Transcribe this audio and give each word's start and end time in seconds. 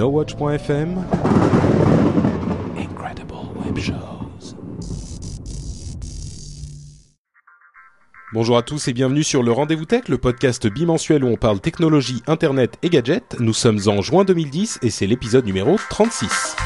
NoWatch.fm 0.00 1.04
Incredible 2.78 3.34
Web 3.62 3.78
Shows 3.78 4.56
Bonjour 8.32 8.56
à 8.56 8.62
tous 8.62 8.88
et 8.88 8.94
bienvenue 8.94 9.22
sur 9.22 9.42
le 9.42 9.52
Rendez-vous 9.52 9.84
Tech, 9.84 10.08
le 10.08 10.16
podcast 10.16 10.66
bimensuel 10.68 11.22
où 11.22 11.28
on 11.28 11.36
parle 11.36 11.60
technologie, 11.60 12.22
internet 12.26 12.78
et 12.82 12.88
gadgets. 12.88 13.36
Nous 13.40 13.52
sommes 13.52 13.80
en 13.88 14.00
juin 14.00 14.24
2010 14.24 14.78
et 14.80 14.88
c'est 14.88 15.06
l'épisode 15.06 15.44
numéro 15.44 15.76
36. 15.90 16.56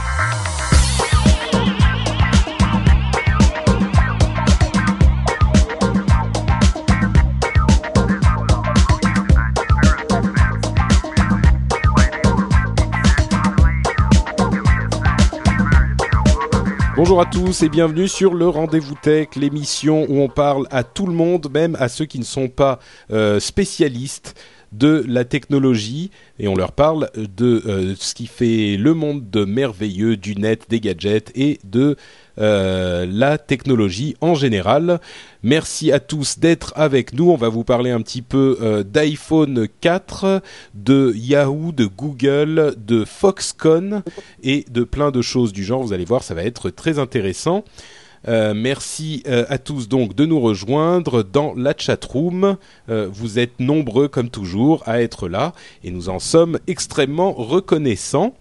Bonjour 16.96 17.20
à 17.20 17.26
tous 17.26 17.64
et 17.64 17.68
bienvenue 17.68 18.06
sur 18.06 18.34
le 18.34 18.46
Rendez-vous 18.46 18.94
Tech, 18.94 19.30
l'émission 19.34 20.06
où 20.08 20.20
on 20.20 20.28
parle 20.28 20.68
à 20.70 20.84
tout 20.84 21.06
le 21.06 21.12
monde, 21.12 21.50
même 21.52 21.76
à 21.80 21.88
ceux 21.88 22.04
qui 22.04 22.20
ne 22.20 22.24
sont 22.24 22.46
pas 22.46 22.78
euh, 23.10 23.40
spécialistes 23.40 24.40
de 24.70 25.04
la 25.08 25.24
technologie. 25.24 26.12
Et 26.38 26.46
on 26.46 26.54
leur 26.54 26.70
parle 26.70 27.10
de 27.16 27.62
euh, 27.66 27.94
ce 27.98 28.14
qui 28.14 28.28
fait 28.28 28.76
le 28.76 28.94
monde 28.94 29.28
de 29.28 29.44
merveilleux 29.44 30.16
du 30.16 30.36
net, 30.36 30.66
des 30.68 30.78
gadgets 30.78 31.32
et 31.34 31.58
de 31.64 31.96
euh, 32.38 33.06
la 33.08 33.38
technologie 33.38 34.16
en 34.20 34.34
général. 34.34 35.00
Merci 35.42 35.92
à 35.92 36.00
tous 36.00 36.38
d'être 36.38 36.72
avec 36.76 37.12
nous. 37.12 37.30
On 37.30 37.36
va 37.36 37.48
vous 37.48 37.64
parler 37.64 37.90
un 37.90 38.00
petit 38.00 38.22
peu 38.22 38.58
euh, 38.60 38.82
d'iPhone 38.82 39.68
4, 39.80 40.42
de 40.74 41.12
Yahoo, 41.14 41.72
de 41.72 41.86
Google, 41.86 42.74
de 42.76 43.04
Foxconn 43.04 44.02
et 44.42 44.64
de 44.70 44.84
plein 44.84 45.10
de 45.10 45.22
choses 45.22 45.52
du 45.52 45.64
genre. 45.64 45.82
Vous 45.82 45.92
allez 45.92 46.04
voir, 46.04 46.22
ça 46.22 46.34
va 46.34 46.44
être 46.44 46.70
très 46.70 46.98
intéressant. 46.98 47.64
Euh, 48.26 48.54
merci 48.54 49.22
à 49.26 49.58
tous 49.58 49.88
donc 49.88 50.14
de 50.14 50.24
nous 50.24 50.40
rejoindre 50.40 51.22
dans 51.22 51.54
la 51.54 51.74
chat 51.76 52.02
room. 52.04 52.56
Euh, 52.88 53.08
vous 53.10 53.38
êtes 53.38 53.60
nombreux 53.60 54.08
comme 54.08 54.30
toujours 54.30 54.82
à 54.86 55.02
être 55.02 55.28
là 55.28 55.52
et 55.82 55.90
nous 55.90 56.08
en 56.08 56.18
sommes 56.18 56.58
extrêmement 56.66 57.32
reconnaissants. 57.32 58.34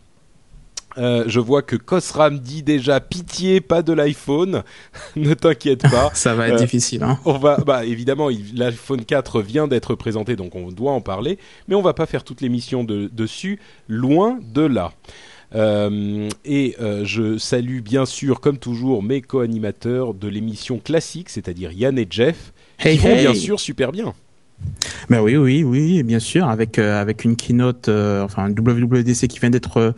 Euh, 0.98 1.24
je 1.28 1.40
vois 1.40 1.62
que 1.62 1.76
Cosram 1.76 2.40
dit 2.40 2.64
déjà 2.64 3.00
pitié, 3.00 3.62
pas 3.62 3.82
de 3.82 3.94
l'iPhone. 3.94 4.64
ne 5.16 5.34
t'inquiète 5.34 5.82
pas. 5.82 6.12
Ça 6.14 6.36
va 6.36 6.48
être 6.48 6.56
Euh, 6.56 6.58
difficile. 6.58 7.04
Hein. 7.04 7.20
On 7.26 7.38
va, 7.38 7.58
bah 7.58 7.86
évidemment, 7.86 8.30
l'iPhone 8.54 9.04
4 9.06 9.42
vient 9.42 9.68
d'être 9.68 9.96
présenté, 9.96 10.36
donc 10.36 10.56
on 10.56 10.72
doit 10.72 10.92
en 10.92 11.02
parler, 11.02 11.40
mais 11.68 11.76
on 11.76 11.82
va 11.82 11.94
pas 11.94 12.06
faire 12.06 12.24
toute 12.24 12.42
l'émission 12.42 12.84
de, 12.84 13.10
dessus, 13.12 13.60
loin 13.88 14.40
de 14.54 14.62
là. 14.62 14.92
Euh, 15.56 16.30
et 16.46 16.76
je 17.04 17.38
salue 17.38 17.80
bien 17.82 18.06
sûr, 18.06 18.40
comme 18.40 18.58
toujours, 18.58 19.04
mes 19.04 19.22
co-animateurs 19.22 20.14
de 20.14 20.28
l'émission 20.28 20.80
classique, 20.80 21.30
c'est-à-dire 21.30 21.72
Yann 21.72 21.98
et 22.00 22.08
Jeff, 22.10 22.54
Hey, 22.80 22.98
qui 22.98 23.04
vont 23.04 23.10
hey. 23.10 23.22
bien 23.22 23.34
sûr 23.36 23.60
super 23.60 23.92
bien. 23.92 24.14
Ben 25.10 25.22
oui, 25.22 25.36
oui, 25.36 25.64
oui, 25.64 26.04
bien 26.04 26.20
sûr, 26.20 26.48
avec 26.48 26.80
euh, 26.80 27.02
avec 27.02 27.24
une 27.24 27.36
keynote, 27.36 27.90
euh, 27.90 28.24
enfin 28.24 28.50
WWDC 28.50 29.28
qui 29.28 29.40
vient 29.40 29.50
d'être, 29.50 29.78
euh, 29.78 29.92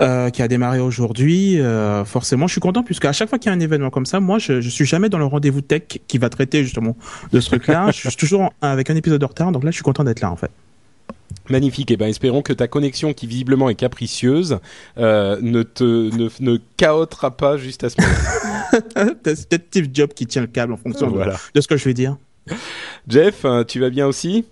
euh, 0.00 0.30
qui 0.30 0.42
a 0.42 0.48
démarré 0.48 0.80
aujourd'hui. 0.80 1.58
forcément, 2.04 2.46
je 2.46 2.52
suis 2.52 2.60
content 2.60 2.82
puisque 2.82 3.04
à 3.04 3.12
chaque 3.12 3.28
fois 3.28 3.38
qu'il 3.38 3.50
y 3.50 3.54
a 3.54 3.56
un 3.56 3.60
événement 3.60 3.90
comme 3.90 4.06
ça, 4.06 4.20
moi, 4.20 4.38
je, 4.38 4.60
je 4.60 4.68
suis 4.68 4.86
jamais 4.86 5.08
dans 5.08 5.18
le 5.18 5.24
rendez-vous 5.24 5.60
tech 5.60 5.82
qui 6.06 6.18
va 6.18 6.28
traiter 6.28 6.64
justement 6.64 6.96
de 7.32 7.40
ce 7.40 7.48
truc-là. 7.48 7.90
je 7.92 8.08
suis 8.08 8.16
toujours 8.16 8.52
avec 8.60 8.90
un 8.90 8.96
épisode 8.96 9.20
de 9.20 9.26
retard, 9.26 9.52
donc 9.52 9.64
là, 9.64 9.70
je 9.70 9.76
suis 9.76 9.84
content 9.84 10.04
d'être 10.04 10.20
là 10.20 10.30
en 10.30 10.36
fait. 10.36 10.50
Magnifique. 11.48 11.90
Et 11.90 11.96
ben 11.96 12.08
espérons 12.08 12.42
que 12.42 12.52
ta 12.52 12.68
connexion, 12.68 13.12
qui 13.12 13.26
visiblement 13.26 13.68
est 13.68 13.74
capricieuse, 13.74 14.58
euh, 14.98 15.38
ne 15.40 15.62
te 15.62 15.84
ne, 15.84 16.28
ne 16.40 16.58
chaotera 16.78 17.36
pas 17.36 17.56
juste 17.56 17.84
à 17.84 17.90
ce 17.90 18.00
moment. 18.00 18.14
C'est 18.72 19.22
peut-être 19.22 19.66
Steve 19.68 19.88
Jobs 19.92 20.12
qui 20.12 20.26
tient 20.26 20.42
le 20.42 20.48
câble 20.48 20.72
en 20.72 20.76
fonction 20.76 21.10
de, 21.10 21.60
ce 21.60 21.66
que 21.66 21.76
je 21.76 21.84
vais 21.84 21.94
dire. 21.94 22.16
Jeff, 23.08 23.44
euh, 23.44 23.64
tu 23.64 23.80
vas 23.80 23.90
bien 23.90 24.06
aussi? 24.06 24.44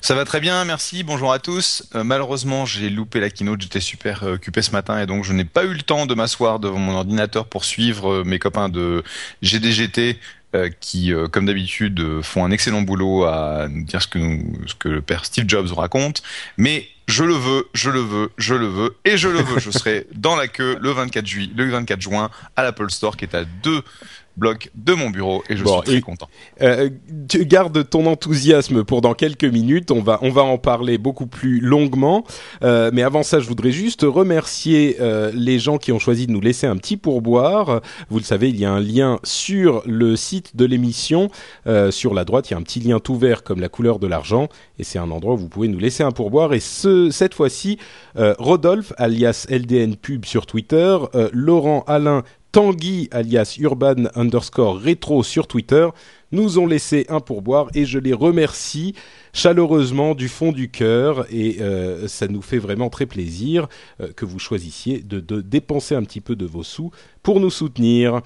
Ça 0.00 0.14
va 0.14 0.24
très 0.24 0.40
bien, 0.40 0.64
merci. 0.64 1.02
Bonjour 1.04 1.32
à 1.32 1.38
tous. 1.38 1.88
Euh, 1.94 2.02
malheureusement, 2.02 2.66
j'ai 2.66 2.90
loupé 2.90 3.20
la 3.20 3.30
keynote. 3.30 3.60
J'étais 3.60 3.80
super 3.80 4.24
euh, 4.24 4.34
occupé 4.34 4.62
ce 4.62 4.72
matin 4.72 5.00
et 5.00 5.06
donc 5.06 5.24
je 5.24 5.32
n'ai 5.32 5.44
pas 5.44 5.64
eu 5.64 5.72
le 5.72 5.82
temps 5.82 6.06
de 6.06 6.14
m'asseoir 6.14 6.58
devant 6.58 6.78
mon 6.78 6.94
ordinateur 6.94 7.46
pour 7.46 7.64
suivre 7.64 8.24
mes 8.24 8.38
copains 8.38 8.68
de 8.68 9.02
GDGT 9.42 10.18
qui, 10.80 11.12
comme 11.30 11.44
d'habitude, 11.44 12.22
font 12.22 12.42
un 12.42 12.50
excellent 12.50 12.80
boulot 12.80 13.24
à 13.24 13.68
nous 13.68 13.84
dire 13.84 14.00
ce 14.00 14.08
que, 14.08 14.88
le 14.88 15.02
père 15.02 15.26
Steve 15.26 15.44
Jobs 15.46 15.70
raconte. 15.72 16.22
Mais 16.56 16.88
je 17.06 17.22
le 17.22 17.34
veux, 17.34 17.68
je 17.74 17.90
le 17.90 18.00
veux, 18.00 18.30
je 18.38 18.54
le 18.54 18.66
veux 18.66 18.96
et 19.04 19.18
je 19.18 19.28
le 19.28 19.40
veux. 19.40 19.58
Je 19.58 19.70
serai 19.70 20.06
dans 20.14 20.36
la 20.36 20.48
queue 20.48 20.78
le 20.80 20.90
24 20.90 21.26
juillet, 21.26 21.52
le 21.54 21.68
24 21.68 22.00
juin 22.00 22.30
à 22.56 22.62
l'Apple 22.62 22.90
Store 22.90 23.18
qui 23.18 23.26
est 23.26 23.34
à 23.34 23.44
deux 23.44 23.82
blocs 24.38 24.70
de 24.74 24.94
mon 24.94 25.10
bureau 25.10 25.42
et 25.50 25.56
je 25.56 25.64
Bon, 25.64 25.74
suis 25.82 25.86
très 25.90 25.96
et- 25.96 26.00
content. 26.00 26.28
Euh, 26.62 26.88
tu 27.28 27.44
gardes 27.44 27.88
ton 27.90 28.06
enthousiasme 28.06 28.84
pour 28.84 29.00
dans 29.00 29.14
quelques 29.14 29.44
minutes. 29.44 29.90
On 29.90 30.00
va 30.00 30.18
on 30.22 30.30
va 30.30 30.42
en 30.42 30.56
parler 30.58 30.96
beaucoup 30.98 31.26
plus 31.26 31.60
longuement. 31.60 32.24
Euh, 32.62 32.90
mais 32.92 33.02
avant 33.02 33.22
ça, 33.22 33.40
je 33.40 33.46
voudrais 33.48 33.72
juste 33.72 34.02
remercier 34.02 34.96
euh, 35.00 35.30
les 35.34 35.58
gens 35.58 35.78
qui 35.78 35.92
ont 35.92 35.98
choisi 35.98 36.26
de 36.26 36.32
nous 36.32 36.40
laisser 36.40 36.66
un 36.66 36.76
petit 36.76 36.96
pourboire. 36.96 37.80
Vous 38.10 38.18
le 38.18 38.24
savez, 38.24 38.48
il 38.48 38.58
y 38.58 38.64
a 38.64 38.70
un 38.72 38.80
lien 38.80 39.18
sur 39.24 39.82
le 39.86 40.16
site 40.16 40.56
de 40.56 40.64
l'émission. 40.64 41.28
Euh, 41.66 41.90
sur 41.90 42.14
la 42.14 42.24
droite, 42.24 42.48
il 42.48 42.52
y 42.52 42.54
a 42.54 42.58
un 42.58 42.62
petit 42.62 42.80
lien 42.80 43.00
tout 43.00 43.16
vert 43.16 43.42
comme 43.42 43.60
la 43.60 43.68
couleur 43.68 43.98
de 43.98 44.06
l'argent, 44.06 44.48
et 44.78 44.84
c'est 44.84 44.98
un 44.98 45.10
endroit 45.10 45.34
où 45.34 45.38
vous 45.38 45.48
pouvez 45.48 45.68
nous 45.68 45.78
laisser 45.78 46.02
un 46.02 46.12
pourboire. 46.12 46.54
Et 46.54 46.60
ce 46.60 47.10
cette 47.10 47.34
fois-ci, 47.34 47.78
Rodolphe 48.16 48.92
alias 48.96 49.46
LDN 49.50 49.96
Pub 49.96 50.24
sur 50.24 50.46
Twitter, 50.46 50.96
Laurent 51.32 51.84
Alain 51.86 52.22
Tanguy 52.52 53.08
alias 53.10 53.56
Urban 53.60 54.06
underscore 54.14 54.78
rétro 54.78 55.22
sur 55.22 55.46
Twitter 55.46 55.88
nous 56.32 56.58
ont 56.58 56.66
laissé 56.66 57.06
un 57.08 57.20
pourboire 57.20 57.68
et 57.74 57.84
je 57.84 57.98
les 57.98 58.12
remercie 58.12 58.94
chaleureusement 59.32 60.14
du 60.14 60.28
fond 60.28 60.52
du 60.52 60.70
cœur 60.70 61.26
et 61.30 61.58
euh, 61.60 62.08
ça 62.08 62.26
nous 62.28 62.42
fait 62.42 62.58
vraiment 62.58 62.90
très 62.90 63.06
plaisir 63.06 63.68
euh, 64.00 64.08
que 64.14 64.24
vous 64.24 64.38
choisissiez 64.38 65.00
de, 65.00 65.20
de 65.20 65.40
dépenser 65.40 65.94
un 65.94 66.02
petit 66.02 66.20
peu 66.20 66.36
de 66.36 66.46
vos 66.46 66.62
sous 66.62 66.90
pour 67.22 67.40
nous 67.40 67.50
soutenir. 67.50 68.22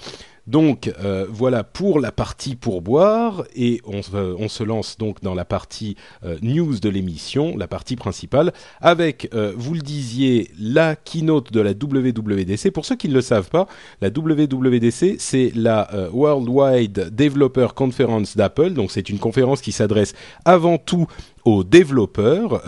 Donc 0.49 0.93
euh, 1.05 1.27
voilà 1.31 1.63
pour 1.63 2.01
la 2.01 2.11
partie 2.11 2.57
pourboire 2.57 3.45
et 3.55 3.81
on, 3.85 4.03
se- 4.03 4.63
lance 4.65 4.99
donc 4.99 5.23
dans 5.23 5.35
la 5.35 5.45
partie 5.45 5.97
euh, 6.25 6.37
news 6.43 6.81
de 6.81 6.89
l'émission, 6.89 7.57
la 7.57 7.69
partie 7.69 7.95
principale, 7.95 8.53
avec, 8.81 9.29
euh, 9.35 9.53
vous 9.57 9.75
le 9.75 9.81
disiez, 9.81 10.51
la 10.59 10.97
keynote 10.97 11.53
de 11.53 11.61
la 11.61 11.71
WWDC. 11.71 12.71
Pour 12.73 12.85
ceux 12.85 12.97
qui 12.97 13.09
ne 13.09 13.15
le 13.15 13.21
savent 13.21 13.51
pas, 13.51 13.69
la 14.01 14.09
WWDC, 14.09 15.17
c'est 15.19 15.53
la 15.55 15.89
Worldwide 16.13 17.11
Developer 17.15 17.69
Conference 17.75 18.37
d'Apple. 18.37 18.71
Donc 18.71 18.91
c'est 18.91 19.09
une 19.09 19.19
conférence 19.19 19.61
qui 19.61 19.73
s'adresse 19.73 20.15
avant 20.45 20.79
tout 20.79 21.07
aux 21.45 21.65
développeurs 21.65 22.63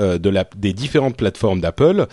des 0.56 0.72
différentes 0.72 1.16
plateformes 1.16 1.60
d'Apple 1.60 2.06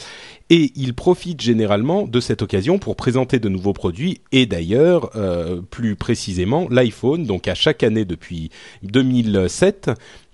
et 0.51 0.73
ils 0.75 0.93
profitent 0.93 1.39
généralement 1.39 2.05
de 2.05 2.19
cette 2.19 2.41
occasion 2.41 2.77
pour 2.77 2.97
présenter 2.97 3.39
de 3.39 3.47
nouveaux 3.47 3.71
produits 3.71 4.19
et 4.33 4.45
d'ailleurs 4.45 5.09
euh, 5.15 5.61
plus 5.61 5.95
précisément 5.95 6.67
l'iPhone. 6.69 7.23
Donc 7.23 7.47
à 7.47 7.55
chaque 7.55 7.83
année 7.83 8.03
depuis 8.03 8.49
2007 8.83 9.91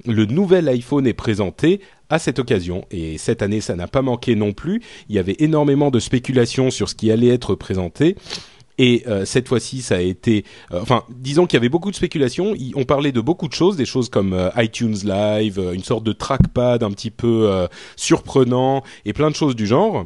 le 0.08 0.26
nouvel 0.26 0.68
iPhone 0.70 1.06
est 1.06 1.14
présenté 1.14 1.82
à 2.10 2.18
cette 2.18 2.40
occasion. 2.40 2.86
Et 2.90 3.20
cette 3.20 3.44
année 3.44 3.62
ça 3.62 3.76
n'a 3.76 3.88
pas 3.88 4.02
manqué 4.02 4.36
non 4.36 4.54
plus. 4.54 4.82
Il 5.08 5.16
y 5.16 5.20
avait 5.20 5.36
énormément 5.38 5.92
de 5.92 6.00
spéculations 6.00 6.72
sur 6.72 6.90
ce 6.90 6.96
qui 6.96 7.12
allait 7.12 7.28
être 7.28 7.54
présenté 7.54 8.16
et 8.78 9.04
euh, 9.08 9.26
cette 9.26 9.48
fois-ci, 9.48 9.82
ça 9.82 9.96
a 9.96 10.00
été, 10.00 10.46
euh, 10.72 10.80
enfin, 10.82 11.04
disons 11.10 11.48
qu'il 11.48 11.58
y 11.58 11.62
avait 11.62 11.70
beaucoup 11.70 11.90
de 11.90 11.96
spéculations. 11.96 12.54
On 12.76 12.86
parlait 12.86 13.12
de 13.12 13.22
beaucoup 13.22 13.48
de 13.48 13.54
choses, 13.54 13.76
des 13.76 13.86
choses 13.86 14.10
comme 14.10 14.34
euh, 14.34 14.50
iTunes 14.58 14.98
Live, 15.04 15.60
une 15.74 15.84
sorte 15.84 16.04
de 16.04 16.14
trackpad 16.14 16.84
un 16.84 16.92
petit 16.92 17.12
peu 17.12 17.68
surprenant 17.96 18.84
et 19.06 19.14
plein 19.14 19.30
de 19.30 19.36
choses 19.36 19.56
du 19.56 19.66
genre. 19.66 20.06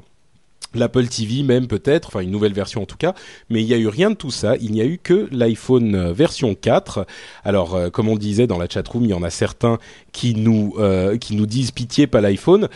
l'Apple 0.73 1.07
TV 1.07 1.43
même 1.43 1.67
peut-être, 1.67 2.07
enfin 2.07 2.21
une 2.21 2.31
nouvelle 2.31 2.53
version 2.53 2.81
en 2.81 2.85
tout 2.85 2.97
cas, 2.97 3.13
mais 3.49 3.61
il 3.61 3.67
n'y 3.67 3.73
a 3.73 3.77
eu 3.77 3.87
rien 3.87 4.09
de 4.09 4.15
tout 4.15 4.31
ça, 4.31 4.55
il 4.61 4.71
n'y 4.71 4.81
a 4.81 4.85
eu 4.85 4.99
que 5.01 5.27
l'iPhone 5.31 6.11
version 6.11 6.55
4. 6.55 7.05
Alors 7.43 7.91
comme 7.91 8.07
on 8.07 8.15
disait 8.15 8.47
dans 8.47 8.57
la 8.57 8.69
chatroom, 8.69 9.03
il 9.03 9.09
y 9.09 9.13
en 9.13 9.23
a 9.23 9.29
certains 9.29 9.79
qui 10.11 10.35
nous 10.35 10.75
qui 11.19 11.35
nous 11.35 11.45
disent 11.45 11.71
pitié 11.71 12.07
pas 12.07 12.21
l'iPhone. 12.21 12.69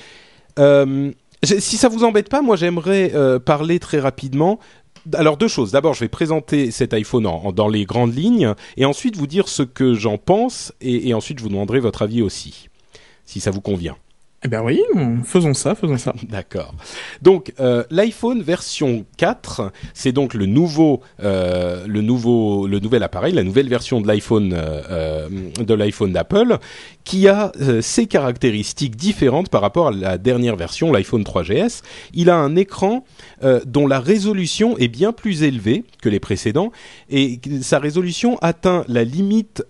si 1.43 1.77
ça 1.77 1.89
vous 1.89 2.03
embête 2.03 2.29
pas, 2.29 2.41
moi 2.41 2.55
j'aimerais 2.55 3.13
parler 3.45 3.79
très 3.79 3.99
rapidement 3.99 4.59
alors 5.13 5.37
deux 5.37 5.47
choses. 5.47 5.71
D'abord, 5.71 5.93
je 5.93 6.01
vais 6.01 6.09
présenter 6.09 6.71
cet 6.71 6.93
iPhone 6.93 7.27
dans 7.53 7.67
les 7.67 7.85
grandes 7.85 8.15
lignes, 8.15 8.53
et 8.77 8.85
ensuite 8.85 9.15
vous 9.15 9.27
dire 9.27 9.47
ce 9.47 9.63
que 9.63 9.93
j'en 9.93 10.17
pense, 10.17 10.73
et, 10.81 11.13
ensuite 11.13 11.39
je 11.39 11.43
vous 11.43 11.49
demanderai 11.49 11.79
votre 11.79 12.01
avis 12.01 12.21
aussi, 12.21 12.69
si 13.25 13.39
ça 13.39 13.51
vous 13.51 13.61
convient. 13.61 13.95
Eh 14.43 14.47
bien 14.47 14.61
oui, 14.61 14.79
faisons 15.23 15.55
ça, 15.55 15.73
faisons 15.73 15.97
ça. 15.97 16.13
D'accord. 16.29 16.75
Donc 17.23 17.51
euh, 17.59 17.83
l'iPhone 17.89 18.43
version 18.43 19.03
4, 19.17 19.71
c'est 19.95 20.11
donc 20.11 20.35
le 20.35 20.45
nouveau, 20.45 21.01
euh, 21.23 21.87
le 21.87 22.01
nouveau, 22.01 22.67
le 22.67 22.79
nouvel 22.79 23.01
appareil, 23.01 23.33
la 23.33 23.41
nouvelle 23.41 23.67
version 23.69 24.01
de 24.01 24.07
l'iPhone 24.07 24.53
euh, 24.55 25.27
de 25.57 25.73
l'iPhone 25.73 26.13
d'Apple, 26.13 26.59
qui 27.05 27.27
a 27.27 27.51
ses 27.81 28.07
caractéristiques 28.07 28.95
différentes 28.95 29.49
par 29.49 29.61
rapport 29.61 29.87
à 29.87 29.91
la 29.91 30.17
dernière 30.17 30.55
version, 30.55 30.91
l'iPhone 30.91 31.23
3GS. 31.23 31.81
Il 32.13 32.29
a 32.29 32.35
un 32.35 32.55
écran 32.55 33.05
dont 33.65 33.87
la 33.87 33.99
résolution 33.99 34.77
est 34.77 34.87
bien 34.87 35.11
plus 35.11 35.43
élevée 35.43 35.83
que 36.01 36.09
les 36.09 36.19
précédents 36.19 36.71
et 37.09 37.39
sa 37.61 37.79
résolution 37.79 38.37
atteint 38.41 38.83
la 38.87 39.03
limite 39.03 39.63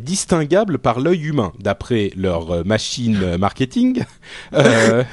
distinguable 0.00 0.78
par 0.78 1.00
l'œil 1.00 1.24
humain, 1.24 1.52
d'après 1.58 2.10
leur 2.16 2.64
machine 2.64 3.18
euh, 3.22 3.38
marketing. 3.38 4.04
Euh, 4.54 5.04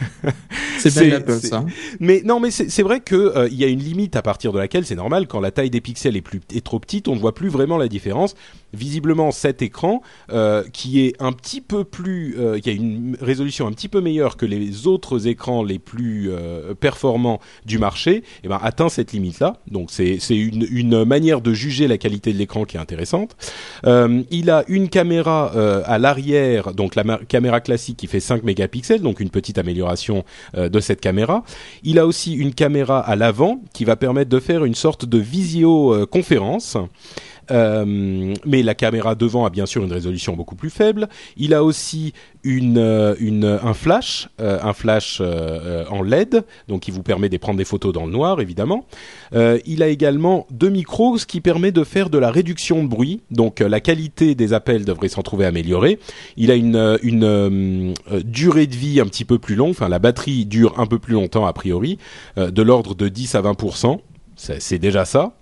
c'est 0.78 0.94
bien 0.94 1.18
Apple 1.18 1.40
ça. 1.40 1.66
Mais 2.00 2.22
non, 2.26 2.40
mais 2.40 2.52
c'est 2.52 2.84
vrai 2.84 3.00
que 3.00 3.16
euh, 3.16 3.48
il 3.50 3.58
y 3.58 3.64
a 3.64 3.68
une 3.68 3.80
limite 3.80 4.16
à 4.16 4.22
partir 4.22 4.52
de 4.52 4.60
laquelle 4.60 4.86
c'est 4.86 4.96
normal 4.96 5.28
quand 5.28 5.40
la 5.40 5.52
taille 5.52 5.70
des 5.70 5.82
pixels 5.82 6.16
est 6.16 6.22
plus 6.22 6.42
est 6.54 6.64
trop 6.64 6.80
petite, 6.80 7.08
on 7.08 7.16
ne 7.16 7.20
voit 7.20 7.34
plus 7.34 7.50
vraiment 7.50 7.78
la 7.78 7.88
différence. 7.88 8.36
Visiblement, 8.76 9.32
cet 9.32 9.62
écran 9.62 10.02
qui 10.74 11.02
est 11.02 11.22
un 11.22 11.32
petit 11.32 11.62
peu 11.62 11.84
plus, 11.84 12.36
qui 12.62 12.70
a 12.70 12.74
une 12.74 13.18
résolution 13.20 13.68
un 13.68 13.72
petit 13.72 13.88
peu 13.88 14.02
meilleure 14.02 14.38
que 14.38 14.46
les 14.46 14.88
autres 14.88 15.28
écrans 15.28 15.64
les 15.64 15.80
plus 15.80 16.32
performants 16.80 17.40
du 17.66 17.78
marché, 17.78 18.24
eh 18.44 18.48
ben 18.48 18.60
atteint 18.62 18.90
cette 18.90 19.14
limite 19.14 19.40
là. 19.40 19.58
Donc 19.70 19.90
c'est 19.92 20.18
une 20.30 20.68
une 20.70 21.06
manière 21.06 21.42
de 21.42 21.54
juger 21.54 21.88
la 21.88 21.98
qualité 21.98 22.34
de 22.34 22.38
l'écran 22.38 22.66
qui 22.66 22.78
est 22.78 22.80
intéressante. 22.80 23.36
il 23.86 24.50
a 24.50 24.64
une 24.68 24.90
caméra 24.90 25.46
à 25.86 25.98
l'arrière, 25.98 26.74
donc 26.74 26.96
la 26.96 27.04
caméra 27.28 27.62
classique 27.62 27.98
qui 27.98 28.08
fait 28.08 28.20
5 28.20 28.44
mégapixels, 28.44 29.02
donc 29.02 29.20
une 29.20 29.30
petite 29.30 29.58
amélioration 29.58 30.24
euh, 30.56 30.70
de 30.70 30.80
cette 30.80 31.02
caméra. 31.02 31.44
Il 31.84 32.00
a 32.00 32.06
aussi 32.06 32.34
une 32.34 32.54
caméra 32.54 33.00
à 33.00 33.16
l'avant 33.16 33.62
qui 33.74 33.86
va 33.86 33.96
permettre 33.96 34.30
de 34.30 34.40
faire 34.40 34.66
une 34.66 34.76
sorte 34.76 35.06
de 35.06 35.18
visioconférence. 35.18 36.78
Euh, 37.52 38.34
mais 38.46 38.64
la 38.64 38.76
caméra 38.76 39.16
devant 39.16 39.46
a 39.46 39.50
bien 39.50 39.66
sûr 39.66 39.84
une 39.84 39.92
résolution 39.92 40.34
beaucoup 40.34 40.56
plus 40.56 40.70
faible. 40.70 41.08
Il 41.38 41.54
a 41.54 41.64
aussi 41.64 42.14
une, 42.44 42.78
euh, 42.78 43.60
un 43.64 43.74
flash, 43.74 44.30
euh, 44.40 44.60
un 44.62 44.74
flash 44.74 45.22
en 45.22 46.02
LED, 46.04 46.44
donc 46.68 46.82
qui 46.82 46.92
vous 46.92 47.04
permet 47.04 47.30
de 47.30 47.38
prendre 47.38 47.58
des 47.58 47.66
photos 47.66 47.94
dans 47.94 48.06
le 48.06 48.12
noir 48.12 48.42
évidemment. 48.42 48.86
il 49.34 49.84
a 49.84 49.88
également 49.88 50.48
deux 50.52 50.70
micros, 50.70 51.18
ce 51.18 51.26
qui 51.26 51.42
permet 51.42 51.72
de 51.72 51.84
faire 51.84 52.10
de 52.10 52.18
la 52.18 52.32
réduction 52.32 52.84
de 52.84 52.88
bruit, 52.88 53.22
donc 53.32 53.60
la 53.60 53.80
qualité 53.80 54.36
des 54.36 54.54
appels 54.54 54.86
devrait 54.86 55.10
s'en 55.10 55.22
trouver 55.22 55.46
améliorée. 55.46 56.00
Il 56.38 56.52
a 56.52 56.56
une, 56.56 56.98
une 57.04 57.94
durée 58.24 58.68
de 58.68 58.76
vie 58.76 59.00
un 59.00 59.06
petit 59.06 59.26
peu 59.26 59.40
plus 59.40 59.56
longue, 59.56 59.72
enfin 59.72 59.90
la 59.90 60.00
batterie 60.00 60.46
dure 60.46 60.80
un 60.80 60.86
peu 60.86 61.00
plus 61.00 61.14
longtemps 61.14 61.46
a 61.46 61.54
priori, 61.54 61.98
de 62.38 62.62
l'ordre 62.62 62.96
de 62.96 63.10
10 63.10 63.36
à 63.36 63.42
20% 63.42 64.00
c'est 64.36 64.80
déjà 64.80 65.06
ça. 65.06 65.34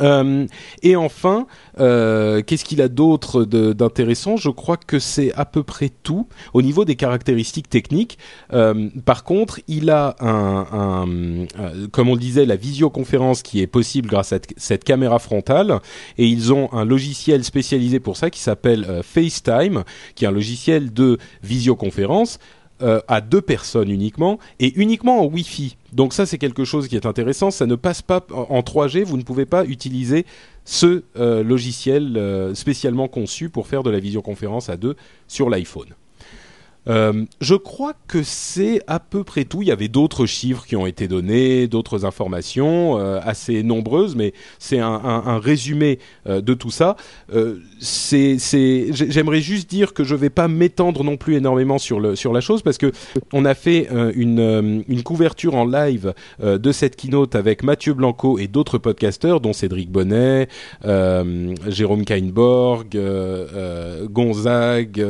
Euh, 0.00 0.46
et 0.82 0.96
enfin, 0.96 1.46
euh, 1.80 2.42
qu'est-ce 2.42 2.64
qu'il 2.64 2.82
a 2.82 2.88
d'autre 2.88 3.44
d'intéressant? 3.44 4.36
Je 4.36 4.50
crois 4.50 4.76
que 4.76 4.98
c'est 4.98 5.32
à 5.34 5.44
peu 5.44 5.62
près 5.62 5.88
tout 5.88 6.28
au 6.52 6.62
niveau 6.62 6.84
des 6.84 6.96
caractéristiques 6.96 7.68
techniques. 7.68 8.18
Euh, 8.52 8.90
par 9.04 9.24
contre, 9.24 9.60
il 9.66 9.90
a 9.90 10.16
un, 10.20 10.66
un 10.72 11.88
comme 11.90 12.08
on 12.08 12.14
le 12.14 12.20
disait, 12.20 12.46
la 12.46 12.56
visioconférence 12.56 13.42
qui 13.42 13.60
est 13.60 13.66
possible 13.66 14.08
grâce 14.08 14.32
à 14.32 14.38
cette 14.56 14.84
caméra 14.84 15.18
frontale, 15.18 15.80
et 16.16 16.26
ils 16.26 16.52
ont 16.52 16.72
un 16.72 16.84
logiciel 16.84 17.44
spécialisé 17.44 18.00
pour 18.00 18.16
ça 18.16 18.30
qui 18.30 18.40
s'appelle 18.40 19.02
FaceTime, 19.02 19.84
qui 20.14 20.24
est 20.24 20.28
un 20.28 20.32
logiciel 20.32 20.92
de 20.92 21.18
visioconférence 21.42 22.38
euh, 22.82 23.00
à 23.08 23.20
deux 23.20 23.40
personnes 23.40 23.90
uniquement 23.90 24.38
et 24.60 24.72
uniquement 24.80 25.20
en 25.20 25.26
Wi-Fi. 25.26 25.76
Donc 25.92 26.12
ça 26.12 26.26
c'est 26.26 26.38
quelque 26.38 26.64
chose 26.64 26.86
qui 26.88 26.96
est 26.96 27.06
intéressant. 27.06 27.50
Ça 27.50 27.66
ne 27.66 27.74
passe 27.74 28.02
pas 28.02 28.24
en 28.30 28.60
3G. 28.60 29.04
Vous 29.04 29.16
ne 29.16 29.22
pouvez 29.22 29.46
pas 29.46 29.64
utiliser 29.64 30.26
ce 30.64 31.02
euh, 31.16 31.42
logiciel 31.42 32.16
euh, 32.16 32.54
spécialement 32.54 33.08
conçu 33.08 33.48
pour 33.48 33.66
faire 33.66 33.82
de 33.82 33.90
la 33.90 33.98
visioconférence 33.98 34.68
à 34.68 34.76
deux 34.76 34.94
sur 35.26 35.50
l'iPhone. 35.50 35.88
Euh, 36.88 37.24
je 37.40 37.54
crois 37.54 37.94
que 38.06 38.22
c'est 38.22 38.80
à 38.86 39.00
peu 39.00 39.24
près 39.24 39.44
tout. 39.44 39.62
Il 39.62 39.68
y 39.68 39.72
avait 39.72 39.88
d'autres 39.88 40.26
chiffres 40.26 40.64
qui 40.66 40.76
ont 40.76 40.86
été 40.86 41.08
donnés, 41.08 41.68
d'autres 41.68 42.04
informations 42.04 42.98
euh, 42.98 43.20
assez 43.22 43.62
nombreuses, 43.62 44.16
mais 44.16 44.32
c'est 44.58 44.78
un, 44.78 44.88
un, 44.88 45.26
un, 45.26 45.38
résumé 45.38 45.98
euh, 46.26 46.40
de 46.40 46.54
tout 46.54 46.70
ça. 46.70 46.96
Euh, 47.34 47.58
j'aimerais 47.80 49.40
juste 49.40 49.68
dire 49.70 49.92
que 49.92 50.04
je 50.04 50.14
vais 50.14 50.30
pas 50.30 50.48
m'étendre 50.48 51.04
non 51.04 51.16
plus 51.16 51.36
énormément 51.36 51.78
sur 51.78 52.00
le 52.00 52.16
sur 52.16 52.32
la 52.32 52.40
chose 52.40 52.62
parce 52.62 52.78
que 52.78 52.92
on 53.32 53.44
a 53.44 53.54
fait 53.54 53.88
euh, 53.92 54.12
une, 54.14 54.84
une 54.88 55.02
couverture 55.02 55.54
en 55.54 55.64
live 55.64 56.14
de 56.42 56.72
cette 56.72 56.96
keynote 56.96 57.34
avec 57.34 57.62
Mathieu 57.62 57.94
Blanco 57.94 58.38
et 58.38 58.46
d'autres 58.46 58.78
podcasteurs, 58.78 59.40
dont 59.40 59.52
Cédric 59.52 59.90
Bonnet, 59.90 60.48
Jérôme 61.68 62.04
Kainborg, 62.04 62.98
Gonzague 64.10 65.04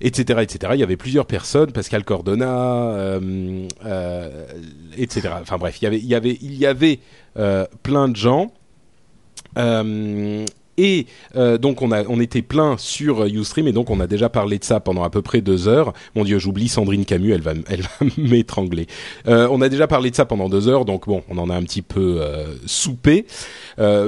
etc., 0.00 0.40
etc. 0.42 0.72
Il 0.74 0.80
y 0.80 0.82
avait 0.82 0.96
plusieurs 0.96 1.26
personnes, 1.26 1.72
Pascal 1.72 2.04
Cordona, 2.04 2.90
euh, 2.90 3.66
euh, 3.84 4.46
etc. 4.96 5.28
Enfin 5.40 5.58
bref, 5.58 5.78
il 5.80 5.84
y 5.84 5.86
avait, 6.14 6.38
il 6.40 6.54
y 6.54 6.66
avait, 6.66 7.00
euh, 7.38 7.66
plein 7.82 8.08
de 8.08 8.16
gens. 8.16 8.52
Et 10.78 11.06
donc 11.34 11.80
on 11.80 11.90
a, 11.90 12.04
on 12.04 12.20
était 12.20 12.42
plein 12.42 12.76
sur 12.76 13.24
Ustream 13.24 13.66
et 13.66 13.72
donc 13.72 13.88
on 13.88 13.98
a 13.98 14.06
déjà 14.06 14.28
parlé 14.28 14.58
de 14.58 14.64
ça 14.64 14.78
pendant 14.78 15.04
à 15.04 15.08
peu 15.08 15.22
près 15.22 15.40
deux 15.40 15.68
heures. 15.68 15.94
Mon 16.14 16.22
Dieu, 16.22 16.38
j'oublie 16.38 16.68
Sandrine 16.68 17.06
Camus, 17.06 17.32
elle 17.32 17.40
va, 17.40 17.54
elle 17.70 17.80
va 17.80 17.88
m'étrangler. 18.18 18.86
On 19.24 19.62
a 19.62 19.70
déjà 19.70 19.86
parlé 19.86 20.10
de 20.10 20.16
ça 20.16 20.26
pendant 20.26 20.50
deux 20.50 20.68
heures, 20.68 20.84
donc 20.84 21.06
bon, 21.06 21.22
on 21.30 21.38
en 21.38 21.48
a 21.48 21.54
un 21.54 21.62
petit 21.62 21.80
peu 21.80 22.20
soupé. 22.66 23.24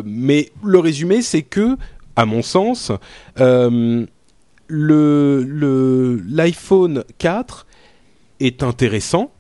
mais 0.05 0.50
le 0.62 0.79
résumé, 0.79 1.23
c'est 1.23 1.40
que, 1.40 1.79
à 2.17 2.26
mon 2.26 2.43
sens, 2.43 2.93
le 4.68 6.22
l'iPhone 6.28 7.04
4 7.18 7.66
est 8.40 8.62
intéressant, 8.62 9.32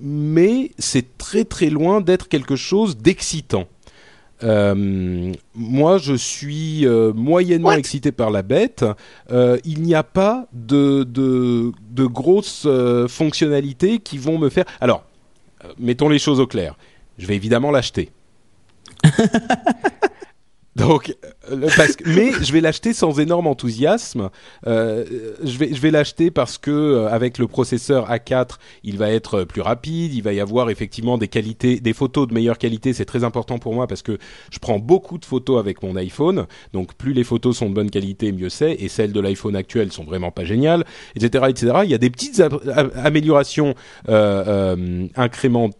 mais 0.00 0.72
c'est 0.78 1.18
très 1.18 1.44
très 1.44 1.70
loin 1.70 2.00
d'être 2.00 2.28
quelque 2.28 2.56
chose 2.56 2.96
d'excitant. 2.96 3.68
Euh, 4.44 5.32
moi, 5.54 5.98
je 5.98 6.14
suis 6.14 6.86
euh, 6.86 7.12
moyennement 7.12 7.72
excité 7.72 8.12
par 8.12 8.30
la 8.30 8.42
bête. 8.42 8.84
Euh, 9.30 9.58
il 9.64 9.82
n'y 9.82 9.94
a 9.94 10.04
pas 10.04 10.46
de, 10.52 11.02
de, 11.04 11.72
de 11.90 12.06
grosses 12.06 12.68
fonctionnalités 13.08 13.98
qui 13.98 14.18
vont 14.18 14.38
me 14.38 14.48
faire. 14.48 14.64
Alors, 14.80 15.04
mettons 15.78 16.08
les 16.08 16.18
choses 16.18 16.40
au 16.40 16.46
clair. 16.46 16.76
Je 17.18 17.26
vais 17.26 17.36
évidemment 17.36 17.70
l'acheter. 17.70 18.10
Donc, 20.78 21.16
euh, 21.50 21.68
parce 21.76 21.96
que, 21.96 22.08
mais 22.08 22.32
je 22.40 22.52
vais 22.52 22.60
l'acheter 22.60 22.92
sans 22.92 23.18
énorme 23.18 23.46
enthousiasme. 23.46 24.30
Euh, 24.66 25.04
je 25.42 25.58
vais, 25.58 25.74
je 25.74 25.80
vais 25.80 25.90
l'acheter 25.90 26.30
parce 26.30 26.56
que 26.56 26.70
euh, 26.70 27.08
avec 27.08 27.38
le 27.38 27.48
processeur 27.48 28.08
A4, 28.10 28.58
il 28.84 28.96
va 28.96 29.10
être 29.10 29.44
plus 29.44 29.60
rapide. 29.60 30.14
Il 30.14 30.22
va 30.22 30.32
y 30.32 30.40
avoir 30.40 30.70
effectivement 30.70 31.18
des 31.18 31.28
qualités, 31.28 31.80
des 31.80 31.92
photos 31.92 32.28
de 32.28 32.34
meilleure 32.34 32.58
qualité. 32.58 32.92
C'est 32.92 33.04
très 33.04 33.24
important 33.24 33.58
pour 33.58 33.74
moi 33.74 33.86
parce 33.86 34.02
que 34.02 34.18
je 34.50 34.58
prends 34.58 34.78
beaucoup 34.78 35.18
de 35.18 35.24
photos 35.24 35.58
avec 35.58 35.82
mon 35.82 35.96
iPhone. 35.96 36.46
Donc, 36.72 36.94
plus 36.94 37.12
les 37.12 37.24
photos 37.24 37.56
sont 37.56 37.68
de 37.68 37.74
bonne 37.74 37.90
qualité, 37.90 38.30
mieux 38.32 38.48
c'est. 38.50 38.74
Et 38.74 38.88
celles 38.88 39.12
de 39.12 39.20
l'iPhone 39.20 39.56
actuel 39.56 39.90
sont 39.92 40.04
vraiment 40.04 40.30
pas 40.30 40.44
géniales, 40.44 40.84
etc., 41.16 41.46
etc. 41.48 41.72
Il 41.84 41.90
y 41.90 41.94
a 41.94 41.98
des 41.98 42.10
petites 42.10 42.42
améliorations 42.94 43.74
euh, 44.08 45.06
incrémentales 45.16 45.78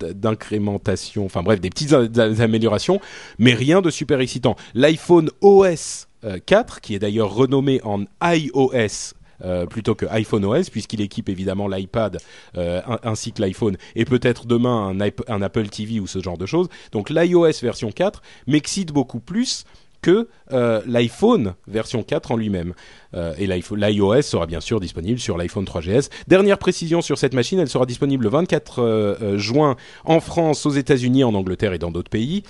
d'incrémentation, 0.00 1.24
enfin 1.24 1.42
bref, 1.42 1.60
des 1.60 1.70
petites 1.70 1.92
améliorations, 1.92 3.00
mais 3.38 3.54
rien 3.54 3.82
de 3.82 3.90
super 3.90 4.20
excitant. 4.20 4.56
L'iPhone 4.74 5.30
OS 5.40 6.08
4, 6.46 6.76
euh, 6.76 6.80
qui 6.80 6.94
est 6.94 6.98
d'ailleurs 6.98 7.34
renommé 7.34 7.80
en 7.84 8.04
iOS 8.22 9.14
euh, 9.42 9.66
plutôt 9.66 9.94
que 9.94 10.06
iPhone 10.06 10.44
OS, 10.44 10.70
puisqu'il 10.70 11.00
équipe 11.00 11.28
évidemment 11.28 11.68
l'iPad 11.68 12.18
euh, 12.56 12.80
ainsi 13.02 13.32
que 13.32 13.42
l'iPhone, 13.42 13.76
et 13.96 14.04
peut-être 14.04 14.46
demain 14.46 14.88
un, 14.88 15.00
un, 15.00 15.42
Apple 15.42 15.68
TV 15.68 16.00
ou 16.00 16.06
ce 16.06 16.20
genre 16.20 16.38
de 16.38 16.46
choses. 16.46 16.68
Donc 16.92 17.10
l'iOS 17.10 17.60
version 17.60 17.90
4 17.90 18.22
m'excite 18.46 18.92
beaucoup 18.92 19.20
plus 19.20 19.64
que 20.04 20.28
euh, 20.52 20.82
l'iPhone 20.86 21.54
version 21.66 22.02
4 22.02 22.32
en 22.32 22.36
lui-même. 22.36 22.74
Euh, 23.14 23.32
et 23.38 23.46
l'iOS 23.46 24.20
sera 24.20 24.44
bien 24.44 24.60
sûr 24.60 24.78
disponible 24.78 25.18
sur 25.18 25.38
l'iPhone 25.38 25.64
3GS. 25.64 26.10
Dernière 26.28 26.58
précision 26.58 27.00
sur 27.00 27.16
cette 27.16 27.32
machine, 27.32 27.58
elle 27.58 27.70
sera 27.70 27.86
disponible 27.86 28.24
le 28.24 28.30
24 28.30 29.36
juin 29.36 29.76
en 30.04 30.20
France, 30.20 30.66
aux 30.66 30.70
États-Unis, 30.70 31.24
en 31.24 31.32
Angleterre 31.32 31.72
et 31.72 31.78
dans 31.78 31.90
d'autres 31.90 32.10
pays, 32.10 32.42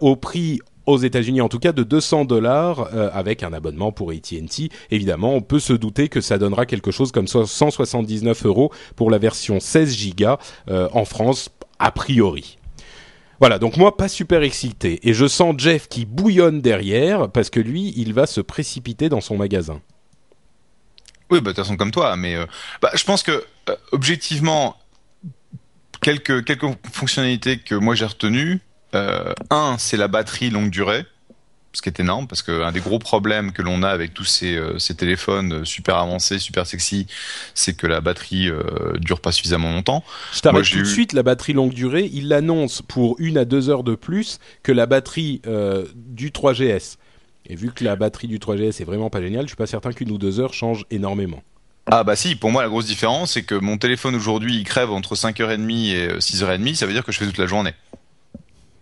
au 0.00 0.16
prix 0.16 0.60
aux 0.84 0.98
États-Unis 0.98 1.40
en 1.40 1.48
tout 1.48 1.58
cas 1.58 1.72
de 1.72 1.82
200 1.82 2.26
dollars 2.26 2.88
avec 3.12 3.42
un 3.42 3.52
abonnement 3.52 3.90
pour 3.90 4.10
AT&T. 4.10 4.68
Évidemment, 4.92 5.34
on 5.34 5.40
peut 5.40 5.58
se 5.58 5.72
douter 5.72 6.08
que 6.08 6.20
ça 6.20 6.38
donnera 6.38 6.66
quelque 6.66 6.92
chose 6.92 7.10
comme 7.10 7.26
179 7.26 8.46
euros 8.46 8.70
pour 8.94 9.10
la 9.10 9.18
version 9.18 9.58
16 9.58 10.14
Go 10.14 10.36
en 10.70 11.04
France 11.04 11.50
a 11.78 11.90
priori. 11.90 12.58
Voilà, 13.40 13.58
donc 13.58 13.76
moi 13.76 13.96
pas 13.96 14.08
super 14.08 14.42
excité 14.42 15.06
et 15.08 15.12
je 15.12 15.26
sens 15.26 15.54
Jeff 15.58 15.88
qui 15.88 16.06
bouillonne 16.06 16.60
derrière 16.60 17.30
parce 17.30 17.50
que 17.50 17.60
lui, 17.60 17.92
il 17.96 18.14
va 18.14 18.26
se 18.26 18.40
précipiter 18.40 19.08
dans 19.08 19.20
son 19.20 19.36
magasin. 19.36 19.80
Oui, 21.30 21.40
bah 21.40 21.50
de 21.50 21.56
toute 21.56 21.64
façon 21.64 21.76
comme 21.76 21.90
toi, 21.90 22.16
mais 22.16 22.36
euh, 22.36 22.46
bah, 22.80 22.90
je 22.94 23.04
pense 23.04 23.22
que 23.22 23.44
euh, 23.68 23.76
objectivement 23.92 24.76
quelques 26.00 26.44
quelques 26.44 26.66
fonctionnalités 26.92 27.58
que 27.58 27.74
moi 27.74 27.94
j'ai 27.94 28.06
retenues. 28.06 28.60
Euh, 28.94 29.32
un, 29.50 29.76
c'est 29.78 29.96
la 29.96 30.08
batterie 30.08 30.50
longue 30.50 30.70
durée 30.70 31.04
ce 31.76 31.82
qui 31.82 31.90
est 31.90 32.00
énorme 32.00 32.26
parce 32.26 32.42
qu'un 32.42 32.72
des 32.72 32.80
gros 32.80 32.98
problèmes 32.98 33.52
que 33.52 33.60
l'on 33.60 33.82
a 33.82 33.88
avec 33.90 34.14
tous 34.14 34.24
ces, 34.24 34.56
euh, 34.56 34.78
ces, 34.78 34.94
téléphones 34.94 35.52
euh, 35.52 35.64
super 35.64 35.96
avancés, 35.96 36.38
super 36.38 36.66
sexy, 36.66 37.06
c'est 37.54 37.76
que 37.76 37.86
la 37.86 38.00
batterie 38.00 38.48
euh, 38.48 38.96
dure 38.98 39.20
pas 39.20 39.30
suffisamment 39.30 39.70
longtemps. 39.70 40.02
Je 40.32 40.40
t'arrête 40.40 40.64
tout 40.64 40.78
de 40.78 40.84
suite, 40.84 41.12
la 41.12 41.22
batterie 41.22 41.52
longue 41.52 41.74
durée, 41.74 42.08
il 42.14 42.28
l'annonce 42.28 42.80
pour 42.80 43.16
une 43.18 43.36
à 43.36 43.44
deux 43.44 43.68
heures 43.68 43.84
de 43.84 43.94
plus 43.94 44.38
que 44.62 44.72
la 44.72 44.86
batterie 44.86 45.42
du 45.94 46.30
3GS. 46.30 46.96
Et 47.48 47.54
vu 47.54 47.70
que 47.72 47.84
la 47.84 47.94
batterie 47.94 48.26
du 48.26 48.38
3GS 48.38 48.80
est 48.80 48.84
vraiment 48.84 49.10
pas 49.10 49.20
géniale, 49.20 49.42
je 49.42 49.48
suis 49.48 49.56
pas 49.56 49.66
certain 49.66 49.92
qu'une 49.92 50.10
ou 50.10 50.18
deux 50.18 50.40
heures 50.40 50.54
change 50.54 50.86
énormément. 50.90 51.42
Ah 51.88 52.02
bah 52.02 52.16
si, 52.16 52.34
pour 52.34 52.50
moi 52.50 52.62
la 52.62 52.68
grosse 52.68 52.86
différence 52.86 53.34
c'est 53.34 53.44
que 53.44 53.54
mon 53.54 53.76
téléphone 53.76 54.16
aujourd'hui 54.16 54.56
il 54.56 54.64
crève 54.64 54.90
entre 54.90 55.14
5h30 55.14 55.92
et 55.92 56.08
6h30, 56.18 56.74
ça 56.74 56.86
veut 56.86 56.92
dire 56.92 57.04
que 57.04 57.12
je 57.12 57.18
fais 57.18 57.26
toute 57.26 57.38
la 57.38 57.46
journée. 57.46 57.74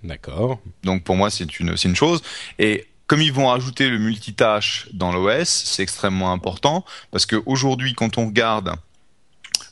D'accord. 0.04 0.60
Donc 0.82 1.02
pour 1.02 1.16
moi, 1.16 1.30
c'est 1.30 1.58
une, 1.58 1.74
une 1.82 1.96
chose. 1.96 2.22
Et 2.58 2.86
comme 3.06 3.22
ils 3.22 3.32
vont 3.32 3.50
ajouter 3.50 3.88
le 3.88 3.98
multitâche 3.98 4.88
dans 4.92 5.12
l'OS, 5.12 5.48
c'est 5.48 5.82
extrêmement 5.82 6.32
important 6.32 6.84
parce 7.10 7.26
qu'aujourd'hui, 7.26 7.94
quand 7.94 8.18
on 8.18 8.26
regarde 8.26 8.74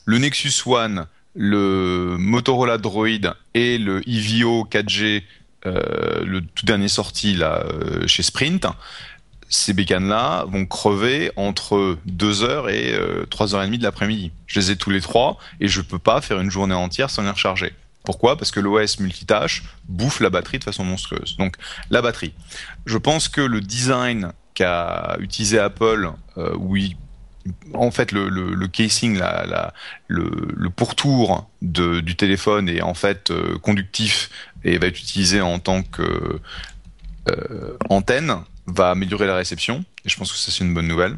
le 0.05 0.17
Nexus 0.17 0.53
One, 0.65 1.05
le 1.35 2.17
Motorola 2.19 2.77
Droid 2.79 3.35
et 3.53 3.77
le 3.77 4.01
EVO 4.09 4.67
4G, 4.69 5.23
euh, 5.65 6.25
le 6.25 6.41
tout 6.41 6.65
dernier 6.65 6.87
sorti 6.87 7.37
euh, 7.39 8.07
chez 8.07 8.23
Sprint, 8.23 8.65
ces 9.49 9.73
bécanes-là 9.73 10.45
vont 10.47 10.65
crever 10.65 11.31
entre 11.35 11.97
2h 12.07 12.71
et 12.71 12.97
3h30 13.27 13.77
de 13.77 13.83
l'après-midi. 13.83 14.31
Je 14.47 14.59
les 14.59 14.71
ai 14.71 14.75
tous 14.77 14.89
les 14.89 15.01
trois 15.01 15.37
et 15.59 15.67
je 15.67 15.81
peux 15.81 15.99
pas 15.99 16.21
faire 16.21 16.41
une 16.41 16.49
journée 16.49 16.73
entière 16.73 17.11
sans 17.11 17.21
les 17.21 17.29
recharger. 17.29 17.73
Pourquoi? 18.03 18.37
Parce 18.37 18.51
que 18.51 18.59
l'OS 18.59 18.99
multitâche 18.99 19.63
bouffe 19.87 20.19
la 20.19 20.29
batterie 20.29 20.59
de 20.59 20.63
façon 20.63 20.83
monstrueuse. 20.83 21.37
Donc 21.37 21.55
la 21.89 22.01
batterie. 22.01 22.33
Je 22.85 22.97
pense 22.97 23.27
que 23.27 23.41
le 23.41 23.61
design 23.61 24.33
qu'a 24.53 25.15
utilisé 25.19 25.59
Apple, 25.59 26.11
euh, 26.37 26.53
oui, 26.57 26.97
en 27.73 27.91
fait 27.91 28.11
le, 28.11 28.67
casing, 28.67 29.19
le, 30.07 30.69
pourtour 30.69 31.49
du 31.61 32.15
téléphone 32.15 32.69
est 32.69 32.81
en 32.81 32.93
fait 32.93 33.31
euh, 33.31 33.57
conductif 33.59 34.29
et 34.63 34.77
va 34.77 34.87
être 34.87 34.99
utilisé 34.99 35.41
en 35.41 35.59
tant 35.59 35.83
que 35.83 36.39
euh, 37.29 37.77
va 38.65 38.91
améliorer 38.91 39.27
la 39.27 39.35
réception. 39.35 39.83
Et 40.05 40.09
je 40.09 40.17
pense 40.17 40.31
que 40.31 40.37
c'est 40.37 40.63
une 40.63 40.73
bonne 40.73 40.87
nouvelle. 40.87 41.17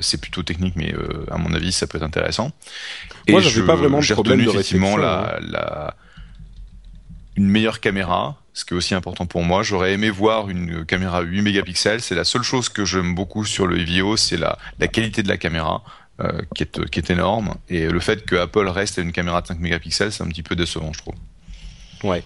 C'est 0.00 0.20
plutôt 0.20 0.42
technique, 0.42 0.74
mais 0.76 0.94
à 1.30 1.36
mon 1.36 1.52
avis, 1.52 1.72
ça 1.72 1.86
peut 1.86 1.98
être 1.98 2.04
intéressant. 2.04 2.50
Moi, 3.28 3.40
je 3.40 3.60
pas 3.62 3.74
vraiment 3.74 4.00
de 4.00 4.12
problème 4.12 4.44
de 4.44 4.50
effectivement 4.50 4.96
la, 4.96 5.36
hein. 5.36 5.40
la, 5.42 5.94
une 7.36 7.48
meilleure 7.48 7.80
caméra, 7.80 8.40
ce 8.54 8.64
qui 8.64 8.74
est 8.74 8.76
aussi 8.76 8.94
important 8.94 9.26
pour 9.26 9.42
moi. 9.42 9.62
J'aurais 9.62 9.92
aimé 9.92 10.10
voir 10.10 10.48
une 10.48 10.84
caméra 10.84 11.20
8 11.20 11.42
mégapixels. 11.42 12.00
C'est 12.00 12.14
la 12.14 12.24
seule 12.24 12.42
chose 12.42 12.68
que 12.68 12.84
j'aime 12.84 13.14
beaucoup 13.14 13.44
sur 13.44 13.66
le 13.66 13.76
Vio, 13.76 14.16
c'est 14.16 14.38
la, 14.38 14.58
la 14.78 14.88
qualité 14.88 15.22
de 15.22 15.28
la 15.28 15.36
caméra. 15.36 15.82
Euh, 16.18 16.40
qui, 16.54 16.62
est, 16.62 16.88
qui 16.88 16.98
est 16.98 17.10
énorme 17.10 17.56
et 17.68 17.88
le 17.88 18.00
fait 18.00 18.24
que 18.24 18.36
Apple 18.36 18.66
reste 18.68 18.98
à 18.98 19.02
une 19.02 19.12
caméra 19.12 19.42
de 19.42 19.48
5 19.48 19.60
mégapixels 19.60 20.12
c'est 20.12 20.24
un 20.24 20.28
petit 20.28 20.42
peu 20.42 20.56
décevant 20.56 20.90
je 20.94 21.00
trouve 21.00 21.14
ouais 22.04 22.22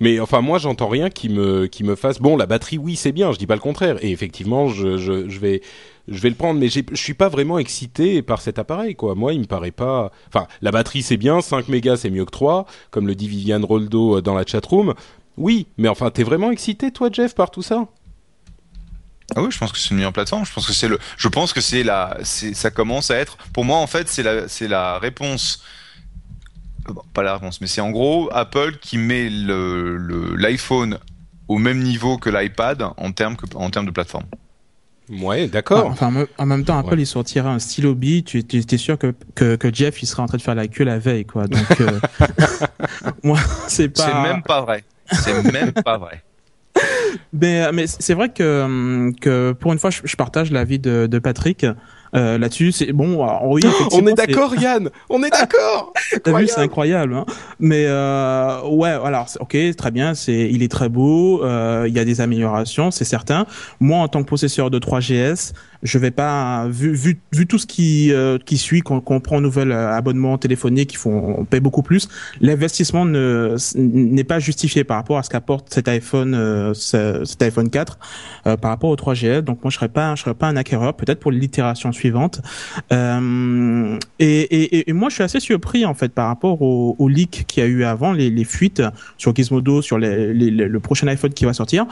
mais 0.00 0.20
enfin 0.20 0.42
moi 0.42 0.58
j'entends 0.58 0.88
rien 0.88 1.08
qui 1.08 1.30
me 1.30 1.64
qui 1.64 1.82
me 1.82 1.96
fasse 1.96 2.18
bon 2.18 2.36
la 2.36 2.44
batterie 2.44 2.76
oui 2.76 2.94
c'est 2.94 3.12
bien 3.12 3.32
je 3.32 3.38
dis 3.38 3.46
pas 3.46 3.54
le 3.54 3.62
contraire 3.62 3.96
et 4.04 4.10
effectivement 4.10 4.68
je, 4.68 4.98
je, 4.98 5.30
je 5.30 5.38
vais 5.38 5.62
je 6.08 6.20
vais 6.20 6.28
le 6.28 6.34
prendre, 6.34 6.60
mais 6.60 6.68
je 6.68 6.82
suis 6.94 7.14
pas 7.14 7.28
vraiment 7.28 7.58
excité 7.58 8.22
par 8.22 8.40
cet 8.40 8.58
appareil, 8.58 8.94
quoi. 8.94 9.14
Moi, 9.14 9.32
il 9.32 9.40
me 9.40 9.46
paraît 9.46 9.72
pas. 9.72 10.12
Enfin, 10.28 10.46
la 10.62 10.70
batterie 10.70 11.02
c'est 11.02 11.16
bien, 11.16 11.40
5 11.40 11.68
mégas 11.68 11.96
c'est 11.98 12.10
mieux 12.10 12.24
que 12.24 12.30
3, 12.30 12.66
comme 12.90 13.06
le 13.06 13.14
dit 13.14 13.28
Viviane 13.28 13.64
Roldo 13.64 14.18
euh, 14.18 14.22
dans 14.22 14.34
la 14.34 14.46
chatroom. 14.46 14.94
Oui, 15.36 15.66
mais 15.76 15.88
enfin, 15.88 16.10
t'es 16.10 16.22
vraiment 16.22 16.50
excité, 16.50 16.92
toi, 16.92 17.10
Jeff, 17.12 17.34
par 17.34 17.50
tout 17.50 17.62
ça? 17.62 17.86
Ah 19.34 19.42
oui, 19.42 19.48
je 19.50 19.58
pense 19.58 19.72
que 19.72 19.78
c'est 19.78 19.90
une 19.90 19.96
meilleure 19.96 20.12
plateforme. 20.12 20.46
Je 20.46 20.52
pense 20.52 20.66
que 20.66 20.72
c'est 20.72 20.88
le, 20.88 20.98
je 21.16 21.28
pense 21.28 21.52
que 21.52 21.60
c'est 21.60 21.82
la, 21.82 22.16
ça 22.22 22.70
commence 22.70 23.10
à 23.10 23.16
être, 23.16 23.36
pour 23.52 23.64
moi 23.64 23.78
en 23.78 23.86
fait, 23.86 24.08
c'est 24.08 24.22
la, 24.22 24.48
c'est 24.48 24.68
la 24.68 24.98
réponse. 24.98 25.64
Euh, 26.88 26.92
pas 27.12 27.24
la 27.24 27.34
réponse, 27.34 27.60
mais 27.60 27.66
c'est 27.66 27.80
en 27.80 27.90
gros 27.90 28.28
Apple 28.32 28.78
qui 28.80 28.98
met 28.98 29.28
le, 29.28 30.36
l'iPhone 30.36 30.98
au 31.48 31.58
même 31.58 31.82
niveau 31.82 32.18
que 32.18 32.30
l'iPad 32.30 32.82
en 32.96 33.12
termes 33.12 33.36
en 33.56 33.70
termes 33.70 33.86
de 33.86 33.90
plateforme. 33.90 34.26
Ouais, 35.10 35.46
d'accord. 35.46 35.86
Enfin, 35.86 36.26
en 36.36 36.46
même 36.46 36.64
temps, 36.64 36.78
Apple, 36.78 36.98
ils 36.98 37.06
sortiraient 37.06 37.48
un 37.48 37.58
stylo 37.58 37.94
B. 37.94 38.24
Tu 38.24 38.38
étais 38.38 38.76
sûr 38.76 38.98
que, 38.98 39.14
que, 39.34 39.56
que, 39.56 39.72
Jeff, 39.72 40.02
il 40.02 40.06
serait 40.06 40.22
en 40.22 40.26
train 40.26 40.38
de 40.38 40.42
faire 40.42 40.54
la 40.54 40.66
queue 40.66 40.84
la 40.84 40.98
veille, 40.98 41.24
quoi. 41.24 41.46
Donc, 41.46 41.80
euh, 41.80 42.00
moi, 43.22 43.38
c'est 43.68 43.88
pas. 43.88 44.02
C'est 44.02 44.14
même 44.14 44.42
pas 44.42 44.62
vrai. 44.62 44.84
C'est 45.12 45.52
même 45.52 45.72
pas 45.72 45.98
vrai. 45.98 46.22
Mais, 47.32 47.72
mais 47.72 47.86
c'est 47.86 48.14
vrai 48.14 48.28
que, 48.28 49.10
que 49.20 49.52
pour 49.52 49.72
une 49.72 49.78
fois, 49.78 49.90
je, 49.90 50.00
je 50.04 50.16
partage 50.16 50.50
l'avis 50.50 50.78
de, 50.78 51.06
de 51.06 51.18
Patrick. 51.18 51.66
Euh, 52.14 52.38
là-dessus. 52.38 52.72
C'est 52.72 52.92
bon, 52.92 53.26
oui, 53.44 53.62
on 53.92 54.06
est 54.06 54.14
d'accord, 54.14 54.54
Yann. 54.60 54.90
On 55.08 55.22
est 55.22 55.30
d'accord. 55.30 55.92
T'as 56.22 56.38
vu, 56.38 56.46
c'est 56.46 56.60
incroyable. 56.60 57.14
Hein 57.14 57.26
Mais 57.58 57.84
euh, 57.86 58.62
ouais, 58.62 58.90
alors 58.90 59.26
ok, 59.40 59.56
très 59.76 59.90
bien. 59.90 60.14
C'est, 60.14 60.48
il 60.50 60.62
est 60.62 60.70
très 60.70 60.88
beau. 60.88 61.42
Euh, 61.44 61.84
il 61.88 61.94
y 61.94 61.98
a 61.98 62.04
des 62.04 62.20
améliorations, 62.20 62.90
c'est 62.90 63.04
certain. 63.04 63.46
Moi, 63.80 63.98
en 63.98 64.08
tant 64.08 64.22
que 64.22 64.28
possesseur 64.28 64.70
de 64.70 64.78
3GS, 64.78 65.52
je 65.82 65.98
vais 65.98 66.10
pas 66.10 66.66
vu 66.68 66.92
vu, 66.92 67.18
vu 67.32 67.46
tout 67.46 67.58
ce 67.58 67.66
qui 67.66 68.12
euh, 68.12 68.38
qui 68.44 68.58
suit 68.58 68.80
qu'on 68.80 69.00
qu 69.00 69.20
prend 69.20 69.40
nouvel 69.40 69.72
euh, 69.72 69.92
abonnement 69.92 70.38
téléphonique 70.38 70.90
qui 70.90 70.96
font 70.96 71.36
on 71.38 71.44
paie 71.44 71.60
beaucoup 71.60 71.82
plus. 71.82 72.08
L'investissement 72.40 73.04
ne 73.04 73.56
n'est 73.76 74.24
pas 74.24 74.38
justifié 74.38 74.84
par 74.84 74.96
rapport 74.96 75.18
à 75.18 75.22
ce 75.22 75.30
qu'apporte 75.30 75.72
cet 75.72 75.88
iPhone 75.88 76.34
euh, 76.34 76.74
cet 76.74 77.42
iPhone 77.42 77.70
4 77.70 77.98
par 78.44 78.70
rapport 78.70 78.90
au 78.90 78.96
3GS 78.96 79.40
donc 79.40 79.62
moi 79.62 79.70
je 79.70 79.76
serais 79.76 79.88
pas 79.88 80.14
je 80.14 80.22
serais 80.22 80.34
pas 80.34 80.48
un 80.48 80.56
acquéreur 80.56 80.94
peut-être 80.94 81.20
pour 81.20 81.32
l'itération 81.32 81.92
suivante. 81.92 82.40
Et, 82.90 84.40
et, 84.40 84.90
et, 84.90 84.92
moi 84.92 85.08
je 85.08 85.14
suis 85.14 85.22
assez 85.22 85.40
surpris 85.40 85.84
en 85.84 85.94
fait 85.94 86.12
par 86.12 86.28
rapport 86.28 86.62
au, 86.62 86.96
au 86.98 87.08
leak 87.08 87.44
qu'il 87.46 87.62
y 87.62 87.66
a 87.66 87.68
eu 87.68 87.84
avant 87.84 88.12
les, 88.12 88.30
les 88.30 88.44
fuites 88.44 88.82
sur 89.18 89.34
Gizmodo 89.34 89.82
sur 89.82 89.98
les, 89.98 90.32
les, 90.32 90.50
le 90.50 90.80
prochain 90.80 91.06
iPhone 91.08 91.32
qui 91.32 91.44
va 91.44 91.52
sortir 91.52 91.86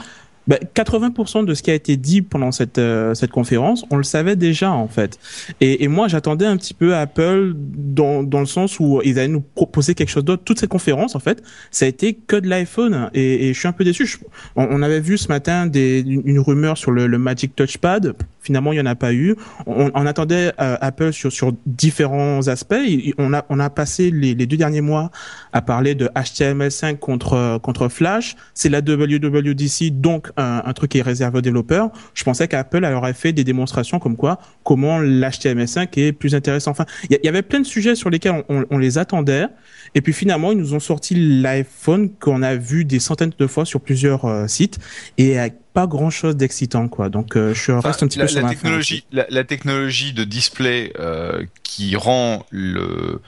ben, 0.47 0.59
80% 0.75 1.45
de 1.45 1.53
ce 1.53 1.63
qui 1.63 1.71
a 1.71 1.73
été 1.73 1.97
dit 1.97 2.21
pendant 2.21 2.51
cette 2.51 2.77
euh, 2.77 3.13
cette 3.13 3.31
conférence, 3.31 3.85
on 3.89 3.97
le 3.97 4.03
savait 4.03 4.35
déjà 4.35 4.71
en 4.71 4.87
fait. 4.87 5.19
Et, 5.61 5.83
et 5.83 5.87
moi, 5.87 6.07
j'attendais 6.07 6.45
un 6.45 6.57
petit 6.57 6.73
peu 6.73 6.95
Apple 6.95 7.53
dans 7.55 8.23
dans 8.23 8.39
le 8.39 8.45
sens 8.45 8.79
où 8.79 9.01
ils 9.03 9.17
allaient 9.19 9.27
nous 9.27 9.41
proposer 9.41 9.95
quelque 9.95 10.09
chose 10.09 10.23
d'autre. 10.23 10.43
Toute 10.43 10.59
cette 10.59 10.69
conférence, 10.69 11.15
en 11.15 11.19
fait, 11.19 11.43
ça 11.71 11.85
a 11.85 11.87
été 11.87 12.13
que 12.13 12.35
de 12.35 12.47
l'iPhone. 12.47 13.09
Et, 13.13 13.49
et, 13.49 13.53
je 13.53 13.59
suis 13.59 13.67
un 13.67 13.71
peu 13.71 13.83
déçu. 13.83 14.19
on, 14.55 14.81
avait 14.81 14.99
vu 14.99 15.17
ce 15.17 15.27
matin 15.29 15.65
des, 15.65 16.01
une, 16.01 16.39
rumeur 16.39 16.77
sur 16.77 16.91
le, 16.91 17.07
le, 17.07 17.17
Magic 17.17 17.55
Touchpad. 17.55 18.15
Finalement, 18.45 18.71
il 18.71 18.77
y 18.77 18.81
en 18.81 18.85
a 18.85 18.95
pas 18.95 19.13
eu. 19.13 19.35
On, 19.65 19.89
on 19.93 20.05
attendait 20.05 20.53
euh, 20.61 20.77
Apple 20.79 21.11
sur 21.11 21.31
sur 21.31 21.51
différents 21.65 22.47
aspects. 22.47 22.75
on 23.17 23.33
a 23.33 23.43
on 23.49 23.59
a 23.59 23.69
passé 23.69 24.11
les, 24.11 24.35
les 24.35 24.45
deux 24.45 24.57
derniers 24.57 24.81
mois 24.81 25.09
à 25.51 25.61
parler 25.61 25.95
de 25.95 26.07
HTML5 26.15 26.97
contre 26.97 27.59
contre 27.61 27.89
Flash. 27.89 28.35
C'est 28.53 28.69
la 28.69 28.79
WWDC, 28.79 29.99
donc 29.99 30.29
un, 30.37 30.73
truc 30.73 30.91
qui 30.91 30.99
est 30.99 31.01
réservé 31.01 31.39
aux 31.39 31.41
développeurs. 31.41 31.89
Je 32.13 32.23
pensais 32.23 32.47
qu'Apple 32.47 32.85
aurait 32.85 33.13
fait 33.13 33.33
des 33.33 33.43
démonstrations 33.43 33.99
comme 33.99 34.15
quoi 34.15 34.39
comment 34.63 34.99
l'HTML5 34.99 35.87
est 35.99 36.11
plus 36.11 36.35
intéressant. 36.35 36.71
Enfin, 36.71 36.85
il 37.09 37.19
y, 37.23 37.27
avait 37.27 37.41
plein 37.41 37.59
de 37.59 37.65
sujets 37.65 37.95
sur 37.95 38.09
lesquels 38.09 38.43
on, 38.49 38.77
les 38.77 38.97
attendait. 38.97 39.45
Et 39.93 40.01
puis 40.01 40.13
finalement, 40.13 40.51
ils 40.51 40.57
nous 40.57 40.73
ont 40.73 40.79
sorti 40.79 41.15
l'iPhone 41.15 42.09
qu'on 42.19 42.41
a 42.41 42.55
vu 42.55 42.85
des 42.85 42.99
centaines 42.99 43.31
de 43.37 43.47
fois 43.47 43.65
sur 43.65 43.81
plusieurs 43.81 44.25
euh, 44.25 44.47
sites 44.47 44.79
et 45.17 45.37
pas 45.75 45.85
grand 45.85 46.09
chose 46.09 46.35
d'excitant 46.35 46.87
quoi. 46.87 47.09
Donc 47.09 47.37
euh, 47.37 47.53
je 47.53 47.71
reste 47.71 48.01
un 48.01 48.07
petit 48.07 48.17
peu 48.17 48.27
sur 48.27 48.41
la 48.41 48.49
technologie, 48.49 49.05
la, 49.11 49.43
technologie 49.43 50.13
de 50.13 50.23
display 50.23 50.91
euh, 50.99 51.43
qui 51.63 51.95
rend 51.95 52.45
le 52.49 53.21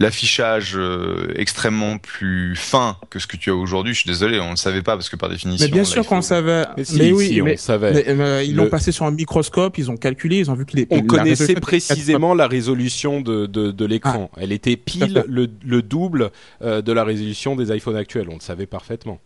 l'affichage 0.00 0.76
euh, 0.76 1.32
extrêmement 1.36 1.98
plus 1.98 2.56
fin 2.56 2.96
que 3.10 3.18
ce 3.18 3.26
que 3.26 3.36
tu 3.36 3.50
as 3.50 3.54
aujourd'hui. 3.54 3.94
Je 3.94 4.00
suis 4.00 4.08
désolé, 4.08 4.40
on 4.40 4.46
ne 4.46 4.50
le 4.50 4.56
savait 4.56 4.82
pas 4.82 4.96
parce 4.96 5.08
que 5.08 5.16
par 5.16 5.28
définition. 5.28 5.66
Mais 5.66 5.72
bien 5.72 5.84
sûr 5.84 6.04
qu'on 6.06 6.22
savait. 6.22 6.64
Mais, 6.76 7.12
oui, 7.12 7.40
on 7.42 7.56
savait. 7.56 8.08
Euh, 8.08 8.42
ils 8.42 8.54
l'ont 8.54 8.68
passé 8.68 8.92
sur 8.92 9.06
un 9.06 9.10
microscope, 9.10 9.78
ils 9.78 9.90
ont 9.90 9.96
calculé, 9.96 10.38
ils 10.38 10.50
ont 10.50 10.54
vu 10.54 10.66
que 10.66 10.76
les. 10.76 10.86
On 10.90 11.02
connaissait 11.02 11.54
précisément 11.54 12.34
la 12.34 12.46
résolution 12.46 13.20
de 13.20 13.46
de, 13.46 13.70
de 13.70 13.84
l'écran. 13.84 14.30
Ah. 14.34 14.40
Elle 14.42 14.52
était 14.52 14.76
pile 14.76 15.24
le, 15.28 15.48
le 15.64 15.82
double 15.82 16.30
euh, 16.62 16.82
de 16.82 16.92
la 16.92 17.04
résolution 17.04 17.56
des 17.56 17.74
iPhones 17.74 17.96
actuels. 17.96 18.28
On 18.30 18.34
le 18.34 18.40
savait 18.40 18.66
parfaitement. 18.66 19.20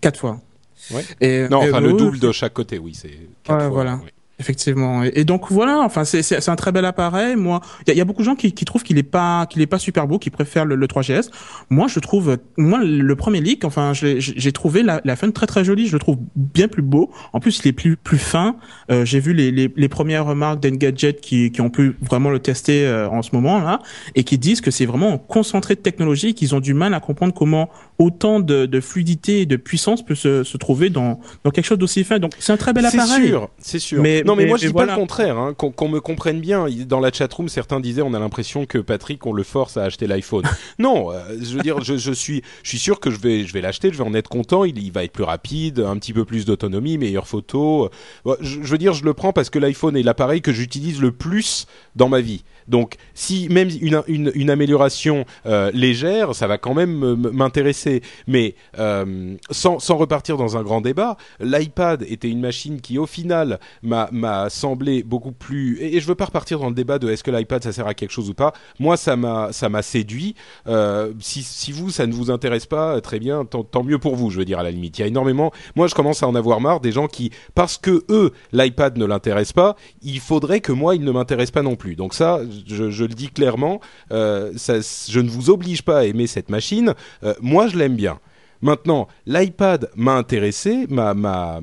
Quatre 0.00 0.18
fois. 0.18 0.40
Ouais. 0.90 1.04
Et, 1.20 1.48
non, 1.48 1.58
enfin 1.58 1.80
le 1.80 1.92
double 1.92 2.18
de 2.18 2.32
chaque 2.32 2.52
côté, 2.52 2.78
oui, 2.78 2.94
c'est. 2.94 3.18
Quatre 3.42 3.60
fois, 3.60 3.68
voilà. 3.68 4.00
Effectivement. 4.40 5.04
Et 5.04 5.24
donc 5.24 5.52
voilà, 5.52 5.78
enfin 5.82 6.04
c'est 6.04 6.22
c'est 6.22 6.48
un 6.48 6.56
très 6.56 6.72
bel 6.72 6.84
appareil. 6.84 7.36
Moi, 7.36 7.60
il 7.86 7.94
y, 7.94 8.00
a 8.00 8.04
beaucoup 8.04 8.22
de 8.22 8.24
gens 8.24 8.34
qui, 8.34 8.50
qui 8.52 8.64
trouvent 8.64 8.82
qu'il 8.82 8.98
est 8.98 9.04
pas 9.04 9.46
qu'il 9.46 9.62
est 9.62 9.66
pas 9.68 9.78
super 9.78 10.08
beau, 10.08 10.18
qui 10.18 10.30
préfèrent 10.30 10.64
le, 10.64 10.86
3GS. 10.88 11.30
Moi, 11.70 11.86
je 11.86 12.00
trouve 12.00 12.38
moi 12.56 12.80
le 12.82 13.14
premier 13.14 13.40
leak, 13.40 13.64
enfin 13.64 13.92
j'ai 13.92 14.52
trouvé 14.52 14.82
la 14.82 15.00
la 15.04 15.14
fin 15.14 15.30
très 15.30 15.46
très 15.46 15.64
jolie. 15.64 15.86
Je 15.86 15.92
le 15.92 16.00
trouve 16.00 16.18
bien 16.34 16.66
plus 16.66 16.82
beau. 16.82 17.12
En 17.32 17.38
plus, 17.38 17.60
il 17.60 17.68
est 17.68 17.72
plus 17.72 17.96
plus 17.96 18.18
fin. 18.18 18.56
Euh, 18.90 19.04
j'ai 19.04 19.20
vu 19.20 19.34
les, 19.34 19.52
les, 19.52 19.72
les 19.74 19.88
premières 19.88 20.26
remarques 20.26 20.58
d'Engadget 20.58 21.14
qui 21.14 21.52
qui 21.52 21.60
ont 21.60 21.70
pu 21.70 21.96
vraiment 22.02 22.30
le 22.30 22.40
tester 22.40 22.84
euh, 22.86 23.08
en 23.08 23.22
ce 23.22 23.30
moment 23.32 23.60
là 23.60 23.78
et 24.16 24.24
qui 24.24 24.36
disent 24.36 24.60
que 24.60 24.72
c'est 24.72 24.86
vraiment 24.86 25.16
concentré 25.16 25.76
de 25.76 25.80
technologie, 25.80 26.34
qu'ils 26.34 26.56
ont 26.56 26.60
du 26.60 26.74
mal 26.74 26.92
à 26.94 26.98
comprendre 26.98 27.34
comment 27.34 27.70
autant 28.00 28.40
de, 28.40 28.66
de 28.66 28.80
fluidité 28.80 29.42
et 29.42 29.46
de 29.46 29.54
puissance 29.54 30.04
peut 30.04 30.16
se, 30.16 30.42
se 30.42 30.56
trouver 30.56 30.90
dans 30.90 31.20
dans 31.44 31.52
quelque 31.52 31.66
chose 31.66 31.78
d'aussi 31.78 32.02
fin. 32.02 32.18
Donc 32.18 32.32
c'est 32.40 32.52
un 32.52 32.56
très 32.56 32.72
bel 32.72 32.84
appareil. 32.84 33.22
C'est 33.22 33.28
sûr, 33.28 33.50
c'est 33.58 33.78
sûr. 33.78 34.02
Mais 34.02 34.23
non, 34.24 34.36
mais, 34.36 34.46
moi 34.46 34.56
je 34.56 34.66
dis 34.66 34.72
pas 34.72 34.86
le 34.86 34.94
contraire. 34.94 35.38
Hein. 35.38 35.54
Qu'on 35.54 35.88
me 35.88 36.00
comprenne 36.00 36.40
bien. 36.40 36.66
Dans 36.86 37.00
la 37.00 37.12
chatroom, 37.12 37.48
certains 37.48 37.80
disaient 37.80 38.02
on 38.02 38.14
a 38.14 38.18
l'impression 38.18 38.66
que 38.66 38.78
Patrick 38.78 39.24
on 39.26 39.32
le 39.32 39.42
force 39.42 39.76
à 39.76 39.84
acheter 39.84 40.06
l'iPhone. 40.06 40.44
non, 40.78 41.12
euh, 41.12 41.20
je 41.40 41.56
veux 41.56 41.62
dire, 41.62 41.80
je, 41.82 41.96
je, 41.96 42.12
suis, 42.12 42.42
je 42.62 42.68
suis 42.68 42.78
sûr 42.78 43.00
que 43.00 43.10
je 43.10 43.18
vais, 43.18 43.44
je 43.44 43.52
vais 43.52 43.60
l'acheter, 43.60 43.92
je 43.92 43.98
vais 43.98 44.04
en 44.04 44.14
être 44.14 44.28
content. 44.28 44.64
Il, 44.64 44.78
il, 44.78 44.92
va 44.92 45.04
être 45.04 45.12
plus 45.12 45.24
rapide, 45.24 45.80
un 45.80 45.96
petit 45.96 46.12
peu 46.12 46.24
plus 46.24 46.44
d'autonomie, 46.44 46.98
meilleure 46.98 47.26
photo. 47.26 47.90
Je, 48.26 48.34
je 48.40 48.58
veux 48.60 48.78
dire, 48.78 48.94
je 48.94 49.04
le 49.04 49.14
prends 49.14 49.32
parce 49.32 49.50
que 49.50 49.58
l'iPhone 49.58 49.96
est 49.96 50.02
l'appareil 50.02 50.42
que 50.42 50.52
j'utilise 50.52 51.00
le 51.00 51.12
plus 51.12 51.66
dans 51.96 52.08
ma 52.08 52.20
vie. 52.20 52.44
Donc, 52.68 52.96
si 53.14 53.48
même 53.48 53.68
une, 53.80 54.32
une, 54.34 54.50
amélioration 54.50 55.24
euh, 55.46 55.70
légère, 55.72 56.34
ça 56.34 56.46
va 56.46 56.58
quand 56.58 56.74
même 56.74 57.14
m'intéresser. 57.32 58.02
Mais 58.26 58.54
euh, 58.78 59.36
sans, 59.50 59.78
sans 59.78 59.96
repartir 59.96 60.36
dans 60.36 60.56
un 60.56 60.62
grand 60.62 60.80
débat, 60.80 61.16
l'iPad 61.40 62.04
était 62.08 62.28
une 62.28 62.40
machine 62.40 62.80
qui, 62.80 62.98
au 62.98 63.06
final, 63.06 63.58
m'a 63.82 64.48
semblé 64.50 65.02
beaucoup 65.02 65.32
plus. 65.32 65.78
Et, 65.80 66.00
je 66.00 66.06
veux 66.06 66.14
pas 66.14 66.26
repartir 66.26 66.58
dans 66.58 66.68
le 66.68 66.74
débat 66.74 66.98
de 66.98 67.10
est-ce 67.10 67.24
que 67.24 67.30
l'iPad 67.30 67.62
ça 67.62 67.72
sert 67.72 67.86
à 67.86 67.94
quelque 67.94 68.10
chose 68.10 68.30
ou 68.30 68.34
pas. 68.34 68.52
Moi, 68.78 68.96
ça 68.96 69.16
m'a 69.16 69.52
ça 69.52 69.68
m'a 69.68 69.82
séduit. 69.82 70.34
Euh, 70.66 71.12
si, 71.20 71.42
si 71.42 71.72
vous 71.72 71.90
ça 71.90 72.06
ne 72.06 72.12
vous 72.12 72.30
intéresse 72.30 72.66
pas, 72.66 73.00
très 73.00 73.18
bien, 73.18 73.44
tant, 73.44 73.64
tant 73.64 73.82
mieux 73.82 73.98
pour 73.98 74.16
vous. 74.16 74.30
Je 74.30 74.38
veux 74.38 74.44
dire 74.44 74.58
à 74.58 74.62
la 74.62 74.70
limite, 74.70 74.98
il 74.98 75.02
y 75.02 75.04
a 75.04 75.08
énormément. 75.08 75.52
Moi, 75.76 75.86
je 75.86 75.94
commence 75.94 76.22
à 76.22 76.28
en 76.28 76.34
avoir 76.34 76.60
marre 76.60 76.80
des 76.80 76.92
gens 76.92 77.06
qui, 77.06 77.30
parce 77.54 77.78
que 77.78 78.04
eux, 78.10 78.32
l'iPad 78.52 78.96
ne 78.98 79.04
l'intéresse 79.04 79.52
pas, 79.52 79.76
il 80.02 80.20
faudrait 80.20 80.60
que 80.60 80.72
moi, 80.72 80.94
il 80.94 81.02
ne 81.02 81.10
m'intéresse 81.10 81.50
pas 81.50 81.62
non 81.62 81.76
plus. 81.76 81.96
Donc 81.96 82.14
ça, 82.14 82.40
je, 82.66 83.04
le 83.04 83.14
dis 83.14 83.28
clairement, 83.28 83.80
euh, 84.12 84.52
je 84.56 85.20
ne 85.20 85.28
vous 85.28 85.50
oblige 85.50 85.82
pas 85.82 85.98
à 86.00 86.04
aimer 86.04 86.26
cette 86.26 86.48
machine. 86.48 86.94
Euh, 87.22 87.34
moi, 87.40 87.68
je 87.68 87.76
l'aime 87.76 87.96
bien. 87.96 88.18
Maintenant, 88.62 89.08
l'iPad 89.26 89.90
m'a 89.94 90.14
intéressé, 90.14 90.86
m'a 90.88 91.60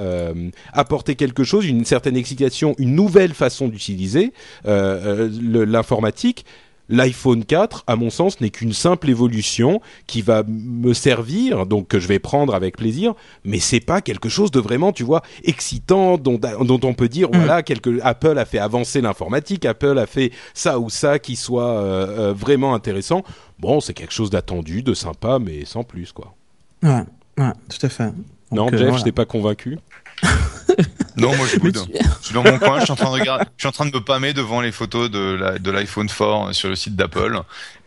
euh, 0.00 0.50
apporté 0.72 1.14
quelque 1.14 1.44
chose, 1.44 1.64
une 1.66 1.84
certaine 1.84 2.16
excitation, 2.16 2.74
une 2.78 2.94
nouvelle 2.96 3.34
façon 3.34 3.68
d'utiliser 3.68 4.32
l'informatique 4.64 6.44
l'iPhone 6.88 7.44
4, 7.44 7.84
à 7.86 7.96
mon 7.96 8.10
sens, 8.10 8.40
n'est 8.40 8.50
qu'une 8.50 8.72
simple 8.72 9.08
évolution 9.10 9.80
qui 10.06 10.22
va 10.22 10.42
me 10.46 10.92
servir, 10.92 11.66
donc 11.66 11.88
que 11.88 11.98
je 11.98 12.08
vais 12.08 12.18
prendre 12.18 12.54
avec 12.54 12.76
plaisir, 12.76 13.14
mais 13.44 13.58
c'est 13.58 13.80
pas 13.80 14.00
quelque 14.00 14.28
chose 14.28 14.50
de 14.50 14.60
vraiment, 14.60 14.92
tu 14.92 15.02
vois, 15.02 15.22
excitant 15.44 16.18
dont, 16.18 16.38
dont 16.38 16.80
on 16.82 16.94
peut 16.94 17.08
dire, 17.08 17.28
mm. 17.28 17.36
voilà, 17.36 17.62
quelque, 17.62 18.00
Apple 18.02 18.38
a 18.38 18.44
fait 18.44 18.58
avancer 18.58 19.00
l'informatique, 19.00 19.64
Apple 19.64 19.98
a 19.98 20.06
fait 20.06 20.32
ça 20.52 20.78
ou 20.78 20.90
ça 20.90 21.18
qui 21.18 21.36
soit 21.36 21.78
euh, 21.78 22.30
euh, 22.30 22.32
vraiment 22.32 22.74
intéressant. 22.74 23.22
Bon, 23.58 23.80
c'est 23.80 23.94
quelque 23.94 24.12
chose 24.12 24.30
d'attendu, 24.30 24.82
de 24.82 24.94
sympa, 24.94 25.38
mais 25.38 25.64
sans 25.64 25.84
plus, 25.84 26.12
quoi. 26.12 26.34
Ouais, 26.82 27.02
ouais 27.38 27.52
tout 27.68 27.86
à 27.86 27.88
fait. 27.88 28.12
non, 28.52 28.68
euh, 28.72 28.76
Jeff, 28.76 28.98
je 28.98 29.04
t'ai 29.04 29.12
pas 29.12 29.24
convaincu. 29.24 29.78
Non, 31.16 31.34
moi 31.36 31.46
je 31.46 31.58
Je 31.58 32.24
suis 32.24 32.34
dans 32.34 32.42
mon 32.42 32.58
coin, 32.58 32.80
je 32.80 32.84
suis 32.84 32.92
en 32.92 32.96
train 32.96 33.06
de 33.06 33.20
regarder, 33.20 33.44
je 33.56 33.62
suis 33.62 33.68
en 33.68 33.72
train 33.72 33.86
de 33.86 33.92
me 33.92 34.00
pammer 34.00 34.32
devant 34.32 34.60
les 34.60 34.72
photos 34.72 35.10
de 35.10 35.70
l'iPhone 35.70 36.08
4 36.08 36.52
sur 36.52 36.68
le 36.68 36.76
site 36.76 36.96
d'Apple. 36.96 37.40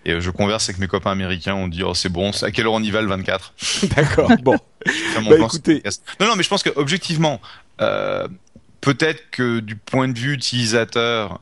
Et 0.06 0.14
euh, 0.14 0.22
je 0.22 0.32
converse 0.32 0.70
avec 0.70 0.80
mes 0.80 0.88
copains 0.88 1.12
américains, 1.12 1.54
on 1.56 1.68
dit 1.68 1.84
oh 1.84 1.94
c'est 1.94 2.10
bon, 2.10 2.32
à 2.42 2.52
quelle 2.52 2.66
heure 2.66 2.74
on 2.74 2.84
y 2.84 2.92
va 2.92 3.02
le 3.02 3.08
24 3.08 3.54
D'accord. 3.96 4.32
Bon. 4.42 4.58
bah, 4.86 5.36
écoutez. 5.38 5.84
Non 6.20 6.28
non, 6.28 6.36
mais 6.38 6.44
je 6.44 6.50
pense 6.50 6.64
que 6.64 6.70
objectivement, 6.78 7.42
euh, 7.82 8.28
peut-être 8.80 9.30
que 9.32 9.60
du 9.60 9.76
point 9.76 10.08
de 10.08 10.18
vue 10.18 10.34
utilisateur, 10.34 11.42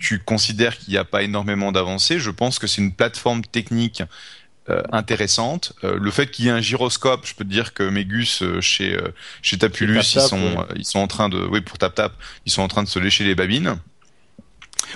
tu 0.00 0.18
considères 0.18 0.78
qu'il 0.78 0.92
n'y 0.92 0.98
a 0.98 1.04
pas 1.04 1.22
énormément 1.22 1.72
d'avancées. 1.72 2.18
Je 2.18 2.30
pense 2.30 2.58
que 2.58 2.66
c'est 2.66 2.80
une 2.80 2.92
plateforme 2.92 3.42
technique 3.42 4.02
euh, 4.68 4.82
intéressante. 4.92 5.72
Euh, 5.84 5.98
le 5.98 6.10
fait 6.10 6.30
qu'il 6.30 6.44
y 6.44 6.48
ait 6.48 6.52
un 6.52 6.60
gyroscope, 6.60 7.26
je 7.26 7.34
peux 7.34 7.44
te 7.44 7.48
dire 7.48 7.72
que 7.72 7.82
mes 7.82 8.04
gus 8.04 8.42
euh, 8.42 8.60
chez 8.60 8.94
chez 9.40 9.56
Tapulus, 9.56 10.14
ils 10.14 10.20
sont 10.20 10.66
ils 10.76 10.84
sont 10.84 10.98
en 10.98 11.06
train 11.06 11.30
de 11.30 11.38
oui 11.50 11.62
pour 11.62 11.78
tap 11.78 11.94
tap, 11.94 12.12
ils 12.44 12.52
sont 12.52 12.60
en 12.60 12.68
train 12.68 12.82
de 12.82 12.88
se 12.88 12.98
lécher 12.98 13.24
les 13.24 13.34
babines. 13.34 13.76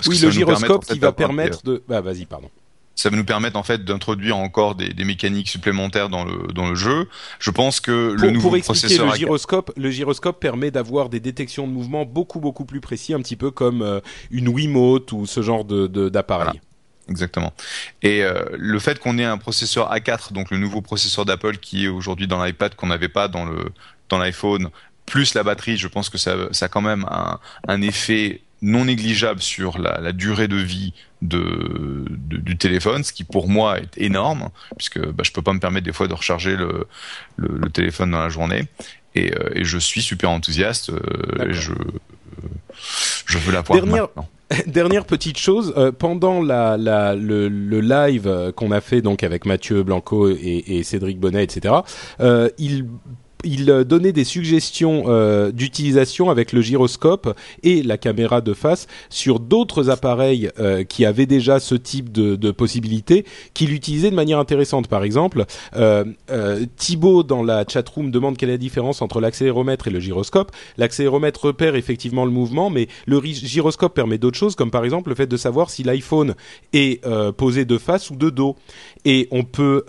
oui, 0.05 0.19
le 0.19 0.29
gyroscope 0.29 0.85
qui 0.85 0.99
va 0.99 1.11
permettre 1.11 1.63
de 1.63 1.83
bah 1.87 1.99
vas-y 2.01 2.25
pardon 2.25 2.51
ça 2.97 3.09
va 3.09 3.17
nous 3.17 3.25
permettre 3.25 3.57
en 3.57 3.63
fait 3.63 3.83
d'introduire 3.83 4.37
encore 4.37 4.75
des, 4.75 4.93
des, 4.93 5.03
mécaniques 5.03 5.49
supplémentaires 5.49 6.07
dans 6.07 6.23
le 6.23 6.53
dans 6.53 6.69
le 6.69 6.75
jeu. 6.75 7.09
Je 7.39 7.51
pense 7.51 7.81
que 7.81 8.15
le 8.17 8.29
nouveau 8.29 8.51
pour 8.51 8.59
processeur 8.61 9.07
le 9.07 9.15
gyroscope, 9.15 9.71
le 9.75 9.89
gyroscope 9.89 10.39
permet 10.39 10.71
d'avoir 10.71 11.09
des 11.09 11.19
détections 11.19 11.67
de 11.67 11.73
mouvement 11.73 12.05
beaucoup 12.05 12.39
beaucoup 12.39 12.65
plus 12.65 12.79
précis, 12.81 13.13
un 13.13 13.19
petit 13.19 13.35
peu 13.35 13.51
comme 13.51 13.99
une 14.29 14.47
Wiimote 14.47 15.11
ou 15.11 15.25
ce 15.25 15.41
genre 15.41 15.65
de 15.65 15.87
d'appareil. 16.07 16.61
Exactement. 17.09 17.53
Et 18.01 18.23
euh, 18.23 18.43
le 18.57 18.79
fait 18.79 18.99
qu'on 18.99 19.17
ait 19.17 19.25
un 19.25 19.37
processeur 19.37 19.93
A4, 19.93 20.33
donc 20.33 20.49
le 20.51 20.57
nouveau 20.57 20.81
processeur 20.81 21.25
d'Apple 21.25 21.57
qui 21.57 21.85
est 21.85 21.87
aujourd'hui 21.87 22.27
dans 22.27 22.43
l'iPad 22.43 22.75
qu'on 22.75 22.87
n'avait 22.87 23.09
pas 23.09 23.27
dans 23.27 23.45
le 23.45 23.71
dans 24.09 24.17
l'iPhone, 24.17 24.69
plus 25.05 25.33
la 25.33 25.43
batterie, 25.43 25.77
je 25.77 25.87
pense 25.87 26.09
que 26.09 26.17
ça, 26.17 26.35
ça 26.51 26.65
a 26.65 26.67
quand 26.67 26.81
même 26.81 27.05
un, 27.09 27.39
un 27.67 27.81
effet 27.81 28.41
non 28.61 28.85
négligeable 28.85 29.41
sur 29.41 29.77
la, 29.77 29.99
la 29.99 30.11
durée 30.11 30.47
de 30.47 30.55
vie 30.55 30.93
de, 31.21 32.05
du 32.09 32.57
téléphone, 32.57 33.03
ce 33.03 33.13
qui 33.13 33.23
pour 33.23 33.47
moi 33.47 33.79
est 33.79 33.97
énorme, 33.97 34.49
puisque 34.77 34.99
bah, 34.99 35.23
je 35.23 35.31
peux 35.31 35.41
pas 35.41 35.53
me 35.53 35.59
permettre 35.59 35.85
des 35.85 35.93
fois 35.93 36.07
de 36.07 36.13
recharger 36.13 36.55
le, 36.55 36.87
le, 37.37 37.57
le 37.57 37.69
téléphone 37.69 38.11
dans 38.11 38.19
la 38.19 38.29
journée. 38.29 38.67
Et, 39.15 39.33
euh, 39.33 39.49
et, 39.53 39.63
je 39.63 39.77
suis 39.77 40.01
super 40.01 40.29
enthousiaste. 40.29 40.89
Euh, 40.89 41.47
je, 41.51 41.73
je 43.25 43.37
veux 43.37 43.53
l'avoir 43.53 43.85
maintenant. 43.85 44.29
Dernière 44.67 45.05
petite 45.05 45.37
chose, 45.37 45.73
euh, 45.75 45.91
pendant 45.91 46.41
le, 46.41 47.79
live 47.79 48.27
euh, 48.27 48.51
qu'on 48.51 48.71
a 48.71 48.81
fait 48.81 49.01
donc 49.01 49.23
avec 49.23 49.45
Mathieu 49.45 49.83
Blanco 49.83 50.29
et, 50.29 50.63
et 50.67 50.83
Cédric 50.83 51.19
Bonnet, 51.19 51.43
etc., 51.43 51.75
euh, 52.19 52.49
il 52.57 52.85
il 53.45 53.69
euh, 53.69 53.83
donnait 53.83 54.11
des 54.11 54.23
suggestions 54.23 55.03
euh, 55.07 55.51
d'utilisation 55.51 56.29
avec 56.29 56.51
le 56.51 56.61
gyroscope 56.61 57.37
et 57.63 57.83
la 57.83 57.97
caméra 57.97 58.41
de 58.41 58.53
face 58.53 58.87
sur 59.09 59.39
d'autres 59.39 59.89
appareils 59.89 60.49
euh, 60.59 60.83
qui 60.83 61.05
avaient 61.05 61.25
déjà 61.25 61.59
ce 61.59 61.75
type 61.75 62.11
de, 62.11 62.51
possibilités, 62.51 63.25
qu'il 63.53 63.73
utilisait 63.73 64.09
de 64.09 64.15
manière 64.15 64.39
intéressante. 64.39 64.87
Par 64.87 65.03
exemple, 65.03 65.45
euh, 65.75 66.05
Thibaut 66.77 67.23
dans 67.23 67.43
la 67.43 67.65
chatroom 67.67 68.11
demande 68.11 68.37
quelle 68.37 68.49
est 68.49 68.53
la 68.53 68.57
différence 68.57 69.01
entre 69.01 69.19
l'accéléromètre 69.19 69.87
et 69.87 69.91
le 69.91 69.99
gyroscope. 69.99 70.51
L'accéléromètre 70.77 71.45
repère 71.45 71.75
effectivement 71.75 72.25
le 72.25 72.31
mouvement, 72.31 72.69
mais 72.69 72.87
le 73.05 73.21
gyroscope 73.21 73.93
permet 73.93 74.17
d'autres 74.17 74.37
choses, 74.37 74.55
comme 74.55 74.71
par 74.71 74.83
exemple 74.83 75.09
le 75.09 75.15
fait 75.15 75.27
de 75.27 75.37
savoir 75.37 75.69
si 75.69 75.83
l'iPhone 75.83 76.35
est 76.73 77.05
posé 77.37 77.65
de 77.65 77.77
face 77.77 78.09
ou 78.09 78.15
de 78.15 78.29
dos. 78.29 78.55
Et 79.03 79.27
on 79.31 79.43
peut 79.43 79.83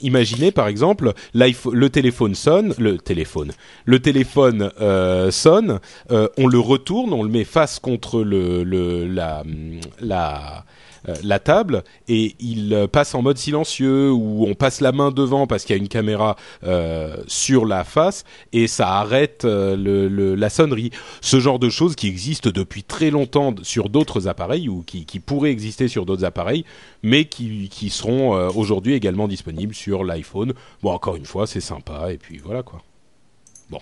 imaginer, 0.00 0.50
par 0.50 0.68
exemple, 0.68 1.12
le 1.34 1.88
téléphone 1.88 2.34
le 2.78 2.98
téléphone, 2.98 3.52
le 3.84 4.00
téléphone 4.00 4.70
euh, 4.80 5.30
sonne, 5.30 5.80
euh, 6.10 6.28
on 6.38 6.46
le 6.46 6.58
retourne, 6.58 7.12
on 7.12 7.22
le 7.22 7.28
met 7.28 7.44
face 7.44 7.78
contre 7.78 8.22
le, 8.22 8.62
le 8.64 9.06
la, 10.00 10.64
la 11.22 11.38
table 11.38 11.84
et 12.08 12.34
il 12.40 12.88
passe 12.90 13.14
en 13.14 13.22
mode 13.22 13.38
silencieux 13.38 14.10
ou 14.10 14.46
on 14.46 14.54
passe 14.54 14.80
la 14.80 14.92
main 14.92 15.10
devant 15.10 15.46
parce 15.46 15.64
qu'il 15.64 15.76
y 15.76 15.78
a 15.78 15.82
une 15.82 15.88
caméra 15.88 16.36
euh, 16.64 17.16
sur 17.26 17.66
la 17.66 17.84
face 17.84 18.24
et 18.52 18.66
ça 18.66 18.88
arrête 18.88 19.44
euh, 19.44 20.36
la 20.36 20.50
sonnerie. 20.50 20.90
Ce 21.20 21.40
genre 21.40 21.58
de 21.58 21.68
choses 21.68 21.96
qui 21.96 22.08
existent 22.08 22.50
depuis 22.50 22.82
très 22.82 23.10
longtemps 23.10 23.54
sur 23.62 23.88
d'autres 23.88 24.28
appareils 24.28 24.68
ou 24.68 24.82
qui, 24.82 25.04
qui 25.04 25.20
pourraient 25.20 25.50
exister 25.50 25.88
sur 25.88 26.06
d'autres 26.06 26.24
appareils 26.24 26.64
mais 27.02 27.26
qui, 27.26 27.68
qui 27.68 27.90
seront 27.90 28.32
aujourd'hui 28.56 28.94
également 28.94 29.28
disponibles 29.28 29.74
sur 29.74 30.04
l'iPhone. 30.04 30.54
Bon, 30.82 30.92
encore 30.92 31.16
une 31.16 31.26
fois, 31.26 31.46
c'est 31.46 31.60
sympa 31.60 32.12
et 32.12 32.18
puis 32.18 32.38
voilà 32.38 32.62
quoi. 32.62 32.82
Bon. 33.70 33.80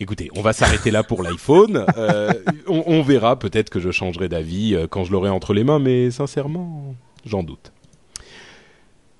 Écoutez, 0.00 0.28
on 0.34 0.42
va 0.42 0.52
s'arrêter 0.52 0.90
là 0.90 1.04
pour 1.04 1.22
l'iPhone. 1.22 1.86
Euh, 1.96 2.32
on, 2.66 2.82
on, 2.86 3.02
verra, 3.02 3.38
peut-être 3.38 3.70
que 3.70 3.78
je 3.78 3.90
changerai 3.90 4.28
d'avis 4.28 4.74
euh, 4.74 4.86
quand 4.88 5.04
je 5.04 5.12
l'aurai 5.12 5.30
entre 5.30 5.54
les 5.54 5.62
mains, 5.62 5.78
mais 5.78 6.10
sincèrement, 6.10 6.94
j'en 7.24 7.44
doute. 7.44 7.72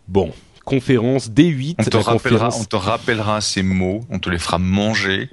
Bon, 0.08 0.32
conférence 0.64 1.30
D8. 1.30 1.76
On 1.78 1.84
te, 1.84 1.96
rappellera, 1.96 2.12
conférence... 2.12 2.60
on 2.60 2.64
te 2.64 2.76
rappellera 2.76 3.40
ces 3.40 3.62
mots, 3.62 4.00
on 4.10 4.18
te 4.18 4.28
les 4.30 4.38
fera 4.38 4.58
manger. 4.58 5.30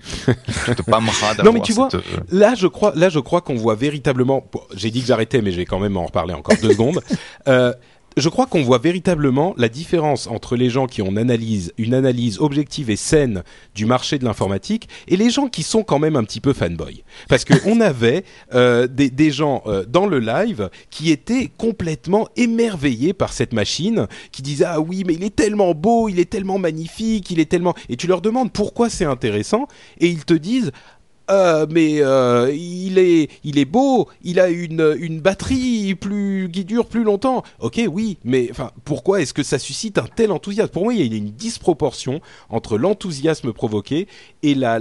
tu 0.65 0.75
te 0.75 0.82
pâmeras 0.84 1.36
Non 1.43 1.54
mais 1.54 1.62
tu 1.62 1.73
vois, 1.73 1.89
là 2.30 2.54
je 2.56 2.67
crois, 2.67 2.93
là 2.95 3.10
je 3.10 3.19
crois 3.19 3.41
qu'on 3.41 3.56
voit 3.56 3.75
véritablement. 3.75 4.45
Bon, 4.51 4.62
J'ai 4.75 4.91
dit 4.91 5.01
que 5.01 5.08
j'arrêtais, 5.08 5.41
mais 5.41 5.51
je 5.51 5.58
vais 5.58 5.65
quand 5.65 5.80
même 5.80 5.97
en 5.97 6.06
reparler 6.06 6.34
encore 6.34 6.56
deux 6.62 6.71
secondes. 6.71 7.01
Euh, 7.47 7.73
je 8.17 8.30
crois 8.30 8.45
qu'on 8.45 8.62
voit 8.62 8.78
véritablement 8.78 9.54
la 9.58 9.69
différence 9.69 10.28
entre 10.28 10.56
les 10.56 10.69
gens 10.69 10.86
qui 10.86 11.02
ont 11.02 11.10
une 11.12 11.17
analyse, 11.17 11.74
une 11.78 11.93
analyse 11.93 12.39
objective 12.39 12.89
et 12.89 12.95
saine 12.95 13.43
du 13.74 13.86
marché 13.86 14.19
de 14.19 14.26
l'informatique 14.26 14.89
et 15.08 15.15
les 15.15 15.30
gens 15.30 15.47
qui 15.47 15.63
sont 15.63 15.84
quand 15.84 16.00
même 16.00 16.15
un 16.15 16.24
petit 16.24 16.41
peu 16.41 16.54
fanboy. 16.54 17.04
Parce 17.30 17.45
qu'on 17.45 17.80
avait 17.80 18.26
euh, 18.54 18.88
des, 18.88 19.32
gens 19.32 19.63
euh, 19.65 19.86
dans 19.86 20.08
le 20.08 20.19
live 20.19 20.69
qui 20.89 21.12
étaient 21.12 21.50
complètement 21.58 22.28
émerveillés 22.36 23.13
par 23.13 23.32
cette 23.32 23.54
machine, 23.54 24.08
qui 24.32 24.41
disaient 24.41 24.65
ah 24.67 24.82
oui 24.82 25.04
mais 25.06 25.13
il 25.13 25.24
est 25.24 25.36
tellement 25.36 25.74
beau, 25.74 26.10
il 26.10 26.19
est 26.19 26.30
tellement 26.30 26.60
magnifique, 26.60 27.32
il 27.32 27.39
est 27.39 27.50
tellement 27.50 27.76
et 27.88 27.95
tu 27.95 28.08
leur 28.08 28.21
demandes 28.21 28.52
pourquoi 28.52 28.89
c'est 28.89 29.06
intéressant 29.06 29.67
et 30.00 30.08
ils 30.08 30.26
te 30.26 30.34
disent 30.34 30.71
euh, 31.29 31.65
mais 31.69 32.01
euh, 32.01 32.51
il 32.53 32.97
est, 32.97 33.65
beau, 33.65 34.10
il 34.23 34.39
a 34.39 34.49
une, 34.49 35.19
batterie 35.21 35.95
plus 35.95 36.49
qui 36.51 36.65
dure 36.65 36.88
plus 36.88 37.03
longtemps. 37.03 37.43
Ok, 37.60 37.81
oui, 37.89 38.17
mais 38.23 38.51
pourquoi 38.84 39.21
est-ce 39.21 39.34
que 39.34 39.43
ça 39.43 39.60
suscite 39.60 39.97
un 39.97 40.07
tel 40.15 40.31
enthousiasme? 40.31 40.71
Pour 40.71 40.84
moi, 40.84 40.93
il 40.93 40.99
y 40.99 41.13
a 41.13 41.17
une 41.17 41.31
disproportion 41.31 42.21
entre 42.49 42.77
l'enthousiasme 42.77 43.53
provoqué 43.53 44.07
et 44.43 44.55
la 44.55 44.79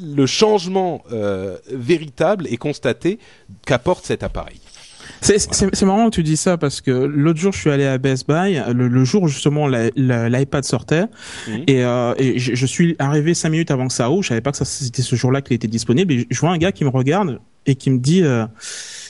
le 0.00 0.26
changement 0.26 1.02
euh, 1.12 1.58
véritable 1.68 2.46
et 2.48 2.56
constaté 2.56 3.18
qu'apporte 3.66 4.04
cet 4.04 4.22
appareil. 4.22 4.60
C'est 5.20 5.82
marrant 5.82 6.10
que 6.10 6.14
tu 6.14 6.22
dis 6.22 6.36
ça 6.36 6.56
parce 6.56 6.80
que 6.80 6.90
l'autre 6.90 7.40
jour 7.40 7.52
je 7.52 7.58
suis 7.58 7.70
allé 7.70 7.86
à 7.86 7.98
Best 7.98 8.28
Buy, 8.28 8.60
le, 8.74 8.88
le 8.88 9.04
jour 9.04 9.22
où 9.22 9.28
justement 9.28 9.68
l'iPad 9.68 10.64
sortait, 10.64 11.04
mmh. 11.04 11.50
et, 11.66 11.84
euh, 11.84 12.14
et 12.18 12.38
je, 12.38 12.54
je, 12.54 12.66
suis 12.66 12.96
arrivé 12.98 13.34
cinq 13.34 13.50
minutes 13.50 13.70
avant 13.70 13.88
que 13.88 13.92
ça 13.92 14.10
ouvre. 14.10 14.22
Je 14.22 14.28
savais 14.28 14.40
pas 14.40 14.52
que 14.52 14.64
c'était 14.64 15.02
ce 15.02 15.16
jour-là 15.16 15.42
qu'il 15.42 15.54
était 15.54 15.68
disponible. 15.68 16.12
Et 16.12 16.26
je 16.30 16.40
vois 16.40 16.50
un 16.50 16.58
gars 16.58 16.72
qui 16.72 16.84
me 16.84 16.90
regarde 16.90 17.40
et 17.66 17.74
qui 17.74 17.90
me 17.90 17.98
dit, 17.98 18.22
euh, 18.22 18.46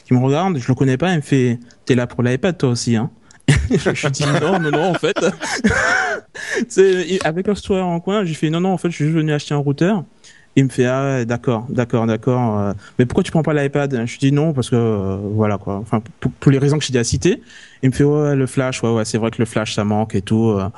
qui 0.05 0.15
me 0.15 0.21
regarde, 0.21 0.59
je 0.59 0.69
le 0.69 0.75
connais 0.75 0.97
pas, 0.97 1.13
il 1.13 1.17
me 1.17 1.23
fait, 1.23 1.59
t'es 1.85 1.95
là 1.95 2.07
pour 2.07 2.23
l'iPad 2.23 2.57
toi 2.57 2.71
aussi, 2.71 2.97
hein? 2.97 3.11
Je 3.71 4.09
dis 4.09 4.25
non, 4.25 4.61
non, 4.61 4.71
non, 4.71 4.91
en 4.91 4.95
fait. 4.95 5.19
avec 7.25 7.49
un 7.49 7.55
sourire 7.55 7.87
en 7.87 8.01
coin, 8.01 8.25
j'ai 8.25 8.35
fait 8.35 8.51
non, 8.51 8.61
non, 8.61 8.73
en 8.73 8.79
fait, 8.79 8.91
je 8.91 8.97
suis 8.97 9.05
juste 9.07 9.17
venu 9.17 9.33
acheter 9.33 9.55
un 9.55 9.59
routeur. 9.59 10.05
Il 10.55 10.65
me 10.65 10.69
fait 10.69 10.85
ah 10.85 11.25
d'accord, 11.25 11.67
d'accord, 11.71 12.07
d'accord. 12.07 12.59
Euh, 12.59 12.73
mais 12.99 13.07
pourquoi 13.07 13.25
tu 13.25 13.31
prends 13.31 13.43
pas 13.43 13.55
l'iPad? 13.55 14.05
Je 14.05 14.19
dis 14.19 14.33
non 14.33 14.53
parce 14.53 14.69
que 14.69 14.77
euh, 14.77 15.17
voilà 15.35 15.57
quoi. 15.57 15.77
Enfin 15.77 16.03
pour, 16.21 16.31
pour, 16.33 16.53
les 16.53 16.59
raisons 16.59 16.79
que 16.79 16.85
j'ai 16.85 16.93
déjà 16.93 17.05
citées. 17.05 17.43
Il 17.83 17.89
me 17.89 17.95
fait 17.95 18.05
ouais 18.05 18.37
le 18.37 18.47
flash, 18.47 18.83
ouais 18.83 18.91
ouais 18.91 19.07
c'est 19.07 19.17
vrai 19.17 19.31
que 19.31 19.39
le 19.39 19.47
flash 19.47 19.75
ça 19.75 19.83
manque 19.85 20.15
et 20.15 20.21
tout. 20.21 20.51
Euh. 20.51 20.69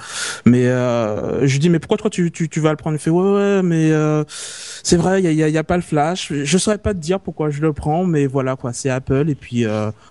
mais 0.47 0.67
euh, 0.67 1.45
je 1.45 1.53
lui 1.53 1.59
dis 1.59 1.71
mais 1.71 1.81
pourquoi 1.81 1.97
toi 1.99 2.09
tu, 2.09 2.31
tu, 2.31 2.49
tu 2.49 2.61
vas 2.61 2.71
le 2.71 2.77
prendre? 2.77 2.95
Il 2.95 2.99
me 2.99 2.99
fait 2.99 3.11
ouais 3.11 3.33
ouais 3.33 3.63
mais 3.63 3.91
euh, 3.91 4.23
c'est 4.29 4.97
vrai 4.97 5.21
il 5.21 5.33
y 5.33 5.43
a, 5.43 5.49
y 5.49 5.59
a 5.59 5.65
pas 5.65 5.77
le 5.77 5.83
flash. 5.83 6.33
Je 6.33 6.59
saurais 6.59 6.79
pas 6.79 6.95
te 6.95 7.01
dire 7.01 7.19
pourquoi 7.19 7.51
je 7.51 7.61
le 7.61 7.73
prends 7.73 8.05
mais 8.05 8.27
voilà 8.27 8.55
quoi 8.55 8.73
c'est 8.73 8.91
Apple 8.91 9.29
et 9.29 9.35
puis 9.35 9.65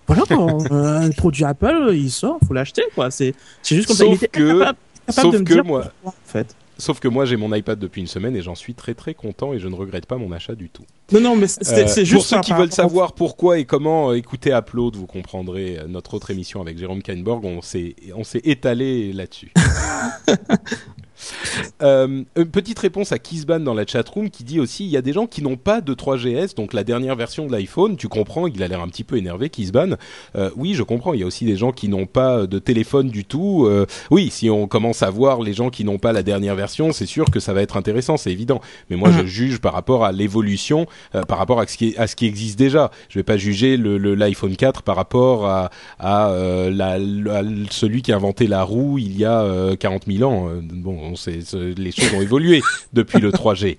voilà 0.08 0.24
quoi. 0.28 0.58
un 0.72 1.10
produit 1.12 1.46
Apple 1.46 1.92
il 1.94 2.12
sort 2.12 2.38
faut 2.46 2.54
l'acheter 2.54 2.84
quoi. 2.94 3.12
C'est 3.12 3.34
c'est 3.62 3.76
juste 3.78 3.88
comme 3.88 3.96
ça. 3.98 4.06
Il 4.06 4.20
que 4.20 4.60
capable, 4.60 4.78
capable 5.08 5.22
sauf 5.22 5.34
de 5.34 5.40
me 5.40 5.46
que 5.46 5.54
dire 5.54 5.64
moi. 5.64 5.84
pourquoi, 6.02 6.14
en 6.20 6.32
fait. 6.32 6.56
Sauf 6.84 7.00
que 7.00 7.08
moi 7.08 7.24
j'ai 7.24 7.38
mon 7.38 7.54
iPad 7.56 7.80
depuis 7.80 8.02
une 8.02 8.08
semaine 8.08 8.36
et 8.36 8.42
j'en 8.42 8.56
suis 8.56 8.74
très 8.74 8.94
très 8.94 9.14
content 9.14 9.54
et 9.54 9.60
je 9.60 9.70
ne 9.70 9.74
regrette 9.76 10.06
pas 10.06 10.18
mon 10.18 10.34
achat 10.34 10.54
du 10.54 10.70
tout. 10.70 10.84
Non 11.14 11.22
non 11.22 11.36
mais 11.38 11.48
c'est 11.48 11.84
Euh, 11.84 11.88
juste 12.04 12.12
pour 12.14 12.26
ceux 12.26 12.42
qui 12.42 12.52
veulent 12.52 12.74
savoir 12.74 13.14
pourquoi 13.14 13.58
et 13.58 13.64
comment 13.64 14.10
euh, 14.10 14.18
écouter 14.18 14.52
Upload, 14.52 14.98
vous 14.98 15.06
comprendrez 15.08 15.78
euh, 15.80 15.88
notre 15.88 16.14
autre 16.14 16.30
émission 16.30 16.60
avec 16.60 16.78
Jérôme 16.78 17.02
Kainborg. 17.02 17.46
On 17.46 17.62
s'est 17.62 17.96
on 18.14 18.26
s'est 18.26 18.42
étalé 18.44 19.14
là-dessus. 19.14 19.54
Euh, 21.82 22.24
une 22.38 22.46
petite 22.46 22.80
réponse 22.80 23.12
à 23.12 23.20
Kizban 23.20 23.60
dans 23.60 23.74
la 23.74 23.86
chatroom 23.86 24.30
qui 24.30 24.44
dit 24.46 24.60
aussi 24.60 24.86
il 24.86 24.90
y 24.92 24.96
a 24.98 25.02
des 25.02 25.12
gens 25.12 25.26
qui 25.28 25.42
n'ont 25.42 25.58
pas 25.58 25.82
de 25.82 25.94
3GS, 25.94 26.56
donc 26.56 26.72
la 26.74 26.84
dernière 26.86 27.16
version 27.16 27.46
de 27.46 27.52
l'iPhone. 27.52 27.98
Tu 27.98 28.08
comprends, 28.08 28.48
il 28.48 28.62
a 28.64 28.68
l'air 28.68 28.82
un 28.82 28.88
petit 28.88 29.04
peu 29.04 29.18
énervé, 29.18 29.50
Kizban. 29.50 29.96
Euh, 30.36 30.50
oui, 30.56 30.76
je 30.76 30.84
comprends. 30.84 31.14
Il 31.14 31.20
y 31.20 31.24
a 31.24 31.26
aussi 31.26 31.44
des 31.46 31.58
gens 31.58 31.72
qui 31.72 31.90
n'ont 31.90 32.06
pas 32.06 32.48
de 32.48 32.60
téléphone 32.60 33.10
du 33.10 33.26
tout. 33.26 33.66
Euh, 33.68 33.86
oui, 34.12 34.30
si 34.32 34.50
on 34.50 34.68
commence 34.68 35.04
à 35.04 35.10
voir 35.10 35.42
les 35.42 35.54
gens 35.54 35.70
qui 35.70 35.84
n'ont 35.84 35.98
pas 35.98 36.14
la 36.14 36.24
dernière 36.24 36.56
version, 36.56 36.92
c'est 36.94 37.06
sûr 37.06 37.26
que 37.32 37.40
ça 37.40 37.54
va 37.54 37.62
être 37.62 37.76
intéressant, 37.76 38.16
c'est 38.18 38.32
évident. 38.32 38.62
Mais 38.90 38.96
moi, 38.96 39.10
je 39.12 39.26
juge 39.26 39.60
par 39.60 39.74
rapport 39.74 40.06
à 40.06 40.12
l'évolution, 40.12 40.86
euh, 41.16 41.24
par 41.24 41.38
rapport 41.38 41.60
à 41.60 41.68
ce, 41.68 41.76
qui, 41.78 41.96
à 41.98 42.08
ce 42.08 42.16
qui 42.16 42.26
existe 42.28 42.58
déjà. 42.58 42.92
Je 43.10 43.20
vais 43.20 43.24
pas 43.24 43.38
juger 43.38 43.76
le, 43.78 43.98
le- 43.98 44.16
l'iPhone 44.16 44.56
4 44.56 44.84
par 44.84 44.96
rapport 44.96 45.48
à, 45.48 45.70
à, 46.00 46.30
euh, 46.30 46.70
la, 46.72 46.98
la- 46.98 47.44
celui 47.72 48.02
qui 48.02 48.12
a 48.12 48.16
inventé 48.16 48.48
la 48.48 48.64
roue 48.64 49.00
il 49.00 49.18
y 49.18 49.26
a 49.26 49.42
euh, 49.42 49.76
40 49.76 50.04
000 50.08 50.30
ans. 50.32 50.48
Euh, 50.50 50.62
Bon, 50.64 51.13
on 51.14 51.16
sait, 51.16 51.40
c'est- 51.46 51.78
les 51.78 51.92
choses 51.92 52.14
ont 52.14 52.22
évolué 52.22 52.62
depuis 52.94 53.20
le 53.20 53.32
3G. 53.32 53.78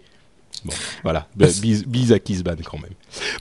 Bon, 0.64 0.73
voilà. 1.03 1.27
Bah, 1.37 1.47
Bise, 1.61 1.85
bise 1.85 2.11
à 2.12 2.18
Kizban 2.18 2.55
quand 2.64 2.79
même. 2.79 2.92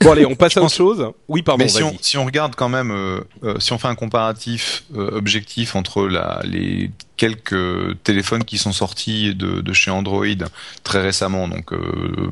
Bon, 0.02 0.12
allez, 0.12 0.26
on 0.26 0.34
passe 0.34 0.58
à 0.58 0.62
autre 0.62 0.74
chose. 0.74 1.10
Oui, 1.28 1.40
pardon, 1.42 1.64
Mais 1.64 1.70
si 1.70 1.82
on, 1.82 1.88
vas-y. 1.90 1.98
si 2.02 2.18
on 2.18 2.24
regarde 2.26 2.54
quand 2.54 2.68
même, 2.68 2.90
euh, 2.90 3.20
euh, 3.44 3.58
si 3.60 3.72
on 3.72 3.78
fait 3.78 3.88
un 3.88 3.94
comparatif 3.94 4.84
euh, 4.94 5.16
objectif 5.16 5.74
entre 5.74 6.06
la, 6.06 6.42
les 6.44 6.90
quelques 7.16 8.02
téléphones 8.02 8.44
qui 8.44 8.58
sont 8.58 8.72
sortis 8.72 9.34
de, 9.34 9.62
de 9.62 9.72
chez 9.72 9.90
Android 9.90 10.26
très 10.82 11.00
récemment, 11.00 11.48
donc 11.48 11.70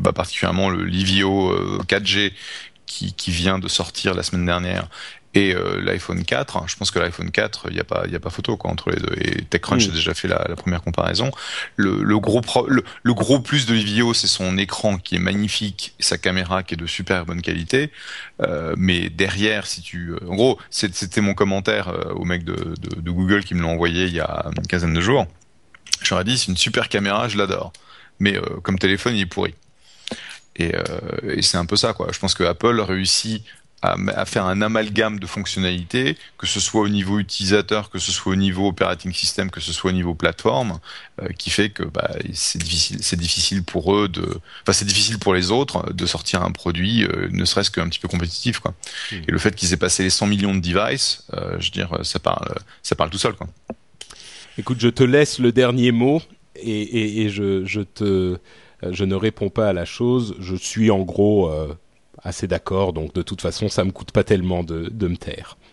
bah, 0.00 0.12
particulièrement 0.12 0.68
le 0.68 0.84
Livio 0.84 1.52
euh, 1.52 1.78
4G 1.88 2.32
qui, 2.84 3.14
qui 3.14 3.30
vient 3.30 3.58
de 3.58 3.68
sortir 3.68 4.12
la 4.12 4.22
semaine 4.22 4.44
dernière 4.44 4.88
et 5.34 5.54
euh, 5.54 5.80
l'iPhone 5.80 6.24
4, 6.24 6.56
hein, 6.58 6.64
je 6.68 6.76
pense 6.76 6.90
que 6.90 6.98
l'iPhone 6.98 7.30
4, 7.30 7.68
il 7.68 7.74
n'y 7.74 7.80
a 7.80 7.84
pas, 7.84 8.04
il 8.06 8.14
a 8.14 8.20
pas 8.20 8.28
photo 8.30 8.56
quoi 8.58 8.70
entre 8.70 8.90
les 8.90 8.96
deux. 9.00 9.14
Et 9.18 9.42
TechCrunch 9.44 9.86
Mm. 9.86 9.90
a 9.90 9.94
déjà 9.94 10.14
fait 10.14 10.28
la, 10.28 10.44
la 10.48 10.56
première 10.56 10.82
comparaison. 10.82 11.30
Le, 11.76 12.02
le 12.02 12.18
gros 12.18 12.40
pro- 12.42 12.68
le, 12.68 12.84
le 13.02 13.14
gros 13.14 13.40
plus 13.40 13.64
de 13.66 13.72
Livio, 13.74 14.12
c'est 14.14 14.26
son 14.26 14.58
écran 14.58 14.98
qui 14.98 15.16
est 15.16 15.18
magnifique, 15.18 15.94
et 15.98 16.02
sa 16.02 16.18
caméra 16.18 16.62
qui 16.62 16.74
est 16.74 16.76
de 16.76 16.86
super 16.86 17.24
bonne 17.24 17.40
qualité. 17.40 17.90
Euh, 18.42 18.74
mais 18.76 19.08
derrière, 19.08 19.66
si 19.66 19.80
tu, 19.80 20.10
euh, 20.10 20.18
en 20.28 20.34
gros, 20.36 20.58
c'était 20.70 21.20
mon 21.22 21.34
commentaire 21.34 21.92
au 22.14 22.24
mec 22.24 22.44
de, 22.44 22.52
de, 22.54 23.00
de 23.00 23.10
Google 23.10 23.44
qui 23.44 23.54
me 23.54 23.62
l'a 23.62 23.68
envoyé 23.68 24.04
il 24.04 24.12
y 24.14 24.20
a 24.20 24.50
une 24.56 24.66
quinzaine 24.66 24.92
de 24.94 25.00
jours. 25.00 25.26
J'aurais 26.02 26.24
dit, 26.24 26.36
c'est 26.36 26.48
une 26.48 26.56
super 26.56 26.88
caméra, 26.88 27.28
je 27.28 27.38
l'adore. 27.38 27.72
Mais 28.18 28.36
euh, 28.36 28.42
comme 28.62 28.78
téléphone, 28.78 29.14
il 29.16 29.22
est 29.22 29.26
pourri. 29.26 29.54
Et, 30.56 30.74
euh, 30.74 30.82
et 31.22 31.42
c'est 31.42 31.56
un 31.56 31.64
peu 31.64 31.76
ça, 31.76 31.94
quoi. 31.94 32.08
Je 32.12 32.18
pense 32.18 32.34
que 32.34 32.44
Apple 32.44 32.78
réussit 32.80 33.42
à, 33.82 33.96
à 34.14 34.24
faire 34.24 34.46
un 34.46 34.62
amalgame 34.62 35.18
de 35.18 35.26
fonctionnalités, 35.26 36.16
que 36.38 36.46
ce 36.46 36.60
soit 36.60 36.80
au 36.80 36.88
niveau 36.88 37.18
utilisateur, 37.18 37.90
que 37.90 37.98
ce 37.98 38.12
soit 38.12 38.32
au 38.32 38.36
niveau 38.36 38.68
operating 38.68 39.12
system, 39.12 39.50
que 39.50 39.60
ce 39.60 39.72
soit 39.72 39.90
au 39.90 39.94
niveau 39.94 40.14
plateforme, 40.14 40.78
euh, 41.20 41.28
qui 41.36 41.50
fait 41.50 41.70
que 41.70 41.82
bah, 41.82 42.10
c'est 42.32 42.62
difficile, 42.62 42.98
c'est 43.02 43.18
difficile 43.18 43.64
pour 43.64 43.94
eux 43.94 44.08
de, 44.08 44.40
enfin 44.62 44.72
c'est 44.72 44.84
difficile 44.84 45.18
pour 45.18 45.34
les 45.34 45.50
autres 45.50 45.92
de 45.92 46.06
sortir 46.06 46.42
un 46.42 46.52
produit, 46.52 47.04
euh, 47.04 47.28
ne 47.32 47.44
serait-ce 47.44 47.70
qu'un 47.70 47.88
petit 47.88 47.98
peu 47.98 48.08
compétitif, 48.08 48.60
quoi. 48.60 48.72
Mhm. 49.10 49.22
Et 49.26 49.32
le 49.32 49.38
fait 49.38 49.54
qu'ils 49.54 49.72
aient 49.72 49.76
passé 49.78 50.04
les 50.04 50.10
100 50.10 50.28
millions 50.28 50.54
de 50.54 50.60
devices, 50.60 51.24
euh, 51.34 51.56
je 51.58 51.66
veux 51.66 51.72
dire, 51.72 51.98
ça 52.04 52.20
parle, 52.20 52.54
ça 52.82 52.94
parle 52.94 53.10
tout 53.10 53.18
seul, 53.18 53.34
quoi. 53.34 53.48
Écoute, 54.58 54.78
je 54.80 54.88
te 54.88 55.02
laisse 55.02 55.38
le 55.38 55.50
dernier 55.50 55.92
mot 55.92 56.22
et, 56.54 56.82
et, 56.82 57.22
et 57.22 57.30
je, 57.30 57.64
je 57.64 57.80
te, 57.80 58.38
je 58.88 59.04
ne 59.04 59.14
réponds 59.14 59.48
pas 59.48 59.70
à 59.70 59.72
la 59.72 59.86
chose. 59.86 60.36
Je 60.38 60.54
suis 60.54 60.90
en 60.90 61.00
gros 61.00 61.50
assez 62.22 62.46
d'accord, 62.46 62.92
donc 62.92 63.12
de 63.14 63.22
toute 63.22 63.40
façon, 63.40 63.68
ça 63.68 63.84
me 63.84 63.90
coûte 63.90 64.12
pas 64.12 64.24
tellement 64.24 64.62
de, 64.62 64.88
de 64.90 65.08
me 65.08 65.16
taire. 65.16 65.56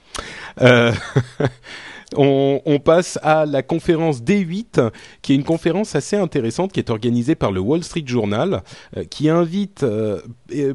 Euh, 0.62 0.92
on, 2.16 2.80
passe 2.84 3.20
à 3.22 3.46
la 3.46 3.62
conférence 3.62 4.22
D8, 4.22 4.90
qui 5.22 5.34
est 5.34 5.36
une 5.36 5.44
conférence 5.44 5.96
assez 5.96 6.16
intéressante 6.16 6.72
qui 6.72 6.80
est 6.80 6.90
organisée 6.90 7.36
par 7.36 7.52
le 7.52 7.60
Wall 7.60 7.84
Street 7.84 8.04
Journal, 8.06 8.64
euh, 8.98 9.04
qui 9.04 9.30
invite 9.30 9.84
euh, 9.84 10.22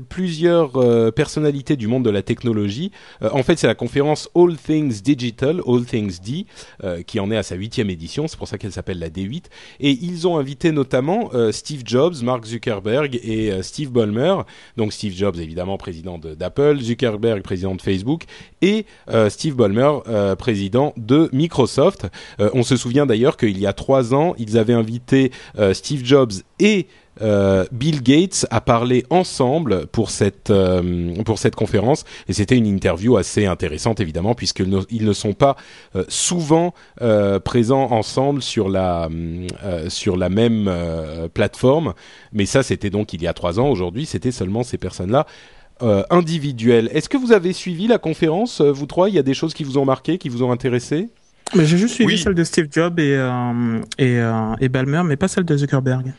plusieurs 0.09 0.77
euh, 0.77 1.11
personnalités 1.11 1.77
du 1.77 1.87
monde 1.88 2.05
de 2.05 2.11
la 2.11 2.23
technologie. 2.23 2.90
En 3.20 3.42
fait, 3.42 3.59
c'est 3.59 3.66
la 3.66 3.75
conférence 3.75 4.29
All 4.35 4.57
Things 4.57 5.03
Digital, 5.03 5.61
All 5.66 5.85
Things 5.85 6.20
D, 6.20 6.47
qui 7.07 7.20
en 7.20 7.31
est 7.31 7.37
à 7.37 7.42
sa 7.42 7.55
huitième 7.55 7.90
édition. 7.90 8.29
C'est 8.29 8.37
pour 8.37 8.49
ça 8.49 8.59
qu'elle 8.59 8.73
s'appelle 8.73 8.99
la 8.99 9.09
D8. 9.09 9.44
Et 9.81 9.90
ils 9.90 10.27
ont 10.29 10.38
invité 10.38 10.73
notamment 10.73 11.31
Steve 11.51 11.83
Jobs, 11.85 12.14
Mark 12.23 12.44
Zuckerberg 12.44 13.18
et 13.23 13.62
Steve 13.62 13.90
Ballmer. 13.90 14.37
Donc 14.77 14.92
Steve 14.92 15.14
Jobs, 15.14 15.38
évidemment, 15.38 15.77
président 15.79 16.18
de- 16.18 16.35
d'Apple, 16.35 16.79
Zuckerberg, 16.81 17.42
président 17.42 17.75
de 17.75 17.83
Facebook, 17.83 18.25
et 18.62 18.87
Steve 19.29 19.55
Ballmer, 19.55 20.01
président 20.38 20.92
de 20.97 21.23
Microsoft. 21.32 22.06
Euh, 22.40 22.50
on 22.54 22.62
se 22.62 22.76
souvient 22.76 23.06
d'ailleurs 23.06 23.37
qu'il 23.37 23.58
y 23.58 23.66
a 23.66 23.72
trois 23.72 24.14
ans, 24.14 24.34
ils 24.38 24.58
avaient 24.58 24.72
invité 24.72 25.30
euh, 25.58 25.74
Steve 25.74 26.04
Jobs 26.04 26.32
et 26.58 26.87
euh, 27.22 27.64
Bill 27.70 28.02
Gates 28.02 28.44
a 28.50 28.60
parlé 28.60 29.04
ensemble 29.08 29.87
pour 29.87 30.10
cette 30.10 30.52
pour 31.24 31.38
cette 31.38 31.54
conférence. 31.54 32.04
Et 32.26 32.32
c'était 32.32 32.56
une 32.56 32.66
interview 32.66 33.16
assez 33.16 33.46
intéressante 33.46 34.00
évidemment 34.00 34.34
puisqu'ils 34.34 34.68
ne, 34.68 34.80
ils 34.90 35.04
ne 35.04 35.12
sont 35.12 35.32
pas 35.32 35.54
souvent 36.08 36.74
présents 37.44 37.92
ensemble 37.92 38.42
sur 38.42 38.68
la 38.68 39.08
sur 39.88 40.16
la 40.16 40.28
même 40.28 40.68
plateforme. 41.34 41.94
Mais 42.32 42.46
ça 42.46 42.64
c'était 42.64 42.90
donc 42.90 43.12
il 43.12 43.22
y 43.22 43.28
a 43.28 43.32
trois 43.32 43.60
ans. 43.60 43.68
Aujourd'hui 43.68 44.06
c'était 44.06 44.32
seulement 44.32 44.64
ces 44.64 44.78
personnes 44.78 45.12
là 45.12 45.24
individuelles 45.80 46.88
est-ce 46.92 47.08
que 47.08 47.16
vous 47.16 47.32
avez 47.32 47.52
suivi 47.52 47.87
la 47.87 47.98
conférence 47.98 48.60
vous 48.60 48.87
trois? 48.87 49.08
Il 49.08 49.14
y 49.14 49.18
a 49.18 49.22
des 49.22 49.34
choses 49.34 49.54
qui 49.54 49.64
vous 49.64 49.76
ont 49.76 49.84
marqué 49.84 50.18
qui 50.18 50.28
vous 50.28 50.42
ont 50.42 50.52
intéressé? 50.52 51.08
Mais 51.54 51.66
j'ai 51.66 51.76
juste 51.76 51.94
suivi 51.94 52.16
celle 52.16 52.34
de 52.34 52.44
Steve 52.44 52.68
Jobs 52.70 52.98
et 52.98 53.18
et, 53.98 54.20
et 54.60 54.68
Balmer 54.68 55.02
mais 55.04 55.16
pas 55.16 55.28
celle 55.28 55.44
de 55.44 55.56
Zuckerberg. 55.56 56.14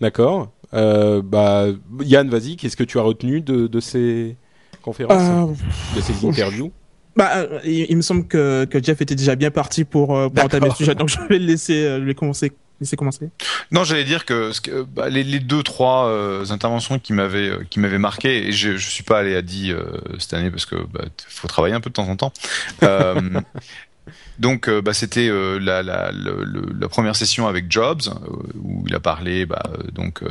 D'accord. 0.00 0.50
Euh, 0.74 1.22
bah, 1.22 1.66
Yann, 2.00 2.28
vas-y, 2.28 2.56
qu'est-ce 2.56 2.76
que 2.76 2.84
tu 2.84 2.98
as 2.98 3.02
retenu 3.02 3.40
de, 3.40 3.66
de 3.66 3.80
ces 3.80 4.36
conférences, 4.82 5.54
euh, 5.54 5.96
de 5.96 6.00
ces 6.00 6.26
interviews? 6.26 6.72
Bah, 7.14 7.30
euh, 7.36 7.60
il, 7.64 7.96
me 7.96 8.02
semble 8.02 8.26
que, 8.26 8.66
que, 8.66 8.82
Jeff 8.82 9.00
était 9.00 9.14
déjà 9.14 9.36
bien 9.36 9.50
parti 9.50 9.84
pour, 9.84 10.08
pour 10.08 10.44
entamer 10.44 10.68
le 10.68 10.74
sujet, 10.74 10.94
donc 10.94 11.08
je 11.08 11.18
vais 11.28 11.38
le 11.38 11.46
laisser, 11.46 11.98
lui 11.98 12.14
commencer. 12.14 12.52
Laisser 12.80 12.96
commencer. 12.96 13.30
Non, 13.70 13.84
j'allais 13.84 14.04
dire 14.04 14.24
que, 14.24 14.52
bah, 14.82 15.08
les, 15.08 15.24
deux 15.40 15.62
trois 15.62 16.10
interventions 16.50 16.98
qui 16.98 17.12
m'avaient 17.12 17.52
qui 17.70 17.80
m'avaient 17.80 17.98
marqué 17.98 18.48
et 18.48 18.52
je 18.52 18.76
je 18.76 18.90
suis 18.90 19.02
pas 19.02 19.20
allé 19.20 19.34
à 19.34 19.42
10 19.42 19.74
cette 20.18 20.34
année 20.34 20.50
parce 20.50 20.66
que 20.66 20.76
bah, 20.76 21.04
faut 21.28 21.48
travailler 21.48 21.74
un 21.74 21.80
peu 21.80 21.90
de 21.90 21.94
temps 21.94 22.08
en 22.08 22.16
temps. 22.16 22.32
Donc, 24.38 24.68
euh, 24.68 24.82
bah, 24.82 24.92
c'était 24.92 25.28
euh, 25.28 25.58
la, 25.58 26.88
première 26.88 27.16
session 27.16 27.46
avec 27.48 27.70
Jobs 27.70 28.02
euh, 28.06 28.36
où 28.62 28.84
il 28.86 28.94
a 28.94 29.00
parlé 29.00 29.46
donc 29.92 30.22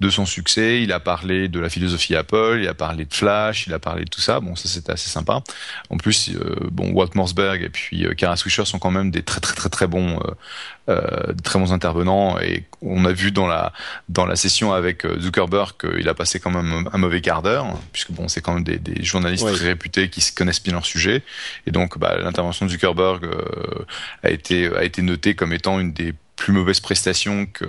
de 0.00 0.10
son 0.10 0.24
succès, 0.24 0.82
il 0.82 0.92
a 0.92 1.00
parlé 1.00 1.48
de 1.48 1.58
la 1.58 1.68
philosophie 1.68 2.14
Apple, 2.14 2.58
il 2.60 2.68
a 2.68 2.74
parlé 2.74 3.04
de 3.04 3.12
Flash, 3.12 3.66
il 3.66 3.74
a 3.74 3.78
parlé 3.78 4.04
de 4.04 4.10
tout 4.10 4.20
ça. 4.20 4.40
Bon, 4.40 4.56
ça 4.56 4.68
c'était 4.68 4.92
assez 4.92 5.08
sympa. 5.08 5.42
En 5.90 5.96
plus, 5.96 6.32
bon, 6.70 6.92
Walt 6.92 7.10
Morsberg 7.14 7.62
et 7.62 7.68
puis 7.68 8.06
Kara 8.16 8.36
Swisher 8.36 8.64
sont 8.64 8.78
quand 8.78 8.90
même 8.90 9.10
des 9.10 9.22
très 9.22 9.40
très 9.40 9.54
très 9.54 9.68
très 9.68 9.86
bons 9.86 10.20
euh, 10.88 11.32
très 11.42 11.58
bons 11.58 11.72
intervenants. 11.72 12.38
Et 12.40 12.64
on 12.82 13.04
a 13.04 13.12
vu 13.12 13.32
dans 13.32 13.46
la 13.46 13.72
dans 14.08 14.26
la 14.26 14.36
session 14.36 14.72
avec 14.72 15.06
Zuckerberg 15.20 15.72
qu'il 15.78 16.08
a 16.08 16.14
passé 16.14 16.40
quand 16.40 16.50
même 16.50 16.88
un 16.92 16.98
mauvais 16.98 17.20
quart 17.20 17.42
d'heure 17.42 17.66
puisque 17.92 18.12
bon 18.12 18.28
c'est 18.28 18.40
quand 18.40 18.54
même 18.54 18.64
des, 18.64 18.78
des 18.78 19.02
journalistes 19.02 19.46
très 19.46 19.66
réputés 19.66 20.08
qui 20.08 20.22
connaissent 20.34 20.62
bien 20.62 20.74
leur 20.74 20.86
sujet. 20.86 21.22
Et 21.66 21.70
donc 21.70 21.98
bah, 21.98 22.16
l'intervention 22.18 22.66
de 22.66 22.70
Zuckerberg 22.70 23.24
euh, 23.24 23.84
a 24.22 24.30
été 24.30 24.68
a 24.76 24.84
été 24.84 25.02
noté 25.02 25.34
comme 25.34 25.52
étant 25.52 25.80
une 25.80 25.92
des 25.92 26.14
plus 26.36 26.52
mauvaises 26.52 26.80
prestations 26.80 27.46
que 27.46 27.64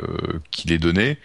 qu'il 0.51 0.71
ait 0.71 0.77
donné. 0.77 1.17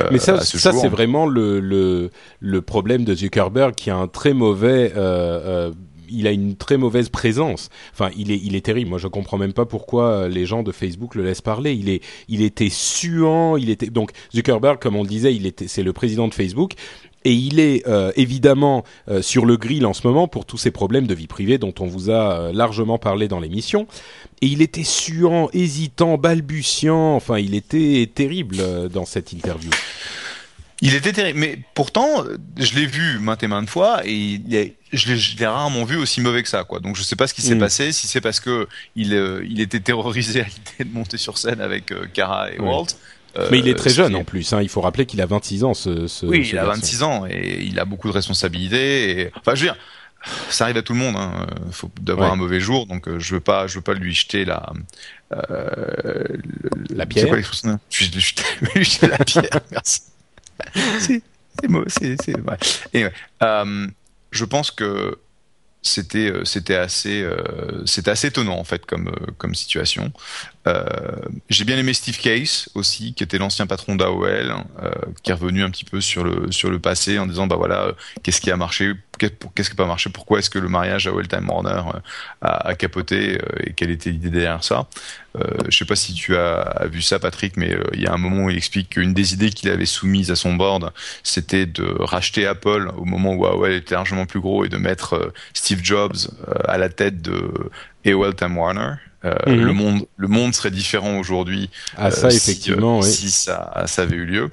Euh, 0.00 0.08
Mais 0.10 0.18
ça, 0.18 0.40
ça 0.40 0.72
c'est 0.72 0.88
vraiment 0.88 1.26
le, 1.26 1.60
le, 1.60 2.10
le 2.40 2.62
problème 2.62 3.04
de 3.04 3.14
Zuckerberg 3.14 3.74
qui 3.74 3.90
a 3.90 3.96
un 3.96 4.08
très 4.08 4.32
mauvais 4.32 4.92
euh, 4.96 5.72
il 6.08 6.26
a 6.26 6.30
une 6.30 6.56
très 6.56 6.76
mauvaise 6.76 7.08
présence. 7.08 7.70
Enfin, 7.92 8.10
il 8.16 8.30
est, 8.30 8.40
il 8.42 8.56
est 8.56 8.64
terrible. 8.64 8.90
Moi, 8.90 8.98
je 8.98 9.08
comprends 9.08 9.38
même 9.38 9.52
pas 9.52 9.66
pourquoi 9.66 10.28
les 10.28 10.46
gens 10.46 10.62
de 10.62 10.72
Facebook 10.72 11.14
le 11.14 11.24
laissent 11.24 11.42
parler. 11.42 11.72
Il 11.74 11.88
est, 11.88 12.02
il 12.28 12.42
était 12.42 12.70
suant. 12.70 13.56
Il 13.56 13.70
était 13.70 13.88
donc 13.88 14.10
Zuckerberg, 14.34 14.78
comme 14.78 14.96
on 14.96 15.02
le 15.02 15.08
disait, 15.08 15.34
il 15.34 15.46
était, 15.46 15.68
c'est 15.68 15.82
le 15.82 15.92
président 15.92 16.28
de 16.28 16.34
Facebook 16.34 16.74
et 17.24 17.32
il 17.32 17.58
est 17.58 17.86
euh, 17.88 18.12
évidemment 18.16 18.84
euh, 19.08 19.22
sur 19.22 19.46
le 19.46 19.56
grill 19.56 19.86
en 19.86 19.92
ce 19.92 20.06
moment 20.06 20.28
pour 20.28 20.44
tous 20.44 20.58
ces 20.58 20.70
problèmes 20.70 21.06
de 21.06 21.14
vie 21.14 21.26
privée 21.26 21.58
dont 21.58 21.74
on 21.80 21.86
vous 21.86 22.10
a 22.10 22.32
euh, 22.32 22.52
largement 22.52 22.98
parlé 22.98 23.28
dans 23.28 23.40
l'émission. 23.40 23.86
Et 24.42 24.46
il 24.46 24.62
était 24.62 24.84
suant, 24.84 25.48
hésitant, 25.52 26.18
balbutiant, 26.18 27.14
enfin 27.14 27.38
il 27.38 27.54
était 27.54 28.10
terrible 28.14 28.58
dans 28.90 29.06
cette 29.06 29.32
interview. 29.32 29.70
Il 30.86 30.94
était 30.94 31.12
terrible, 31.12 31.38
mais 31.38 31.58
pourtant, 31.74 32.24
je 32.56 32.74
l'ai 32.74 32.86
vu 32.86 33.18
maintes 33.18 33.42
et 33.42 33.48
maintes 33.48 33.70
fois, 33.70 34.02
et 34.04 34.14
il 34.14 34.72
je 34.92 35.36
l'ai 35.38 35.46
rarement 35.46 35.84
vu 35.84 35.96
aussi 35.96 36.20
mauvais 36.20 36.42
que 36.44 36.48
ça, 36.48 36.62
quoi. 36.62 36.78
Donc 36.78 36.94
je 36.94 37.02
sais 37.02 37.16
pas 37.16 37.26
ce 37.26 37.34
qui 37.34 37.42
s'est 37.42 37.56
mm. 37.56 37.58
passé, 37.58 37.90
si 37.90 38.06
c'est 38.06 38.20
parce 38.20 38.38
que 38.38 38.68
il, 38.94 39.12
il 39.48 39.60
était 39.60 39.80
terrorisé 39.80 40.42
à 40.42 40.44
l'idée 40.44 40.90
de 40.90 40.94
monter 40.94 41.16
sur 41.16 41.36
scène 41.38 41.60
avec 41.60 41.92
Cara 42.12 42.52
et 42.52 42.60
Walt, 42.60 42.86
euh, 43.38 43.48
Mais 43.50 43.58
il 43.58 43.68
est 43.68 43.74
très 43.74 43.90
jeune 43.90 44.14
en 44.14 44.24
plus. 44.24 44.52
Hein. 44.52 44.62
Il 44.62 44.68
faut 44.68 44.80
rappeler 44.80 45.06
qu'il 45.06 45.20
a 45.20 45.26
26 45.26 45.64
ans. 45.64 45.74
Ce, 45.74 46.06
ce 46.06 46.26
oui, 46.26 46.48
il 46.50 46.58
a 46.58 46.64
26 46.64 47.02
ans 47.02 47.26
et 47.28 47.62
il 47.62 47.78
a 47.80 47.84
beaucoup 47.84 48.08
de 48.08 48.12
responsabilités. 48.12 49.20
Et... 49.20 49.30
Enfin, 49.34 49.54
je 49.54 49.62
veux 49.62 49.72
dire, 49.72 49.76
ça 50.50 50.64
arrive 50.64 50.76
à 50.76 50.82
tout 50.82 50.92
le 50.92 51.00
monde. 51.00 51.16
Hein. 51.16 51.46
Faut 51.72 51.90
d'avoir 52.00 52.32
un 52.32 52.36
mauvais 52.36 52.60
jour, 52.60 52.86
donc 52.86 53.08
euh, 53.08 53.18
je 53.18 53.34
veux 53.34 53.40
pas, 53.40 53.66
je 53.66 53.76
veux 53.76 53.82
pas 53.82 53.94
lui 53.94 54.14
jeter 54.14 54.44
la 54.44 54.72
euh, 55.32 56.24
la 56.90 57.06
pierre. 57.06 57.28
Quoi 57.28 57.38
Je 57.90 58.04
vais 58.04 58.10
lui 58.76 58.84
jeter 58.84 59.08
la 59.08 59.18
pierre. 59.18 59.60
Merci. 59.72 60.02
c'est 60.98 61.22
mauvais. 61.68 61.88
C'est 61.88 62.36
ouais. 62.36 62.56
Et, 62.92 63.06
euh, 63.42 63.86
je 64.30 64.44
pense 64.44 64.70
que 64.70 65.18
c'était 65.82 66.30
euh, 66.30 66.82
assez 66.82 67.22
euh, 67.22 67.84
assez 68.06 68.28
étonnant 68.28 68.58
en 68.58 68.64
fait 68.64 68.84
comme 68.86 69.08
euh, 69.08 69.32
comme 69.38 69.54
situation. 69.54 70.12
J'ai 71.50 71.64
bien 71.64 71.76
aimé 71.78 71.92
Steve 71.92 72.18
Case 72.18 72.70
aussi, 72.74 73.12
qui 73.14 73.22
était 73.22 73.38
l'ancien 73.38 73.66
patron 73.66 73.96
d'AOL, 73.96 74.50
hein, 74.50 74.64
qui 75.22 75.30
est 75.30 75.34
revenu 75.34 75.62
un 75.62 75.70
petit 75.70 75.84
peu 75.84 76.00
sur 76.00 76.24
le 76.24 76.50
sur 76.50 76.70
le 76.70 76.78
passé 76.78 77.18
en 77.18 77.26
disant 77.26 77.46
bah 77.46 77.56
voilà 77.56 77.92
qu'est-ce 78.22 78.40
qui 78.40 78.50
a 78.50 78.56
marché, 78.56 78.92
qu'est-ce 79.18 79.70
qui 79.70 79.76
n'a 79.76 79.84
pas 79.84 79.86
marché, 79.86 80.10
pourquoi 80.10 80.38
est-ce 80.38 80.50
que 80.50 80.58
le 80.58 80.68
mariage 80.68 81.06
AOL 81.06 81.28
Time 81.28 81.48
Warner 81.48 81.82
a, 82.40 82.74
capoté 82.74 83.38
et 83.60 83.72
quelle 83.74 83.90
était 83.90 84.10
l'idée 84.10 84.30
derrière 84.30 84.64
ça. 84.64 84.86
Euh, 85.36 85.42
je 85.68 85.76
sais 85.76 85.84
pas 85.84 85.96
si 85.96 86.14
tu 86.14 86.36
as, 86.36 86.86
vu 86.90 87.02
ça, 87.02 87.18
Patrick, 87.18 87.56
mais 87.56 87.76
il 87.92 88.00
y 88.00 88.06
a 88.06 88.12
un 88.12 88.18
moment 88.18 88.44
où 88.44 88.50
il 88.50 88.56
explique 88.56 88.90
qu'une 88.90 89.14
des 89.14 89.34
idées 89.34 89.50
qu'il 89.50 89.68
avait 89.70 89.86
soumises 89.86 90.30
à 90.30 90.36
son 90.36 90.54
board, 90.54 90.92
c'était 91.22 91.66
de 91.66 91.84
racheter 92.00 92.46
Apple 92.46 92.90
au 92.96 93.04
moment 93.04 93.34
où 93.34 93.46
AOL 93.46 93.72
était 93.72 93.94
largement 93.94 94.26
plus 94.26 94.40
gros 94.40 94.64
et 94.64 94.68
de 94.68 94.76
mettre 94.76 95.32
Steve 95.52 95.80
Jobs 95.82 96.16
à 96.66 96.78
la 96.78 96.88
tête 96.88 97.20
de 97.22 97.70
AOL 98.06 98.34
Time 98.34 98.56
Warner. 98.56 98.94
Mhm. 99.24 99.64
Le 99.64 99.72
monde, 99.72 100.06
le 100.16 100.28
monde 100.28 100.54
serait 100.54 100.70
différent 100.70 101.18
aujourd'hui. 101.18 101.70
Ah, 101.96 102.10
ça, 102.10 102.28
effectivement, 102.28 103.02
si 103.02 103.30
ça, 103.30 103.84
ça 103.86 104.02
avait 104.02 104.16
eu 104.16 104.26
lieu. 104.26 104.50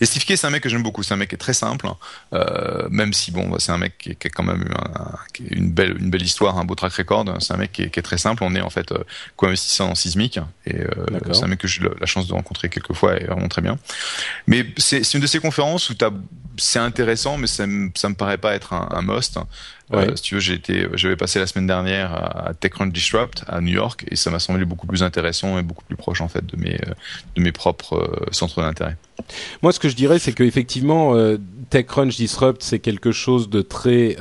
Et 0.00 0.06
Steve 0.06 0.24
Kay, 0.24 0.36
c'est 0.36 0.46
un 0.46 0.50
mec 0.50 0.62
que 0.62 0.68
j'aime 0.68 0.82
beaucoup. 0.82 1.02
C'est 1.02 1.14
un 1.14 1.16
mec 1.16 1.28
qui 1.28 1.34
est 1.34 1.38
très 1.38 1.52
simple, 1.52 1.86
hein. 1.86 1.96
euh, 2.32 2.88
même 2.90 3.12
si 3.12 3.30
bon, 3.30 3.58
c'est 3.58 3.72
un 3.72 3.78
mec 3.78 3.98
qui, 3.98 4.16
qui, 4.16 4.26
a 4.26 4.30
quand 4.30 4.42
même 4.42 4.62
eu 4.62 5.54
une 5.54 5.70
belle, 5.70 5.96
une 5.98 6.10
belle 6.10 6.22
histoire, 6.22 6.58
un 6.58 6.64
beau 6.64 6.74
track 6.74 6.92
record. 6.94 7.24
C'est 7.40 7.54
un 7.54 7.56
mec 7.56 7.72
qui 7.72 7.82
est, 7.82 7.90
qui 7.90 7.98
est, 7.98 8.02
très 8.02 8.18
simple. 8.18 8.42
On 8.44 8.54
est 8.54 8.60
en 8.60 8.70
fait 8.70 8.92
euh, 8.92 8.98
co-investisseur 9.36 9.88
en 9.88 9.94
Sismic, 9.94 10.38
et 10.66 10.80
euh, 10.80 10.88
c'est 11.32 11.44
un 11.44 11.48
mec 11.48 11.58
que 11.58 11.68
j'ai 11.68 11.82
eu 11.82 11.88
la 11.98 12.06
chance 12.06 12.26
de 12.26 12.32
rencontrer 12.32 12.68
quelques 12.68 12.94
fois 12.94 13.20
et 13.20 13.24
vraiment 13.24 13.48
très 13.48 13.62
bien. 13.62 13.78
Mais 14.46 14.66
c'est 14.76 15.14
une 15.14 15.20
de 15.20 15.26
ces 15.26 15.38
conférences 15.38 15.90
où 15.90 15.94
c'est 16.56 16.78
intéressant, 16.78 17.36
mais 17.36 17.46
ça, 17.46 17.64
ça 17.94 18.08
me 18.08 18.14
paraît 18.14 18.38
pas 18.38 18.54
être 18.54 18.72
un, 18.72 18.88
un 18.90 19.02
must. 19.02 19.38
Euh, 19.92 20.14
si 20.14 20.22
tu 20.22 20.34
veux, 20.34 20.40
j'ai 20.40 20.54
été, 20.54 20.86
j'avais 20.94 21.16
passé 21.16 21.38
la 21.40 21.46
semaine 21.46 21.66
dernière 21.66 22.14
à 22.14 22.54
TechCrunch 22.54 22.92
Disrupt 22.92 23.44
à 23.48 23.60
New 23.60 23.72
York 23.72 24.04
et 24.08 24.16
ça 24.16 24.30
m'a 24.30 24.38
semblé 24.38 24.64
beaucoup 24.64 24.86
plus 24.86 25.02
intéressant 25.02 25.58
et 25.58 25.62
beaucoup 25.62 25.84
plus 25.84 25.96
proche 25.96 26.20
en 26.20 26.28
fait 26.28 26.46
de 26.46 26.56
mes 26.56 26.74
euh, 26.74 26.94
de 27.34 27.42
mes 27.42 27.50
propres 27.52 27.96
euh, 27.96 28.26
centres 28.30 28.62
d'intérêt. 28.62 28.96
Moi, 29.62 29.72
ce 29.72 29.80
que 29.80 29.88
je 29.88 29.96
dirais, 29.96 30.18
c'est 30.18 30.32
qu'effectivement, 30.32 31.14
euh, 31.14 31.38
TechCrunch 31.70 32.16
Disrupt, 32.16 32.62
c'est 32.62 32.78
quelque 32.78 33.12
chose 33.12 33.50
de 33.50 33.62
très 33.62 34.16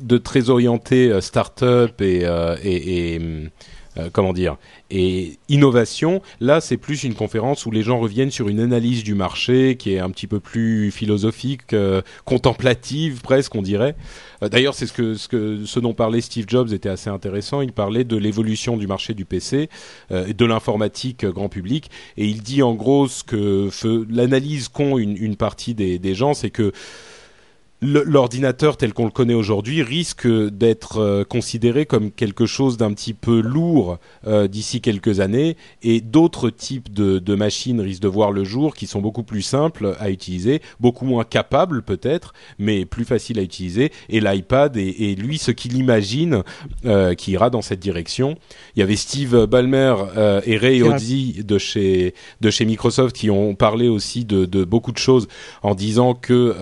de 0.00 0.18
très 0.18 0.50
orienté 0.50 1.20
startup 1.20 2.00
et, 2.00 2.24
et, 2.62 3.14
et 3.14 3.50
comment 4.12 4.32
dire? 4.32 4.56
Et 4.90 5.38
innovation, 5.48 6.20
là 6.40 6.60
c'est 6.60 6.76
plus 6.76 7.04
une 7.04 7.14
conférence 7.14 7.66
où 7.66 7.70
les 7.70 7.82
gens 7.82 7.98
reviennent 7.98 8.30
sur 8.30 8.48
une 8.48 8.60
analyse 8.60 9.04
du 9.04 9.14
marché 9.14 9.76
qui 9.76 9.94
est 9.94 9.98
un 9.98 10.10
petit 10.10 10.26
peu 10.26 10.40
plus 10.40 10.90
philosophique, 10.90 11.72
euh, 11.72 12.02
contemplative 12.24 13.20
presque 13.20 13.54
on 13.54 13.62
dirait. 13.62 13.94
Euh, 14.42 14.48
d'ailleurs 14.48 14.74
c'est 14.74 14.86
ce 14.86 14.92
que, 14.92 15.14
ce 15.14 15.28
que 15.28 15.64
ce 15.64 15.80
dont 15.80 15.94
parlait 15.94 16.20
Steve 16.20 16.46
Jobs 16.48 16.72
était 16.72 16.88
assez 16.88 17.10
intéressant. 17.10 17.60
Il 17.60 17.72
parlait 17.72 18.04
de 18.04 18.16
l'évolution 18.16 18.76
du 18.76 18.86
marché 18.86 19.14
du 19.14 19.24
PC, 19.24 19.68
euh, 20.10 20.32
de 20.32 20.44
l'informatique 20.44 21.24
grand 21.26 21.48
public, 21.48 21.90
et 22.16 22.26
il 22.26 22.42
dit 22.42 22.62
en 22.62 22.74
gros 22.74 23.08
ce 23.08 23.24
que 23.24 23.70
l'analyse 24.10 24.68
qu'ont 24.68 24.98
une, 24.98 25.16
une 25.16 25.36
partie 25.36 25.74
des, 25.74 25.98
des 25.98 26.14
gens, 26.14 26.34
c'est 26.34 26.50
que 26.50 26.72
l'ordinateur 27.82 28.76
tel 28.76 28.92
qu'on 28.92 29.06
le 29.06 29.10
connaît 29.10 29.34
aujourd'hui 29.34 29.82
risque 29.82 30.28
d'être 30.28 30.98
euh, 30.98 31.24
considéré 31.24 31.86
comme 31.86 32.10
quelque 32.10 32.44
chose 32.44 32.76
d'un 32.76 32.92
petit 32.92 33.14
peu 33.14 33.40
lourd 33.40 33.98
euh, 34.26 34.48
d'ici 34.48 34.82
quelques 34.82 35.20
années 35.20 35.56
et 35.82 36.02
d'autres 36.02 36.50
types 36.50 36.92
de, 36.92 37.18
de, 37.18 37.34
machines 37.34 37.80
risquent 37.80 38.02
de 38.02 38.08
voir 38.08 38.32
le 38.32 38.44
jour 38.44 38.74
qui 38.74 38.86
sont 38.86 39.00
beaucoup 39.00 39.22
plus 39.22 39.40
simples 39.40 39.96
à 39.98 40.10
utiliser, 40.10 40.60
beaucoup 40.78 41.06
moins 41.06 41.24
capables 41.24 41.82
peut-être, 41.82 42.34
mais 42.58 42.84
plus 42.84 43.04
faciles 43.04 43.38
à 43.38 43.42
utiliser 43.42 43.92
et 44.10 44.20
l'iPad 44.20 44.76
est, 44.76 45.18
lui 45.18 45.38
ce 45.38 45.50
qu'il 45.50 45.76
imagine 45.76 46.42
euh, 46.84 47.14
qui 47.14 47.32
ira 47.32 47.48
dans 47.48 47.62
cette 47.62 47.80
direction. 47.80 48.36
Il 48.76 48.80
y 48.80 48.82
avait 48.82 48.96
Steve 48.96 49.46
Ballmer 49.46 49.94
euh, 50.16 50.42
et 50.44 50.58
Ray 50.58 50.82
Ozzi 50.82 51.42
de 51.44 51.56
chez 51.56 52.14
de 52.42 52.50
chez 52.50 52.66
Microsoft 52.66 53.16
qui 53.16 53.30
ont 53.30 53.54
parlé 53.54 53.88
aussi 53.88 54.26
de, 54.26 54.44
de 54.44 54.64
beaucoup 54.64 54.92
de 54.92 54.98
choses 54.98 55.28
en 55.62 55.74
disant 55.74 56.12
que 56.14 56.54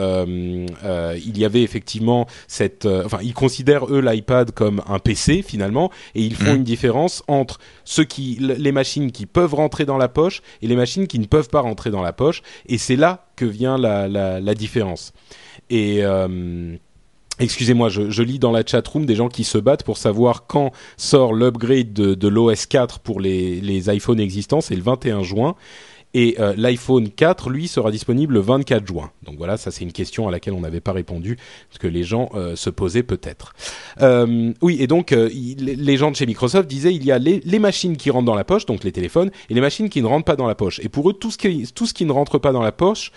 il 1.17 1.39
y 1.39 1.45
avait 1.45 1.63
effectivement 1.63 2.27
cette, 2.47 2.87
enfin, 2.87 3.19
ils 3.23 3.35
considèrent 3.35 3.87
eux 3.93 4.01
l'iPad 4.01 4.53
comme 4.53 4.83
un 4.89 4.99
PC 4.99 5.43
finalement, 5.43 5.91
et 6.15 6.23
ils 6.23 6.35
font 6.35 6.53
mmh. 6.53 6.57
une 6.57 6.65
différence 6.65 7.23
entre 7.29 7.59
ceux 7.85 8.05
qui, 8.05 8.39
les 8.41 8.73
machines 8.73 9.13
qui 9.13 9.27
peuvent 9.27 9.55
rentrer 9.55 9.85
dans 9.85 9.99
la 9.99 10.09
poche 10.09 10.43
et 10.63 10.67
les 10.67 10.77
machines 10.77 11.07
qui 11.07 11.19
ne 11.19 11.27
peuvent 11.27 11.49
pas 11.49 11.61
rentrer 11.61 11.91
dans 11.91 12.03
la 12.03 12.13
poche, 12.13 12.43
et 12.67 12.79
c'est 12.79 12.97
là 12.97 13.27
que 13.37 13.45
vient 13.45 13.79
la, 13.79 14.09
la, 14.09 14.41
la 14.41 14.55
différence. 14.55 15.13
Et 15.71 16.03
Excusez-moi, 17.41 17.89
je, 17.89 18.11
je, 18.11 18.23
lis 18.23 18.41
dans 18.41 18.51
la 18.51 18.65
chat 18.67 18.87
room 18.87 19.07
des 19.07 19.15
gens 19.15 19.29
qui 19.29 19.45
se 19.45 19.59
battent 19.59 19.85
pour 19.85 19.97
savoir 19.97 20.47
quand 20.47 20.73
sort 20.97 21.33
l'upgrade 21.33 21.93
de, 21.93 22.15
de 22.15 22.29
l'OS 22.29 22.67
4 22.67 22.99
pour 22.99 23.21
les, 23.21 23.61
les 23.61 23.95
iPhones 23.95 24.19
existants, 24.19 24.61
c'est 24.61 24.75
le 24.75 24.83
21 24.83 25.23
juin. 25.23 25.55
Et 26.15 26.37
euh, 26.39 26.55
l'iPhone 26.57 27.11
4, 27.11 27.51
lui, 27.51 27.69
sera 27.69 27.91
disponible 27.91 28.35
le 28.35 28.41
24 28.41 28.87
juin. 28.87 29.11
Donc 29.25 29.37
voilà, 29.37 29.57
ça 29.57 29.71
c'est 29.71 29.85
une 29.85 29.93
question 29.93 30.27
à 30.27 30.31
laquelle 30.31 30.55
on 30.55 30.61
n'avait 30.61 30.81
pas 30.81 30.93
répondu, 30.93 31.37
parce 31.69 31.79
que 31.79 31.87
les 31.87 32.03
gens 32.03 32.31
euh, 32.35 32.57
se 32.57 32.71
posaient 32.71 33.03
peut-être. 33.03 33.53
Euh, 34.01 34.53
oui, 34.63 34.79
et 34.81 34.87
donc 34.87 35.11
les 35.11 35.97
gens 35.97 36.11
de 36.11 36.17
chez 36.17 36.27
Microsoft 36.27 36.69
disaient 36.69 36.95
il 36.95 37.05
y 37.05 37.13
a 37.13 37.19
les, 37.19 37.59
machines 37.59 37.97
qui 37.97 38.11
rentrent 38.11 38.27
dans 38.27 38.35
la 38.35 38.45
poche, 38.45 38.67
donc 38.67 38.85
les 38.85 38.93
téléphones, 38.93 39.31
et 39.51 39.55
les 39.55 39.61
machines 39.61 39.89
qui 39.89 40.01
ne 40.01 40.07
rentrent 40.07 40.25
pas 40.25 40.37
dans 40.37 40.47
la 40.47 40.55
poche. 40.55 40.81
Et 40.83 40.89
pour 40.89 41.11
eux, 41.11 41.13
tout 41.13 41.31
ce 41.31 41.39
qui, 41.39 42.05
ne 42.05 42.13
rentre 42.13 42.39
pas 42.39 42.53
dans 42.53 42.63
la 42.63 42.73
poche, 42.73 43.13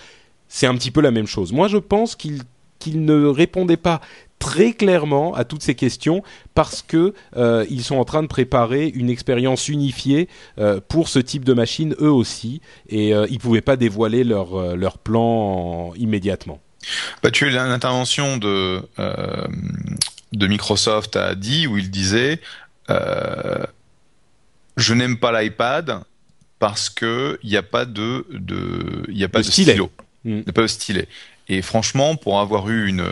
c'est 0.47 0.67
un 0.67 0.75
petit 0.75 0.91
peu 0.91 1.01
la 1.01 1.11
même 1.11 1.27
chose. 1.27 1.53
Moi, 1.53 1.67
je 1.67 1.77
pense 1.77 2.15
qu'ils 2.15 3.05
ne 3.05 3.25
répondaient 3.25 3.77
pas 3.77 4.01
très 4.41 4.73
clairement 4.73 5.35
à 5.35 5.45
toutes 5.45 5.61
ces 5.61 5.75
questions 5.75 6.23
parce 6.55 6.81
que 6.81 7.13
euh, 7.37 7.63
ils 7.69 7.83
sont 7.83 7.95
en 7.95 8.05
train 8.05 8.23
de 8.23 8.27
préparer 8.27 8.87
une 8.87 9.09
expérience 9.09 9.69
unifiée 9.69 10.27
euh, 10.57 10.81
pour 10.85 11.07
ce 11.09 11.19
type 11.19 11.45
de 11.45 11.53
machine 11.53 11.95
eux 12.01 12.11
aussi 12.11 12.59
et 12.89 13.13
euh, 13.13 13.27
ils 13.29 13.39
pouvaient 13.39 13.61
pas 13.61 13.77
dévoiler 13.77 14.23
leur 14.25 14.75
leur 14.75 14.97
plan 14.97 15.93
immédiatement. 15.95 16.59
Bah, 17.21 17.29
tu 17.29 17.47
as 17.47 17.67
l'intervention 17.67 18.37
de 18.37 18.81
de 20.33 20.47
Microsoft 20.47 21.15
a 21.15 21.35
dit 21.35 21.67
où 21.67 21.77
il 21.77 21.91
disait 21.91 22.41
je 24.77 24.93
n'aime 24.93 25.17
pas 25.17 25.39
l'iPad 25.39 25.99
parce 26.57 26.89
que 26.89 27.39
il 27.43 27.49
n'y 27.51 27.57
a 27.57 27.63
pas 27.63 27.85
de 27.85 28.25
de 28.31 29.03
il 29.07 29.23
a 29.23 29.29
pas 29.29 29.39
de, 29.39 29.43
stylo, 29.43 29.91
mm. 30.25 30.31
n'y 30.31 30.43
a 30.47 30.51
pas 30.51 30.63
de 30.63 30.67
stylet. 30.67 31.07
Et 31.47 31.61
franchement, 31.61 32.15
pour 32.15 32.39
avoir 32.39 32.69
eu 32.69 32.87
une, 32.87 33.03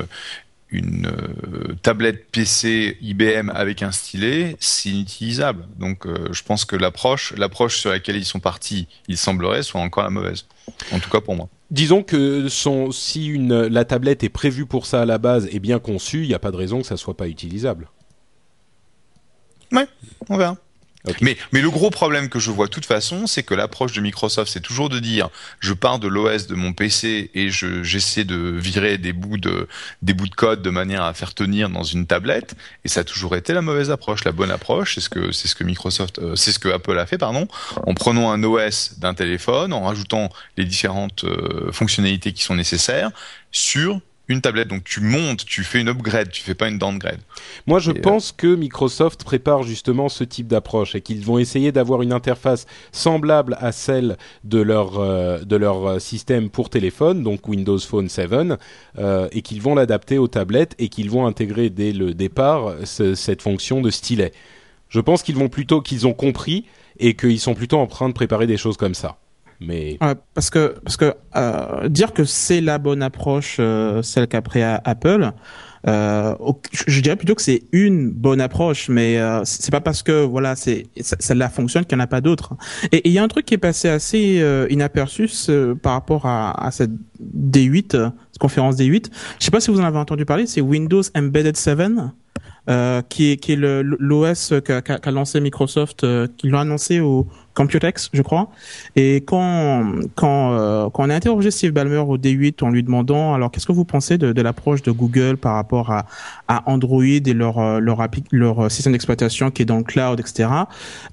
une 0.71 1.07
euh, 1.07 1.75
tablette 1.81 2.29
PC 2.31 2.97
IBM 3.01 3.49
avec 3.53 3.81
un 3.81 3.91
stylet, 3.91 4.55
c'est 4.59 4.89
inutilisable. 4.89 5.65
Donc 5.77 6.05
euh, 6.05 6.29
je 6.31 6.43
pense 6.43 6.65
que 6.65 6.75
l'approche, 6.75 7.33
l'approche 7.37 7.77
sur 7.77 7.89
laquelle 7.89 8.15
ils 8.15 8.25
sont 8.25 8.39
partis, 8.39 8.87
il 9.07 9.17
semblerait, 9.17 9.63
soit 9.63 9.81
encore 9.81 10.03
la 10.03 10.09
mauvaise. 10.09 10.45
En 10.91 10.99
tout 10.99 11.09
cas 11.09 11.21
pour 11.21 11.35
moi. 11.35 11.49
Disons 11.71 12.03
que 12.03 12.49
son, 12.49 12.91
si 12.91 13.27
une, 13.27 13.67
la 13.67 13.85
tablette 13.85 14.23
est 14.23 14.29
prévue 14.29 14.65
pour 14.65 14.85
ça 14.85 15.01
à 15.01 15.05
la 15.05 15.17
base 15.17 15.47
et 15.51 15.59
bien 15.59 15.79
conçue, 15.79 16.23
il 16.23 16.27
n'y 16.27 16.33
a 16.33 16.39
pas 16.39 16.51
de 16.51 16.57
raison 16.57 16.81
que 16.81 16.87
ça 16.87 16.97
soit 16.97 17.17
pas 17.17 17.27
utilisable. 17.27 17.89
Ouais, 19.71 19.87
on 20.29 20.37
verra. 20.37 20.57
Mais, 21.21 21.37
mais 21.53 21.61
le 21.61 21.69
gros 21.69 21.89
problème 21.89 22.27
que 22.27 22.39
je 22.39 22.51
vois 22.51 22.65
de 22.65 22.71
toute 22.71 22.85
façon, 22.85 23.25
c'est 23.25 23.43
que 23.43 23.53
l'approche 23.53 23.93
de 23.93 24.01
Microsoft, 24.01 24.51
c'est 24.51 24.59
toujours 24.59 24.89
de 24.89 24.99
dire, 24.99 25.29
je 25.59 25.73
pars 25.73 25.97
de 25.97 26.07
l'OS 26.07 26.47
de 26.47 26.55
mon 26.55 26.73
PC 26.73 27.31
et 27.33 27.49
je, 27.49 27.83
j'essaie 27.83 28.25
de 28.25 28.35
virer 28.35 28.97
des 28.97 29.13
bouts 29.13 29.37
de, 29.37 29.67
des 30.01 30.13
bouts 30.13 30.27
de 30.27 30.35
code 30.35 30.61
de 30.61 30.69
manière 30.69 31.03
à 31.03 31.13
faire 31.13 31.33
tenir 31.33 31.69
dans 31.69 31.83
une 31.83 32.05
tablette. 32.05 32.55
Et 32.83 32.89
ça 32.89 33.01
a 33.01 33.03
toujours 33.05 33.35
été 33.37 33.53
la 33.53 33.61
mauvaise 33.61 33.91
approche. 33.91 34.25
La 34.25 34.33
bonne 34.33 34.51
approche, 34.51 34.95
c'est 34.95 35.01
ce 35.01 35.09
que, 35.09 35.31
ce 35.31 35.55
que 35.55 35.63
Microsoft, 35.63 36.19
euh, 36.19 36.35
c'est 36.35 36.51
ce 36.51 36.59
que 36.59 36.69
Apple 36.69 36.97
a 36.99 37.05
fait, 37.05 37.17
pardon, 37.17 37.47
en 37.87 37.93
prenant 37.93 38.31
un 38.31 38.43
OS 38.43 38.99
d'un 38.99 39.13
téléphone, 39.13 39.71
en 39.71 39.83
rajoutant 39.83 40.29
les 40.57 40.65
différentes 40.65 41.23
euh, 41.23 41.71
fonctionnalités 41.71 42.33
qui 42.33 42.43
sont 42.43 42.55
nécessaires 42.55 43.11
sur 43.51 44.01
une 44.29 44.41
tablette. 44.41 44.69
Donc 44.69 44.83
tu 44.83 45.01
montes, 45.01 45.43
tu 45.43 45.63
fais 45.63 45.81
une 45.81 45.89
upgrade, 45.89 46.29
tu 46.29 46.41
fais 46.41 46.53
pas 46.53 46.69
une 46.69 46.77
downgrade. 46.77 47.19
Moi, 47.67 47.79
je 47.79 47.91
euh, 47.91 48.01
pense 48.01 48.31
que 48.31 48.55
Microsoft 48.55 49.23
prépare 49.23 49.63
justement 49.63 50.07
ce 50.07 50.23
type 50.23 50.47
d'approche 50.47 50.95
et 50.95 51.01
qu'ils 51.01 51.25
vont 51.25 51.39
essayer 51.39 51.71
d'avoir 51.71 52.01
une 52.01 52.13
interface 52.13 52.65
semblable 52.91 53.57
à 53.59 53.71
celle 53.71 54.17
de 54.43 54.61
leur 54.61 54.99
euh, 54.99 55.39
de 55.39 55.55
leur 55.55 55.85
euh, 55.85 55.99
système 55.99 56.49
pour 56.49 56.69
téléphone, 56.69 57.23
donc 57.23 57.47
Windows 57.47 57.79
Phone 57.79 58.07
7, 58.07 58.29
et 59.31 59.41
qu'ils 59.41 59.61
vont 59.61 59.73
l'adapter 59.73 60.19
aux 60.19 60.27
tablettes 60.27 60.75
et 60.77 60.89
qu'ils 60.89 61.09
vont 61.09 61.25
intégrer 61.25 61.71
dès 61.71 61.91
le 61.91 62.13
départ 62.13 62.75
cette 62.83 63.41
fonction 63.41 63.81
de 63.81 63.89
stylet. 63.89 64.31
Je 64.89 64.99
pense 64.99 65.23
qu'ils 65.23 65.35
vont 65.35 65.49
plutôt 65.49 65.81
qu'ils 65.81 66.05
ont 66.05 66.13
compris 66.13 66.65
et 66.99 67.15
qu'ils 67.15 67.39
sont 67.39 67.55
plutôt 67.55 67.77
en 67.77 67.87
train 67.87 68.07
de 68.07 68.13
préparer 68.13 68.45
des 68.45 68.57
choses 68.57 68.77
comme 68.77 68.93
ça. 68.93 69.17
Mais 69.59 69.97
parce 70.33 70.49
que 70.49 70.75
parce 70.83 70.95
que 70.95 71.13
euh, 71.35 71.89
dire 71.89 72.13
que 72.13 72.23
c'est 72.23 72.61
la 72.61 72.77
bonne 72.77 73.03
approche, 73.03 73.57
euh, 73.59 74.01
celle 74.01 74.27
qu'a 74.27 74.41
pris 74.41 74.61
Apple. 74.61 75.33
Euh, 75.87 76.35
je 76.87 77.01
dirais 77.01 77.15
plutôt 77.15 77.35
que 77.35 77.41
c'est 77.41 77.63
une 77.71 78.09
bonne 78.09 78.41
approche, 78.41 78.89
mais 78.89 79.17
euh, 79.17 79.41
c'est 79.45 79.71
pas 79.71 79.81
parce 79.81 80.03
que 80.03 80.23
voilà, 80.25 80.55
c'est 80.55 80.87
celle-là 80.99 81.49
fonctionne 81.49 81.85
qu'il 81.85 81.97
n'y 81.97 82.01
en 82.01 82.05
a 82.05 82.07
pas 82.07 82.21
d'autres. 82.21 82.55
Et 82.91 83.07
il 83.07 83.13
y 83.13 83.19
a 83.19 83.23
un 83.23 83.27
truc 83.27 83.45
qui 83.45 83.53
est 83.53 83.59
passé 83.59 83.87
assez 83.87 84.39
euh, 84.41 84.67
inaperçu 84.69 85.29
par 85.81 85.93
rapport 85.93 86.25
à, 86.25 86.65
à 86.65 86.71
cette 86.71 86.91
D8, 87.21 87.91
cette 87.91 88.39
conférence 88.39 88.75
D8. 88.77 89.05
Je 89.39 89.45
sais 89.45 89.51
pas 89.51 89.61
si 89.61 89.71
vous 89.71 89.79
en 89.79 89.85
avez 89.85 89.97
entendu 89.97 90.25
parler, 90.25 90.47
c'est 90.47 90.61
Windows 90.61 91.03
Embedded 91.15 91.55
7. 91.55 91.79
Euh, 92.69 93.01
qui 93.09 93.31
est 93.31 93.37
qui 93.37 93.53
est 93.53 93.55
l'OS 93.55 94.53
qu'a 94.63 95.11
lancé 95.11 95.41
Microsoft, 95.41 96.03
euh, 96.03 96.27
qui 96.37 96.49
l'ont 96.49 96.59
annoncé 96.59 96.99
au 96.99 97.25
Computex, 97.55 98.11
je 98.13 98.21
crois. 98.21 98.49
Et 98.95 99.23
quand 99.25 99.91
quand 100.13 100.53
euh, 100.53 100.87
quand 100.93 101.07
on 101.07 101.09
a 101.09 101.15
interrogé 101.15 101.49
Steve 101.49 101.71
Ballmer 101.71 101.97
au 101.97 102.19
D8 102.19 102.63
en 102.63 102.69
lui 102.69 102.83
demandant 102.83 103.33
alors 103.33 103.49
qu'est-ce 103.49 103.65
que 103.65 103.71
vous 103.71 103.85
pensez 103.85 104.19
de, 104.19 104.33
de 104.33 104.41
l'approche 104.43 104.83
de 104.83 104.91
Google 104.91 105.37
par 105.37 105.55
rapport 105.55 105.89
à, 105.89 106.05
à 106.47 106.69
Android 106.69 107.03
et 107.03 107.33
leur 107.33 107.81
leur, 107.81 108.07
leur 108.29 108.71
système 108.71 108.93
d'exploitation 108.93 109.49
qui 109.49 109.63
est 109.63 109.65
dans 109.65 109.77
le 109.77 109.83
cloud, 109.83 110.19
etc. 110.19 110.49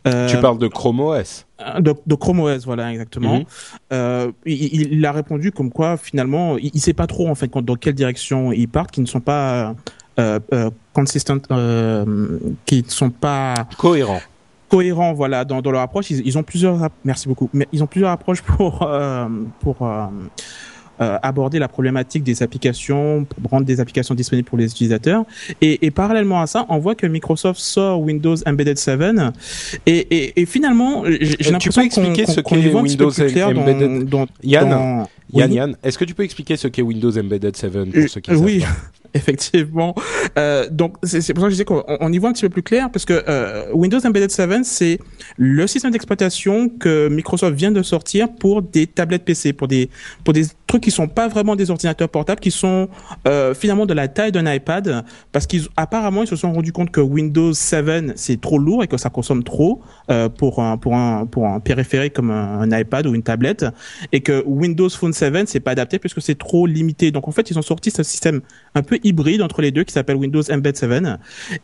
tu 0.05 0.37
parles 0.37 0.59
de 0.59 0.69
Chrome 0.69 1.01
OS 1.01 1.47
de, 1.81 1.95
de, 2.07 2.14
Chrome 2.14 2.40
OS, 2.40 2.66
voilà 2.66 2.92
exactement. 2.92 3.38
Mhm. 3.90 4.33
il, 4.45 4.92
il, 4.92 5.07
a 5.07 5.12
répondu 5.12 5.53
comme 5.53 5.71
quoi 5.71 5.97
finalement 5.97 6.59
il, 6.59 6.71
il 6.75 6.81
sait 6.83 6.92
pas 6.92 7.07
trop 7.07 7.29
en 7.31 7.35
fait 7.35 7.51
dans 7.51 7.77
quelle 7.77 7.95
direction 7.95 8.53
ils 8.53 8.69
partent, 8.69 8.90
qui 8.90 9.01
ne 9.01 9.07
sont 9.07 9.21
pas 9.21 9.75
euh, 10.18 10.40
euh, 10.52 10.70
consistent, 10.92 11.33
euh, 11.50 12.38
qui 12.64 12.83
ne 12.83 12.90
sont 12.90 13.11
pas 13.11 13.55
cohérents. 13.76 14.20
cohérents 14.68 15.12
voilà 15.12 15.44
dans, 15.44 15.61
dans 15.61 15.70
leur 15.70 15.83
approche. 15.83 16.11
Ils, 16.11 16.26
ils, 16.26 16.38
ont 16.38 16.42
plusieurs 16.42 16.88
merci 17.05 17.29
beaucoup. 17.29 17.50
Mais 17.52 17.68
ils 17.72 17.83
ont 17.83 17.87
plusieurs 17.87 18.11
approches 18.11 18.42
pour 18.42 18.83
euh, 18.83 19.29
pour 19.61 19.87
euh, 20.98 21.18
aborder 21.22 21.59
la 21.59 21.68
problématique 21.68 22.22
des 22.22 22.42
applications 22.42 23.26
pour 23.26 23.50
rendre 23.50 23.66
des 23.66 23.81
applications 23.81 24.14
disponibles 24.14 24.48
pour 24.48 24.57
les 24.57 24.64
utilisateurs. 24.64 25.26
Et, 25.61 25.85
et 25.85 25.90
parallèlement 25.90 26.40
à 26.40 26.46
ça 26.46 26.64
on 26.70 26.79
voit 26.79 26.94
que 26.94 27.07
Microsoft 27.07 27.61
sort 27.61 28.00
Windows 28.00 28.37
Embedded 28.46 28.79
7 28.79 29.02
et, 29.85 29.92
et, 29.92 30.40
et 30.40 30.46
finalement 30.46 31.05
j'ai 31.05 31.50
l'impression 31.50 31.87
qu'on 31.90 32.14
qu 32.14 32.24
qu 32.24 32.74
Windows 32.74 33.11
Embedded 33.11 34.09
dans, 34.09 34.20
dans, 34.20 34.26
Yann, 34.42 34.70
dans... 34.70 35.09
Yann, 35.35 35.52
Yann, 35.52 35.76
est-ce 35.83 35.98
que 35.98 36.07
tu 36.07 36.14
peux 36.14 36.22
expliquer 36.22 36.57
ce 36.57 36.68
qu'est 36.68 36.81
Windows 36.81 37.18
Embedded 37.18 37.55
7 37.55 37.72
pour 37.72 38.09
ceux 38.09 38.20
qui 38.22 38.31
oui. 38.33 38.61
savent 38.61 38.70
effectivement. 39.26 39.94
Euh, 40.38 40.68
donc 40.70 40.96
c'est 41.02 41.33
pour 41.33 41.42
ça 41.42 41.48
que 41.48 41.55
je 41.55 41.62
disais 41.62 41.64
qu'on 41.64 42.12
y 42.12 42.18
voit 42.18 42.31
un 42.31 42.33
petit 42.33 42.42
peu 42.42 42.50
plus 42.50 42.62
clair 42.62 42.90
parce 42.90 43.05
que 43.05 43.24
euh, 43.29 43.66
Windows 43.72 43.98
Embedded 44.05 44.31
7 44.31 44.64
c'est 44.64 44.98
le 45.37 45.66
système 45.66 45.90
d'exploitation 45.90 46.68
que 46.68 47.09
Microsoft 47.09 47.57
vient 47.57 47.72
de 47.72 47.83
sortir 47.83 48.33
pour 48.33 48.62
des 48.62 48.87
tablettes 48.87 49.24
PC, 49.24 49.52
pour 49.52 49.68
des 49.68 49.88
pour 50.24 50.35
des 50.35 50.44
trucs 50.66 50.83
qui 50.83 50.90
sont 50.90 51.09
pas 51.09 51.29
vraiment 51.29 51.57
des 51.57 51.70
ordinateurs 51.70 52.09
portables, 52.09 52.40
qui 52.40 52.50
sont 52.50 52.88
euh, 53.26 53.55
finalement 53.55 53.87
de 53.87 53.94
la 53.94 54.09
taille 54.09 54.33
d'un 54.33 54.52
iPad, 54.52 55.05
parce 55.33 55.46
qu'ils 55.46 55.68
apparemment 55.76 56.22
ils 56.22 56.29
se 56.29 56.37
sont 56.37 56.52
rendus 56.52 56.72
compte 56.72 56.90
que 56.90 57.00
Windows 57.00 57.52
7 57.52 58.12
c'est 58.16 58.40
trop 58.40 58.59
lourd 58.59 58.85
et 58.85 58.88
que 58.88 58.96
ça 58.96 59.11
consomme 59.11 59.42
trop 59.42 59.81
pour 60.38 60.61
un 60.61 60.76
pour 60.76 60.94
un 60.94 61.26
pour 61.26 61.46
un 61.46 61.61
périphérique 61.61 62.12
comme 62.12 62.31
un, 62.31 62.61
un, 62.61 62.79
iPad 62.79 63.07
ou 63.07 63.14
une 63.14 63.22
tablette, 63.22 63.64
et 64.12 64.20
que 64.20 64.42
Windows 64.46 64.90
Phone 64.90 65.12
7 65.12 65.48
c'est 65.48 65.61
pas 65.61 65.72
adapté 65.72 65.98
puisque 65.98 66.20
c'est 66.20 66.37
trop 66.37 66.66
limité. 66.66 67.11
Donc 67.11 67.29
en 67.29 67.33
fait 67.33 67.50
ils 67.50 67.59
ont 67.59 67.62
sorti 67.62 67.90
ce 67.90 68.02
système 68.02 68.40
un 68.74 68.83
peu 68.83 68.98
hybride 69.07 69.42
entre 69.42 69.62
les 69.62 69.71
deux 69.71 69.85
qui 69.85 69.92
s'appelle 69.92 70.16
Windows 70.16 70.42
Embed 70.51 70.77
7. 70.77 70.92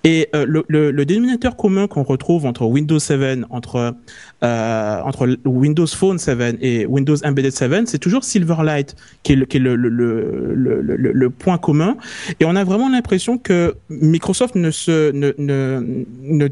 Et 0.05 0.29
euh, 0.35 0.47
le, 0.47 1.05
dénominateur 1.05 1.57
commun 1.57 1.87
qu'on 1.87 2.03
retrouve 2.03 2.47
entre 2.47 2.65
Windows 2.65 2.99
7, 2.99 3.41
entre 3.51 3.95
euh, 4.43 5.01
entre 5.03 5.37
Windows 5.45 5.87
Phone 5.87 6.19
7 6.19 6.59
et 6.61 6.87
Windows 6.87 7.17
Embedded 7.25 7.53
7, 7.53 7.89
c'est 7.89 7.99
toujours 7.99 8.25
Silverlight 8.25 8.97
qui 9.23 9.33
est 9.33 9.37
le, 9.37 11.29
point 11.31 11.59
commun. 11.59 11.97
Et 12.41 12.45
on 12.45 12.57
a 12.57 12.65
vraiment 12.65 12.89
l'impression 12.89 13.39
que 13.39 13.75
Microsoft 13.89 14.55
ne 14.55 14.71
se 14.71 15.13
ne, 15.13 15.33
ne 15.39 16.49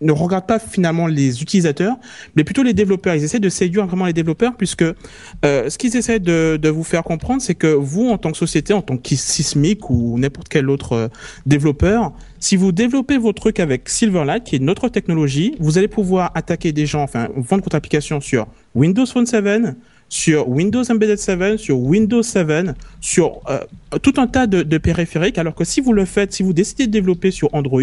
ne 0.00 0.12
regarde 0.12 0.46
pas 0.46 0.58
finalement 0.58 1.06
les 1.06 1.42
utilisateurs, 1.42 1.96
mais 2.36 2.44
plutôt 2.44 2.62
les 2.62 2.74
développeurs. 2.74 3.14
Ils 3.14 3.24
essaient 3.24 3.40
de 3.40 3.48
séduire 3.48 3.86
vraiment 3.86 4.06
les 4.06 4.12
développeurs, 4.12 4.56
puisque 4.56 4.82
euh, 4.82 5.70
ce 5.70 5.78
qu'ils 5.78 5.96
essaient 5.96 6.20
de, 6.20 6.58
de, 6.60 6.68
vous 6.68 6.84
faire 6.84 7.02
comprendre, 7.02 7.42
c'est 7.42 7.54
que 7.54 7.66
vous, 7.66 8.08
en 8.08 8.18
tant 8.18 8.30
que 8.30 8.36
société, 8.36 8.72
en 8.72 8.82
tant 8.82 8.96
que 8.96 9.16
Sysmic 9.16 9.90
ou 9.90 10.18
n'importe 10.18 10.48
quel 10.48 10.70
autre 10.70 10.92
euh, 10.92 11.08
développeur, 11.46 12.12
si 12.38 12.56
vous 12.56 12.72
développez 12.72 13.18
vos 13.18 13.32
trucs 13.32 13.60
avec 13.60 13.88
Silverlight, 13.88 14.44
qui 14.44 14.56
est 14.56 14.60
notre 14.60 14.88
technologie, 14.88 15.56
vous 15.58 15.78
allez 15.78 15.88
pouvoir 15.88 16.30
attaquer 16.34 16.72
des 16.72 16.86
gens, 16.86 17.02
enfin 17.02 17.28
vendre 17.36 17.64
votre 17.64 17.76
application 17.76 18.20
sur 18.20 18.46
Windows 18.74 19.06
Phone 19.06 19.26
7, 19.26 19.44
sur 20.08 20.48
Windows 20.48 20.82
Embedded 20.90 21.18
7, 21.18 21.58
sur 21.58 21.78
Windows 21.78 22.22
7, 22.22 22.74
sur 23.00 23.40
euh, 23.48 23.60
tout 24.02 24.14
un 24.16 24.26
tas 24.26 24.46
de, 24.46 24.62
de, 24.62 24.78
périphériques, 24.78 25.38
alors 25.38 25.54
que 25.54 25.64
si 25.64 25.80
vous 25.80 25.92
le 25.92 26.04
faites, 26.04 26.32
si 26.32 26.42
vous 26.42 26.52
décidez 26.52 26.86
de 26.86 26.92
développer 26.92 27.30
sur 27.30 27.54
Android, 27.54 27.80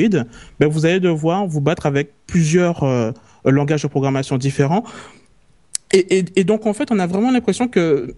ben 0.60 0.68
vous 0.68 0.86
allez 0.86 1.00
devoir 1.00 1.46
vous 1.48 1.62
battre 1.62 1.86
avec 1.86 2.12
plusieurs 2.28 2.84
euh, 2.84 3.12
langages 3.46 3.84
de 3.84 3.88
programmation 3.88 4.38
différents. 4.38 4.84
Et, 5.92 6.44
donc 6.44 6.66
en 6.66 6.74
fait, 6.74 6.92
on 6.92 7.00
a 7.00 7.08
vraiment 7.08 7.32
l'impression 7.32 7.68
que 7.68 8.14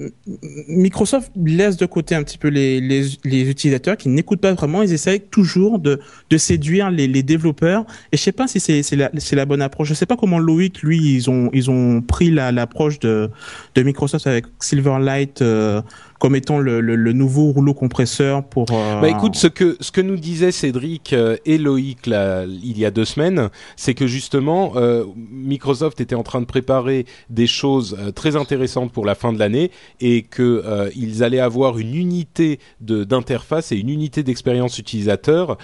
Microsoft 0.68 1.32
laisse 1.36 1.78
de 1.78 1.86
côté 1.86 2.16
un 2.16 2.24
petit 2.24 2.38
peu 2.38 2.48
les, 2.48 3.18
utilisateurs 3.26 3.98
qui 3.98 4.10
n'écoutent 4.10 4.42
pas 4.42 4.54
vraiment. 4.54 4.82
Ils 4.82 4.94
essayent 4.94 5.22
toujours 5.22 5.78
de, 5.78 6.00
séduire 6.38 6.90
les, 6.90 7.24
développeurs. 7.24 7.86
Et 8.12 8.18
je 8.18 8.22
sais 8.24 8.32
pas 8.32 8.48
si 8.48 8.60
c'est 8.60 8.96
la, 8.96 9.46
bonne 9.46 9.62
approche. 9.62 9.90
Je 9.90 9.94
sais 9.94 10.06
pas 10.06 10.18
comment 10.18 10.40
Loïc, 10.40 10.82
lui, 10.82 11.22
ils 11.54 11.70
ont 11.70 12.02
pris 12.02 12.32
l'approche 12.32 13.00
de, 13.00 13.30
de 13.76 13.84
Microsoft 13.84 14.26
avec 14.26 14.46
Silverlight. 14.60 15.42
Euh, 15.42 15.82
comme 16.20 16.36
étant 16.36 16.60
le, 16.60 16.82
nouveau 17.14 17.52
rouleau 17.52 17.74
compresseur 17.74 18.44
pour. 18.44 18.68
Euh... 18.72 19.02
Bah 19.02 19.10
écoute, 19.10 19.36
ce 19.36 19.48
que 19.48 20.02
nous 20.02 20.18
disait 20.18 20.52
Cédric 20.52 21.14
euh, 21.14 21.38
et 21.46 21.58
Loïc 21.58 22.08
il 22.08 22.78
y 22.78 22.86
a 22.86 22.92
deux 22.92 23.06
semaines, 23.06 23.50
c'est 23.76 23.94
que 23.94 24.08
justement 24.08 24.74
euh, 24.76 25.06
Microsoft 25.16 26.02
était 26.02 26.16
en 26.16 26.24
train 26.24 26.42
de 26.42 26.46
préparer 26.46 27.06
des 27.30 27.48
choses 27.48 27.98
très 28.16 28.36
intéressantes 28.36 28.92
pour 28.92 29.06
la 29.06 29.16
fin 29.16 29.34
de 29.34 29.40
l'année 29.40 29.72
et 30.00 30.24
que 30.24 30.64
euh, 30.66 30.90
ils 30.96 31.24
allaient 31.24 31.40
avoir 31.40 31.78
une 31.78 31.96
unité 31.96 32.60
d'interface 32.82 33.72
et 33.72 33.78
une 33.78 33.90
unité 33.90 34.24
d'expérience 34.24 34.78
utilisateur 34.80 35.58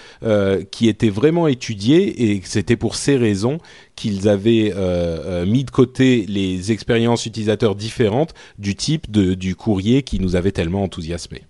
qui 0.72 0.88
était 0.88 1.10
vraiment 1.10 1.47
étudiée 1.47 2.32
et 2.32 2.41
c'était 2.43 2.76
pour 2.76 2.95
ces 2.95 3.18
raisons 3.18 3.60
qu'ils 3.95 4.27
avaient 4.27 4.73
euh, 4.75 5.45
mis 5.45 5.63
de 5.63 5.71
côté 5.71 6.25
les 6.27 6.71
expériences 6.71 7.25
utilisateurs 7.25 7.75
différentes 7.75 8.33
du 8.57 8.75
type 8.75 9.11
de, 9.11 9.33
du 9.33 9.55
courrier 9.55 10.03
qui 10.03 10.19
nous 10.19 10.35
avait 10.35 10.51
tellement 10.51 10.83
enthousiasmé. 10.83 11.43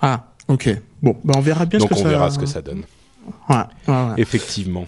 Ah, 0.00 0.32
ok. 0.48 0.76
Bon, 1.02 1.16
ben 1.24 1.34
on 1.36 1.40
verra 1.40 1.66
bien 1.66 1.78
Donc 1.78 1.88
ce 1.88 1.94
que 1.94 2.00
on 2.00 2.02
ça... 2.02 2.08
verra 2.08 2.30
ce 2.30 2.38
que 2.38 2.46
ça 2.46 2.62
donne. 2.62 2.84
Ouais, 3.48 3.56
ouais, 3.88 3.94
ouais. 3.94 4.14
Effectivement. 4.18 4.86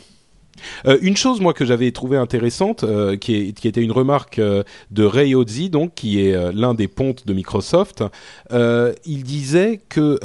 Euh, 0.87 0.99
une 1.03 1.17
chose 1.17 1.41
moi 1.41 1.53
que 1.53 1.65
j'avais 1.65 1.91
trouvé 1.93 2.17
intéressante, 2.17 2.85
euh, 2.85 3.17
qui, 3.17 3.35
est, 3.35 3.53
qui, 3.53 3.69
était 3.69 3.83
une 3.83 3.93
remarque 3.93 4.39
euh, 4.39 4.63
de 4.91 5.05
Ray 5.05 5.35
Ozzi, 5.35 5.71
donc 5.71 5.95
qui 5.95 6.21
est 6.21 6.35
euh, 6.35 6.53
l'un 6.55 6.75
des 6.75 6.89
pontes 6.89 7.27
de 7.27 7.33
Microsoft, 7.33 8.05
euh, 8.53 8.93
il 9.05 9.23
disait 9.23 9.81
que 9.89 10.19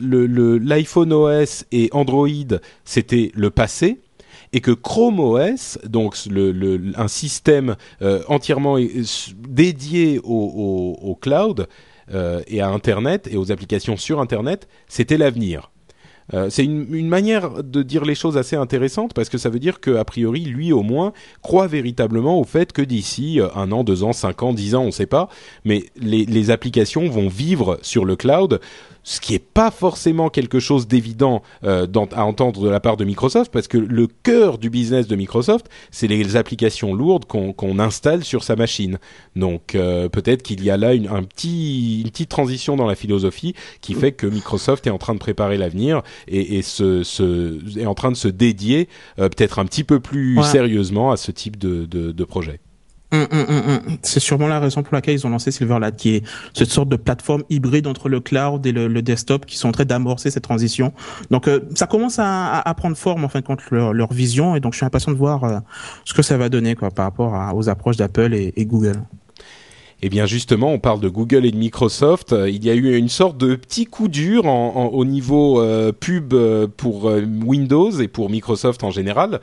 le 0.00 0.58
l'iPhone 0.58 1.12
OS 1.12 1.64
et 1.72 1.88
Android 1.92 2.28
c'était 2.84 3.30
le 3.34 3.50
passé 3.50 4.00
et 4.54 4.60
que 4.60 4.70
Chrome 4.70 5.20
OS, 5.20 5.78
donc 5.84 6.16
un 6.96 7.08
système 7.08 7.76
entièrement 8.28 8.78
dédié 9.48 10.20
au, 10.22 11.18
cloud 11.20 11.66
et 12.12 12.60
à 12.60 12.68
Internet 12.68 13.28
et 13.30 13.36
aux 13.36 13.52
applications 13.52 13.96
sur 13.96 14.20
Internet, 14.20 14.68
c'était 14.88 15.18
l'avenir. 15.18 15.70
Euh, 16.32 16.48
c'est 16.48 16.64
une, 16.64 17.08
manière 17.08 17.62
de 17.62 17.82
dire 17.82 18.04
les 18.04 18.14
choses 18.14 18.38
assez 18.38 18.56
intéressante 18.56 19.12
parce 19.12 19.28
que 19.28 19.36
ça 19.36 19.50
veut 19.50 19.58
dire 19.58 19.80
qu'a 19.80 20.04
priori, 20.04 20.40
lui 20.44 20.72
au 20.72 20.82
moins, 20.82 21.12
croit 21.42 21.66
véritablement 21.66 22.40
au 22.40 22.44
fait 22.44 22.72
que 22.72 22.80
d'ici 22.80 23.40
un 23.54 23.72
an, 23.72 23.84
deux 23.84 24.04
ans, 24.04 24.12
cinq 24.12 24.42
ans, 24.42 24.54
dix 24.54 24.74
ans, 24.74 24.82
on 24.82 24.86
ne 24.86 24.90
sait 24.90 25.06
pas, 25.06 25.28
mais 25.64 25.84
les 25.96 26.50
applications 26.50 27.08
vont 27.08 27.28
vivre 27.28 27.78
sur 27.82 28.04
le 28.04 28.16
cloud 28.16 28.60
ce 29.04 29.20
qui 29.20 29.34
n'est 29.34 29.38
pas 29.38 29.70
forcément 29.70 30.30
quelque 30.30 30.58
chose 30.58 30.88
d'évident 30.88 31.42
euh, 31.62 31.86
à 32.12 32.24
entendre 32.24 32.60
de 32.60 32.68
la 32.68 32.80
part 32.80 32.96
de 32.96 33.04
Microsoft, 33.04 33.52
parce 33.52 33.68
que 33.68 33.78
le 33.78 34.08
cœur 34.22 34.58
du 34.58 34.70
business 34.70 35.06
de 35.06 35.14
Microsoft, 35.14 35.68
c'est 35.90 36.08
les 36.08 36.36
applications 36.36 36.94
lourdes 36.94 37.26
qu'on 37.26 37.52
qu 37.52 37.80
installe 37.80 38.24
sur 38.24 38.42
sa 38.42 38.56
machine. 38.56 38.98
Donc 39.36 39.74
euh, 39.74 40.08
peut-être 40.08 40.42
qu'il 40.42 40.64
y 40.64 40.70
a 40.70 40.76
là 40.76 40.94
une, 40.94 41.08
un 41.08 41.22
petit, 41.22 42.00
une 42.00 42.10
petite 42.10 42.30
transition 42.30 42.76
dans 42.76 42.86
la 42.86 42.94
philosophie 42.94 43.54
qui 43.80 43.94
fait 43.94 44.12
que 44.12 44.26
Microsoft 44.26 44.86
est 44.86 44.90
en 44.90 44.98
train 44.98 45.14
de 45.14 45.18
préparer 45.18 45.58
l'avenir 45.58 46.02
et, 46.26 46.58
et 46.58 46.62
se, 46.62 47.02
se, 47.02 47.78
est 47.78 47.86
en 47.86 47.94
train 47.94 48.10
de 48.10 48.16
se 48.16 48.28
dédier 48.28 48.88
euh, 49.18 49.28
peut-être 49.28 49.58
un 49.58 49.66
petit 49.66 49.84
peu 49.84 50.00
plus 50.00 50.42
sérieusement 50.42 51.12
à 51.12 51.16
ce 51.16 51.30
type 51.30 51.58
de, 51.58 51.84
de, 51.84 52.12
de 52.12 52.24
projet. 52.24 52.60
Hum, 53.14 53.28
hum, 53.30 53.46
hum, 53.48 53.96
c'est 54.02 54.18
sûrement 54.18 54.48
la 54.48 54.58
raison 54.58 54.82
pour 54.82 54.92
laquelle 54.92 55.14
ils 55.14 55.24
ont 55.24 55.30
lancé 55.30 55.52
Silverlight, 55.52 55.94
qui 55.94 56.16
est 56.16 56.24
cette 56.52 56.70
sorte 56.70 56.88
de 56.88 56.96
plateforme 56.96 57.44
hybride 57.48 57.86
entre 57.86 58.08
le 58.08 58.18
cloud 58.18 58.66
et 58.66 58.72
le, 58.72 58.88
le 58.88 59.02
desktop, 59.02 59.46
qui 59.46 59.56
sont 59.56 59.68
en 59.68 59.72
train 59.72 59.84
d'amorcer 59.84 60.32
cette 60.32 60.42
transition. 60.42 60.92
Donc 61.30 61.46
euh, 61.46 61.60
ça 61.76 61.86
commence 61.86 62.18
à, 62.18 62.58
à, 62.58 62.74
prendre 62.74 62.96
forme 62.96 63.24
en 63.24 63.28
fin 63.28 63.38
de 63.38 63.44
compte 63.44 63.60
leur, 63.70 63.92
leur, 63.92 64.12
vision, 64.12 64.56
et 64.56 64.60
donc 64.60 64.72
je 64.72 64.78
suis 64.78 64.86
impatient 64.86 65.12
de 65.12 65.16
voir 65.16 65.44
euh, 65.44 65.58
ce 66.04 66.12
que 66.12 66.22
ça 66.22 66.36
va 66.36 66.48
donner 66.48 66.74
quoi 66.74 66.90
par 66.90 67.04
rapport 67.04 67.36
à, 67.36 67.54
aux 67.54 67.68
approches 67.68 67.96
d'Apple 67.96 68.34
et, 68.34 68.52
et 68.56 68.66
Google. 68.66 69.00
Eh 70.06 70.10
bien 70.10 70.26
justement, 70.26 70.70
on 70.70 70.78
parle 70.78 71.00
de 71.00 71.08
Google 71.08 71.46
et 71.46 71.50
de 71.50 71.56
Microsoft. 71.56 72.34
Il 72.46 72.62
y 72.62 72.68
a 72.68 72.74
eu 72.74 72.94
une 72.94 73.08
sorte 73.08 73.38
de 73.38 73.54
petit 73.54 73.86
coup 73.86 74.08
dur 74.08 74.46
en, 74.46 74.72
en, 74.76 74.86
au 74.88 75.06
niveau 75.06 75.62
euh, 75.62 75.92
pub 75.92 76.34
pour 76.76 77.08
euh, 77.08 77.24
Windows 77.42 77.90
et 77.90 78.06
pour 78.06 78.28
Microsoft 78.28 78.84
en 78.84 78.90
général, 78.90 79.40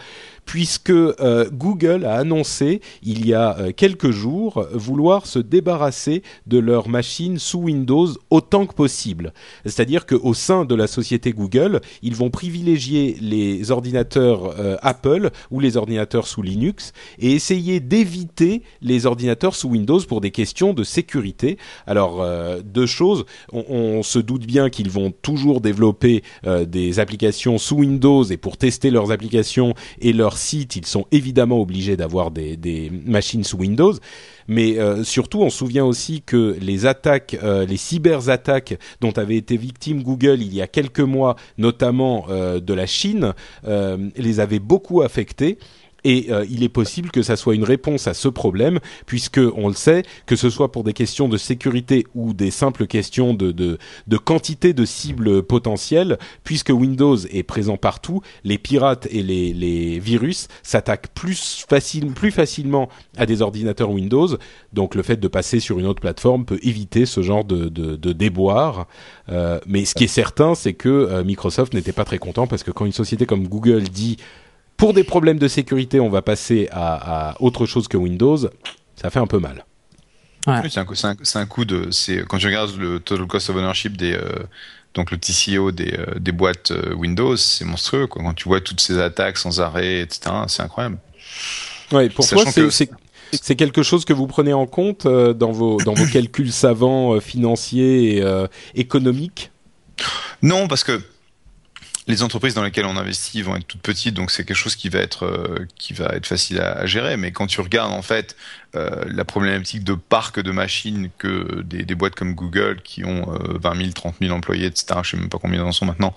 puisque 0.51 0.89
euh, 0.89 1.49
Google 1.49 2.03
a 2.03 2.15
annoncé 2.15 2.81
il 3.03 3.25
y 3.25 3.33
a 3.33 3.57
euh, 3.57 3.71
quelques 3.71 4.11
jours 4.11 4.67
vouloir 4.73 5.25
se 5.25 5.39
débarrasser 5.39 6.23
de 6.45 6.59
leurs 6.59 6.89
machines 6.89 7.39
sous 7.39 7.59
Windows 7.59 8.09
autant 8.29 8.65
que 8.65 8.73
possible. 8.73 9.31
C'est-à-dire 9.63 10.05
qu'au 10.05 10.33
sein 10.33 10.65
de 10.65 10.75
la 10.75 10.87
société 10.87 11.31
Google, 11.31 11.79
ils 12.01 12.15
vont 12.15 12.29
privilégier 12.29 13.15
les 13.21 13.71
ordinateurs 13.71 14.53
euh, 14.59 14.75
Apple 14.81 15.29
ou 15.51 15.61
les 15.61 15.77
ordinateurs 15.77 16.27
sous 16.27 16.41
Linux 16.41 16.91
et 17.17 17.31
essayer 17.31 17.79
d'éviter 17.79 18.61
les 18.81 19.05
ordinateurs 19.05 19.55
sous 19.55 19.69
Windows 19.69 20.01
pour 20.01 20.19
des 20.19 20.31
questions 20.31 20.73
de 20.73 20.83
sécurité. 20.83 21.57
Alors, 21.87 22.25
deux 22.65 22.87
choses. 22.87 23.23
On, 23.53 23.63
on, 23.69 24.03
se 24.03 24.19
doute 24.19 24.45
bien 24.45 24.69
qu'ils 24.69 24.89
vont 24.89 25.13
toujours 25.21 25.61
développer 25.61 26.23
des 26.67 26.99
applications 26.99 27.57
sous 27.57 27.77
Windows 27.77 28.23
et 28.23 28.37
pour 28.37 28.57
tester 28.57 28.89
leurs 28.89 29.11
applications 29.11 29.75
et 30.01 30.11
leurs 30.11 30.40
site, 30.41 30.75
ils 30.75 30.85
sont 30.85 31.05
évidemment 31.11 31.61
obligés 31.61 31.95
d'avoir 31.95 32.31
des, 32.31 32.91
machines 33.05 33.43
sous 33.43 33.57
Windows. 33.57 33.93
Mais 34.47 34.79
euh, 34.79 35.03
surtout, 35.03 35.41
on 35.41 35.49
se 35.49 35.59
souvient 35.59 35.85
aussi 35.85 36.21
que 36.21 36.57
les 36.59 36.85
attaques, 36.85 37.37
euh, 37.43 37.65
les 37.65 37.77
cyberattaques 37.77 38.77
dont 38.99 39.11
avait 39.11 39.37
été 39.37 39.55
victime 39.55 40.03
Google 40.03 40.41
il 40.41 40.53
y 40.53 40.61
a 40.61 40.67
quelques 40.67 40.99
mois, 40.99 41.35
notamment 41.57 42.25
euh, 42.29 42.59
de 42.59 42.73
la 42.73 42.85
Chine, 42.85 43.33
les 43.63 44.39
avaient 44.39 44.59
beaucoup 44.59 45.01
affectés. 45.01 45.57
Et 46.03 46.27
euh, 46.29 46.45
il 46.49 46.63
est 46.63 46.69
possible 46.69 47.11
que 47.11 47.21
ça 47.21 47.35
soit 47.35 47.55
une 47.55 47.63
réponse 47.63 48.07
à 48.07 48.13
ce 48.13 48.27
problème, 48.27 48.79
puisque 49.05 49.39
on 49.55 49.67
le 49.67 49.73
sait, 49.73 50.03
que 50.25 50.35
ce 50.35 50.49
soit 50.49 50.71
pour 50.71 50.83
des 50.83 50.93
questions 50.93 51.29
de 51.29 51.37
sécurité 51.37 52.05
ou 52.15 52.33
des 52.33 52.51
simples 52.51 52.87
questions 52.87 53.33
de, 53.33 53.51
de, 53.51 53.77
de 54.07 54.17
quantité 54.17 54.73
de 54.73 54.85
cibles 54.85 55.43
potentielles, 55.43 56.17
puisque 56.43 56.69
Windows 56.69 57.17
est 57.17 57.43
présent 57.43 57.77
partout, 57.77 58.21
les 58.43 58.57
pirates 58.57 59.07
et 59.11 59.21
les, 59.21 59.53
les 59.53 59.99
virus 59.99 60.47
s'attaquent 60.63 61.13
plus, 61.13 61.65
facile, 61.69 62.07
plus 62.07 62.31
facilement 62.31 62.89
à 63.17 63.25
des 63.25 63.41
ordinateurs 63.41 63.91
Windows. 63.91 64.29
Donc 64.73 64.95
le 64.95 65.03
fait 65.03 65.17
de 65.17 65.27
passer 65.27 65.59
sur 65.59 65.79
une 65.79 65.85
autre 65.85 66.01
plateforme 66.01 66.45
peut 66.45 66.59
éviter 66.63 67.05
ce 67.05 67.21
genre 67.21 67.45
de, 67.45 67.69
de, 67.69 67.95
de 67.95 68.13
déboire. 68.13 68.87
Euh, 69.29 69.59
mais 69.67 69.85
ce 69.85 69.95
qui 69.95 70.05
est 70.05 70.07
certain, 70.07 70.55
c'est 70.55 70.73
que 70.73 70.89
euh, 70.89 71.23
Microsoft 71.23 71.73
n'était 71.73 71.91
pas 71.91 72.05
très 72.05 72.17
content 72.17 72.47
parce 72.47 72.63
que 72.63 72.71
quand 72.71 72.85
une 72.85 72.91
société 72.91 73.25
comme 73.25 73.47
Google 73.47 73.83
dit 73.83 74.17
pour 74.81 74.95
des 74.95 75.03
problèmes 75.03 75.37
de 75.37 75.47
sécurité, 75.47 75.99
on 75.99 76.09
va 76.09 76.23
passer 76.23 76.67
à, 76.71 77.29
à 77.29 77.35
autre 77.39 77.67
chose 77.67 77.87
que 77.87 77.97
Windows, 77.97 78.37
ça 78.95 79.11
fait 79.11 79.19
un 79.19 79.27
peu 79.27 79.37
mal. 79.37 79.63
Ouais. 80.47 80.59
Oui, 80.63 80.71
c'est 80.71 80.79
un, 80.79 80.87
un, 81.11 81.41
un, 81.41 81.45
coup 81.45 81.65
de. 81.65 81.91
Quand 82.27 82.39
tu 82.39 82.47
regardes 82.47 82.75
le 82.79 82.99
total 82.99 83.27
cost 83.27 83.51
of 83.51 83.57
ownership 83.57 83.95
des 83.95 84.13
euh, 84.13 84.23
donc 84.95 85.11
le 85.11 85.19
TCO 85.19 85.71
des, 85.71 85.93
euh, 85.93 86.17
des 86.19 86.31
boîtes 86.31 86.71
euh, 86.71 86.95
Windows, 86.95 87.37
c'est 87.37 87.63
monstrueux. 87.63 88.07
Quoi. 88.07 88.23
Quand 88.23 88.33
tu 88.33 88.49
vois 88.49 88.59
toutes 88.59 88.81
ces 88.81 88.97
attaques 88.97 89.37
sans 89.37 89.61
arrêt, 89.61 90.01
etc., 90.01 90.31
c'est 90.47 90.63
incroyable. 90.63 90.97
Ouais, 91.91 92.09
pour 92.09 92.27
toi, 92.27 92.43
c'est 92.51 92.87
que... 92.87 92.95
c'est 93.31 93.55
quelque 93.55 93.83
chose 93.83 94.03
que 94.03 94.13
vous 94.13 94.25
prenez 94.25 94.53
en 94.53 94.65
compte 94.65 95.05
euh, 95.05 95.35
dans 95.35 95.51
vos 95.51 95.77
dans 95.77 95.93
vos 95.93 96.07
calculs 96.07 96.51
savants 96.51 97.13
euh, 97.13 97.19
financiers 97.19 98.15
et 98.15 98.23
euh, 98.23 98.47
économiques? 98.73 99.51
Non, 100.41 100.67
parce 100.67 100.83
que 100.83 100.99
les 102.11 102.23
entreprises 102.23 102.53
dans 102.53 102.63
lesquelles 102.63 102.85
on 102.85 102.97
investit 102.97 103.41
vont 103.41 103.55
être 103.55 103.65
toutes 103.65 103.81
petites, 103.81 104.13
donc 104.13 104.29
c'est 104.29 104.43
quelque 104.43 104.57
chose 104.57 104.75
qui 104.75 104.89
va 104.89 104.99
être 104.99 105.25
euh, 105.25 105.65
qui 105.75 105.93
va 105.93 106.09
être 106.13 106.27
facile 106.27 106.59
à, 106.59 106.85
gérer. 106.85 107.17
Mais 107.17 107.31
quand 107.31 107.47
tu 107.47 107.61
regardes 107.61 107.93
en 107.93 108.01
fait 108.01 108.35
euh, 108.75 109.03
la 109.07 109.25
problématique 109.25 109.83
de 109.83 109.93
parc 109.95 110.39
de 110.39 110.51
machines 110.51 111.09
que 111.17 111.61
des, 111.61 111.95
boîtes 111.95 112.15
comme 112.15 112.35
Google 112.35 112.81
qui 112.83 113.03
ont 113.03 113.33
euh, 113.33 113.57
20 113.59 113.75
000, 113.75 113.91
30 113.91 114.15
000 114.21 114.35
employés, 114.35 114.67
etc. 114.67 114.99
Je 115.03 115.11
sais 115.11 115.17
même 115.17 115.29
pas 115.29 115.39
combien 115.39 115.63
en 115.63 115.71
sont 115.71 115.85
maintenant, 115.85 116.13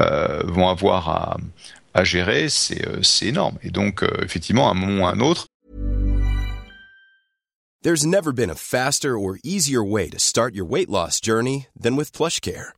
euh, 0.00 0.42
vont 0.44 0.68
avoir 0.68 1.38
à, 1.94 2.04
gérer, 2.04 2.48
c'est 2.48 2.86
c'est 3.02 3.26
énorme. 3.26 3.56
Et 3.64 3.70
donc 3.70 4.04
effectivement, 4.22 4.68
à 4.68 4.70
un 4.70 4.74
moment 4.74 5.02
ou 5.02 5.06
à 5.06 5.10
un 5.10 5.20
autre. 5.20 5.46
There's 7.82 8.06
never 8.06 8.32
been 8.32 8.50
a 8.50 8.54
faster 8.54 9.18
or 9.18 9.38
easier 9.42 9.82
way 9.82 10.08
to 10.10 10.18
start 10.18 10.54
your 10.54 10.66
weight 10.66 10.88
loss 10.88 11.20
journey 11.20 11.66
than 11.80 11.96
with 11.96 12.12
PlushCare. 12.12 12.77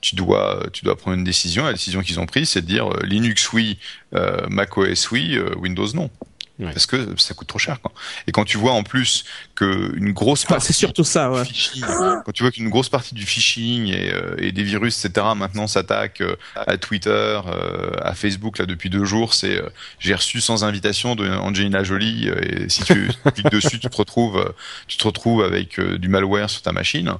Tu 0.00 0.14
dois, 0.14 0.70
prendre 0.98 1.16
une 1.16 1.24
décision. 1.24 1.64
La 1.64 1.72
décision 1.72 2.02
qu'ils 2.02 2.20
ont 2.20 2.26
prise, 2.26 2.50
c'est 2.50 2.62
de 2.62 2.66
dire 2.66 2.88
euh, 2.88 3.00
Linux 3.04 3.52
oui, 3.52 3.78
euh, 4.14 4.46
macOS 4.48 5.10
oui, 5.10 5.36
euh, 5.36 5.54
Windows 5.56 5.92
non. 5.94 6.10
Ouais. 6.60 6.66
Parce 6.70 6.86
que 6.86 7.18
ça 7.18 7.34
coûte 7.34 7.48
trop 7.48 7.58
cher. 7.58 7.80
Quoi. 7.80 7.90
Et 8.28 8.32
quand 8.32 8.44
tu 8.44 8.58
vois 8.58 8.72
en 8.72 8.84
plus 8.84 9.24
que 9.56 9.92
une 9.96 10.12
grosse 10.12 10.44
Ah, 10.46 10.54
partie 10.54 10.68
c'est 10.68 10.72
surtout 10.72 11.02
ça, 11.02 11.28
ouais. 11.32 11.42
du 11.42 11.48
phishing, 11.48 11.82
quand 12.24 12.30
tu 12.32 12.44
vois 12.44 12.52
qu'une 12.52 12.68
grosse 12.68 12.88
partie 12.88 13.16
du 13.16 13.26
phishing 13.26 13.88
et, 13.88 14.12
euh, 14.12 14.36
et 14.38 14.52
des 14.52 14.62
virus, 14.62 15.04
etc. 15.04 15.26
Maintenant 15.34 15.66
s'attaque 15.66 16.20
euh, 16.20 16.36
à 16.54 16.76
Twitter, 16.76 17.10
euh, 17.10 17.90
à 18.02 18.14
Facebook 18.14 18.58
là 18.58 18.66
depuis 18.66 18.88
deux 18.88 19.04
jours. 19.04 19.34
C'est 19.34 19.60
j'ai 19.98 20.14
reçu 20.14 20.40
sans 20.40 20.62
invitation 20.62 21.16
de 21.16 21.28
Angelina 21.28 21.82
Jolie 21.82 22.28
et 22.28 22.68
si 22.68 22.84
tu 22.84 23.10
cliques 23.34 23.50
dessus, 23.50 23.80
tu 23.80 23.88
te 23.88 23.96
retrouves, 23.96 24.54
tu 24.86 24.96
te 24.96 25.04
retrouves 25.04 25.42
avec 25.42 25.80
du 25.80 26.08
malware 26.08 26.50
sur 26.50 26.62
ta 26.62 26.70
machine. 26.70 27.14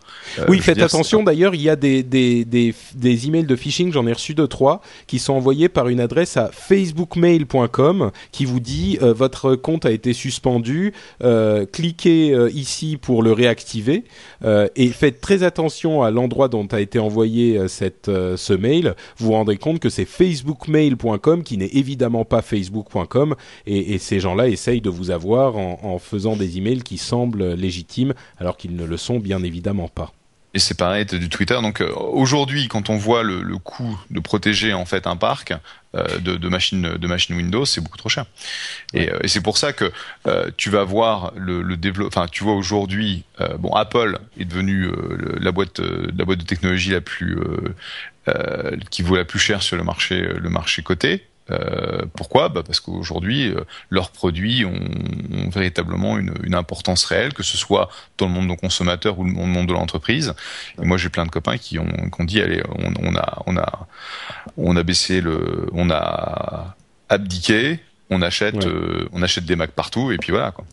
Oui, 0.46 0.60
faites 0.60 0.76
dire, 0.76 0.84
attention. 0.84 1.24
D'ailleurs, 1.24 1.56
il 1.56 1.62
y 1.62 1.68
a 1.70 1.74
des, 1.76 2.04
des, 2.04 2.44
des, 2.44 2.72
des 2.94 3.26
emails 3.26 3.46
de 3.46 3.56
phishing, 3.56 3.92
j'en 3.92 4.06
ai 4.06 4.12
reçu 4.12 4.34
deux, 4.34 4.46
trois, 4.46 4.80
qui 5.08 5.18
sont 5.18 5.32
envoyés 5.32 5.68
par 5.68 5.88
une 5.88 5.98
adresse 5.98 6.36
à 6.36 6.52
facebookmail.com 6.52 8.12
qui 8.30 8.44
vous 8.44 8.60
dit 8.60 8.98
votre 9.24 9.56
compte 9.56 9.86
a 9.86 9.90
été 9.90 10.12
suspendu, 10.12 10.92
euh, 11.22 11.64
cliquez 11.64 12.34
euh, 12.34 12.50
ici 12.50 12.98
pour 12.98 13.22
le 13.22 13.32
réactiver 13.32 14.04
euh, 14.44 14.68
et 14.76 14.88
faites 14.88 15.22
très 15.22 15.44
attention 15.44 16.02
à 16.02 16.10
l'endroit 16.10 16.48
dont 16.48 16.66
a 16.72 16.78
été 16.78 16.98
envoyé 16.98 17.66
cette, 17.68 18.10
ce 18.10 18.52
mail. 18.52 18.94
Vous 19.16 19.26
vous 19.26 19.32
rendrez 19.32 19.56
compte 19.56 19.80
que 19.80 19.88
c'est 19.88 20.04
facebookmail.com 20.04 21.42
qui 21.42 21.56
n'est 21.56 21.70
évidemment 21.72 22.26
pas 22.26 22.42
facebook.com 22.42 23.34
et, 23.66 23.94
et 23.94 23.98
ces 23.98 24.20
gens-là 24.20 24.48
essayent 24.48 24.82
de 24.82 24.90
vous 24.90 25.10
avoir 25.10 25.56
en, 25.56 25.80
en 25.82 25.98
faisant 25.98 26.36
des 26.36 26.58
emails 26.58 26.82
qui 26.82 26.98
semblent 26.98 27.54
légitimes 27.54 28.12
alors 28.36 28.58
qu'ils 28.58 28.76
ne 28.76 28.84
le 28.84 28.96
sont 28.98 29.20
bien 29.20 29.42
évidemment 29.42 29.88
pas. 29.88 30.12
Et 30.56 30.60
c'est 30.60 30.78
pareil 30.78 31.04
t'as 31.04 31.18
du 31.18 31.28
Twitter. 31.28 31.58
Donc 31.60 31.80
euh, 31.80 31.92
aujourd'hui, 31.92 32.68
quand 32.68 32.88
on 32.88 32.96
voit 32.96 33.24
le, 33.24 33.42
le 33.42 33.58
coût 33.58 33.98
de 34.10 34.20
protéger 34.20 34.72
en 34.72 34.84
fait 34.84 35.06
un 35.08 35.16
parc 35.16 35.52
euh, 35.96 36.18
de, 36.18 36.36
de 36.36 36.48
machines 36.48 36.96
de 36.96 37.06
machines 37.08 37.34
Windows, 37.36 37.64
c'est 37.64 37.80
beaucoup 37.80 37.98
trop 37.98 38.08
cher. 38.08 38.24
Et, 38.92 39.10
euh, 39.10 39.18
et 39.22 39.28
c'est 39.28 39.40
pour 39.40 39.58
ça 39.58 39.72
que 39.72 39.90
euh, 40.28 40.50
tu 40.56 40.70
vas 40.70 40.84
voir 40.84 41.32
le, 41.36 41.60
le 41.62 41.76
développement. 41.76 42.22
Enfin, 42.22 42.28
tu 42.30 42.44
vois 42.44 42.54
aujourd'hui, 42.54 43.24
euh, 43.40 43.56
bon, 43.58 43.72
Apple 43.72 44.18
est 44.38 44.44
devenu 44.44 44.84
euh, 44.86 45.36
la 45.40 45.50
boîte 45.50 45.80
euh, 45.80 46.06
la 46.16 46.24
boîte 46.24 46.38
de 46.38 46.44
technologie 46.44 46.90
la 46.92 47.00
plus 47.00 47.36
euh, 47.36 47.74
euh, 48.28 48.76
qui 48.90 49.02
vaut 49.02 49.16
la 49.16 49.24
plus 49.24 49.40
cher 49.40 49.60
sur 49.60 49.76
le 49.76 49.82
marché 49.82 50.20
le 50.20 50.50
marché 50.50 50.82
coté. 50.82 51.24
Euh, 51.50 52.06
pourquoi? 52.16 52.48
Bah 52.48 52.62
Parce 52.66 52.80
qu'aujourd'hui, 52.80 53.48
euh, 53.50 53.60
leurs 53.90 54.10
produits 54.10 54.64
ont, 54.64 54.72
ont 54.72 55.50
véritablement 55.50 56.16
une, 56.16 56.32
une 56.42 56.54
importance 56.54 57.04
réelle, 57.04 57.34
que 57.34 57.42
ce 57.42 57.58
soit 57.58 57.90
dans 58.16 58.26
le 58.28 58.32
monde 58.32 58.48
de 58.48 58.54
consommateur 58.54 59.18
ou 59.18 59.24
le 59.24 59.30
monde 59.30 59.66
de 59.66 59.72
l'entreprise. 59.74 60.32
Et 60.80 60.86
moi, 60.86 60.96
j'ai 60.96 61.10
plein 61.10 61.26
de 61.26 61.30
copains 61.30 61.58
qui 61.58 61.78
ont, 61.78 61.84
qui 61.86 62.20
ont 62.20 62.24
dit, 62.24 62.40
allez, 62.40 62.62
on, 62.78 62.94
on 63.10 63.14
a, 63.14 63.42
on 63.46 63.56
a, 63.58 63.86
on 64.56 64.74
a 64.76 64.82
baissé 64.82 65.20
le, 65.20 65.66
on 65.72 65.90
a 65.90 66.76
abdiqué, 67.10 67.80
on 68.08 68.22
achète, 68.22 68.54
Ouais. 68.56 68.66
euh, 68.66 69.08
on 69.12 69.22
achète 69.22 69.44
des 69.44 69.56
Mac 69.56 69.72
partout, 69.72 70.12
et 70.12 70.16
puis 70.16 70.30
voilà. 70.32 70.50
Quoi. 70.50 70.64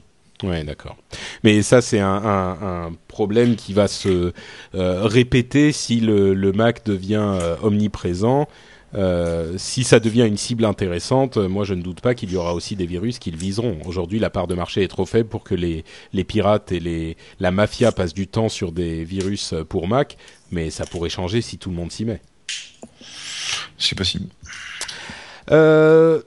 Ouais, 0.44 0.64
d'accord. 0.64 0.96
Mais 1.44 1.62
ça, 1.64 1.82
c'est 1.82 2.00
un, 2.00 2.08
un, 2.08 2.86
un 2.88 2.94
problème 3.10 3.56
qui 3.58 3.74
va 3.74 3.88
se 3.90 4.32
répéter 4.74 5.72
si 5.74 6.00
le, 6.00 6.34
le 6.34 6.52
Mac 6.54 6.86
devient 6.86 7.38
omniprésent. 7.62 8.48
Euh, 8.94 9.54
si 9.58 9.84
ça 9.84 10.00
devient 10.00 10.28
une 10.28 10.38
cible 10.38 10.66
intéressante, 10.66 11.38
euh, 11.38 11.48
moi 11.48 11.64
je 11.64 11.74
ne 11.74 11.82
doute 11.82 12.02
pas 12.02 12.14
qu'il 12.14 12.32
y 12.32 12.36
aura 12.36 12.54
aussi 12.54 12.76
des 12.76 12.86
virus 12.86 13.20
qui 13.20 13.32
le 13.32 13.38
viseront. 13.38 13.78
Aujourd'hui, 13.86 14.20
la 14.20 14.30
part 14.30 14.48
de 14.48 14.56
marché 14.56 14.84
est 14.84 14.88
trop 14.88 15.06
faible 15.06 15.30
pour 15.30 15.44
que 15.44 15.56
les, 15.56 15.86
les 16.14 16.24
pirates 16.24 16.72
et 16.72 16.80
les, 16.80 17.18
la 17.40 17.52
mafia 17.52 17.92
passent 17.92 18.14
du 18.14 18.28
temps 18.28 18.50
sur 18.50 18.72
des 18.72 19.04
virus 19.04 19.54
euh, 19.54 19.64
pour 19.64 19.88
Mac, 19.88 20.18
mais 20.52 20.70
ça 20.70 20.86
pourrait 20.86 21.10
changer 21.10 21.42
si 21.42 21.58
tout 21.58 21.70
le 21.70 21.76
monde 21.76 21.92
s'y 21.92 22.06
met. 22.06 22.22
C'est 23.78 23.98
possible. 23.98 24.28
Euh, 25.52 26.22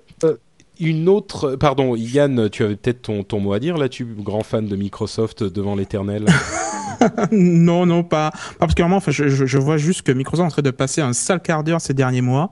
une 0.80 1.08
autre, 1.08 1.56
pardon, 1.56 1.94
Yann, 1.94 2.50
tu 2.50 2.64
avais 2.64 2.76
peut-être 2.76 3.02
ton, 3.02 3.22
ton 3.22 3.40
mot 3.40 3.52
à 3.52 3.60
dire 3.60 3.76
là-dessus, 3.76 4.06
grand 4.18 4.42
fan 4.42 4.66
de 4.66 4.74
Microsoft 4.74 5.44
devant 5.44 5.76
l'éternel? 5.76 6.26
non, 7.32 7.86
non, 7.86 8.03
pas, 8.03 8.30
pas 8.30 8.38
particulièrement. 8.61 8.97
Enfin, 8.97 9.11
je, 9.11 9.28
je, 9.28 9.47
je 9.47 9.59
vois 9.59 9.76
juste 9.76 10.03
que 10.03 10.12
Microsoft 10.12 10.45
est 10.45 10.47
en 10.47 10.51
train 10.51 10.62
de 10.62 10.70
passer 10.70 11.01
un 11.01 11.12
sale 11.12 11.40
quart 11.40 11.64
d'heure 11.64 11.80
ces 11.80 11.95
derniers 11.95 12.22
mois 12.22 12.51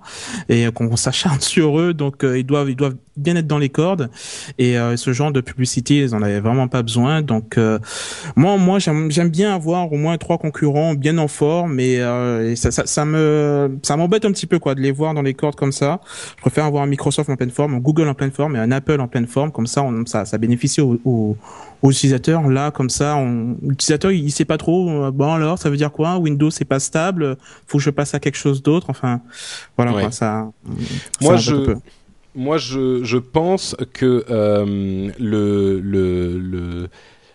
et 0.49 0.70
qu'on 0.72 0.97
s'acharne 0.97 1.40
sur 1.40 1.78
eux. 1.78 1.95
Donc, 1.95 2.24
euh, 2.24 2.38
ils 2.38 2.45
doivent, 2.45 2.70
ils 2.70 2.76
doivent 2.76 2.97
bien 3.16 3.36
être 3.36 3.47
dans 3.47 3.59
les 3.59 3.68
cordes. 3.68 4.11
Et 4.59 4.78
euh, 4.78 4.97
ce 4.97 5.12
genre 5.12 5.32
de 5.32 5.40
publicité, 5.40 5.99
ils 5.99 6.14
en 6.14 6.22
avaient 6.22 6.40
vraiment 6.40 6.68
pas 6.68 6.82
besoin. 6.82 7.22
Donc, 7.22 7.59
euh, 7.59 7.78
moi, 8.36 8.57
moi, 8.57 8.78
j'aime, 8.78 9.11
j'aime 9.11 9.30
bien 9.30 9.55
avoir 9.55 9.93
au 9.93 9.97
moins 9.97 10.16
trois 10.18 10.38
concurrents 10.38 10.95
bien 10.95 11.18
en 11.18 11.28
forme. 11.28 11.80
Et, 11.80 12.01
euh, 12.01 12.51
et 12.51 12.57
ça, 12.57 12.70
ça, 12.70 12.86
ça 12.86 13.05
me, 13.05 13.78
ça 13.82 13.97
m'embête 13.97 14.24
un 14.24 14.32
petit 14.32 14.47
peu 14.47 14.59
quoi 14.59 14.74
de 14.74 14.80
les 14.80 14.93
voir 14.93 15.14
dans 15.14 15.22
les 15.22 15.34
cordes 15.34 15.57
comme 15.57 15.72
ça. 15.72 16.01
Je 16.36 16.40
préfère 16.40 16.64
avoir 16.64 16.82
un 16.82 16.86
Microsoft 16.86 17.28
en 17.30 17.36
pleine 17.36 17.51
forme, 17.51 17.74
un 17.74 17.78
Google 17.78 18.09
en 18.09 18.14
pleine 18.14 18.32
forme 18.32 18.57
et 18.57 18.59
un 18.59 18.70
Apple 18.72 19.01
en 19.01 19.09
pleine 19.09 19.26
forme. 19.26 19.53
Comme 19.53 19.66
ça, 19.66 19.82
on, 19.82 20.07
ça, 20.07 20.24
ça 20.24 20.38
bénéficie 20.38 20.80
aux, 20.80 21.01
aux, 21.05 21.36
aux 21.83 21.91
utilisateurs. 21.91 22.49
Là, 22.49 22.70
comme 22.70 22.89
ça, 22.91 23.16
on, 23.16 23.57
l'utilisateur, 23.62 24.11
il 24.12 24.30
sait 24.33 24.45
pas 24.45 24.57
trop. 24.59 24.89
euh, 24.89 25.11
Bon 25.11 25.33
alors, 25.33 25.59
ça 25.59 25.68
veut 25.68 25.76
dire 25.76 25.93
quoi? 25.93 26.16
Windows, 26.18 26.51
c'est 26.51 26.64
pas 26.64 26.80
stable. 26.80 27.37
Faut 27.66 27.78
que 27.78 27.85
je 27.85 27.91
passe 27.91 28.14
à 28.14 28.20
quelque 28.20 28.39
chose 28.39 28.62
d'autre? 28.62 28.87
Enfin, 28.89 29.20
voilà 29.76 29.93
Ouais. 29.93 30.03
quoi. 30.03 30.11
Ça. 30.11 30.51
Moi, 31.20 31.39
ça 31.39 31.53
m'embête 31.53 31.66
je-. 31.68 31.74
Moi, 32.35 32.57
je, 32.57 33.05
je 33.05 33.18
pense 33.18 33.76
que 33.93 34.24
euh, 34.30 35.11
le, 35.18 35.80
le, 35.80 36.39
le 36.39 36.89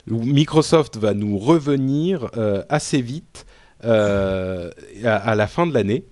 Microsoft 0.08 0.98
va 0.98 1.14
nous 1.14 1.38
revenir 1.38 2.30
euh, 2.36 2.64
assez 2.70 3.00
vite 3.02 3.46
euh, 3.86 4.72
à, 5.04 5.16
à 5.18 5.36
la 5.36 5.46
fin 5.46 5.68
de 5.68 5.74
l'année. 5.74 6.06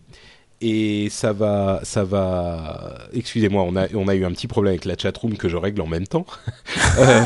Et 0.61 1.09
ça 1.09 1.33
va, 1.33 1.81
ça 1.83 2.03
va. 2.03 3.07
Excusez-moi, 3.13 3.63
on 3.63 3.75
a, 3.75 3.87
on 3.93 4.07
a 4.07 4.15
eu 4.15 4.25
un 4.25 4.31
petit 4.31 4.47
problème 4.47 4.71
avec 4.71 4.85
la 4.85 4.97
chatroom 4.97 5.37
que 5.37 5.49
je 5.49 5.57
règle 5.57 5.81
en 5.81 5.87
même 5.87 6.07
temps. 6.07 6.25
Euh, 6.97 7.25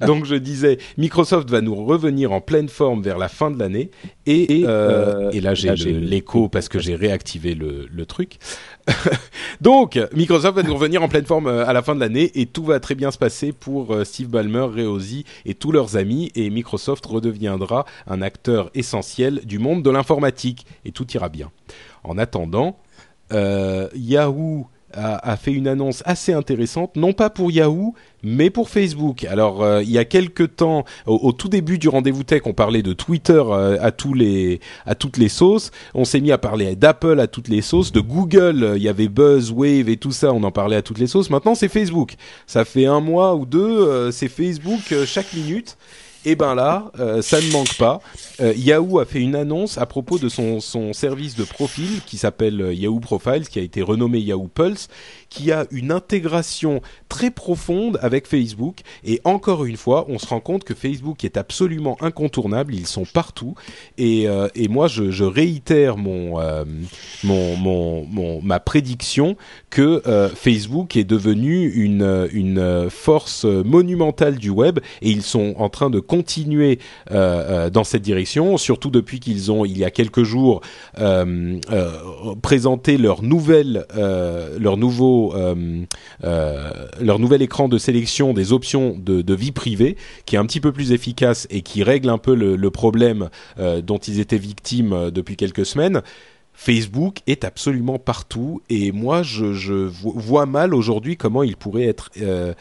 donc 0.06 0.24
je 0.24 0.34
disais, 0.34 0.78
Microsoft 0.96 1.48
va 1.50 1.60
nous 1.60 1.76
revenir 1.84 2.32
en 2.32 2.40
pleine 2.40 2.68
forme 2.68 3.00
vers 3.00 3.16
la 3.16 3.28
fin 3.28 3.48
de 3.48 3.56
l'année. 3.56 3.92
Et, 4.26 4.64
euh, 4.66 5.30
et 5.30 5.40
là 5.40 5.54
j'ai 5.54 5.72
l'écho 5.74 6.48
parce 6.48 6.68
que 6.68 6.80
j'ai 6.80 6.96
réactivé 6.96 7.54
le, 7.54 7.86
le 7.88 8.06
truc. 8.06 8.38
Donc, 9.60 9.98
Microsoft 10.14 10.56
va 10.56 10.62
nous 10.62 10.74
revenir 10.74 11.02
en 11.02 11.08
pleine 11.08 11.24
forme 11.24 11.46
euh, 11.46 11.66
à 11.66 11.72
la 11.72 11.82
fin 11.82 11.94
de 11.94 12.00
l'année 12.00 12.30
et 12.34 12.46
tout 12.46 12.64
va 12.64 12.80
très 12.80 12.94
bien 12.94 13.10
se 13.10 13.18
passer 13.18 13.52
pour 13.52 13.94
euh, 13.94 14.04
Steve 14.04 14.28
Ballmer, 14.28 14.82
Ozzie 14.82 15.24
et 15.44 15.54
tous 15.54 15.72
leurs 15.72 15.96
amis 15.96 16.30
et 16.34 16.50
Microsoft 16.50 17.04
redeviendra 17.06 17.84
un 18.06 18.22
acteur 18.22 18.70
essentiel 18.74 19.40
du 19.44 19.58
monde 19.58 19.82
de 19.82 19.90
l'informatique 19.90 20.66
et 20.84 20.92
tout 20.92 21.06
ira 21.12 21.28
bien. 21.28 21.50
En 22.08 22.16
attendant, 22.16 22.78
euh, 23.34 23.88
Yahoo 23.94 24.66
a, 24.94 25.36
fait 25.36 25.52
une 25.52 25.68
annonce 25.68 26.02
assez 26.06 26.32
intéressante, 26.32 26.96
non 26.96 27.12
pas 27.12 27.28
pour 27.28 27.50
Yahoo, 27.50 27.94
mais 28.22 28.48
pour 28.48 28.70
Facebook. 28.70 29.24
Alors, 29.24 29.62
euh, 29.62 29.82
il 29.82 29.90
y 29.90 29.98
a 29.98 30.06
quelques 30.06 30.56
temps, 30.56 30.86
au, 31.04 31.30
tout 31.32 31.50
début 31.50 31.78
du 31.78 31.90
rendez-vous 31.90 32.24
tech, 32.24 32.42
on 32.46 32.54
parlait 32.54 32.82
de 32.82 32.94
Twitter 32.94 33.42
euh, 33.44 33.76
à 33.82 33.92
tous 33.92 34.14
les 34.14 34.60
à 34.86 34.94
toutes 34.94 35.18
les 35.18 35.28
sauces. 35.28 35.70
On 35.92 36.06
s'est 36.06 36.20
mis 36.20 36.32
à 36.32 36.38
parler 36.38 36.74
d'Apple 36.74 37.20
à 37.20 37.26
toutes 37.26 37.48
les 37.48 37.60
sauces, 37.60 37.92
de 37.92 38.00
Google. 38.00 38.72
Il 38.76 38.82
y 38.82 38.88
avait 38.88 39.08
Buzz, 39.08 39.52
Wave 39.52 39.90
et 39.90 39.98
tout 39.98 40.12
ça. 40.12 40.32
On 40.32 40.42
en 40.42 40.50
parlait 40.50 40.76
à 40.76 40.82
toutes 40.82 40.98
les 40.98 41.06
sauces. 41.06 41.28
Maintenant, 41.28 41.54
c'est 41.54 41.68
Facebook. 41.68 42.14
Ça 42.46 42.64
fait 42.64 42.86
un 42.86 43.00
mois 43.00 43.34
ou 43.34 43.44
deux, 43.44 44.10
c'est 44.10 44.28
Facebook 44.28 44.94
chaque 45.04 45.34
minute. 45.34 45.76
Et 46.24 46.34
ben 46.34 46.54
là, 46.54 46.90
euh, 46.98 47.22
ça 47.22 47.40
ne 47.40 47.50
manque 47.52 47.76
pas. 47.76 48.00
Euh, 48.40 48.52
Yahoo 48.56 48.98
a 48.98 49.04
fait 49.04 49.20
une 49.20 49.36
annonce 49.36 49.78
à 49.78 49.86
propos 49.86 50.18
de 50.18 50.28
son, 50.28 50.60
son 50.60 50.92
service 50.92 51.36
de 51.36 51.44
profil 51.44 52.00
qui 52.06 52.18
s'appelle 52.18 52.60
euh, 52.60 52.74
Yahoo 52.74 52.98
Profiles, 52.98 53.48
qui 53.48 53.58
a 53.58 53.62
été 53.62 53.82
renommé 53.82 54.18
Yahoo 54.18 54.48
Pulse, 54.48 54.88
qui 55.30 55.52
a 55.52 55.66
une 55.70 55.92
intégration 55.92 56.80
très 57.08 57.30
profonde 57.30 57.98
avec 58.02 58.26
Facebook. 58.26 58.80
Et 59.04 59.20
encore 59.24 59.64
une 59.64 59.76
fois, 59.76 60.06
on 60.08 60.18
se 60.18 60.26
rend 60.26 60.40
compte 60.40 60.64
que 60.64 60.74
Facebook 60.74 61.24
est 61.24 61.36
absolument 61.36 61.96
incontournable. 62.00 62.74
Ils 62.74 62.86
sont 62.86 63.04
partout. 63.04 63.54
Et, 63.96 64.26
et 64.54 64.68
moi, 64.68 64.88
je, 64.88 65.24
réitère 65.24 65.96
mon, 65.96 66.38
mon, 67.24 67.56
mon, 67.56 68.04
mon, 68.04 68.42
ma 68.42 68.60
prédiction 68.60 69.36
que 69.70 70.02
Facebook 70.34 70.96
est 70.96 71.04
devenu 71.04 71.68
une, 71.68 72.28
une 72.32 72.88
force 72.90 73.44
monumentale 73.44 74.36
du 74.36 74.50
web 74.50 74.78
et 75.02 75.10
ils 75.10 75.22
sont 75.22 75.54
en 75.58 75.68
train 75.68 75.90
de 75.90 76.00
continuer 76.00 76.78
euh, 77.10 77.66
euh, 77.66 77.70
dans 77.70 77.84
cette 77.84 78.02
direction, 78.02 78.56
surtout 78.56 78.90
depuis 78.90 79.20
qu'ils 79.20 79.50
ont, 79.52 79.64
il 79.64 79.78
y 79.78 79.84
a 79.84 79.90
quelques 79.90 80.22
jours, 80.22 80.60
euh, 80.98 81.58
présenté 82.42 82.98
leur 82.98 83.22
nouvelle, 83.22 83.86
leur 84.58 84.76
nouveau, 84.76 85.17
leur 87.00 87.18
nouvel 87.18 87.42
écran 87.42 87.68
de 87.68 87.78
sélection 87.78 88.32
des 88.32 88.52
options 88.52 88.96
de, 88.98 89.34
vie 89.34 89.52
privée, 89.52 89.96
qui 90.26 90.36
est 90.36 90.38
un 90.38 90.46
petit 90.46 90.60
peu 90.60 90.72
plus 90.72 90.92
efficace 90.92 91.46
et 91.50 91.62
qui 91.62 91.82
règle 91.82 92.08
un 92.08 92.18
peu 92.18 92.34
le, 92.34 92.70
problème 92.70 93.30
dont 93.56 93.98
ils 93.98 94.20
étaient 94.20 94.38
victimes 94.38 95.10
depuis 95.10 95.36
quelques 95.36 95.66
semaines. 95.66 96.02
Facebook 96.58 97.18
est 97.28 97.44
absolument 97.44 98.00
partout 98.00 98.60
et 98.68 98.90
moi 98.90 99.22
je, 99.22 99.88
vois 100.02 100.44
mal 100.44 100.74
aujourd'hui 100.74 101.16
comment 101.16 101.44
il 101.44 101.56
pourrait 101.56 101.86
être 101.86 102.10
euh, 102.20 102.52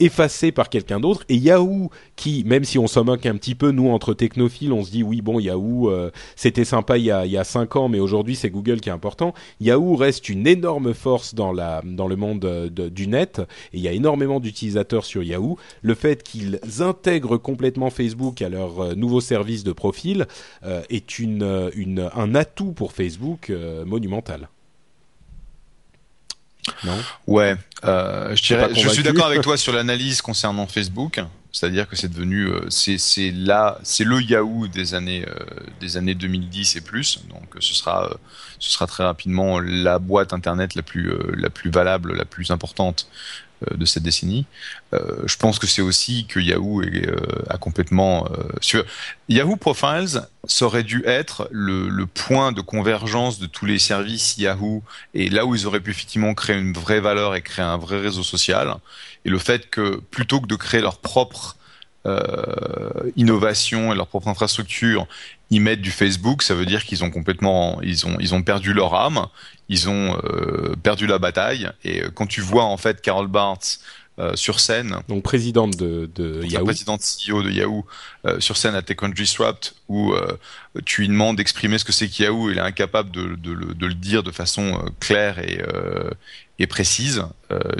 effacé 0.00 0.52
par 0.52 0.68
quelqu'un 0.68 1.00
d'autre. 1.00 1.24
Et 1.28 1.36
Yahoo, 1.36 1.90
qui, 2.16 2.44
même 2.44 2.64
si 2.64 2.78
on 2.78 2.86
s'en 2.86 3.04
moque 3.04 3.26
un 3.26 3.36
petit 3.36 3.54
peu, 3.54 3.70
nous, 3.70 3.88
entre 3.88 4.14
technophiles, 4.14 4.72
on 4.72 4.84
se 4.84 4.90
dit, 4.90 5.02
oui, 5.02 5.22
bon, 5.22 5.38
Yahoo, 5.38 5.88
euh, 5.90 6.10
c'était 6.36 6.64
sympa 6.64 6.98
il 6.98 7.04
y, 7.04 7.10
a, 7.10 7.26
il 7.26 7.32
y 7.32 7.36
a 7.36 7.44
cinq 7.44 7.76
ans, 7.76 7.88
mais 7.88 8.00
aujourd'hui, 8.00 8.36
c'est 8.36 8.50
Google 8.50 8.80
qui 8.80 8.88
est 8.88 8.92
important. 8.92 9.34
Yahoo 9.60 9.96
reste 9.96 10.28
une 10.28 10.46
énorme 10.46 10.94
force 10.94 11.34
dans, 11.34 11.52
la, 11.52 11.82
dans 11.84 12.08
le 12.08 12.16
monde 12.16 12.44
euh, 12.44 12.68
du 12.68 13.06
net, 13.06 13.40
et 13.72 13.78
il 13.78 13.80
y 13.80 13.88
a 13.88 13.92
énormément 13.92 14.40
d'utilisateurs 14.40 15.04
sur 15.04 15.22
Yahoo. 15.22 15.58
Le 15.82 15.94
fait 15.94 16.22
qu'ils 16.22 16.60
intègrent 16.80 17.36
complètement 17.36 17.90
Facebook 17.90 18.42
à 18.42 18.48
leur 18.48 18.80
euh, 18.80 18.94
nouveau 18.94 19.20
service 19.20 19.64
de 19.64 19.72
profil 19.72 20.26
est 20.88 21.18
une, 21.18 21.70
une, 21.74 22.10
un 22.14 22.34
atout 22.34 22.72
pour 22.72 22.92
Facebook 22.92 23.52
monumental. 23.86 24.48
Non 26.84 26.98
Ouais, 27.26 27.56
euh, 27.84 28.34
je 28.34 28.42
dirais, 28.42 28.68
je 28.74 28.88
suis 28.88 29.02
d'accord 29.02 29.26
avec 29.26 29.40
toi 29.42 29.56
sur 29.56 29.72
l'analyse 29.72 30.22
concernant 30.22 30.66
Facebook. 30.66 31.20
C'est-à-dire 31.52 31.88
que 31.88 31.94
c'est 31.94 32.08
devenu, 32.08 32.48
euh, 32.48 32.68
c'est 32.68 33.30
là, 33.30 33.78
c'est 33.84 34.02
le 34.02 34.20
Yahoo 34.20 34.66
des 34.66 34.94
années 34.94 35.24
euh, 35.28 35.44
des 35.80 35.96
années 35.96 36.16
2010 36.16 36.76
et 36.76 36.80
plus. 36.80 37.20
Donc 37.28 37.44
ce 37.60 37.74
sera 37.74 38.10
ce 38.58 38.72
sera 38.72 38.88
très 38.88 39.04
rapidement 39.04 39.60
la 39.60 40.00
boîte 40.00 40.32
internet 40.32 40.74
la 40.74 40.82
plus 40.82 41.12
la 41.36 41.50
plus 41.50 41.70
valable, 41.70 42.16
la 42.16 42.24
plus 42.24 42.50
importante 42.50 43.06
euh, 43.53 43.53
de 43.74 43.84
cette 43.84 44.02
décennie. 44.02 44.46
Euh, 44.92 45.22
je 45.26 45.36
pense 45.36 45.58
que 45.58 45.66
c'est 45.66 45.82
aussi 45.82 46.26
que 46.26 46.40
Yahoo 46.40 46.82
est, 46.82 47.08
euh, 47.08 47.16
a 47.48 47.58
complètement. 47.58 48.28
Sur... 48.60 48.84
Yahoo 49.28 49.56
Profiles 49.56 50.20
ça 50.46 50.66
aurait 50.66 50.82
dû 50.82 51.02
être 51.06 51.48
le, 51.50 52.06
point 52.06 52.52
de 52.52 52.60
convergence 52.60 53.38
de 53.38 53.46
tous 53.46 53.66
les 53.66 53.78
services 53.78 54.36
Yahoo 54.38 54.82
et 55.14 55.28
là 55.30 55.46
où 55.46 55.54
ils 55.54 55.66
auraient 55.66 55.80
pu 55.80 55.90
effectivement 55.90 56.34
créer 56.34 56.56
une 56.56 56.72
vraie 56.72 57.00
valeur 57.00 57.34
et 57.34 57.42
créer 57.42 57.64
un 57.64 57.76
vrai 57.76 57.98
réseau 57.98 58.22
social. 58.22 58.74
Et 59.24 59.30
le 59.30 59.38
fait 59.38 59.70
que 59.70 59.96
plutôt 60.10 60.40
que 60.40 60.46
de 60.46 60.54
créer 60.54 60.80
leur 60.80 60.98
propre 60.98 61.56
euh, 62.06 63.10
innovation 63.16 63.92
et 63.92 63.96
leur 63.96 64.06
propre 64.06 64.28
infrastructure, 64.28 65.06
ils 65.50 65.60
mettent 65.60 65.80
du 65.80 65.90
Facebook, 65.90 66.42
ça 66.42 66.54
veut 66.54 66.66
dire 66.66 66.84
qu'ils 66.84 67.04
ont 67.04 67.10
complètement, 67.10 67.80
ils 67.82 68.06
ont, 68.06 68.16
ils 68.20 68.34
ont 68.34 68.42
perdu 68.42 68.72
leur 68.72 68.94
âme, 68.94 69.26
ils 69.68 69.88
ont 69.88 70.18
euh, 70.24 70.74
perdu 70.82 71.06
la 71.06 71.18
bataille. 71.18 71.70
Et 71.84 72.02
euh, 72.02 72.10
quand 72.12 72.26
tu 72.26 72.40
vois 72.40 72.64
en 72.64 72.76
fait 72.76 73.00
Carol 73.00 73.28
Bartz 73.28 73.80
euh, 74.20 74.36
sur 74.36 74.60
scène. 74.60 74.98
Donc 75.08 75.24
présidente 75.24 75.76
de, 75.76 76.08
de 76.14 76.44
Yahoo. 76.44 76.64
Présidente 76.64 77.00
CEO 77.00 77.42
de 77.42 77.50
Yahoo 77.50 77.84
euh, 78.26 78.38
sur 78.38 78.56
scène 78.56 78.76
à 78.76 78.82
TechCrunch 78.82 79.12
Disrupt 79.12 79.74
où 79.88 80.12
euh, 80.12 80.38
tu 80.84 81.00
lui 81.00 81.08
demandes 81.08 81.36
d'exprimer 81.36 81.78
ce 81.78 81.84
que 81.84 81.90
c'est 81.90 82.06
qu'Yahoo, 82.06 82.48
il 82.48 82.58
est 82.58 82.60
incapable 82.60 83.10
de, 83.10 83.34
de, 83.34 83.74
de, 83.74 83.86
le 83.86 83.94
dire 83.94 84.22
de 84.22 84.30
façon 84.30 84.84
claire 85.00 85.40
et, 85.40 85.60
et 86.60 86.68
précise. 86.68 87.24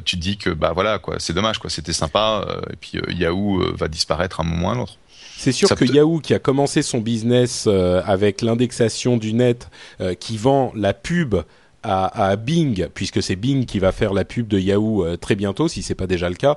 tu 0.05 0.17
te 0.17 0.21
dis 0.21 0.37
que 0.37 0.51
bah 0.51 0.73
voilà 0.75 0.99
quoi, 0.99 1.21
c'est 1.21 1.35
dommage 1.35 1.59
quoi, 1.59 1.71
c'était 1.71 1.93
sympa 1.93 2.45
et 2.73 2.77
puis 2.77 3.01
Yahoo 3.11 3.63
va 3.77 3.87
disparaître 3.87 4.41
à 4.41 4.43
un 4.43 4.47
moment 4.47 4.69
ou 4.69 4.71
à 4.71 4.75
un 4.75 4.79
autre. 4.81 4.97
C'est 5.45 5.53
sûr 5.53 5.69
que 5.75 5.85
Yahoo, 5.85 6.21
qui 6.21 6.35
a 6.35 6.39
commencé 6.39 6.83
son 6.83 7.01
business 7.01 7.67
avec 7.67 8.43
l'indexation 8.43 9.17
du 9.17 9.35
net, 9.35 9.69
qui 10.19 10.37
vend 10.37 10.73
la 10.75 10.95
pub 10.95 11.37
à, 11.85 12.37
Bing, 12.37 12.89
puisque 12.95 13.23
c'est 13.23 13.37
Bing 13.37 13.67
qui 13.67 13.79
va 13.79 13.93
faire 13.93 14.15
la 14.15 14.25
pub 14.25 14.49
de 14.49 14.59
Yahoo 14.59 15.05
euh, 15.05 15.17
très 15.17 15.35
bientôt, 15.35 15.69
si 15.69 15.83
c'est 15.83 15.95
pas 15.95 16.07
déjà 16.07 16.29
le 16.29 16.35
cas, 16.35 16.57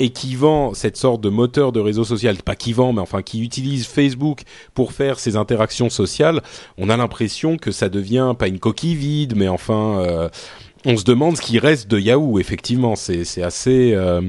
et 0.00 0.10
qui 0.10 0.34
vend 0.34 0.74
cette 0.74 0.96
sorte 0.96 1.20
de 1.20 1.28
moteur 1.28 1.70
de 1.70 1.78
réseau 1.78 2.02
social, 2.04 2.36
pas 2.38 2.56
qui 2.56 2.72
vend, 2.72 2.92
mais 2.92 3.00
enfin 3.00 3.22
qui 3.22 3.42
utilise 3.42 3.86
Facebook 3.86 4.42
pour 4.74 4.92
faire 4.92 5.20
ses 5.20 5.36
interactions 5.36 5.90
sociales, 5.90 6.42
on 6.76 6.90
a 6.90 6.96
l'impression 6.96 7.56
que 7.56 7.70
ça 7.70 7.88
devient 7.88 8.34
pas 8.36 8.48
une 8.48 8.58
coquille 8.58 8.96
vide, 8.96 9.34
mais 9.36 9.46
enfin, 9.46 10.00
euh, 10.00 10.28
on 10.84 10.96
se 10.96 11.04
demande 11.04 11.36
ce 11.36 11.42
qui 11.42 11.60
reste 11.60 11.88
de 11.88 11.98
Yahoo. 12.00 12.40
Effectivement, 12.40 12.96
c'est 12.96 13.42
assez. 13.42 13.92
Euh, 13.94 14.20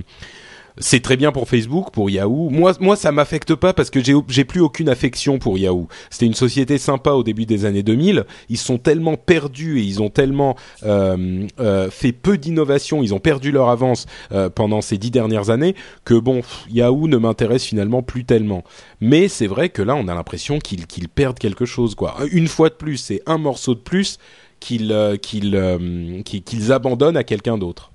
c'est 0.77 1.01
très 1.01 1.15
bien 1.15 1.31
pour 1.31 1.47
Facebook, 1.47 1.91
pour 1.91 2.09
Yahoo. 2.09 2.49
Moi, 2.49 2.73
moi, 2.79 2.95
ça 2.95 3.11
m'affecte 3.11 3.55
pas 3.55 3.73
parce 3.73 3.89
que 3.89 3.99
j'ai 4.03 4.45
plus 4.45 4.59
aucune 4.59 4.89
affection 4.89 5.39
pour 5.39 5.57
Yahoo. 5.57 5.87
C'était 6.09 6.25
une 6.25 6.33
société 6.33 6.77
sympa 6.77 7.11
au 7.11 7.23
début 7.23 7.45
des 7.45 7.65
années 7.65 7.83
2000. 7.83 8.25
Ils 8.49 8.57
sont 8.57 8.77
tellement 8.77 9.15
perdus 9.15 9.79
et 9.79 9.83
ils 9.83 10.01
ont 10.01 10.09
tellement 10.09 10.55
euh, 10.83 11.47
euh, 11.59 11.89
fait 11.89 12.11
peu 12.11 12.37
d'innovation. 12.37 13.03
Ils 13.03 13.13
ont 13.13 13.19
perdu 13.19 13.51
leur 13.51 13.69
avance 13.69 14.05
euh, 14.31 14.49
pendant 14.49 14.81
ces 14.81 14.97
dix 14.97 15.11
dernières 15.11 15.49
années 15.49 15.75
que 16.03 16.15
bon, 16.15 16.41
Yahoo 16.69 17.07
ne 17.07 17.17
m'intéresse 17.17 17.63
finalement 17.63 18.03
plus 18.03 18.25
tellement. 18.25 18.63
Mais 18.99 19.27
c'est 19.27 19.47
vrai 19.47 19.69
que 19.69 19.81
là, 19.81 19.95
on 19.95 20.07
a 20.07 20.13
l'impression 20.13 20.59
qu'ils 20.59 20.87
qu'ils 20.87 21.09
perdent 21.09 21.39
quelque 21.39 21.65
chose, 21.65 21.95
quoi. 21.95 22.17
Une 22.31 22.47
fois 22.47 22.69
de 22.69 22.75
plus, 22.75 22.97
c'est 22.97 23.21
un 23.25 23.37
morceau 23.37 23.75
de 23.75 23.79
plus 23.79 24.17
qu'ils 24.59 25.17
qu'ils 25.21 26.23
qu'ils 26.23 26.71
abandonnent 26.71 27.17
à 27.17 27.23
quelqu'un 27.23 27.57
d'autre. 27.57 27.91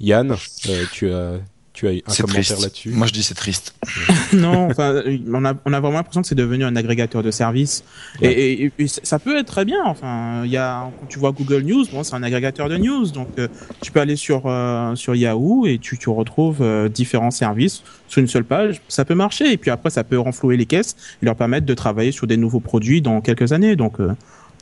Yann, 0.00 0.32
euh, 0.32 0.84
tu 0.92 1.12
as 1.12 1.38
tu 1.72 1.86
as 1.86 1.90
un 1.90 2.22
commentaire 2.22 2.60
là-dessus 2.60 2.90
Moi, 2.90 3.06
je 3.06 3.12
dis 3.12 3.22
c'est 3.22 3.34
triste. 3.34 3.74
non, 4.32 4.68
enfin, 4.70 5.02
on 5.32 5.44
a, 5.44 5.54
on 5.64 5.72
a 5.72 5.80
vraiment 5.80 5.98
l'impression 5.98 6.20
que 6.20 6.26
c'est 6.26 6.34
devenu 6.34 6.64
un 6.64 6.74
agrégateur 6.74 7.22
de 7.22 7.30
services. 7.30 7.84
Et, 8.20 8.72
ça 8.86 9.18
peut 9.18 9.38
être 9.38 9.46
très 9.46 9.64
bien. 9.64 9.78
Enfin, 9.86 10.42
il 10.44 10.50
y 10.50 10.56
a, 10.56 10.90
quand 10.98 11.06
tu 11.06 11.18
vois 11.18 11.30
Google 11.32 11.62
News, 11.62 11.84
bon, 11.92 12.02
c'est 12.02 12.14
un 12.14 12.22
agrégateur 12.22 12.68
de 12.68 12.76
news. 12.76 13.06
Donc, 13.12 13.28
euh, 13.38 13.48
tu 13.80 13.92
peux 13.92 14.00
aller 14.00 14.16
sur, 14.16 14.42
euh, 14.46 14.94
sur 14.96 15.14
Yahoo 15.14 15.66
et 15.66 15.78
tu, 15.78 15.96
tu 15.96 16.10
retrouves 16.10 16.62
différents 16.88 17.30
services 17.30 17.82
sur 18.08 18.20
une 18.20 18.28
seule 18.28 18.44
page. 18.44 18.82
Ça 18.88 19.04
peut 19.04 19.14
marcher. 19.14 19.52
Et 19.52 19.56
puis 19.56 19.70
après, 19.70 19.90
ça 19.90 20.02
peut 20.02 20.18
renflouer 20.18 20.56
les 20.56 20.66
caisses 20.66 20.96
et 21.22 21.26
leur 21.26 21.36
permettre 21.36 21.66
de 21.66 21.74
travailler 21.74 22.12
sur 22.12 22.26
des 22.26 22.36
nouveaux 22.36 22.60
produits 22.60 23.00
dans 23.00 23.20
quelques 23.20 23.52
années. 23.52 23.76
Donc, 23.76 23.98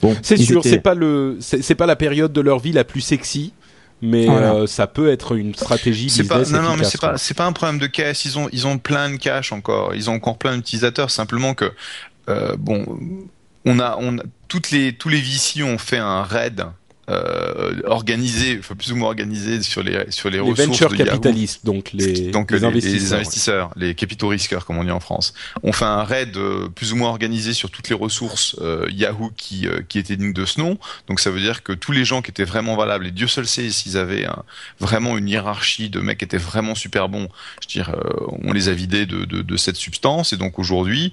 bon. 0.02 0.14
C'est 0.22 0.36
sûr, 0.36 0.62
c'est 0.62 0.80
pas 0.80 0.94
le, 0.94 1.38
c'est 1.40 1.74
pas 1.74 1.86
la 1.86 1.96
période 1.96 2.32
de 2.32 2.40
leur 2.40 2.58
vie 2.58 2.72
la 2.72 2.84
plus 2.84 3.00
sexy 3.00 3.54
mais 4.00 4.28
euh, 4.28 4.66
ça 4.66 4.86
peut 4.86 5.10
être 5.10 5.34
une 5.36 5.54
stratégie 5.54 6.04
business 6.06 6.28
pas, 6.28 6.44
non 6.44 6.62
non 6.62 6.76
mais 6.76 6.84
c'est 6.84 7.00
pas 7.00 7.18
c'est 7.18 7.34
pas 7.34 7.46
un 7.46 7.52
problème 7.52 7.78
de 7.78 7.86
caisse 7.86 8.24
ils 8.24 8.38
ont 8.38 8.48
ils 8.52 8.66
ont 8.66 8.78
plein 8.78 9.10
de 9.10 9.16
cash 9.16 9.52
encore. 9.52 9.94
Ils 9.94 10.08
ont 10.08 10.14
encore 10.14 10.38
plein 10.38 10.56
d'utilisateurs. 10.56 11.10
Simplement 11.10 11.54
que 11.54 11.72
euh, 12.28 12.56
bon 12.56 12.86
on 13.64 13.80
a 13.80 13.96
on 13.98 14.18
a, 14.18 14.22
toutes 14.46 14.70
les 14.70 14.92
tous 14.92 15.08
les 15.08 15.20
VC 15.20 15.62
ont 15.62 15.78
fait 15.78 15.98
un 15.98 16.22
raid 16.22 16.66
euh, 17.08 17.80
organisé, 17.86 18.58
enfin 18.58 18.74
plus 18.74 18.92
ou 18.92 18.96
moins 18.96 19.08
organisé 19.08 19.62
sur 19.62 19.82
les 19.82 20.10
sur 20.10 20.28
les, 20.28 20.36
les 20.36 20.40
ressources 20.42 20.68
venture 20.68 20.94
capitalistes, 20.94 21.64
donc 21.64 21.90
les, 21.94 22.30
donc 22.30 22.50
les, 22.50 22.64
investisseurs, 22.64 23.00
les, 23.00 23.14
investisseurs, 23.14 23.70
les 23.76 23.94
capitaux 23.94 24.28
risqueurs 24.28 24.66
comme 24.66 24.78
on 24.78 24.84
dit 24.84 24.90
en 24.90 25.00
France. 25.00 25.32
On 25.62 25.72
fait 25.72 25.86
un 25.86 26.04
raid 26.04 26.36
euh, 26.36 26.68
plus 26.68 26.92
ou 26.92 26.96
moins 26.96 27.08
organisé 27.08 27.54
sur 27.54 27.70
toutes 27.70 27.88
les 27.88 27.94
ressources 27.94 28.56
euh, 28.60 28.86
Yahoo 28.90 29.30
qui 29.36 29.66
euh, 29.66 29.80
qui 29.88 29.98
étaient 29.98 30.16
dignes 30.16 30.32
de 30.32 30.44
ce 30.44 30.60
nom. 30.60 30.76
Donc 31.08 31.20
ça 31.20 31.30
veut 31.30 31.40
dire 31.40 31.62
que 31.62 31.72
tous 31.72 31.92
les 31.92 32.04
gens 32.04 32.20
qui 32.20 32.30
étaient 32.30 32.44
vraiment 32.44 32.76
valables, 32.76 33.06
et 33.06 33.10
Dieu 33.10 33.26
seul 33.26 33.46
sait 33.46 33.70
s'ils 33.70 33.96
avaient 33.96 34.26
vraiment 34.78 35.16
une 35.16 35.28
hiérarchie 35.28 35.88
de 35.88 36.00
mecs 36.00 36.18
qui 36.18 36.24
étaient 36.24 36.36
vraiment 36.36 36.74
super 36.74 37.08
bons. 37.08 37.28
Je 37.62 37.78
veux 37.78 37.84
dire, 37.84 37.96
on 38.42 38.52
les 38.52 38.68
a 38.68 38.72
vidés 38.72 39.06
de, 39.06 39.24
de, 39.24 39.42
de 39.42 39.56
cette 39.56 39.76
substance 39.76 40.32
et 40.32 40.36
donc 40.36 40.58
aujourd'hui 40.58 41.12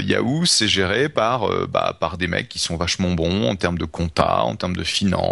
Yahoo 0.00 0.44
c'est 0.44 0.68
géré 0.68 1.08
par 1.08 1.48
bah, 1.68 1.96
par 1.98 2.18
des 2.18 2.26
mecs 2.26 2.48
qui 2.48 2.58
sont 2.58 2.76
vachement 2.76 3.12
bons 3.12 3.48
en 3.48 3.56
termes 3.56 3.78
de 3.78 3.84
compta, 3.84 4.42
en 4.42 4.56
termes 4.56 4.76
de 4.76 4.84
finance 4.84 5.29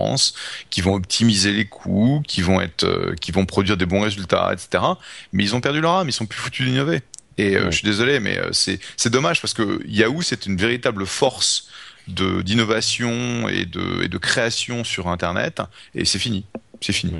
qui 0.70 0.80
vont 0.80 0.94
optimiser 0.94 1.52
les 1.52 1.64
coûts, 1.64 2.22
qui 2.26 2.42
vont 2.42 2.60
être, 2.60 2.84
euh, 2.84 3.14
qui 3.20 3.32
vont 3.32 3.46
produire 3.46 3.76
des 3.76 3.86
bons 3.86 4.00
résultats, 4.00 4.50
etc. 4.52 4.84
Mais 5.32 5.44
ils 5.44 5.54
ont 5.54 5.60
perdu 5.60 5.80
leur 5.80 5.94
âme, 5.94 6.08
ils 6.08 6.12
sont 6.12 6.26
plus 6.26 6.38
foutus 6.38 6.66
d'innover. 6.66 7.00
Et 7.36 7.56
euh, 7.56 7.70
je 7.70 7.76
suis 7.76 7.84
désolé, 7.84 8.20
mais 8.20 8.38
euh, 8.38 8.50
c'est 8.52 8.80
c'est 8.96 9.10
dommage 9.10 9.40
parce 9.40 9.54
que 9.54 9.80
Yahoo 9.86 10.22
c'est 10.22 10.46
une 10.46 10.56
véritable 10.56 11.06
force 11.06 11.68
de 12.08 12.42
d'innovation 12.42 13.48
et 13.48 13.64
de 13.64 14.02
et 14.02 14.08
de 14.08 14.18
création 14.18 14.82
sur 14.82 15.08
Internet 15.08 15.62
et 15.94 16.04
c'est 16.04 16.18
fini, 16.18 16.44
c'est 16.80 16.92
fini. 16.92 17.12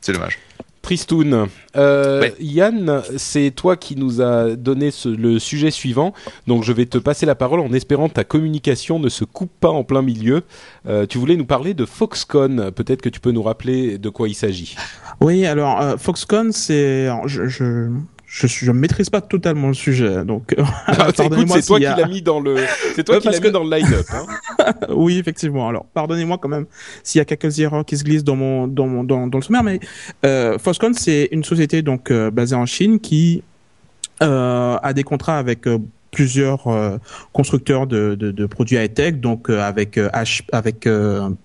C'est 0.00 0.12
dommage. 0.12 0.38
Tristoun. 0.82 1.46
Euh, 1.76 2.28
Yann, 2.40 3.02
c'est 3.16 3.50
toi 3.50 3.76
qui 3.76 3.96
nous 3.96 4.20
a 4.22 4.56
donné 4.56 4.90
le 5.04 5.38
sujet 5.38 5.70
suivant, 5.70 6.14
donc 6.46 6.64
je 6.64 6.72
vais 6.72 6.86
te 6.86 6.98
passer 6.98 7.26
la 7.26 7.34
parole 7.34 7.60
en 7.60 7.72
espérant 7.72 8.08
que 8.08 8.14
ta 8.14 8.24
communication 8.24 8.98
ne 8.98 9.08
se 9.08 9.24
coupe 9.24 9.52
pas 9.60 9.68
en 9.68 9.84
plein 9.84 10.02
milieu. 10.02 10.42
Euh, 10.88 11.06
tu 11.06 11.18
voulais 11.18 11.36
nous 11.36 11.46
parler 11.46 11.74
de 11.74 11.84
Foxconn, 11.84 12.70
peut-être 12.72 13.02
que 13.02 13.08
tu 13.08 13.20
peux 13.20 13.30
nous 13.30 13.42
rappeler 13.42 13.98
de 13.98 14.08
quoi 14.08 14.28
il 14.28 14.34
s'agit. 14.34 14.76
Oui, 15.20 15.44
alors 15.44 15.80
euh, 15.80 15.96
Foxconn, 15.98 16.50
c'est, 16.50 17.08
je, 17.26 17.46
je, 17.46 17.90
je 18.32 18.70
ne 18.70 18.76
maîtrise 18.76 19.10
pas 19.10 19.20
totalement 19.20 19.68
le 19.68 19.74
sujet, 19.74 20.24
donc 20.24 20.54
euh, 20.56 20.62
ah, 20.86 21.12
pardonnez-moi. 21.12 21.60
C'est 21.60 21.66
toi 21.66 21.78
qui 21.78 21.84
l'as 21.84 22.06
mis 22.06 22.22
dans 22.22 22.38
le, 22.38 22.56
c'est 22.94 23.02
toi 23.02 23.18
qui 23.18 23.28
l'as 23.28 23.40
mis 23.40 23.50
dans 23.50 23.64
le 23.64 23.76
line-up. 23.76 24.06
Hein. 24.12 24.72
oui, 24.90 25.18
effectivement. 25.18 25.68
Alors, 25.68 25.86
pardonnez-moi 25.94 26.38
quand 26.38 26.48
même 26.48 26.66
s'il 27.02 27.18
y 27.18 27.22
a 27.22 27.24
quelques 27.24 27.58
erreurs 27.58 27.84
qui 27.84 27.96
se 27.96 28.04
glissent 28.04 28.24
dans 28.24 28.36
mon 28.36 28.68
dans 28.68 28.86
mon 28.86 29.02
dans, 29.02 29.26
dans 29.26 29.38
le 29.38 29.42
sommaire, 29.42 29.64
mais 29.64 29.80
euh, 30.24 30.58
Foxconn 30.58 30.94
c'est 30.94 31.28
une 31.32 31.42
société 31.42 31.82
donc 31.82 32.12
euh, 32.12 32.30
basée 32.30 32.54
en 32.54 32.66
Chine 32.66 33.00
qui 33.00 33.42
euh, 34.22 34.76
a 34.82 34.92
des 34.92 35.02
contrats 35.02 35.38
avec 35.38 35.66
euh, 35.66 35.78
plusieurs 36.10 36.66
euh, 36.66 36.98
constructeurs 37.32 37.86
de, 37.86 38.14
de, 38.14 38.30
de, 38.30 38.46
produits 38.46 38.76
high-tech, 38.76 39.16
donc 39.16 39.48
euh, 39.48 39.60
avec 39.60 39.96
H, 39.96 40.42
avec 40.52 40.88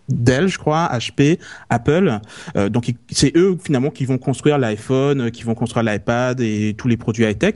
Dell, 0.09 0.47
je 0.47 0.57
crois, 0.57 0.89
HP, 0.91 1.39
Apple. 1.69 2.19
donc 2.69 2.91
c'est 3.11 3.35
eux 3.35 3.57
finalement 3.61 3.89
qui 3.89 4.05
vont 4.05 4.17
construire 4.17 4.57
l'iPhone, 4.57 5.31
qui 5.31 5.43
vont 5.43 5.55
construire 5.55 5.83
l'iPad 5.83 6.39
et 6.41 6.75
tous 6.77 6.87
les 6.87 6.97
produits 6.97 7.25
high-tech. 7.25 7.55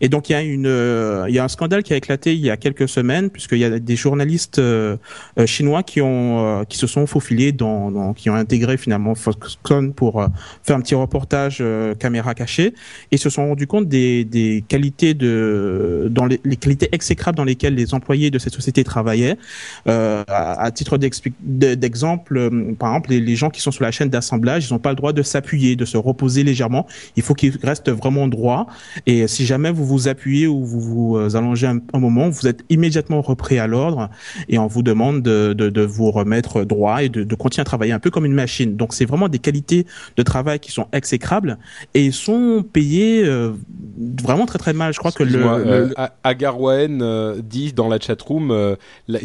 Et 0.00 0.08
donc 0.08 0.28
il 0.28 0.32
y 0.32 0.34
a 0.34 0.42
une 0.42 1.26
il 1.28 1.34
y 1.34 1.38
a 1.38 1.44
un 1.44 1.48
scandale 1.48 1.82
qui 1.82 1.92
a 1.92 1.96
éclaté 1.96 2.34
il 2.34 2.40
y 2.40 2.50
a 2.50 2.56
quelques 2.56 2.88
semaines 2.88 3.30
puisqu'il 3.30 3.58
y 3.58 3.64
a 3.64 3.78
des 3.78 3.96
journalistes 3.96 4.60
chinois 5.46 5.82
qui 5.82 6.00
ont 6.00 6.64
qui 6.68 6.78
se 6.78 6.86
sont 6.86 7.06
faufilés 7.06 7.52
dans, 7.52 7.90
dans, 7.90 8.14
qui 8.14 8.30
ont 8.30 8.34
intégré 8.34 8.76
finalement 8.76 9.14
Foxconn 9.14 9.92
pour 9.92 10.26
faire 10.62 10.76
un 10.76 10.80
petit 10.80 10.94
reportage 10.94 11.62
caméra 11.98 12.34
cachée 12.34 12.74
et 13.10 13.16
se 13.16 13.30
sont 13.30 13.48
rendus 13.48 13.66
compte 13.66 13.88
des, 13.88 14.24
des 14.24 14.64
qualités 14.68 15.14
de 15.14 16.08
dans 16.10 16.26
les 16.44 16.47
les, 16.48 16.56
qualités 16.56 16.88
exécrables 16.92 17.36
dans 17.36 17.44
lesquelles 17.44 17.74
les 17.74 17.94
employés 17.94 18.30
de 18.30 18.38
cette 18.38 18.54
société 18.54 18.84
travaillaient. 18.84 19.36
Euh, 19.86 20.24
à, 20.28 20.70
titre 20.70 20.98
d'exemple, 20.98 22.36
euh, 22.36 22.74
par 22.78 22.90
exemple, 22.90 23.10
les, 23.10 23.36
gens 23.36 23.50
qui 23.50 23.60
sont 23.60 23.70
sur 23.70 23.84
la 23.84 23.90
chaîne 23.90 24.08
d'assemblage, 24.08 24.68
ils 24.68 24.72
n'ont 24.72 24.78
pas 24.78 24.90
le 24.90 24.96
droit 24.96 25.12
de 25.12 25.22
s'appuyer, 25.22 25.76
de 25.76 25.84
se 25.84 25.96
reposer 25.96 26.42
légèrement. 26.42 26.86
Il 27.16 27.22
faut 27.22 27.34
qu'ils 27.34 27.56
restent 27.62 27.90
vraiment 27.90 28.28
droits. 28.28 28.66
Et 29.06 29.26
si 29.28 29.46
jamais 29.46 29.70
vous 29.70 29.84
vous 29.84 30.08
appuyez 30.08 30.46
ou 30.46 30.64
vous 30.64 30.80
vous 30.80 31.16
euh, 31.16 31.36
allongez 31.36 31.66
un, 31.66 31.98
moment, 31.98 32.28
vous 32.28 32.46
êtes 32.46 32.64
immédiatement 32.68 33.20
repris 33.20 33.58
à 33.58 33.66
l'ordre 33.66 34.10
et 34.48 34.58
on 34.58 34.66
vous 34.66 34.82
demande 34.82 35.22
de, 35.22 35.52
de, 35.52 35.68
de, 35.68 35.82
vous 35.82 36.10
remettre 36.10 36.64
droit 36.64 37.02
et 37.02 37.08
de, 37.08 37.24
de 37.24 37.34
continuer 37.34 37.62
à 37.62 37.64
travailler 37.64 37.92
un 37.92 37.98
peu 37.98 38.10
comme 38.10 38.24
une 38.24 38.34
machine. 38.34 38.76
Donc 38.76 38.94
c'est 38.94 39.04
vraiment 39.04 39.28
des 39.28 39.38
qualités 39.38 39.86
de 40.16 40.22
travail 40.22 40.60
qui 40.60 40.72
sont 40.72 40.86
exécrables 40.92 41.58
et 41.94 42.04
ils 42.04 42.12
sont 42.12 42.64
payés 42.72 43.24
euh, 43.24 43.52
vraiment 44.22 44.46
très 44.46 44.58
très 44.58 44.72
mal. 44.72 44.92
Je 44.92 44.98
crois 44.98 45.12
que 45.12 45.22
le, 45.22 45.38
le, 45.38 45.94
Agarwaen 46.28 47.00
euh, 47.00 47.40
dit 47.42 47.72
dans 47.72 47.88
la 47.88 47.98
chatroom, 47.98 48.50
euh, 48.50 48.76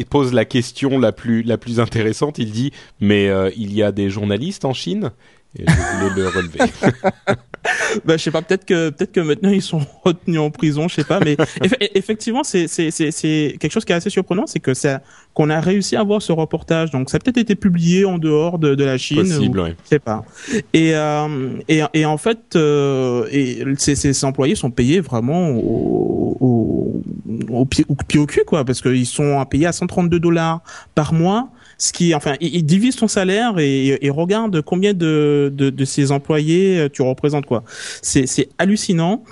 pose 0.08 0.32
la 0.32 0.44
question 0.44 0.98
la 0.98 1.12
plus, 1.12 1.42
la 1.42 1.58
plus 1.58 1.80
intéressante. 1.80 2.38
Il 2.38 2.50
dit 2.50 2.72
Mais 3.00 3.28
euh, 3.28 3.50
il 3.56 3.72
y 3.72 3.82
a 3.82 3.92
des 3.92 4.10
journalistes 4.10 4.64
en 4.64 4.72
Chine? 4.72 5.10
Et 5.56 5.64
je 5.68 5.72
voulais 5.72 6.22
le 6.22 6.28
relever. 6.28 6.58
bah, 8.04 8.16
je 8.16 8.22
sais 8.22 8.30
pas, 8.30 8.42
peut-être 8.42 8.64
que 8.64 8.90
peut-être 8.90 9.12
que 9.12 9.20
maintenant 9.20 9.50
ils 9.50 9.62
sont 9.62 9.80
retenus 10.04 10.40
en 10.40 10.50
prison, 10.50 10.88
je 10.88 10.96
sais 10.96 11.04
pas, 11.04 11.20
mais 11.20 11.36
effectivement 11.94 12.44
c'est 12.44 12.68
c'est 12.68 12.90
c'est 12.90 13.10
c'est 13.10 13.56
quelque 13.58 13.72
chose 13.72 13.84
qui 13.84 13.92
est 13.92 13.96
assez 13.96 14.10
surprenant, 14.10 14.46
c'est 14.46 14.60
que 14.60 14.74
ça 14.74 15.00
qu'on 15.32 15.50
a 15.50 15.60
réussi 15.60 15.96
à 15.96 16.02
voir 16.02 16.22
ce 16.22 16.32
reportage, 16.32 16.90
donc 16.90 17.10
ça 17.10 17.16
a 17.16 17.20
peut-être 17.20 17.38
été 17.38 17.54
publié 17.54 18.04
en 18.04 18.18
dehors 18.18 18.58
de, 18.58 18.74
de 18.74 18.84
la 18.84 18.98
Chine, 18.98 19.22
Possible, 19.22 19.60
ou, 19.60 19.66
je 19.66 19.72
sais 19.84 19.98
pas. 19.98 20.24
Et 20.72 20.94
euh, 20.94 21.50
et 21.68 21.82
et 21.92 22.04
en 22.04 22.18
fait, 22.18 22.56
euh, 22.56 23.26
et 23.30 23.64
ces, 23.78 23.94
ces 23.94 24.24
employés 24.24 24.54
sont 24.54 24.70
payés 24.70 25.00
vraiment 25.00 25.50
au 25.50 26.36
au, 26.40 27.02
au, 27.50 27.64
pied, 27.64 27.84
au 27.88 27.94
pied 27.94 28.20
au 28.20 28.26
cul 28.26 28.42
quoi, 28.46 28.64
parce 28.64 28.80
qu'ils 28.80 29.06
sont 29.06 29.44
payés 29.46 29.66
à 29.66 29.72
132 29.72 30.18
dollars 30.18 30.60
par 30.94 31.12
mois 31.12 31.48
ce 31.78 31.92
qui, 31.92 32.14
enfin, 32.14 32.34
il, 32.40 32.64
divise 32.64 32.96
ton 32.96 33.08
salaire 33.08 33.58
et, 33.58 33.98
et, 34.00 34.10
regarde 34.10 34.60
combien 34.62 34.94
de, 34.94 35.52
de, 35.54 35.70
de 35.70 35.84
ses 35.84 36.12
employés 36.12 36.78
euh, 36.78 36.88
tu 36.88 37.02
représentes 37.02 37.46
quoi. 37.46 37.64
C'est, 38.02 38.26
c'est 38.26 38.48
hallucinant. 38.58 39.24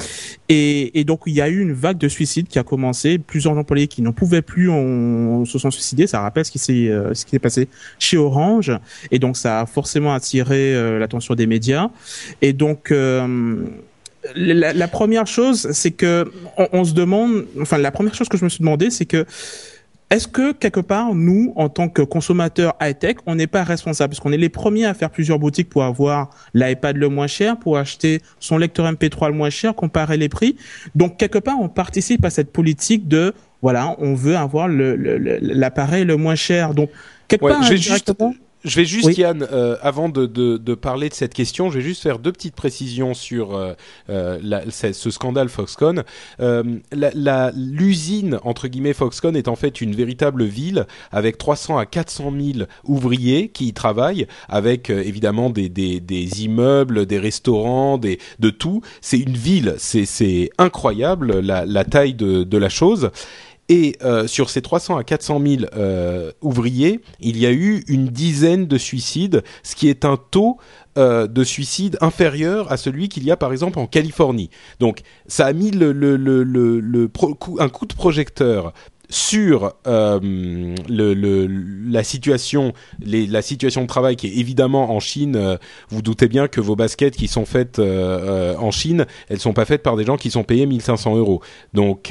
Et, 0.49 0.99
et, 0.99 1.05
donc 1.05 1.20
il 1.26 1.34
y 1.34 1.40
a 1.40 1.49
eu 1.49 1.61
une 1.61 1.72
vague 1.72 1.99
de 1.99 2.09
suicides 2.09 2.49
qui 2.49 2.59
a 2.59 2.62
commencé. 2.62 3.18
Plusieurs 3.18 3.57
employés 3.57 3.86
qui 3.86 4.03
n'en 4.03 4.12
pouvaient 4.12 4.43
plus 4.43 4.68
on, 4.68 5.45
se 5.45 5.59
sont 5.59 5.70
suicidés. 5.70 6.07
Ça 6.07 6.20
rappelle 6.20 6.45
ce 6.45 6.51
qui 6.51 6.59
s'est 6.59 6.88
euh, 6.88 7.14
ce 7.14 7.24
qui 7.24 7.30
s'est 7.32 7.38
passé 7.38 7.68
chez 7.99 8.16
Orange. 8.16 8.72
Et 9.11 9.18
donc 9.18 9.36
ça 9.36 9.61
a 9.61 9.66
forcément 9.66 10.14
attiré 10.14 10.74
euh, 10.74 10.99
l'attention 10.99 11.34
des 11.34 11.47
médias. 11.47 11.90
Et 12.40 12.53
donc 12.53 12.93
la, 14.36 14.72
la, 14.72 14.88
première 14.88 15.26
chose, 15.26 15.68
c'est 15.72 15.90
que 15.90 16.30
on, 16.57 16.68
on, 16.72 16.84
se 16.84 16.93
demande, 16.93 17.45
enfin 17.61 17.78
la 17.78 17.90
première 17.90 18.14
chose 18.14 18.28
que 18.28 18.36
je 18.36 18.45
me 18.45 18.49
suis 18.49 18.61
demandé, 18.61 18.90
c'est 18.90 19.07
que 19.07 19.26
est-ce 20.12 20.28
que 20.28 20.52
quelque 20.52 20.80
part, 20.80 21.14
nous, 21.14 21.54
en 21.56 21.70
tant 21.70 21.88
que 21.88 22.02
consommateurs 22.02 22.74
high-tech, 22.82 23.16
on 23.24 23.34
n'est 23.34 23.46
pas 23.46 23.64
responsable 23.64 24.10
Parce 24.10 24.20
qu'on 24.20 24.32
est 24.32 24.36
les 24.36 24.50
premiers 24.50 24.84
à 24.84 24.92
faire 24.92 25.08
plusieurs 25.08 25.38
boutiques 25.38 25.70
pour 25.70 25.84
avoir 25.84 26.28
l'iPad 26.52 26.98
le 26.98 27.08
moins 27.08 27.26
cher, 27.26 27.58
pour 27.58 27.78
acheter 27.78 28.20
son 28.38 28.58
lecteur 28.58 28.92
MP3 28.92 29.28
le 29.28 29.34
moins 29.34 29.48
cher, 29.48 29.74
comparer 29.74 30.18
les 30.18 30.28
prix. 30.28 30.56
Donc, 30.94 31.16
quelque 31.16 31.38
part, 31.38 31.56
on 31.58 31.70
participe 31.70 32.26
à 32.26 32.30
cette 32.30 32.52
politique 32.52 33.08
de, 33.08 33.32
voilà, 33.62 33.96
on 34.00 34.12
veut 34.12 34.36
avoir 34.36 34.68
l'appareil 34.68 36.04
le, 36.04 36.08
le, 36.08 36.16
moins 36.18 36.34
cher. 36.34 36.74
Donc, 36.74 36.90
quelque 37.26 37.48
part, 37.48 37.62
je 38.64 38.76
vais 38.76 38.84
juste, 38.84 39.16
Yann, 39.18 39.46
euh, 39.50 39.76
avant 39.82 40.08
de, 40.08 40.26
de, 40.26 40.56
de, 40.56 40.74
parler 40.74 41.08
de 41.08 41.14
cette 41.14 41.34
question, 41.34 41.70
je 41.70 41.78
vais 41.78 41.84
juste 41.84 42.02
faire 42.02 42.18
deux 42.18 42.32
petites 42.32 42.54
précisions 42.54 43.14
sur 43.14 43.54
euh, 43.54 43.74
euh 44.08 44.38
la, 44.42 44.62
ce 44.70 45.10
scandale 45.10 45.48
Foxconn. 45.48 46.04
Euh, 46.40 46.62
l'usine, 47.54 48.38
entre 48.44 48.68
guillemets, 48.68 48.92
Foxconn 48.92 49.36
est 49.36 49.48
en 49.48 49.56
fait 49.56 49.80
une 49.80 49.94
véritable 49.94 50.44
ville 50.44 50.86
avec 51.10 51.38
300 51.38 51.78
à 51.78 51.86
400 51.86 52.32
000 52.32 52.66
ouvriers 52.84 53.48
qui 53.48 53.68
y 53.68 53.72
travaillent, 53.72 54.26
avec 54.48 54.90
euh, 54.90 55.02
évidemment 55.02 55.50
des, 55.50 55.68
des, 55.68 56.00
des, 56.00 56.44
immeubles, 56.44 57.06
des 57.06 57.18
restaurants, 57.18 57.98
des, 57.98 58.18
de 58.38 58.50
tout. 58.50 58.80
C'est 59.00 59.18
une 59.18 59.36
ville, 59.36 59.74
c'est 59.78 60.50
incroyable 60.58 61.40
la, 61.40 61.66
la 61.66 61.84
taille 61.84 62.14
de, 62.14 62.44
de 62.44 62.58
la 62.58 62.68
chose. 62.68 63.10
Et 63.68 63.96
euh, 64.02 64.26
sur 64.26 64.50
ces 64.50 64.60
300 64.60 64.96
à 64.96 65.04
400 65.04 65.40
000 65.40 65.62
euh, 65.74 66.32
ouvriers, 66.42 67.00
il 67.20 67.38
y 67.38 67.46
a 67.46 67.52
eu 67.52 67.84
une 67.86 68.08
dizaine 68.08 68.66
de 68.66 68.76
suicides, 68.76 69.44
ce 69.62 69.76
qui 69.76 69.88
est 69.88 70.04
un 70.04 70.16
taux 70.16 70.58
euh, 70.98 71.28
de 71.28 71.44
suicide 71.44 71.96
inférieur 72.00 72.70
à 72.72 72.76
celui 72.76 73.08
qu'il 73.08 73.24
y 73.24 73.30
a 73.30 73.36
par 73.36 73.52
exemple 73.52 73.78
en 73.78 73.86
Californie. 73.86 74.50
Donc 74.80 75.02
ça 75.26 75.46
a 75.46 75.52
mis 75.52 75.70
un 75.70 77.68
coup 77.68 77.86
de 77.86 77.94
projecteur 77.94 78.74
sur 79.08 79.74
la 79.84 80.20
situation, 82.02 82.72
la 83.04 83.42
situation 83.42 83.82
de 83.82 83.86
travail 83.86 84.16
qui 84.16 84.26
est 84.26 84.36
évidemment 84.38 84.90
en 84.94 85.00
Chine. 85.00 85.58
Vous 85.90 86.02
doutez 86.02 86.28
bien 86.28 86.48
que 86.48 86.60
vos 86.60 86.76
baskets 86.76 87.14
qui 87.14 87.28
sont 87.28 87.44
faites 87.44 87.78
en 87.78 88.70
Chine, 88.70 89.06
elles 89.28 89.40
sont 89.40 89.52
pas 89.52 89.66
faites 89.66 89.82
par 89.82 89.96
des 89.96 90.04
gens 90.04 90.16
qui 90.16 90.30
sont 90.30 90.44
payés 90.44 90.66
1500 90.66 91.16
euros. 91.16 91.42
Donc 91.74 92.10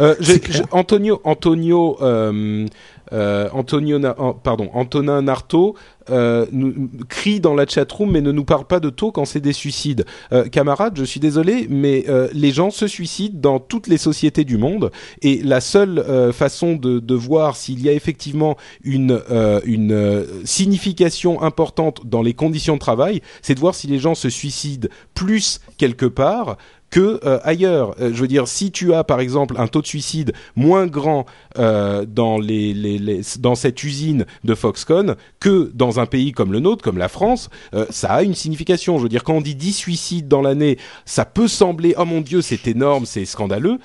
euh, 0.00 0.14
Antonio, 0.70 1.20
Antonio, 1.24 1.98
euh, 2.02 2.66
euh, 3.12 3.48
Antonio, 3.52 3.98
pardon, 4.42 4.70
Antonin 4.74 5.22
Narto 5.22 5.76
nous, 6.10 6.88
crie 7.10 7.38
dans 7.38 7.54
la 7.54 7.66
chatroom, 7.66 8.12
mais 8.12 8.22
ne 8.22 8.32
nous 8.32 8.44
parle 8.44 8.64
pas 8.64 8.80
de 8.80 8.88
taux 8.88 9.12
quand 9.12 9.26
c'est 9.26 9.40
des 9.40 9.52
suicides. 9.52 10.06
Camarades, 10.50 10.96
je 10.96 11.04
suis 11.04 11.20
désolé, 11.20 11.66
mais 11.68 12.06
les 12.32 12.50
gens 12.50 12.70
se 12.70 12.86
suicident 12.86 13.38
dans 13.38 13.58
toutes 13.58 13.88
les 13.88 13.98
sociétés 13.98 14.44
du 14.44 14.56
monde, 14.56 14.90
et 15.20 15.42
la 15.42 15.60
seule 15.60 16.32
façon 16.32 16.76
de, 16.76 16.98
de 16.98 17.14
voir 17.14 17.56
s'il 17.56 17.82
y 17.82 17.90
a 17.90 17.92
effectivement 17.92 18.56
une, 18.82 19.20
une 19.66 20.24
signification 20.44 21.42
importante 21.42 22.06
dans 22.06 22.22
les 22.22 22.32
conditions 22.32 22.74
de 22.74 22.80
travail, 22.80 23.20
c'est 23.42 23.54
de 23.54 23.60
voir 23.60 23.74
si 23.74 23.86
les 23.86 23.98
gens 23.98 24.14
se 24.14 24.30
suicident 24.30 24.88
plus 25.12 25.60
quelque 25.76 26.06
part 26.06 26.56
que 26.90 27.20
euh, 27.24 27.38
ailleurs. 27.42 27.94
Euh, 28.00 28.10
je 28.12 28.20
veux 28.20 28.28
dire, 28.28 28.48
si 28.48 28.70
tu 28.70 28.94
as 28.94 29.04
par 29.04 29.20
exemple 29.20 29.54
un 29.58 29.66
taux 29.66 29.82
de 29.82 29.86
suicide 29.86 30.32
moins 30.56 30.86
grand 30.86 31.26
euh, 31.58 32.04
dans, 32.06 32.38
les, 32.38 32.72
les, 32.74 32.98
les, 32.98 33.20
dans 33.38 33.54
cette 33.54 33.82
usine 33.84 34.26
de 34.44 34.54
Foxconn 34.54 35.16
que 35.40 35.70
dans 35.74 36.00
un 36.00 36.06
pays 36.06 36.32
comme 36.32 36.52
le 36.52 36.60
nôtre, 36.60 36.82
comme 36.82 36.98
la 36.98 37.08
France, 37.08 37.50
euh, 37.74 37.86
ça 37.90 38.12
a 38.12 38.22
une 38.22 38.34
signification. 38.34 38.98
Je 38.98 39.04
veux 39.04 39.08
dire, 39.08 39.24
quand 39.24 39.34
on 39.34 39.40
dit 39.40 39.54
10 39.54 39.72
suicides 39.72 40.28
dans 40.28 40.42
l'année, 40.42 40.78
ça 41.04 41.24
peut 41.24 41.48
sembler, 41.48 41.94
oh 41.98 42.04
mon 42.04 42.20
Dieu, 42.20 42.42
c'est 42.42 42.66
énorme, 42.66 43.06
c'est 43.06 43.24
scandaleux. 43.24 43.78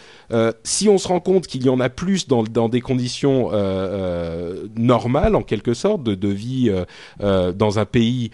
si 0.63 0.89
on 0.89 0.97
se 0.97 1.07
rend 1.07 1.19
compte 1.19 1.47
qu'il 1.47 1.63
y 1.63 1.69
en 1.69 1.79
a 1.79 1.89
plus 1.89 2.27
dans, 2.27 2.43
dans 2.43 2.69
des 2.69 2.81
conditions 2.81 3.51
normales, 4.75 5.35
en 5.35 5.43
quelque 5.43 5.73
sorte, 5.73 6.03
de, 6.03 6.15
de 6.15 6.27
vie 6.27 6.71
dans 7.19 7.79
un 7.79 7.85
pays 7.85 8.31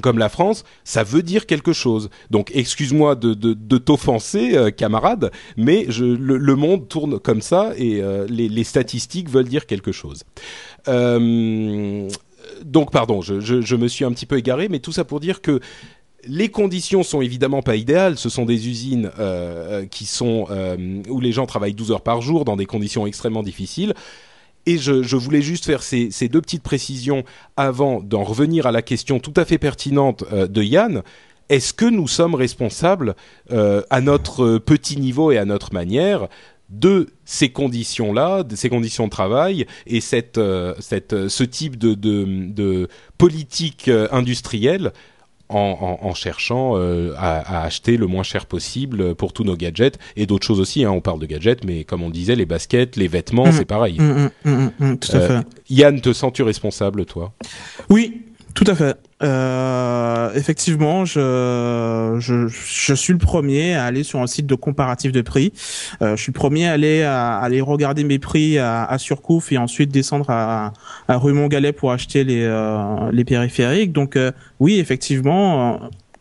comme 0.00 0.18
la 0.18 0.28
France, 0.28 0.64
ça 0.84 1.02
veut 1.02 1.22
dire 1.22 1.46
quelque 1.46 1.72
chose. 1.72 2.10
Donc, 2.30 2.50
excuse-moi 2.54 3.14
de, 3.14 3.78
t'offenser, 3.78 4.56
euh, 4.56 4.70
camarade, 4.70 5.30
mais 5.56 5.86
le, 5.98 6.54
monde 6.54 6.88
tourne 6.88 7.18
comme 7.18 7.42
ça 7.42 7.72
et 7.76 8.00
euh, 8.00 8.26
les, 8.28 8.64
statistiques 8.64 9.28
veulent 9.28 9.48
dire 9.48 9.66
quelque 9.66 9.92
chose. 9.92 10.24
Euh, 10.88 12.08
donc 12.64 12.90
pardon, 12.90 13.20
je, 13.20 13.40
je, 13.40 13.76
me 13.76 13.88
suis 13.88 14.04
un 14.04 14.12
petit 14.12 14.26
peu 14.26 14.38
égaré, 14.38 14.68
mais 14.68 14.78
tout 14.78 14.92
ça 14.92 15.04
pour 15.04 15.20
dire 15.20 15.40
que 15.40 15.60
les 16.26 16.48
conditions 16.48 17.02
sont 17.02 17.20
évidemment 17.20 17.62
pas 17.62 17.76
idéales. 17.76 18.16
Ce 18.16 18.28
sont 18.28 18.44
des 18.44 18.68
usines 18.68 19.10
qui 19.90 20.06
sont 20.06 20.46
où 21.08 21.20
les 21.20 21.32
gens 21.32 21.46
travaillent 21.46 21.74
12 21.74 21.92
heures 21.92 22.02
par 22.02 22.22
jour 22.22 22.44
dans 22.44 22.56
des 22.56 22.66
conditions 22.66 23.06
extrêmement 23.06 23.42
difficiles. 23.42 23.94
Et 24.66 24.78
je, 24.78 25.16
voulais 25.16 25.42
juste 25.42 25.66
faire 25.66 25.82
ces, 25.82 26.10
deux 26.28 26.40
petites 26.40 26.62
précisions 26.62 27.24
avant 27.56 28.00
d'en 28.00 28.24
revenir 28.24 28.66
à 28.66 28.72
la 28.72 28.82
question 28.82 29.20
tout 29.20 29.34
à 29.36 29.44
fait 29.44 29.58
pertinente 29.58 30.24
euh, 30.32 30.46
de 30.46 30.62
Yann. 30.62 31.02
Est-ce 31.50 31.74
que 31.74 31.84
nous 31.84 32.08
sommes 32.08 32.34
responsables 32.34 33.14
euh, 33.52 33.82
à 33.90 34.00
notre 34.00 34.58
petit 34.58 34.98
niveau 34.98 35.30
et 35.30 35.38
à 35.38 35.44
notre 35.44 35.74
manière 35.74 36.28
de 36.70 37.10
ces 37.26 37.50
conditions-là, 37.50 38.42
de 38.42 38.56
ces 38.56 38.70
conditions 38.70 39.04
de 39.04 39.10
travail 39.10 39.66
et 39.86 40.00
euh, 40.38 40.74
ce 40.80 41.44
type 41.44 41.76
de 41.76 42.88
politique 43.18 43.90
industrielle 44.10 44.92
en, 45.48 45.98
en, 46.02 46.06
en 46.06 46.14
cherchant 46.14 46.72
euh, 46.76 47.14
à, 47.16 47.60
à, 47.60 47.64
acheter 47.64 47.96
le 47.96 48.06
moins 48.06 48.22
cher 48.22 48.46
possible 48.46 49.14
pour 49.14 49.32
tous 49.32 49.44
nos 49.44 49.56
gadgets 49.56 49.98
et 50.16 50.26
d'autres 50.26 50.46
choses 50.46 50.60
aussi. 50.60 50.84
Hein, 50.84 50.90
on 50.90 51.00
parle 51.00 51.20
de 51.20 51.26
gadgets, 51.26 51.64
mais 51.64 51.84
comme 51.84 52.02
on 52.02 52.10
disait, 52.10 52.36
les 52.36 52.46
baskets, 52.46 52.96
les 52.96 53.08
vêtements, 53.08 53.46
mmh, 53.46 53.52
c'est 53.52 53.64
pareil. 53.64 53.98
Mmh, 53.98 54.30
mmh, 54.44 54.96
tout 54.98 55.12
à 55.12 55.16
euh, 55.16 55.40
fait. 55.40 55.46
Yann, 55.70 56.00
te 56.00 56.12
sens-tu 56.12 56.42
responsable, 56.42 57.04
toi? 57.04 57.32
Oui, 57.90 58.22
tout 58.54 58.64
à 58.68 58.74
fait. 58.76 58.96
Euh, 59.22 60.32
effectivement, 60.34 61.04
je, 61.04 62.16
je, 62.20 62.94
suis 62.94 63.12
le 63.12 63.18
premier 63.18 63.74
à 63.74 63.84
aller 63.84 64.04
sur 64.04 64.20
un 64.20 64.28
site 64.28 64.46
de 64.46 64.54
comparatif 64.54 65.10
de 65.10 65.22
prix. 65.22 65.52
Euh, 66.02 66.14
je 66.14 66.22
suis 66.22 66.30
le 66.30 66.38
premier 66.38 66.68
à 66.68 66.72
aller, 66.72 67.02
à, 67.02 67.38
aller 67.38 67.60
regarder 67.60 68.04
mes 68.04 68.20
prix 68.20 68.58
à, 68.58 68.84
à 68.84 68.98
Surcouf 68.98 69.50
et 69.50 69.58
ensuite 69.58 69.90
descendre 69.90 70.30
à, 70.30 70.72
à 71.08 71.16
rue 71.16 71.32
Montgalet 71.32 71.72
pour 71.72 71.90
acheter 71.90 72.22
les, 72.22 72.44
euh, 72.44 73.10
les 73.10 73.24
périphériques. 73.24 73.92
Donc 73.92 74.16
oui, 74.60 74.78
effectivement, 74.78 75.80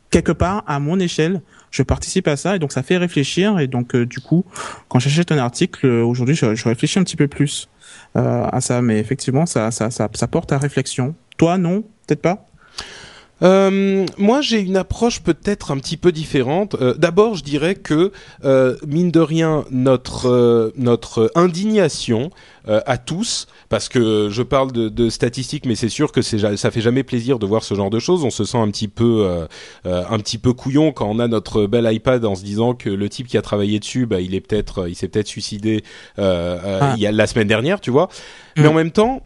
quelque 0.10 0.32
part, 0.32 0.64
à 0.66 0.80
mon 0.80 1.00
échelle, 1.00 1.42
je 1.70 1.84
participe 1.84 2.28
à 2.28 2.36
ça 2.36 2.56
et 2.56 2.60
donc 2.60 2.72
ça 2.72 2.82
fait 2.82 2.98
réfléchir. 2.98 3.60
Et 3.60 3.68
donc 3.68 3.96
du 3.96 4.20
coup, 4.20 4.44
quand 4.88 4.98
j'achète 4.98 5.32
un 5.32 5.38
article, 5.38 5.86
aujourd'hui, 5.86 6.36
je, 6.36 6.56
je, 6.56 6.68
réfléchis 6.68 6.98
un 6.98 7.04
petit 7.04 7.18
peu 7.18 7.28
plus 7.28 7.70
à 8.16 8.60
ça. 8.60 8.82
Mais 8.82 9.00
effectivement, 9.00 9.46
ça, 9.46 9.70
ça, 9.70 9.92
ça, 9.92 10.10
ça 10.14 10.28
porte 10.28 10.52
à 10.52 10.58
réflexion. 10.58 11.16
Toi, 11.38 11.58
non 11.58 11.84
Peut-être 12.06 12.22
pas? 12.22 12.48
Euh, 13.44 14.06
moi, 14.18 14.42
j'ai 14.42 14.60
une 14.60 14.78
approche 14.78 15.22
peut-être 15.22 15.72
un 15.72 15.78
petit 15.78 15.98
peu 15.98 16.12
différente. 16.12 16.76
Euh, 16.76 16.94
D'abord, 16.94 17.36
je 17.36 17.44
dirais 17.44 17.76
que 17.76 18.12
euh, 18.46 18.78
mine 18.88 19.12
de 19.12 19.20
rien, 19.20 19.66
notre 19.70 20.30
euh, 20.30 20.72
notre 20.78 21.32
indignation 21.36 22.30
euh, 22.70 22.80
à 22.86 22.98
tous, 22.98 23.48
parce 23.68 23.90
que 23.90 24.30
je 24.32 24.42
parle 24.42 24.72
de, 24.72 24.88
de 24.88 25.10
statistiques, 25.10 25.66
mais 25.66 25.76
c'est 25.76 25.90
sûr 25.90 26.14
que 26.14 26.22
ça 26.22 26.72
fait 26.72 26.82
jamais 26.82 27.04
plaisir 27.04 27.38
de 27.40 27.46
voir 27.46 27.64
ce 27.64 27.74
genre 27.74 27.90
de 27.90 28.00
choses. 28.00 28.24
On 28.24 28.30
se 28.30 28.46
sent 28.46 28.58
un 28.58 28.70
petit 28.70 28.88
peu 28.88 29.28
un 29.84 30.18
petit 30.20 30.38
peu 30.38 30.54
couillon 30.54 30.92
quand 30.94 31.10
on 31.10 31.20
a 31.20 31.28
notre 31.28 31.66
bel 31.66 31.92
iPad 31.92 32.24
en 32.24 32.36
se 32.36 32.44
disant 32.44 32.74
que 32.74 32.90
le 32.90 33.10
type 33.10 33.28
qui 33.28 33.38
a 33.38 33.42
travaillé 33.42 33.80
dessus, 33.80 34.06
bah, 34.06 34.22
il 34.22 34.36
est 34.36 34.42
peut-être 34.42 34.88
il 34.88 34.96
s'est 34.96 35.10
peut-être 35.10 35.28
suicidé 35.28 35.84
ah. 36.18 36.94
il 36.96 37.02
y 37.02 37.08
a 37.08 37.12
la 37.12 37.28
semaine 37.28 37.48
dernière, 37.48 37.82
tu 37.82 37.92
vois. 37.92 38.06
Mm. 38.56 38.62
Mais 38.62 38.68
en 38.68 38.74
même 38.74 38.92
temps, 38.92 39.24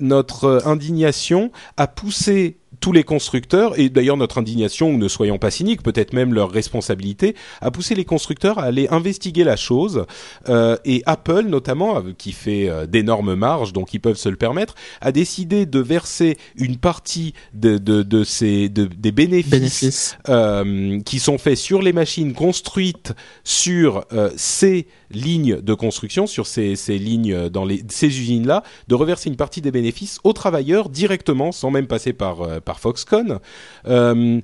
notre 0.00 0.62
indignation 0.64 1.50
a 1.76 1.86
poussé 1.86 2.56
tous 2.80 2.92
les 2.92 3.04
constructeurs, 3.04 3.78
et 3.78 3.88
d'ailleurs 3.88 4.16
notre 4.16 4.38
indignation, 4.38 4.90
ou 4.90 4.98
ne 4.98 5.08
soyons 5.08 5.38
pas 5.38 5.50
cyniques, 5.50 5.82
peut-être 5.82 6.12
même 6.12 6.34
leur 6.34 6.50
responsabilité, 6.50 7.34
a 7.60 7.70
poussé 7.70 7.94
les 7.94 8.04
constructeurs 8.04 8.58
à 8.58 8.64
aller 8.64 8.88
investiguer 8.90 9.44
la 9.44 9.56
chose, 9.56 10.04
euh, 10.48 10.76
et 10.84 11.02
Apple 11.06 11.44
notamment, 11.46 11.98
euh, 11.98 12.12
qui 12.16 12.32
fait 12.32 12.68
euh, 12.68 12.86
d'énormes 12.86 13.34
marges, 13.34 13.72
donc 13.72 13.94
ils 13.94 14.00
peuvent 14.00 14.16
se 14.16 14.28
le 14.28 14.36
permettre, 14.36 14.74
a 15.00 15.12
décidé 15.12 15.66
de 15.66 15.80
verser 15.80 16.36
une 16.56 16.76
partie 16.76 17.34
de, 17.54 17.78
de, 17.78 18.02
de 18.02 18.24
ces, 18.24 18.68
de, 18.68 18.84
des 18.84 19.12
bénéfices, 19.12 19.50
bénéfices. 19.50 20.18
Euh, 20.28 21.00
qui 21.04 21.18
sont 21.18 21.38
faits 21.38 21.56
sur 21.56 21.82
les 21.82 21.92
machines 21.92 22.32
construites 22.34 23.12
sur 23.44 24.04
euh, 24.12 24.30
ces 24.36 24.86
lignes 25.10 25.60
de 25.60 25.74
construction, 25.74 26.26
sur 26.26 26.46
ces, 26.46 26.76
ces 26.76 26.98
lignes 26.98 27.48
dans 27.48 27.64
les, 27.64 27.82
ces 27.88 28.06
usines-là, 28.06 28.62
de 28.88 28.94
reverser 28.94 29.28
une 29.28 29.36
partie 29.36 29.60
des 29.60 29.70
bénéfices 29.70 30.18
aux 30.24 30.32
travailleurs 30.32 30.88
directement, 30.88 31.52
sans 31.52 31.70
même 31.70 31.86
passer 31.86 32.12
par, 32.12 32.42
euh, 32.42 32.60
par 32.60 32.80
Foxconn. 32.80 33.38
Euh, 33.86 34.40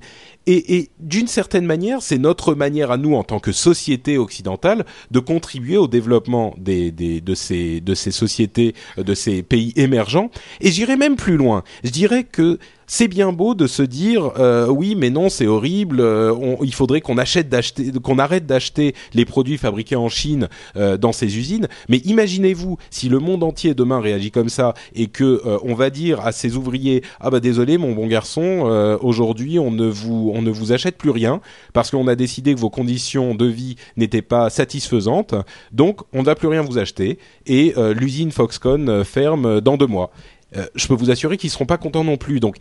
et, 0.47 0.77
et 0.77 0.89
d'une 0.99 1.27
certaine 1.27 1.65
manière, 1.65 2.01
c'est 2.01 2.17
notre 2.17 2.53
manière 2.53 2.91
à 2.91 2.97
nous, 2.97 3.15
en 3.15 3.23
tant 3.23 3.39
que 3.39 3.51
société 3.51 4.17
occidentale, 4.17 4.85
de 5.11 5.19
contribuer 5.19 5.77
au 5.77 5.87
développement 5.87 6.53
des, 6.57 6.91
des, 6.91 7.21
de, 7.21 7.33
ces, 7.35 7.81
de 7.81 7.95
ces 7.95 8.11
sociétés, 8.11 8.75
de 8.97 9.13
ces 9.13 9.43
pays 9.43 9.73
émergents. 9.75 10.29
Et 10.61 10.71
j'irai 10.71 10.97
même 10.97 11.15
plus 11.15 11.37
loin. 11.37 11.63
Je 11.83 11.89
dirais 11.89 12.23
que 12.23 12.59
c'est 12.87 13.07
bien 13.07 13.31
beau 13.31 13.55
de 13.55 13.67
se 13.67 13.81
dire 13.81 14.31
euh, 14.37 14.67
oui 14.67 14.95
mais 14.95 15.09
non 15.09 15.29
c'est 15.29 15.47
horrible 15.47 15.99
euh, 15.99 16.55
il 16.61 16.73
faudrait 16.73 17.01
qu'on 17.01 17.17
achète 17.17 17.49
d'acheter 17.49 17.91
qu'on 18.03 18.19
arrête 18.19 18.45
d'acheter 18.45 18.93
les 19.13 19.25
produits 19.25 19.57
fabriqués 19.57 19.95
en 19.95 20.09
Chine 20.09 20.49
euh, 20.75 20.97
dans 20.97 21.11
ces 21.11 21.37
usines. 21.37 21.67
Mais 21.89 21.97
imaginez-vous 21.97 22.77
si 22.89 23.09
le 23.09 23.19
monde 23.19 23.43
entier 23.43 23.73
demain 23.73 23.99
réagit 23.99 24.31
comme 24.31 24.49
ça 24.49 24.73
et 24.93 25.07
que 25.07 25.41
on 25.63 25.73
va 25.73 25.89
dire 25.89 26.25
à 26.25 26.31
ces 26.31 26.55
ouvriers 26.55 27.01
ah 27.19 27.29
bah 27.29 27.39
désolé 27.39 27.77
mon 27.77 27.93
bon 27.93 28.07
garçon 28.07 28.97
aujourd'hui 29.01 29.59
on 29.59 29.71
ne 29.71 29.87
vous 29.87 30.31
on 30.33 30.41
ne 30.41 30.51
vous 30.51 30.71
achète 30.71 30.97
plus 30.97 31.09
rien 31.09 31.41
parce 31.73 31.91
qu'on 31.91 32.07
a 32.07 32.15
décidé 32.15 32.53
que 32.53 32.59
vos 32.59 32.69
conditions 32.69 33.35
de 33.35 33.45
vie 33.45 33.75
n'étaient 33.97 34.21
pas 34.21 34.49
satisfaisantes. 34.49 35.35
Donc 35.71 36.01
on 36.13 36.19
ne 36.19 36.25
va 36.25 36.35
plus 36.35 36.47
rien 36.47 36.61
vous 36.61 36.77
acheter 36.77 37.19
et 37.45 37.73
l'usine 37.95 38.31
Foxconn 38.31 39.03
ferme 39.03 39.61
dans 39.61 39.77
deux 39.77 39.87
mois 39.87 40.11
euh, 40.55 40.65
je 40.75 40.87
peux 40.87 40.93
vous 40.93 41.11
assurer 41.11 41.37
qu'ils 41.37 41.49
seront 41.49 41.65
pas 41.65 41.77
contents 41.77 42.03
non 42.03 42.17
plus. 42.17 42.39
Donc 42.39 42.57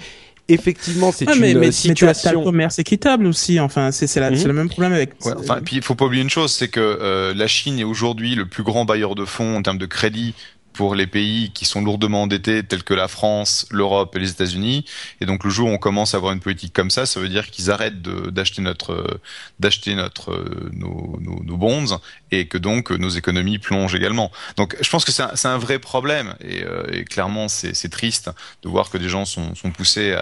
effectivement, 0.48 1.12
c'est 1.12 1.26
ouais, 1.26 1.34
une 1.34 1.40
mais, 1.40 1.54
mais, 1.54 1.72
situation. 1.72 2.30
Mais 2.30 2.38
le 2.38 2.44
commerce 2.44 2.78
équitable 2.78 3.26
aussi. 3.26 3.60
Enfin, 3.60 3.92
c'est 3.92 4.06
c'est 4.06 4.20
le 4.20 4.52
même 4.52 4.68
problème 4.68 4.92
avec. 4.92 5.12
Ouais, 5.24 5.32
enfin, 5.38 5.60
puis 5.64 5.76
il 5.76 5.82
faut 5.82 5.94
pas 5.94 6.04
oublier 6.04 6.22
une 6.22 6.30
chose, 6.30 6.52
c'est 6.52 6.68
que 6.68 6.80
euh, 6.80 7.34
la 7.34 7.46
Chine 7.46 7.78
est 7.78 7.84
aujourd'hui 7.84 8.34
le 8.34 8.46
plus 8.46 8.62
grand 8.62 8.84
bailleur 8.84 9.14
de 9.14 9.24
fonds 9.24 9.56
en 9.56 9.62
termes 9.62 9.78
de 9.78 9.86
crédit 9.86 10.34
pour 10.74 10.94
les 10.94 11.06
pays 11.06 11.50
qui 11.52 11.64
sont 11.64 11.82
lourdement 11.82 12.22
endettés 12.22 12.62
tels 12.64 12.82
que 12.82 12.94
la 12.94 13.08
France, 13.08 13.66
l'Europe 13.70 14.14
et 14.16 14.18
les 14.18 14.30
États-Unis. 14.30 14.84
Et 15.20 15.26
donc 15.26 15.44
le 15.44 15.50
jour 15.50 15.68
où 15.68 15.72
on 15.72 15.78
commence 15.78 16.14
à 16.14 16.18
avoir 16.18 16.32
une 16.32 16.40
politique 16.40 16.72
comme 16.72 16.90
ça, 16.90 17.06
ça 17.06 17.20
veut 17.20 17.28
dire 17.28 17.50
qu'ils 17.50 17.70
arrêtent 17.70 18.02
d'acheter 18.02 18.60
notre 18.60 19.20
d'acheter 19.60 19.94
notre 19.94 20.44
nos, 20.72 21.16
nos, 21.20 21.42
nos, 21.44 21.56
bonds 21.56 22.00
et 22.32 22.46
que 22.48 22.58
donc 22.58 22.90
nos 22.90 23.08
économies 23.08 23.58
plongent 23.58 23.94
également. 23.94 24.32
Donc 24.56 24.76
je 24.80 24.90
pense 24.90 25.04
que 25.04 25.12
c'est 25.12 25.48
un, 25.48 25.58
vrai 25.58 25.78
problème 25.78 26.34
et, 26.40 26.64
euh, 26.64 27.04
clairement 27.04 27.46
c'est 27.48 27.88
triste 27.88 28.30
de 28.62 28.68
voir 28.68 28.90
que 28.90 28.98
des 28.98 29.08
gens 29.08 29.24
sont, 29.24 29.54
poussés 29.76 30.16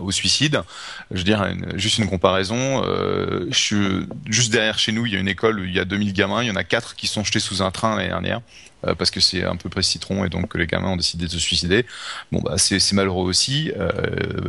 au 0.00 0.10
suicide. 0.10 0.62
Je 1.10 1.18
veux 1.18 1.24
dire 1.24 1.46
juste 1.74 1.98
une 1.98 2.08
comparaison. 2.08 2.82
Euh, 2.84 3.46
juste 3.50 4.50
derrière 4.50 4.78
chez 4.78 4.92
nous, 4.92 5.04
il 5.04 5.12
y 5.12 5.16
a 5.16 5.20
une 5.20 5.28
école 5.28 5.60
où 5.60 5.64
il 5.64 5.74
y 5.74 5.78
a 5.78 5.84
2000 5.84 6.12
gamins, 6.14 6.42
il 6.42 6.48
y 6.48 6.50
en 6.50 6.56
a 6.56 6.64
quatre 6.64 6.96
qui 6.96 7.06
sont 7.06 7.22
jetés 7.22 7.40
sous 7.40 7.62
un 7.62 7.70
train 7.70 7.96
l'année 7.96 8.08
dernière 8.08 8.40
euh, 8.86 8.94
parce 8.94 9.10
que 9.10 9.20
c'est 9.20 9.44
un 9.44 9.56
peu 9.56 9.68
près 9.68 9.82
citron 9.82 10.24
et 10.24 10.28
donc 10.28 10.48
que 10.48 10.58
les 10.58 10.66
gamins 10.66 10.88
ont 10.88 10.96
décidé 10.96 11.26
de 11.26 11.30
se 11.30 11.38
suicider. 11.38 11.86
Bon 12.32 12.40
bah 12.40 12.56
c'est 12.58 12.92
malheureux 12.92 13.26
aussi. 13.26 13.72
Euh, 13.78 13.90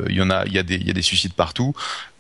il 0.10 0.16
y 0.16 0.22
en 0.22 0.30
a, 0.30 0.46
il 0.46 0.56
y 0.56 0.64
des, 0.64 0.78
y 0.78 0.90
a 0.90 0.94
des 0.94 1.02
suicides 1.02 1.34
partout. 1.34 1.74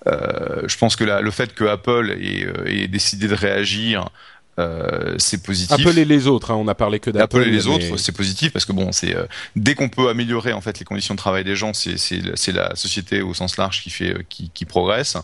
Euh, 0.07 0.67
je 0.67 0.77
pense 0.77 0.95
que 0.95 1.03
le 1.03 1.31
fait 1.31 1.53
que 1.55 1.63
Apple 1.63 2.11
ait 2.11 2.87
décidé 2.87 3.27
de 3.27 3.33
réagir 3.33 4.09
euh, 4.57 5.15
c'est 5.17 5.43
positif. 5.43 5.71
Apple 5.73 5.97
et 5.97 6.05
les 6.05 6.27
autres, 6.27 6.51
hein, 6.51 6.55
on 6.55 6.67
a 6.67 6.75
parlé 6.75 6.99
que 6.99 7.09
d'Apple. 7.09 7.37
Apple 7.37 7.47
et 7.47 7.51
les 7.51 7.65
mais... 7.65 7.67
autres, 7.67 7.97
c'est 7.97 8.13
positif 8.13 8.53
parce 8.53 8.63
que 8.63 8.71
bon, 8.71 8.91
c'est 8.91 9.15
euh, 9.15 9.25
dès 9.55 9.75
qu'on 9.75 9.89
peut 9.89 10.07
améliorer 10.07 10.53
en 10.53 10.61
fait 10.61 10.79
les 10.79 10.85
conditions 10.85 11.13
de 11.13 11.19
travail 11.19 11.43
des 11.43 11.55
gens, 11.55 11.73
c'est 11.73 11.97
c'est 11.97 12.51
la 12.51 12.75
société 12.75 13.21
au 13.21 13.33
sens 13.33 13.57
large 13.57 13.81
qui 13.81 13.89
fait 13.89 14.15
qui, 14.29 14.49
qui 14.53 14.65
progresse. 14.65 15.17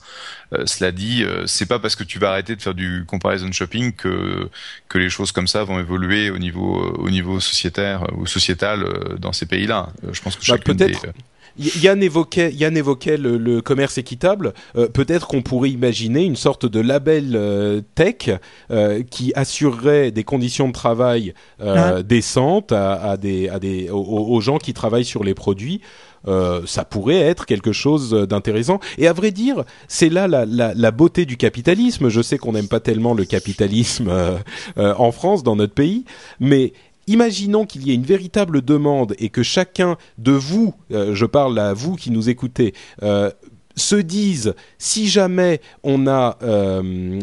Euh, 0.53 0.65
cela 0.65 0.91
dit, 0.91 1.23
c'est 1.45 1.65
pas 1.65 1.79
parce 1.79 1.95
que 1.95 2.03
tu 2.03 2.19
vas 2.19 2.31
arrêter 2.31 2.55
de 2.55 2.61
faire 2.61 2.73
du 2.73 3.05
comparison 3.07 3.49
shopping 3.51 3.93
que 3.93 4.49
que 4.89 4.97
les 4.97 5.09
choses 5.09 5.31
comme 5.31 5.47
ça 5.47 5.63
vont 5.63 5.79
évoluer 5.79 6.29
au 6.29 6.37
niveau 6.37 6.93
au 6.97 7.09
niveau 7.09 7.39
sociétaire 7.39 8.07
ou 8.17 8.25
sociétal 8.25 8.85
dans 9.17 9.31
ces 9.31 9.45
pays-là. 9.45 9.89
Je 10.11 10.21
pense 10.21 10.35
que 10.35 10.51
bah, 10.51 10.57
peut-être. 10.57 11.01
Des, 11.03 11.11
Yann 11.57 12.01
évoquait, 12.01 12.51
Yann 12.53 12.75
évoquait 12.75 13.17
le, 13.17 13.37
le 13.37 13.61
commerce 13.61 13.97
équitable. 13.97 14.53
Euh, 14.75 14.87
Peut-être 14.87 15.27
qu'on 15.27 15.41
pourrait 15.41 15.69
imaginer 15.69 16.23
une 16.23 16.35
sorte 16.35 16.65
de 16.65 16.79
label 16.79 17.33
euh, 17.35 17.81
tech 17.95 18.29
euh, 18.71 19.03
qui 19.09 19.31
assurerait 19.35 20.11
des 20.11 20.23
conditions 20.23 20.67
de 20.67 20.73
travail 20.73 21.33
ah. 21.63 22.03
décentes 22.03 22.71
à, 22.71 22.93
à, 22.93 23.17
des, 23.17 23.49
à 23.49 23.59
des, 23.59 23.89
aux, 23.89 24.01
aux, 24.01 24.41
gens 24.41 24.57
qui 24.57 24.73
travaillent 24.73 25.05
sur 25.05 25.23
les 25.23 25.33
produits. 25.33 25.81
ça 26.65 26.85
pourrait 26.85 27.19
être 27.19 27.45
quelque 27.45 27.71
chose 27.71 28.11
d'intéressant. 28.11 28.79
Et 28.97 29.07
à 29.07 29.13
vrai 29.13 29.31
dire, 29.31 29.63
c'est 29.87 30.09
là 30.09 30.27
la, 30.27 30.45
la, 30.45 30.73
la, 30.73 30.91
beauté 30.91 31.25
du 31.25 31.37
capitalisme. 31.37 32.09
Je 32.09 32.21
sais 32.21 32.37
qu'on 32.37 32.51
n'aime 32.53 32.67
pas 32.67 32.79
tellement 32.79 33.13
le 33.13 33.25
capitalisme 33.25 34.11
en 34.77 35.11
France, 35.11 35.43
dans 35.43 35.55
notre 35.55 35.73
pays, 35.73 36.05
mais 36.39 36.73
imaginons 37.11 37.65
qu'il 37.65 37.85
y 37.87 37.91
ait 37.91 37.95
une 37.95 38.03
véritable 38.03 38.61
demande 38.61 39.15
et 39.19 39.29
que 39.29 39.43
chacun 39.43 39.97
de 40.17 40.31
vous, 40.31 40.73
euh, 40.91 41.13
je 41.15 41.25
parle 41.25 41.57
à 41.59 41.73
vous 41.73 41.95
qui 41.95 42.11
nous 42.11 42.29
écoutez, 42.29 42.73
euh, 43.03 43.29
se 43.75 43.95
disent 43.95 44.53
si 44.77 45.07
jamais 45.07 45.61
on 45.83 46.07
a 46.07 46.37
euh, 46.43 47.19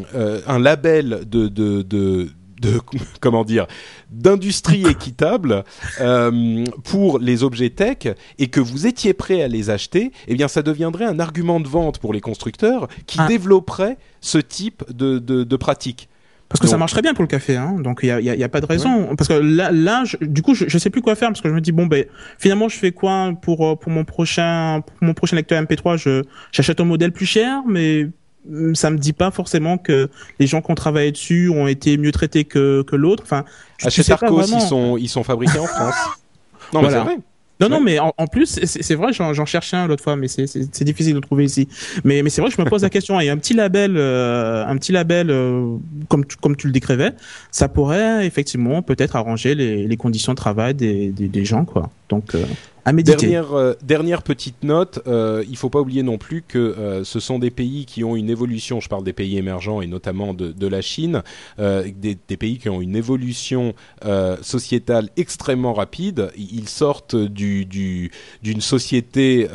un 0.47 0.59
label 0.59 1.25
de, 1.27 1.49
de, 1.49 1.83
de 1.83 2.29
de 2.61 2.81
comment 3.21 3.45
dire 3.45 3.67
d'industrie 4.11 4.85
équitable 4.89 5.65
euh, 6.01 6.65
pour 6.85 7.19
les 7.19 7.45
objets 7.45 7.71
tech 7.71 8.09
et 8.39 8.49
que 8.49 8.61
vous 8.61 8.87
étiez 8.87 9.13
prêt 9.15 9.43
à 9.43 9.49
les 9.49 9.71
acheter, 9.71 10.11
eh 10.27 10.35
bien 10.35 10.49
ça 10.49 10.63
deviendrait 10.63 11.05
un 11.05 11.21
argument 11.21 11.61
de 11.61 11.69
vente 11.69 11.99
pour 11.99 12.13
les 12.13 12.21
constructeurs 12.21 12.89
qui 13.07 13.19
Ah. 13.21 13.29
développeraient 13.29 13.97
ce 14.21 14.39
type 14.39 14.83
de, 14.91 15.19
de, 15.19 15.45
de 15.45 15.57
pratique. 15.57 16.09
Parce 16.49 16.61
que 16.61 16.67
ça 16.67 16.73
Donc- 16.73 16.81
marcherait 16.81 17.03
bien 17.03 17.13
pour 17.13 17.23
le 17.23 17.29
café, 17.29 17.57
hein. 17.57 17.77
donc 17.79 18.01
il 18.03 18.07
y 18.07 18.11
a, 18.11 18.21
y 18.21 18.31
a- 18.31 18.35
y 18.35 18.43
a 18.43 18.49
pas 18.49 18.61
de 18.63 18.67
raison. 18.67 19.15
Parce 19.17 19.29
que 19.29 19.35
là, 19.35 19.71
là 19.71 20.05
je- 20.07 20.17
du 20.23 20.41
coup, 20.41 20.55
je, 20.55 20.65
je 20.67 20.79
sais 20.79 20.89
plus 20.89 21.03
quoi 21.03 21.15
faire 21.15 21.29
parce 21.29 21.43
que 21.43 21.49
je 21.49 21.55
me 21.55 21.61
dis 21.61 21.73
bon 21.73 21.87
ben 21.87 22.07
finalement 22.39 22.69
je 22.71 22.77
fais 22.79 22.91
quoi 22.93 23.33
pour 23.43 23.67
euh, 23.67 23.77
pour 23.77 23.93
mon 23.93 24.05
prochain 24.05 24.81
pour 24.85 24.97
mon 25.07 25.13
prochain 25.15 25.37
lecteur 25.37 25.63
MP3 25.63 25.99
Je 25.99 26.23
j'achète 26.51 26.81
un 26.81 26.85
modèle 26.85 27.13
plus 27.13 27.27
cher, 27.27 27.61
mais 27.67 28.09
hum, 28.51 28.75
ça 28.75 28.89
me 28.91 28.97
dit 28.97 29.13
pas 29.13 29.31
forcément 29.31 29.77
que 29.77 30.09
les 30.39 30.47
gens 30.47 30.63
qui 30.63 30.71
ont 30.71 30.75
travaillé 30.75 31.13
dessus 31.13 31.51
ont 31.51 31.67
été 31.67 31.99
mieux 31.99 32.13
traités 32.13 32.45
que 32.45 32.81
que 32.83 32.97
l'autre. 32.97 33.25
Enfin, 33.27 33.45
tu- 33.77 33.85
tu 33.87 33.93
Chez 33.93 34.03
sais 34.05 34.17
pas 34.17 34.25
Arcos, 34.27 34.39
vraiment. 34.41 34.59
ils 34.59 34.67
sont 34.67 34.97
ils 34.97 35.09
sont 35.09 35.25
fabriqués 35.25 35.59
en 35.59 35.67
France. 35.67 35.95
Non 36.75 36.83
mais 36.83 36.91
c'est 36.91 36.99
vrai. 36.99 37.17
Non, 37.61 37.69
non, 37.69 37.81
mais 37.81 37.99
en, 37.99 38.13
en 38.17 38.27
plus, 38.27 38.61
c'est 38.65 38.95
vrai, 38.95 39.13
j'en 39.13 39.45
cherchais 39.45 39.77
un 39.77 39.87
l'autre 39.87 40.03
fois, 40.05 40.15
mais 40.17 40.29
c'est- 40.29 40.85
difficile 40.85 41.13
de 41.15 41.19
le 41.19 41.23
trouver 41.23 41.45
ici. 41.45 41.69
Mais, 42.05 42.23
mais 42.23 42.31
c'est 42.31 42.41
vrai 42.41 42.51
je 42.51 42.61
me 42.63 42.69
pose 42.69 42.83
la 42.83 42.91
question. 42.91 43.19
Il 43.21 43.27
y 43.27 43.29
a 43.29 43.33
un 43.33 43.37
petit 43.37 43.55
label, 43.55 43.97
euh, 43.97 44.65
un 44.67 44.77
petit 44.77 44.93
label, 44.93 45.31
euh, 45.31 45.77
comme 46.09 46.25
tu, 46.25 46.37
comme 46.37 46.55
tu 46.57 46.67
le 46.69 46.73
décrivais, 46.73 47.13
ça 47.51 47.69
pourrait 47.69 48.27
effectivement 48.27 48.83
peut-être 48.83 49.17
arranger 49.17 49.55
les, 49.55 49.87
les 49.89 49.97
conditions 49.97 50.33
de 50.33 50.37
travail 50.37 50.75
des, 50.75 51.09
des, 51.11 51.29
des 51.29 51.45
gens, 51.45 51.65
quoi. 51.65 51.91
Donc, 52.09 52.35
euh, 52.35 52.45
euh, 53.53 53.75
dernière 53.83 54.23
petite 54.23 54.63
note, 54.63 55.01
euh, 55.07 55.45
il 55.49 55.57
faut 55.57 55.71
pas 55.71 55.81
oublier 55.81 56.03
non 56.03 56.19
plus 56.19 56.43
que 56.43 56.59
euh, 56.59 57.05
ce 57.05 57.21
sont 57.21 57.39
des 57.39 57.51
pays 57.51 57.87
qui 57.87 58.05
ont 58.05 58.17
une 58.17 58.31
évolution, 58.31 58.81
je 58.81 58.89
parle 58.89 59.05
des 59.05 59.13
pays 59.13 59.39
émergents 59.39 59.81
et 59.81 59.87
notamment 59.87 60.35
de, 60.35 60.67
la 60.67 60.83
Chine, 60.83 61.23
des, 61.59 62.37
pays 62.37 62.59
qui 62.59 62.69
ont 62.69 62.81
une 62.81 62.95
évolution 62.95 63.75
sociétale 64.43 65.09
extrêmement 65.17 65.73
rapide. 65.73 66.31
Ils 66.37 66.69
sortent 66.69 67.17
du, 67.17 67.65
du, 67.65 68.11
d'une 68.43 68.61
société 68.61 69.49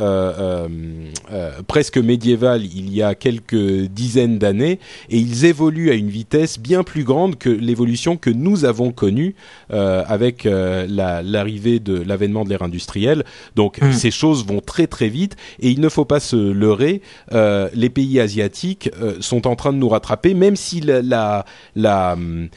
presque 1.68 1.98
médiévale 1.98 2.66
il 2.66 2.94
y 2.94 3.02
a 3.04 3.16
quelques 3.16 3.86
dizaines 3.90 4.40
d'années 4.40 4.80
et 5.10 5.18
ils 5.18 5.46
évoluent 5.46 5.92
à 5.92 5.94
une 5.94 6.10
vitesse 6.10 6.60
bien 6.60 6.84
plus 6.84 7.04
grande 7.04 7.38
que 7.38 7.50
l'évolution 7.50 8.18
que 8.18 8.30
nous 8.30 8.66
avons 8.66 8.92
connue 8.92 9.36
avec 9.70 10.46
la- 10.46 11.22
l'arrivée 11.22 11.80
de 11.80 12.02
l'avènement 12.02 12.44
de 12.44 12.50
l'ère 12.50 12.64
industrielle. 12.64 13.23
Donc 13.56 13.82
Mm. 13.82 13.92
ces 13.94 14.12
choses 14.12 14.46
vont 14.46 14.62
très 14.62 14.88
très 14.88 15.10
vite 15.10 15.36
et 15.60 15.70
il 15.70 15.80
ne 15.82 15.90
faut 15.90 16.06
pas 16.06 16.20
se 16.20 16.36
leurrer. 16.36 17.02
euh, 17.34 17.70
les 17.74 17.90
pays 17.90 18.20
asiatiques 18.20 18.90
euh, 19.02 19.16
sont 19.20 19.48
en 19.48 19.56
train 19.56 19.74
de 19.74 19.78
nous 19.78 19.90
rattraper, 19.90 20.34
même 20.34 20.56
si 20.56 20.82
la 20.82 21.02
la, 21.02 21.46
la 21.76 22.14
hum, 22.14 22.50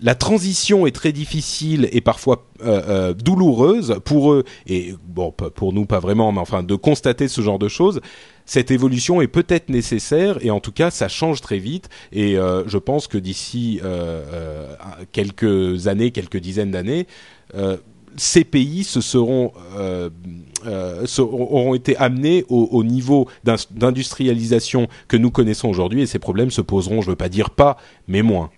la 0.00 0.14
transition 0.16 0.86
est 0.86 0.94
très 0.94 1.12
difficile 1.12 1.88
et 1.92 2.00
parfois 2.00 2.44
euh, 2.62 2.82
euh, 2.88 3.14
douloureuse 3.14 4.00
pour 4.04 4.32
eux 4.32 4.44
et 4.66 4.92
bon 5.06 5.30
pour 5.32 5.72
nous 5.72 5.86
pas 5.86 6.00
vraiment 6.00 6.32
mais 6.32 6.40
enfin 6.40 6.62
de 6.64 6.74
constater 6.74 7.28
ce 7.28 7.40
genre 7.40 7.60
de 7.60 7.68
choses 7.68 8.00
cette 8.44 8.70
évolution 8.72 9.22
est 9.22 9.28
peut-être 9.28 9.68
nécessaire 9.70 10.36
et 10.44 10.50
en 10.50 10.60
tout 10.60 10.72
cas 10.72 10.90
ça 10.90 11.08
change 11.08 11.40
très 11.40 11.58
vite 11.58 11.88
et 12.12 12.36
euh, 12.36 12.64
je 12.66 12.76
pense 12.76 13.06
que 13.06 13.16
d'ici 13.18 13.80
quelques 15.12 15.86
années 15.86 16.10
quelques 16.10 16.38
dizaines 16.38 16.72
d'années 16.72 17.06
ces 18.16 18.44
pays 18.44 18.84
se 18.84 19.00
seront 19.00 19.52
euh, 19.76 20.10
euh, 20.66 21.04
auront 21.18 21.74
été 21.74 21.96
amenés 21.96 22.44
au, 22.48 22.68
au 22.72 22.84
niveau 22.84 23.28
d'in- 23.44 23.56
d'industrialisation 23.70 24.88
que 25.08 25.16
nous 25.16 25.30
connaissons 25.30 25.68
aujourd'hui 25.68 26.02
et 26.02 26.06
ces 26.06 26.18
problèmes 26.18 26.50
se 26.50 26.60
poseront 26.60 27.02
je 27.02 27.10
veux 27.10 27.16
pas 27.16 27.28
dire 27.28 27.50
pas 27.50 27.76
mais 28.08 28.22
moins 28.22 28.50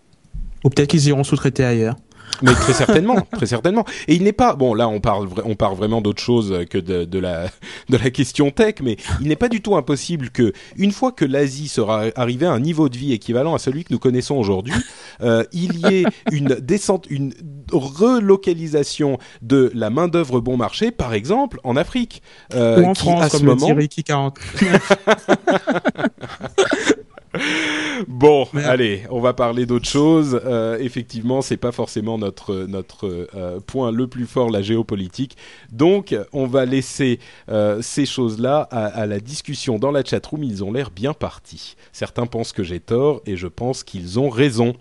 Ou 0.65 0.69
peut-être 0.71 0.91
qu'ils 0.91 1.07
iront 1.09 1.25
sous-traiter 1.25 1.65
ailleurs. 1.65 1.97
Mais 2.43 2.53
très 2.53 2.73
certainement, 2.73 3.21
très 3.33 3.47
certainement. 3.47 3.85
Et 4.09 4.15
il 4.15 4.23
n'est 4.23 4.33
pas 4.33 4.55
bon. 4.55 4.75
Là, 4.75 4.89
on 4.89 5.01
parle, 5.01 5.29
on 5.45 5.55
parle 5.55 5.77
vraiment 5.77 6.01
d'autre 6.01 6.23
chose 6.23 6.65
que 6.71 6.79
de, 6.79 7.05
de 7.05 7.19
la 7.19 7.47
de 7.89 7.97
la 7.97 8.11
question 8.11 8.51
tech, 8.51 8.77
mais 8.83 8.97
il 9.21 9.29
n'est 9.29 9.37
pas 9.37 9.49
du 9.49 9.61
tout 9.61 9.77
impossible 9.77 10.31
que 10.31 10.53
une 10.77 10.93
fois 10.93 11.13
que 11.13 11.25
l'Asie 11.25 11.69
sera 11.69 12.05
arrivée 12.17 12.47
à 12.47 12.53
un 12.53 12.61
niveau 12.61 12.89
de 12.89 12.97
vie 12.97 13.13
équivalent 13.13 13.55
à 13.55 13.59
celui 13.59 13.85
que 13.85 13.93
nous 13.93 13.99
connaissons 13.99 14.37
aujourd'hui, 14.37 14.75
euh, 15.23 15.45
il 15.53 15.79
y 15.79 15.87
ait 15.87 16.05
une 16.33 16.57
descente, 16.61 17.07
une 17.11 17.33
relocalisation 17.73 19.19
de 19.43 19.71
la 19.75 19.91
main 19.91 20.09
d'œuvre 20.09 20.41
bon 20.41 20.57
marché, 20.57 20.91
par 20.91 21.15
exemple 21.15 21.61
en 21.65 21.77
Afrique, 21.77 22.23
euh, 22.55 22.81
Ou 22.81 22.87
en 22.87 22.93
qui, 22.93 23.03
France, 23.03 23.23
à 23.23 23.29
ce 23.29 23.37
comme 23.37 23.47
le 23.47 23.55
moment, 23.55 23.75
Ricky 23.75 24.05
40. 24.05 24.39
Bon, 28.09 28.47
Merde. 28.53 28.69
allez, 28.69 29.03
on 29.11 29.21
va 29.21 29.33
parler 29.33 29.65
d'autre 29.65 29.89
chose. 29.89 30.41
Euh, 30.45 30.79
effectivement, 30.79 31.41
c'est 31.41 31.57
pas 31.57 31.73
forcément 31.73 32.19
notre 32.19 32.67
notre 32.67 33.29
euh, 33.35 33.61
point 33.61 33.91
le 33.91 34.07
plus 34.07 34.27
fort, 34.27 34.51
la 34.51 34.63
géopolitique. 34.63 35.37
Donc, 35.73 36.15
on 36.33 36.47
va 36.47 36.67
laisser 36.67 37.19
euh, 37.49 37.81
ces 37.81 38.05
choses-là 38.07 38.69
à, 38.71 38.87
à 38.87 39.07
la 39.07 39.19
discussion 39.21 39.79
dans 39.79 39.91
la 39.91 40.05
chatroom. 40.05 40.43
Ils 40.43 40.63
ont 40.63 40.73
l'air 40.73 40.91
bien 40.91 41.15
partis. 41.15 41.77
Certains 41.93 42.27
pensent 42.27 42.53
que 42.53 42.63
j'ai 42.63 42.81
tort 42.81 43.23
et 43.27 43.37
je 43.37 43.47
pense 43.47 43.83
qu'ils 43.83 44.19
ont 44.21 44.29
raison. 44.29 44.75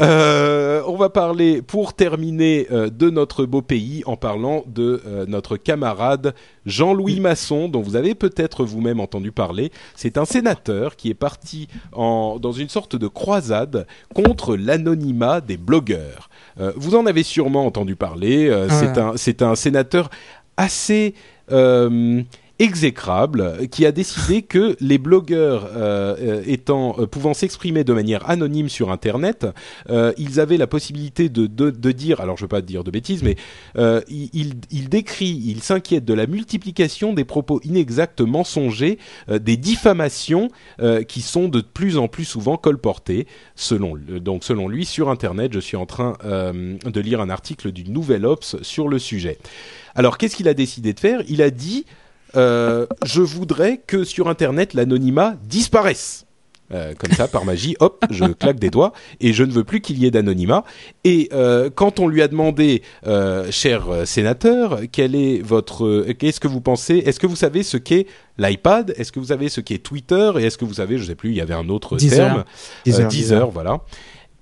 Euh, 0.00 0.82
on 0.86 0.96
va 0.96 1.08
parler, 1.08 1.62
pour 1.62 1.94
terminer, 1.94 2.66
euh, 2.70 2.90
de 2.90 3.10
notre 3.10 3.44
beau 3.44 3.62
pays 3.62 4.02
en 4.06 4.16
parlant 4.16 4.64
de 4.66 5.02
euh, 5.06 5.26
notre 5.26 5.56
camarade 5.56 6.34
Jean-Louis 6.66 7.20
Masson, 7.20 7.68
dont 7.68 7.82
vous 7.82 7.96
avez 7.96 8.14
peut-être 8.14 8.64
vous-même 8.64 9.00
entendu 9.00 9.32
parler. 9.32 9.70
C'est 9.94 10.18
un 10.18 10.24
sénateur 10.24 10.96
qui 10.96 11.10
est 11.10 11.14
parti 11.14 11.68
en, 11.92 12.38
dans 12.40 12.52
une 12.52 12.68
sorte 12.68 12.96
de 12.96 13.08
croisade 13.08 13.86
contre 14.14 14.56
l'anonymat 14.56 15.40
des 15.40 15.56
blogueurs. 15.56 16.28
Vous 16.76 16.94
en 16.94 17.06
avez 17.06 17.22
sûrement 17.22 17.64
entendu 17.66 17.96
parler. 17.96 18.50
Ouais. 18.50 19.16
C'est 19.16 19.42
un, 19.42 19.54
sénateur 19.56 20.10
assez 20.56 21.14
exécrable 22.58 23.68
qui 23.70 23.86
a 23.86 23.92
décidé 23.92 24.42
que 24.42 24.76
les 24.80 24.98
blogueurs 24.98 25.70
euh, 25.74 26.16
euh, 26.20 26.42
étant 26.46 26.94
euh, 26.98 27.06
pouvant 27.06 27.34
s'exprimer 27.34 27.84
de 27.84 27.92
manière 27.92 28.28
anonyme 28.28 28.68
sur 28.68 28.90
internet 28.90 29.46
euh, 29.90 30.12
ils 30.18 30.40
avaient 30.40 30.56
la 30.56 30.66
possibilité 30.66 31.28
de, 31.28 31.46
de, 31.46 31.92
dire 31.92 32.20
alors 32.20 32.36
je 32.36 32.42
veux 32.42 32.48
pas 32.48 32.62
dire 32.62 32.84
de 32.84 32.90
bêtises 32.90 33.22
mais 33.22 33.36
il, 34.08 34.30
il, 34.32 34.54
il 34.70 34.88
décrit 34.88 35.42
il 35.46 35.62
s'inquiète 35.62 36.04
de 36.04 36.14
la 36.14 36.26
multiplication 36.26 37.12
des 37.12 37.24
propos 37.24 37.60
inexacts 37.64 38.20
mensongers 38.20 38.98
des 39.28 39.56
diffamations 39.56 40.48
qui 41.08 41.20
sont 41.20 41.48
de 41.48 41.60
plus 41.60 41.98
en 41.98 42.08
plus 42.08 42.24
souvent 42.24 42.56
colportées 42.56 43.26
selon 43.56 43.94
donc 43.96 44.44
selon 44.44 44.68
lui 44.68 44.84
sur 44.84 45.10
internet. 45.10 45.52
Je 45.52 45.60
suis 45.60 45.76
en 45.76 45.86
train 45.86 46.14
de 46.24 47.00
lire 47.00 47.20
un 47.20 47.30
article 47.30 47.72
du 47.72 47.84
Nouvel 47.84 48.24
Ops 48.24 48.62
sur 48.62 48.88
le 48.88 48.98
sujet. 48.98 49.38
Alors 49.94 50.18
qu'est-ce 50.18 50.36
qu'il 50.36 50.48
a 50.48 50.54
décidé 50.54 50.92
de 50.92 51.00
faire? 51.00 51.22
Il 51.28 51.42
a 51.42 51.50
dit 51.50 51.84
euh, 52.36 52.86
je 53.04 53.22
voudrais 53.22 53.80
que 53.86 54.04
sur 54.04 54.28
Internet 54.28 54.74
l'anonymat 54.74 55.36
disparaisse. 55.44 56.26
Euh, 56.72 56.94
comme 56.96 57.12
ça, 57.12 57.28
par 57.28 57.44
magie, 57.44 57.76
hop, 57.80 58.02
je 58.10 58.24
claque 58.24 58.58
des 58.58 58.70
doigts 58.70 58.92
et 59.20 59.32
je 59.32 59.44
ne 59.44 59.52
veux 59.52 59.64
plus 59.64 59.80
qu'il 59.80 59.98
y 59.98 60.06
ait 60.06 60.10
d'anonymat. 60.10 60.64
Et 61.04 61.28
euh, 61.32 61.68
quand 61.74 62.00
on 62.00 62.08
lui 62.08 62.22
a 62.22 62.28
demandé, 62.28 62.82
euh, 63.06 63.50
cher 63.50 63.86
sénateur, 64.06 64.80
quel 64.90 65.14
est 65.14 65.42
votre, 65.42 66.06
qu'est-ce 66.12 66.40
que 66.40 66.48
vous 66.48 66.62
pensez? 66.62 66.98
Est-ce 66.98 67.20
que 67.20 67.26
vous 67.26 67.36
savez 67.36 67.62
ce 67.62 67.76
qu'est 67.76 68.06
l'iPad? 68.38 68.94
Est-ce 68.96 69.12
que 69.12 69.18
vous 69.18 69.26
savez 69.26 69.50
ce 69.50 69.60
qu'est 69.60 69.82
Twitter? 69.82 70.32
Et 70.38 70.44
est-ce 70.44 70.56
que 70.56 70.64
vous 70.64 70.74
savez, 70.74 70.96
je 70.96 71.04
sais 71.04 71.14
plus, 71.14 71.30
il 71.30 71.36
y 71.36 71.42
avait 71.42 71.54
un 71.54 71.68
autre 71.68 71.96
Deezer. 71.96 72.16
terme, 72.16 72.44
Deezer, 72.86 73.08
Deezer, 73.08 73.50
voilà. 73.50 73.80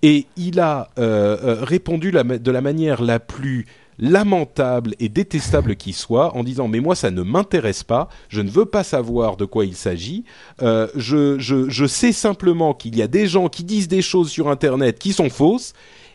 Et 0.02 0.26
il 0.36 0.60
a 0.60 0.90
répondu 0.96 2.10
la 2.10 2.22
de 2.22 2.50
la 2.50 2.60
manière 2.60 3.02
la 3.02 3.18
plus 3.18 3.66
lamentable 4.00 4.94
et 4.98 5.08
détestable 5.08 5.76
qui 5.76 5.92
soit 5.92 6.34
en 6.36 6.42
disant 6.42 6.66
mais 6.66 6.80
moi 6.80 6.94
ça 6.96 7.10
ne 7.10 7.22
m'intéresse 7.22 7.84
pas, 7.84 8.08
je 8.28 8.40
ne 8.40 8.50
veux 8.50 8.66
pas 8.66 8.82
savoir 8.82 9.36
de 9.36 9.44
quoi 9.44 9.64
il 9.64 9.76
s'agit, 9.76 10.24
Euh, 10.62 10.88
je, 10.96 11.38
je, 11.38 11.68
je 11.68 11.86
sais 11.86 12.12
simplement 12.12 12.74
qu'il 12.74 12.96
y 12.96 13.02
a 13.02 13.06
des 13.06 13.26
gens 13.26 13.48
qui 13.48 13.64
disent 13.64 13.88
des 13.88 14.02
choses 14.02 14.30
sur 14.30 14.48
Internet 14.48 14.98
qui 14.98 15.12
sont 15.12 15.30
fausses 15.30 15.74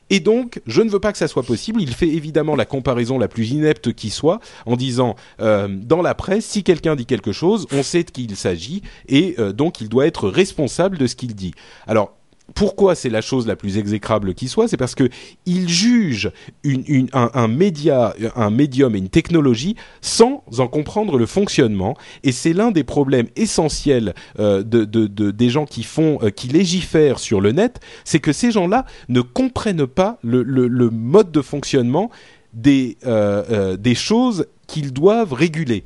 et 0.09 0.19
donc, 0.19 0.61
je 0.67 0.81
ne 0.81 0.89
veux 0.89 0.99
pas 0.99 1.11
que 1.11 1.17
ça 1.17 1.27
soit 1.27 1.43
possible. 1.43 1.81
Il 1.81 1.93
fait 1.93 2.07
évidemment 2.07 2.55
la 2.55 2.65
comparaison 2.65 3.17
la 3.17 3.27
plus 3.27 3.51
inepte 3.51 3.93
qui 3.93 4.11
soit, 4.11 4.39
en 4.65 4.75
disant 4.75 5.15
euh, 5.41 5.67
dans 5.67 6.01
la 6.01 6.13
presse, 6.13 6.45
si 6.45 6.63
quelqu'un 6.63 6.95
dit 6.95 7.05
quelque 7.05 7.31
chose, 7.31 7.65
on 7.71 7.81
sait 7.81 8.03
de 8.03 8.11
qui 8.11 8.25
il 8.25 8.35
s'agit, 8.35 8.83
et 9.07 9.35
euh, 9.39 9.51
donc 9.51 9.81
il 9.81 9.89
doit 9.89 10.05
être 10.05 10.29
responsable 10.29 10.97
de 10.97 11.07
ce 11.07 11.15
qu'il 11.15 11.33
dit. 11.33 11.53
Alors, 11.87 12.15
pourquoi 12.53 12.95
c'est 12.95 13.09
la 13.09 13.21
chose 13.21 13.47
la 13.47 13.55
plus 13.55 13.77
exécrable 13.77 14.33
qui 14.33 14.47
soit 14.47 14.67
C'est 14.67 14.77
parce 14.77 14.95
que 14.95 15.09
il 15.45 15.67
juge 15.67 16.31
une, 16.63 16.83
une- 16.87 17.09
un, 17.13 17.47
média, 17.47 18.15
un 18.35 18.49
médium 18.49 18.95
et 18.95 18.99
une 18.99 19.09
technologie 19.09 19.75
sans 20.01 20.43
en 20.57 20.67
comprendre 20.67 21.17
le 21.17 21.25
fonctionnement. 21.25 21.97
Et 22.23 22.31
c'est 22.31 22.53
l'un 22.53 22.71
des 22.71 22.83
problèmes 22.83 23.27
essentiels 23.35 24.13
euh, 24.39 24.63
de, 24.63 24.85
de- 24.85 25.07
de- 25.07 25.31
des 25.31 25.49
gens 25.49 25.65
qui 25.65 25.83
font, 25.83 26.19
euh, 26.21 26.29
qui 26.29 26.47
légifèrent 26.47 27.19
sur 27.19 27.41
le 27.41 27.51
net, 27.51 27.79
c'est 28.03 28.19
que 28.19 28.31
ces 28.31 28.51
gens-là 28.51 28.85
ne 29.09 29.21
comprennent 29.21 29.87
pas 29.87 30.19
le, 30.23 30.43
mode 30.89 31.31
de 31.31 31.41
fonctionnement 31.41 32.09
euh, 33.05 33.75
des 33.77 33.95
choses 33.95 34.45
qu'ils 34.67 34.93
doivent 34.93 35.33
réguler. 35.33 35.83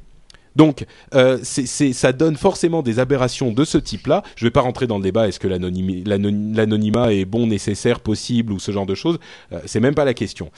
Donc, 0.60 0.86
euh, 1.16 1.38
ça 1.42 2.12
donne 2.12 2.36
forcément 2.36 2.82
des 2.82 3.00
aberrations 3.00 3.54
de 3.54 3.64
ce 3.64 3.78
type-là. 3.78 4.24
Je 4.36 4.46
vais 4.46 4.52
pas 4.52 4.60
rentrer 4.60 4.88
dans 4.88 4.98
le 4.98 5.04
débat 5.04 5.26
est-ce 5.26 5.40
que 5.40 5.48
l'anonymat 5.48 7.14
est 7.14 7.24
bon, 7.24 7.48
nécessaire, 7.48 8.02
possible 8.02 8.52
ou 8.52 8.60
ce 8.60 8.74
genre 8.74 8.86
de 8.86 8.94
choses. 8.94 9.20
Euh, 9.54 9.60
c'est 9.66 9.80
même 9.80 9.96
pas 9.96 10.04
la 10.04 10.14
question. 10.14 10.52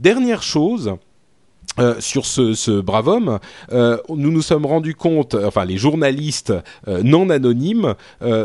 Dernière 0.00 0.42
chose. 0.42 0.94
Euh, 1.78 1.96
sur 2.00 2.24
ce, 2.24 2.80
brave 2.80 3.08
homme, 3.08 3.38
euh, 3.72 3.98
nous 4.08 4.30
nous 4.30 4.40
sommes 4.40 4.64
rendus 4.64 4.94
compte, 4.94 5.34
enfin 5.34 5.66
les 5.66 5.76
journalistes 5.76 6.54
non 6.86 7.28
anonymes 7.28 7.94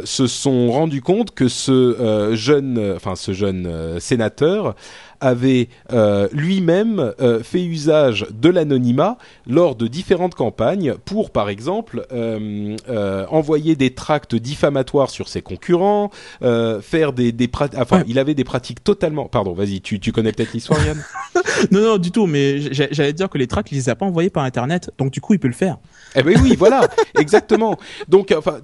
se 0.03 0.27
sont 0.27 0.69
rendus 0.69 1.01
compte 1.01 1.33
que 1.33 1.47
ce 1.47 2.31
jeune, 2.33 2.93
enfin 2.95 3.15
ce 3.15 3.31
jeune 3.31 3.99
sénateur 3.99 4.75
avait 5.21 5.69
euh, 5.93 6.27
lui-même 6.33 7.13
euh, 7.21 7.41
fait 7.41 7.63
usage 7.63 8.25
de 8.31 8.49
l'anonymat 8.49 9.17
lors 9.47 9.75
de 9.75 9.87
différentes 9.87 10.35
campagnes 10.35 10.95
pour, 11.05 11.31
par 11.31 11.49
exemple, 11.49 12.05
euh, 12.11 12.75
euh 12.89 13.25
envoyer 13.29 13.75
des 13.75 13.93
tracts 13.93 14.35
diffamatoires 14.35 15.09
sur 15.09 15.27
ses 15.27 15.41
concurrents, 15.41 16.09
euh, 16.41 16.81
faire 16.81 17.13
des, 17.13 17.31
des 17.31 17.49
enfin, 17.77 17.99
ouais. 17.99 18.03
il 18.07 18.19
avait 18.19 18.33
des 18.33 18.43
pratiques 18.43 18.83
totalement. 18.83 19.27
Pardon, 19.27 19.53
vas-y, 19.53 19.81
tu, 19.81 19.99
tu 19.99 20.11
connais 20.11 20.31
peut-être 20.31 20.53
l'histoire, 20.53 20.79
Yann? 20.85 21.03
Non, 21.71 21.81
non, 21.81 21.97
du 21.97 22.11
tout. 22.11 22.27
Mais 22.27 22.59
j'allais 22.59 23.13
dire 23.13 23.29
que 23.29 23.37
les 23.37 23.47
tracts, 23.47 23.71
il 23.71 23.75
les 23.75 23.89
a 23.89 23.95
pas 23.95 24.05
envoyés 24.05 24.29
par 24.29 24.43
Internet, 24.43 24.91
donc 24.97 25.11
du 25.11 25.21
coup, 25.21 25.33
il 25.33 25.39
peut 25.39 25.47
le 25.47 25.53
faire. 25.53 25.77
Eh 26.15 26.23
ben 26.23 26.37
oui, 26.43 26.55
voilà, 26.57 26.87
exactement. 27.19 27.77
Donc, 28.07 28.33
enfin, 28.37 28.59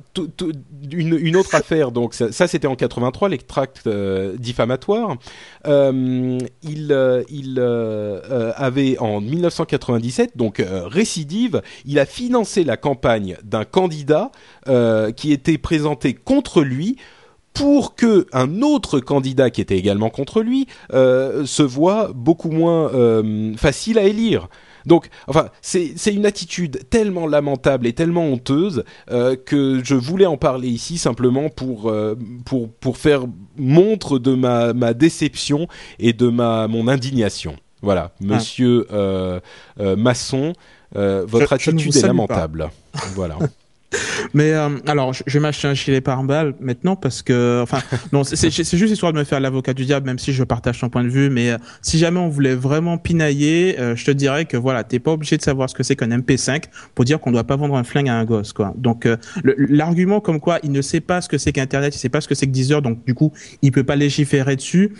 une, 0.91 1.17
une, 1.19 1.35
autre 1.35 1.55
affaire. 1.55 1.91
Donc, 1.91 2.13
ça, 2.13 2.31
ça 2.31 2.47
c'était 2.47 2.67
en 2.67 2.75
83, 2.75 3.29
les 3.29 3.37
tracts 3.37 3.87
euh, 3.87 4.35
diffamatoires. 4.37 5.17
Euh, 5.67 6.37
il, 6.63 6.91
euh, 6.91 7.23
il 7.29 7.55
euh, 7.59 8.51
avait 8.55 8.97
en 8.99 9.21
1997, 9.21 10.37
donc 10.37 10.63
récidive, 10.67 11.61
il 11.85 11.99
a 11.99 12.05
financé 12.05 12.63
la 12.63 12.77
campagne 12.77 13.37
d'un 13.43 13.65
candidat 13.65 14.31
qui 15.15 15.31
était 15.31 15.57
présenté 15.57 16.13
contre 16.13 16.61
lui 16.61 16.97
pour 17.53 17.95
que 17.95 18.27
un 18.33 18.61
autre 18.61 18.99
candidat 18.99 19.49
qui 19.49 19.61
était 19.61 19.77
également 19.77 20.09
contre 20.09 20.41
lui 20.41 20.67
euh, 20.93 21.45
se 21.45 21.63
voit 21.63 22.11
beaucoup 22.13 22.51
moins 22.51 22.93
euh, 22.93 23.55
facile 23.57 23.97
à 23.97 24.03
élire. 24.03 24.47
Donc, 24.85 25.09
enfin, 25.27 25.49
c'est 25.61 26.13
une 26.13 26.25
attitude 26.25 26.87
tellement 26.89 27.27
lamentable 27.27 27.87
et 27.87 27.93
tellement 27.93 28.23
honteuse 28.23 28.85
euh, 29.11 29.35
que 29.35 29.81
je 29.83 29.95
voulais 29.95 30.27
en 30.27 30.37
parler 30.37 30.69
ici 30.69 30.97
simplement 30.97 31.49
pour 31.49 31.93
pour 32.45 32.71
pour 32.71 32.97
faire 32.97 33.23
montre 33.57 34.17
de 34.17 34.33
ma 34.33 34.73
ma 34.73 34.93
déception 34.93 35.67
et 35.99 36.13
de 36.13 36.29
ma 36.29 36.67
mon 36.69 36.87
indignation. 36.87 37.57
Voilà, 37.81 38.11
ah. 38.13 38.23
Monsieur 38.23 38.87
ah. 38.91 39.39
Masson, 39.97 40.53
votre 40.93 41.49
je, 41.49 41.55
attitude 41.55 41.91
je 41.91 41.99
est 41.99 42.07
lamentable. 42.07 42.69
voilà. 43.15 43.37
Mais 44.33 44.51
euh, 44.51 44.69
alors, 44.85 45.13
je, 45.13 45.23
vais 45.27 45.39
m'acheter 45.39 45.67
un 45.67 45.73
gilet 45.73 46.01
pare-balles 46.01 46.55
maintenant 46.59 46.95
parce 46.95 47.21
que, 47.21 47.61
enfin, 47.61 47.79
non, 48.11 48.23
c'est 48.23 48.49
juste 48.49 48.73
histoire 48.73 49.13
de 49.13 49.17
me 49.17 49.23
faire 49.23 49.39
l'avocat 49.39 49.73
du 49.73 49.85
diable, 49.85 50.05
même 50.05 50.19
si 50.19 50.33
je 50.33 50.43
partage 50.43 50.79
ton 50.79 50.89
point 50.89 51.03
de 51.03 51.09
vue. 51.09 51.29
Mais 51.29 51.51
euh, 51.51 51.57
si 51.81 51.97
jamais 51.97 52.19
on 52.19 52.27
voulait 52.27 52.55
vraiment 52.55 52.97
pinailler, 52.97 53.79
euh, 53.79 53.95
je 53.95 54.05
te 54.05 54.11
dirais 54.11 54.45
que 54.45 54.57
voilà, 54.57 54.83
t'es 54.83 54.99
pas 54.99 55.11
obligé 55.11 55.37
de 55.37 55.41
savoir 55.41 55.69
ce 55.69 55.75
que 55.75 55.83
c'est 55.83 55.95
qu'un 55.95 56.09
MP5 56.09 56.63
pour 56.95 57.05
dire 57.05 57.19
qu'on 57.19 57.31
doit 57.31 57.45
pas 57.45 57.55
vendre 57.55 57.75
un 57.75 57.83
flingue 57.83 58.09
à 58.09 58.15
un 58.15 58.25
gosse, 58.25 58.53
quoi. 58.53 58.73
Donc, 58.77 59.05
euh, 59.05 59.17
l'argument 59.43 60.19
comme 60.19 60.39
quoi 60.39 60.59
il 60.63 60.71
ne 60.71 60.81
sait 60.81 61.01
pas 61.01 61.21
ce 61.21 61.29
que 61.29 61.37
c'est 61.37 61.53
qu'Internet, 61.53 61.95
il 61.95 61.99
sait 61.99 62.09
pas 62.09 62.21
ce 62.21 62.27
que 62.27 62.35
c'est 62.35 62.47
que 62.47 62.51
Deezer, 62.51 62.81
donc 62.81 63.05
du 63.05 63.13
coup, 63.13 63.31
il 63.61 63.71
peut 63.71 63.83
pas 63.83 63.95
légiférer 63.95 64.55
dessus 64.55 64.93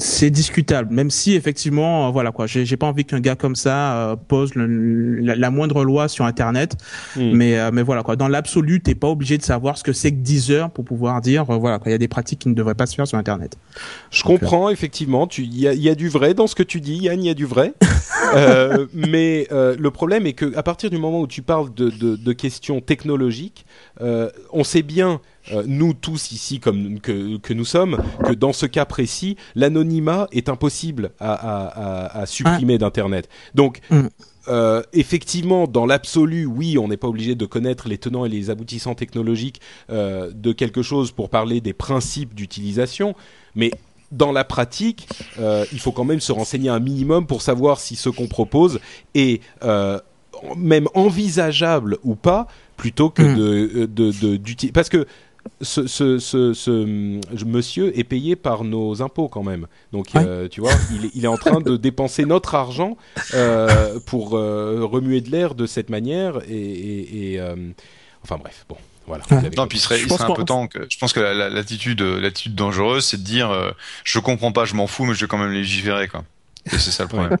c'est 0.00 0.30
discutable, 0.30 0.92
même 0.94 1.10
si 1.10 1.34
effectivement, 1.34 2.08
euh, 2.08 2.10
voilà 2.10 2.32
quoi, 2.32 2.46
j'ai 2.46 2.76
pas 2.76 2.86
envie 2.86 3.04
qu'un 3.04 3.20
gars 3.20 3.36
comme 3.36 3.54
ça 3.54 3.94
euh, 3.94 4.16
pose 4.16 4.54
le, 4.54 4.66
la, 5.20 5.36
la, 5.36 5.50
moindre 5.50 5.84
loi 5.84 6.08
sur 6.08 6.24
Internet, 6.24 6.76
mm. 7.16 7.32
mais 7.32 7.58
euh, 7.58 7.70
mais 7.72 7.82
voilà 7.82 8.02
quoi, 8.02 8.16
dans 8.16 8.28
l'absolu, 8.28 8.80
t'es 8.80 8.94
pas 8.94 9.08
obligé 9.08 9.36
de 9.36 9.42
savoir 9.42 9.76
ce 9.76 9.84
que 9.84 9.92
c'est 9.92 10.10
que 10.10 10.16
Deezer 10.16 10.70
pour 10.70 10.84
pouvoir 10.84 11.20
dire 11.20 11.48
euh, 11.50 11.58
voilà 11.58 11.78
quoi, 11.78 11.90
il 11.90 11.92
y 11.92 11.94
a 11.94 11.98
des 11.98 12.08
pratiques 12.08 12.40
qui 12.40 12.48
ne 12.48 12.54
devraient 12.54 12.74
pas 12.74 12.86
se 12.86 12.94
faire 12.94 13.06
sur 13.06 13.18
Internet. 13.18 13.56
Je 14.10 14.22
Donc, 14.22 14.40
comprends 14.40 14.70
effectivement, 14.70 15.26
tu 15.26 15.42
il 15.42 15.60
y 15.60 15.68
a, 15.68 15.74
y 15.74 15.88
a, 15.88 15.94
du 15.94 16.08
vrai 16.08 16.32
dans 16.32 16.46
ce 16.46 16.54
que 16.54 16.62
tu 16.62 16.80
dis, 16.80 16.96
Yann, 16.96 17.22
il 17.22 17.26
y 17.26 17.30
a 17.30 17.34
du 17.34 17.44
vrai, 17.44 17.74
mais 18.94 19.46
le 19.50 19.90
problème 19.90 20.26
est 20.26 20.32
que 20.32 20.56
à 20.56 20.62
partir 20.62 20.88
du 20.88 20.96
moment 20.96 21.20
où 21.20 21.26
tu 21.26 21.42
parles 21.42 21.72
de, 21.74 21.90
de, 21.90 22.16
de 22.16 22.32
questions 22.32 22.80
technologiques, 22.80 23.66
on 24.00 24.64
sait 24.64 24.82
bien 24.82 25.20
euh, 25.52 25.64
nous 25.66 25.94
tous 25.94 26.32
ici 26.32 26.60
comme 26.60 27.00
que, 27.00 27.38
que, 27.38 27.52
nous 27.52 27.64
sommes, 27.64 27.98
que 28.24 28.32
dans 28.32 28.52
ce 28.52 28.66
cas 28.66 28.84
précis, 28.84 29.36
l'anonymat 29.54 30.28
est 30.32 30.48
impossible 30.48 31.10
à, 31.20 31.32
à, 31.32 32.20
à 32.20 32.26
supprimer 32.26 32.74
ah. 32.74 32.78
d'Internet. 32.78 33.28
Donc, 33.54 33.80
mm. 33.90 34.08
Euh, 34.48 34.82
effectivement, 34.92 35.66
dans 35.66 35.86
l'absolu, 35.86 36.46
oui, 36.46 36.78
on 36.78 36.88
n'est 36.88 36.96
pas 36.96 37.08
obligé 37.08 37.34
de 37.34 37.46
connaître 37.46 37.88
les 37.88 37.98
tenants 37.98 38.24
et 38.24 38.28
les 38.28 38.50
aboutissants 38.50 38.94
technologiques 38.94 39.60
euh, 39.90 40.30
de 40.34 40.52
quelque 40.52 40.82
chose 40.82 41.12
pour 41.12 41.28
parler 41.28 41.60
des 41.60 41.72
principes 41.72 42.34
d'utilisation, 42.34 43.14
mais 43.54 43.70
dans 44.12 44.32
la 44.32 44.44
pratique, 44.44 45.08
euh, 45.38 45.64
il 45.72 45.78
faut 45.78 45.92
quand 45.92 46.04
même 46.04 46.20
se 46.20 46.32
renseigner 46.32 46.70
un 46.70 46.80
minimum 46.80 47.26
pour 47.26 47.42
savoir 47.42 47.78
si 47.78 47.96
ce 47.96 48.08
qu'on 48.08 48.26
propose 48.26 48.80
est 49.14 49.40
même 50.56 50.88
envisageable 50.94 51.98
ou 52.02 52.14
pas, 52.14 52.48
plutôt 52.76 53.10
que 53.10 53.22
mm. 53.22 53.36
de, 53.36 53.86
de, 53.86 54.10
de, 54.10 54.36
de 54.36 54.70
parce 54.72 54.88
que 54.88 55.06
ce, 55.60 55.86
ce, 55.86 56.18
ce, 56.18 56.52
ce, 56.54 57.44
monsieur 57.44 57.98
est 57.98 58.04
payé 58.04 58.36
par 58.36 58.64
nos 58.64 59.02
impôts 59.02 59.28
quand 59.28 59.42
même. 59.42 59.66
Donc, 59.92 60.08
ouais. 60.14 60.24
euh, 60.24 60.48
tu 60.48 60.60
vois, 60.60 60.72
il 60.92 61.06
est, 61.06 61.10
il 61.14 61.24
est, 61.24 61.28
en 61.28 61.36
train 61.36 61.60
de 61.60 61.76
dépenser 61.76 62.24
notre 62.24 62.54
argent 62.54 62.96
euh, 63.34 63.98
pour 64.06 64.36
euh, 64.36 64.80
remuer 64.84 65.20
de 65.20 65.30
l'air 65.30 65.54
de 65.54 65.66
cette 65.66 65.90
manière. 65.90 66.38
Et, 66.48 66.54
et, 66.54 67.32
et 67.32 67.40
euh, 67.40 67.56
enfin 68.22 68.38
bref, 68.38 68.64
bon. 68.68 68.76
Voilà, 69.06 69.24
non, 69.56 69.66
puis 69.66 69.78
il 69.78 69.80
serait, 69.80 70.00
il 70.00 70.08
serait 70.08 70.30
un 70.30 70.34
peu 70.34 70.44
temps 70.44 70.68
que 70.68 70.86
je 70.88 70.96
pense 70.96 71.12
que 71.12 71.18
l'attitude, 71.18 72.00
l'attitude 72.00 72.54
dangereuse, 72.54 73.04
c'est 73.04 73.16
de 73.16 73.24
dire, 73.24 73.50
euh, 73.50 73.72
je 74.04 74.20
comprends 74.20 74.52
pas, 74.52 74.66
je 74.66 74.74
m'en 74.74 74.86
fous, 74.86 75.04
mais 75.04 75.14
je 75.14 75.22
vais 75.22 75.26
quand 75.26 75.38
même 75.38 75.50
légiférer, 75.50 76.06
quoi. 76.06 76.22
Et 76.66 76.78
c'est 76.78 76.92
ça 76.92 77.04
le 77.04 77.08
problème. 77.08 77.36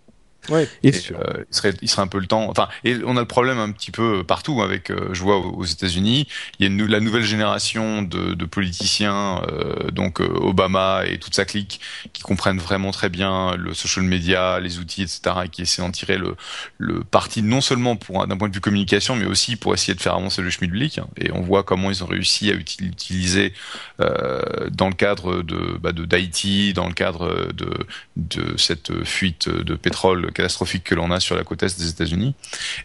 Ouais, 0.48 0.68
et, 0.82 0.92
euh, 1.12 1.44
il 1.50 1.54
serait, 1.54 1.74
il 1.82 1.88
serait 1.88 2.02
un 2.02 2.06
peu 2.06 2.18
le 2.18 2.26
temps. 2.26 2.48
Enfin, 2.48 2.68
et 2.84 2.96
on 3.04 3.16
a 3.16 3.20
le 3.20 3.26
problème 3.26 3.58
un 3.58 3.70
petit 3.72 3.90
peu 3.90 4.24
partout 4.24 4.62
avec. 4.62 4.90
Euh, 4.90 5.10
je 5.12 5.22
vois 5.22 5.38
aux 5.38 5.64
États-Unis, 5.64 6.26
il 6.58 6.66
y 6.66 6.68
a 6.68 6.72
une, 6.72 6.86
la 6.86 7.00
nouvelle 7.00 7.24
génération 7.24 8.02
de, 8.02 8.34
de 8.34 8.44
politiciens, 8.46 9.42
euh, 9.52 9.90
donc 9.90 10.20
euh, 10.20 10.26
Obama 10.26 11.02
et 11.06 11.18
toute 11.18 11.34
sa 11.34 11.44
clique, 11.44 11.80
qui 12.12 12.22
comprennent 12.22 12.58
vraiment 12.58 12.90
très 12.90 13.10
bien 13.10 13.54
le 13.56 13.74
social 13.74 14.04
media, 14.04 14.60
les 14.60 14.78
outils, 14.78 15.02
etc., 15.02 15.20
et 15.44 15.48
qui 15.48 15.62
essaient 15.62 15.82
d'en 15.82 15.90
tirer 15.90 16.16
le, 16.16 16.36
le 16.78 17.04
parti 17.04 17.42
non 17.42 17.60
seulement 17.60 17.96
pour 17.96 18.26
d'un 18.26 18.36
point 18.36 18.48
de 18.48 18.54
vue 18.54 18.60
communication, 18.60 19.16
mais 19.16 19.26
aussi 19.26 19.56
pour 19.56 19.74
essayer 19.74 19.94
de 19.94 20.00
faire 20.00 20.14
avancer 20.14 20.42
le 20.42 20.50
schmilblick. 20.50 21.00
Et 21.18 21.30
on 21.32 21.42
voit 21.42 21.62
comment 21.64 21.90
ils 21.90 22.02
ont 22.02 22.06
réussi 22.06 22.50
à 22.50 22.54
utiliser 22.54 23.52
euh, 24.00 24.40
dans 24.70 24.88
le 24.88 24.94
cadre 24.94 25.42
de 25.42 25.78
bah, 25.80 25.92
d'Haïti, 25.92 26.72
dans 26.72 26.86
le 26.86 26.94
cadre 26.94 27.52
de 27.52 27.70
de 28.16 28.56
cette 28.56 29.04
fuite 29.04 29.48
de 29.48 29.74
pétrole 29.74 30.29
catastrophique 30.30 30.84
que 30.84 30.94
l'on 30.94 31.10
a 31.10 31.20
sur 31.20 31.36
la 31.36 31.44
côte 31.44 31.62
est 31.62 31.78
des 31.78 31.88
États-Unis. 31.88 32.34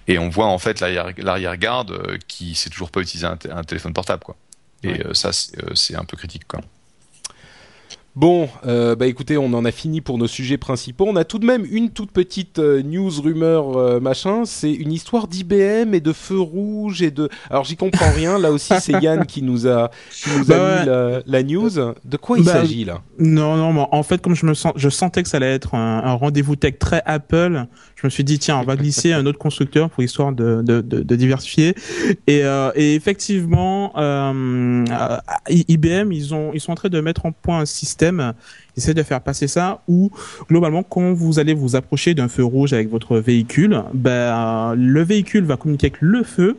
Et 0.08 0.18
on 0.20 0.30
voit 0.30 0.48
en 0.48 0.58
fait 0.58 0.80
l'arrière-garde 0.82 1.92
euh, 1.92 2.18
qui 2.28 2.56
sait 2.56 2.70
toujours 2.70 2.92
pas 2.92 3.02
utiliser 3.02 3.28
un, 3.28 3.38
un 3.52 3.64
téléphone 3.64 3.94
portable, 3.94 4.24
quoi. 4.24 4.36
Et 4.84 4.90
ouais. 4.90 5.08
euh, 5.08 5.14
ça, 5.14 5.32
c'est 5.34 5.96
euh, 5.96 6.00
un 6.00 6.06
peu 6.06 6.18
critique, 6.18 6.48
quoi. 6.48 6.62
Bon, 8.16 8.48
euh, 8.66 8.96
bah 8.96 9.08
écoutez, 9.08 9.38
on 9.38 9.52
en 9.54 9.66
a 9.66 9.72
fini 9.72 10.00
pour 10.00 10.18
nos 10.18 10.28
sujets 10.28 10.58
principaux. 10.58 11.06
On 11.06 11.18
a 11.18 11.26
tout 11.26 11.38
de 11.38 11.46
même 11.46 11.66
une 11.70 11.90
toute 11.90 12.12
petite 12.12 12.60
euh, 12.60 12.82
news, 12.82 13.12
rumeur, 13.22 13.76
euh, 13.76 14.00
machin. 14.00 14.46
C'est 14.46 14.72
une 14.72 14.94
histoire 14.94 15.28
d'IBM 15.28 15.94
et 15.94 16.00
de 16.00 16.14
feu 16.14 16.40
rouge 16.40 17.02
et 17.02 17.12
de. 17.12 17.28
Alors 17.50 17.66
j'y 17.66 17.76
comprends 17.76 18.10
rien. 18.12 18.40
Là 18.40 18.54
aussi, 18.54 18.74
c'est 18.80 18.94
Yann 19.04 19.26
qui 19.26 19.42
nous 19.42 19.68
a, 19.68 19.92
qui 20.10 20.30
nous 20.30 20.46
bah 20.46 20.56
a 20.56 20.60
ouais. 20.60 20.80
mis 20.80 20.86
la, 20.86 21.20
la, 21.26 21.44
news. 21.44 21.70
De 22.06 22.16
quoi 22.16 22.38
il 22.38 22.46
bah, 22.46 22.54
s'agit 22.54 22.86
là? 22.86 23.02
Non, 23.20 23.58
non. 23.58 23.86
En 23.92 24.04
fait, 24.04 24.22
comme 24.22 24.36
je 24.36 24.46
me 24.46 24.54
sens, 24.54 24.72
je 24.78 24.88
sentais 24.88 25.22
que 25.22 25.28
ça 25.28 25.36
allait 25.36 25.54
être 25.54 25.76
un, 25.76 26.02
un 26.06 26.14
rendez-vous 26.14 26.56
tech 26.56 26.80
très 26.80 27.02
Apple 27.06 27.66
je 27.96 28.08
me 28.08 28.10
suis 28.10 28.26
dit 28.26 28.38
tiens 28.40 28.60
on 28.60 28.64
va 28.64 28.76
glisser 28.76 29.14
un 29.14 29.26
autre 29.26 29.40
constructeur 29.40 29.90
pour 29.90 30.04
histoire 30.04 30.34
de, 30.34 30.62
de, 30.62 30.82
de, 30.82 31.02
de 31.02 31.16
diversifier 31.16 31.74
et, 32.28 32.42
et 32.76 32.96
effectivement 32.96 33.94
IBM 35.48 36.12
ils 36.12 36.34
ont 36.34 36.52
ils 36.54 36.60
sont 36.60 36.74
en 36.74 36.76
train 36.76 36.90
de 36.90 37.00
mettre 37.00 37.26
en 37.26 37.32
point 37.32 37.60
un 37.60 37.66
système 37.66 38.05
système 38.06 38.34
essayer 38.78 38.94
de 38.94 39.04
faire 39.04 39.22
passer 39.22 39.48
ça 39.48 39.82
où 39.88 40.12
globalement 40.50 40.84
quand 40.84 41.14
vous 41.14 41.40
allez 41.40 41.54
vous 41.54 41.76
approcher 41.76 42.14
d'un 42.14 42.28
feu 42.28 42.44
rouge 42.44 42.74
avec 42.74 42.90
votre 42.90 43.18
véhicule, 43.18 43.82
ben 43.94 44.76
le 44.76 45.02
véhicule 45.04 45.46
va 45.46 45.58
communiquer 45.58 45.88
avec 45.88 46.02
le 46.02 46.24
feu 46.24 46.58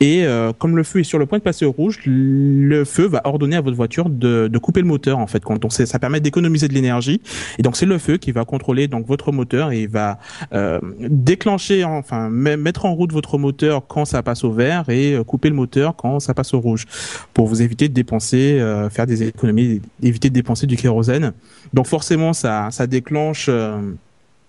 et 0.00 0.24
euh, 0.24 0.52
comme 0.52 0.76
le 0.76 0.82
feu 0.82 1.00
est 1.00 1.04
sur 1.04 1.18
le 1.18 1.26
point 1.26 1.38
de 1.38 1.42
passer 1.44 1.64
au 1.64 1.72
rouge, 1.72 2.00
le 2.04 2.84
feu 2.84 3.06
va 3.06 3.22
ordonner 3.24 3.56
à 3.56 3.60
votre 3.60 3.76
voiture 3.76 4.08
de, 4.08 4.48
de 4.48 4.58
couper 4.58 4.80
le 4.80 4.86
moteur 4.86 5.18
en 5.18 5.26
fait. 5.26 5.42
Donc 5.60 5.72
ça 5.72 5.98
permet 5.98 6.20
d'économiser 6.20 6.68
de 6.68 6.74
l'énergie 6.74 7.20
et 7.58 7.62
donc 7.62 7.76
c'est 7.76 7.86
le 7.86 7.98
feu 7.98 8.16
qui 8.16 8.32
va 8.32 8.44
contrôler 8.44 8.88
donc 8.88 9.06
votre 9.06 9.32
moteur 9.32 9.72
et 9.72 9.86
va 9.86 10.18
euh, 10.52 10.80
déclencher 11.00 11.84
enfin 11.84 12.30
mettre 12.30 12.84
en 12.84 12.94
route 12.94 13.12
votre 13.12 13.38
moteur 13.38 13.86
quand 13.86 14.04
ça 14.04 14.22
passe 14.22 14.44
au 14.44 14.52
vert 14.52 14.88
et 14.88 15.14
euh, 15.14 15.24
couper 15.24 15.48
le 15.48 15.54
moteur 15.54 15.96
quand 15.96 16.20
ça 16.20 16.34
passe 16.34 16.54
au 16.54 16.60
rouge 16.60 16.86
pour 17.34 17.46
vous 17.46 17.62
éviter 17.62 17.88
de 17.88 17.94
dépenser 17.94 18.58
euh, 18.60 18.88
faire 18.90 19.06
des 19.06 19.22
économies 19.22 19.80
éviter 20.02 20.28
de 20.28 20.34
dépenser 20.34 20.66
du 20.66 20.76
kérosène 20.76 21.32
donc 21.72 21.86
forcément, 21.86 22.32
ça, 22.32 22.68
ça 22.70 22.86
déclenche. 22.86 23.46
Euh, 23.48 23.80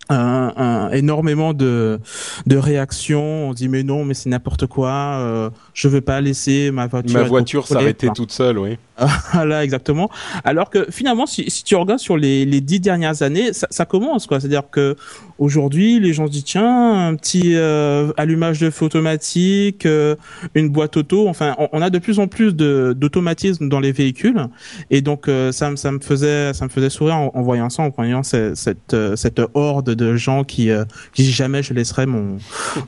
un, 0.09 0.53
un, 0.57 0.91
énormément 0.91 1.53
de, 1.53 1.99
de 2.45 2.57
réactions. 2.57 3.49
On 3.49 3.53
dit 3.53 3.69
mais 3.69 3.83
non, 3.83 4.03
mais 4.03 4.13
c'est 4.13 4.29
n'importe 4.29 4.65
quoi. 4.67 4.89
Euh, 4.91 5.49
je 5.73 5.87
veux 5.87 6.01
pas 6.01 6.21
laisser 6.21 6.71
ma 6.71 6.87
voiture. 6.87 7.19
Ma 7.19 7.23
voiture 7.23 7.67
s'arrêter 7.67 8.09
toute 8.13 8.31
seule, 8.31 8.57
oui. 8.57 8.77
voilà, 9.33 9.63
exactement. 9.63 10.09
Alors 10.43 10.69
que 10.69 10.87
finalement, 10.89 11.25
si, 11.25 11.49
si 11.49 11.63
tu 11.63 11.75
regardes 11.75 11.99
sur 11.99 12.17
les, 12.17 12.45
les 12.45 12.61
dix 12.61 12.79
dernières 12.79 13.21
années, 13.21 13.53
ça, 13.53 13.67
ça 13.69 13.85
commence 13.85 14.27
quoi. 14.27 14.39
C'est-à-dire 14.39 14.69
que 14.69 14.95
aujourd'hui, 15.41 15.99
les 15.99 16.13
gens 16.13 16.27
se 16.27 16.31
disent 16.31 16.43
tiens, 16.45 17.07
un 17.07 17.15
petit 17.15 17.55
euh, 17.55 18.13
allumage 18.15 18.59
de 18.59 18.69
feu 18.69 18.85
automatique, 18.85 19.85
euh, 19.85 20.15
une 20.55 20.69
boîte 20.69 20.95
auto. 20.97 21.27
Enfin, 21.27 21.55
on, 21.73 21.81
a 21.81 21.89
de 21.89 21.99
plus 21.99 22.19
en 22.19 22.27
plus 22.27 22.55
d'automatisme 22.55 23.67
dans 23.67 23.79
les 23.79 23.91
véhicules, 23.91 24.47
et 24.89 25.01
donc 25.01 25.27
euh, 25.27 25.51
ça, 25.51 25.75
ça 25.75 25.91
me 25.91 25.99
faisait 25.99 26.53
ça 26.53 26.65
me 26.65 26.69
faisait 26.69 26.89
sourire 26.89 27.15
en, 27.15 27.41
voyant 27.41 27.69
ça, 27.69 27.83
en 27.83 27.89
voyant 27.89 28.23
cette 28.23 28.55
cette, 28.55 28.95
cette 29.15 29.41
horde 29.53 29.89
de 29.89 30.15
gens 30.15 30.43
qui 30.43 30.69
qui 31.13 31.31
jamais 31.31 31.63
je 31.63 31.73
laisserai 31.73 32.05
mon 32.05 32.37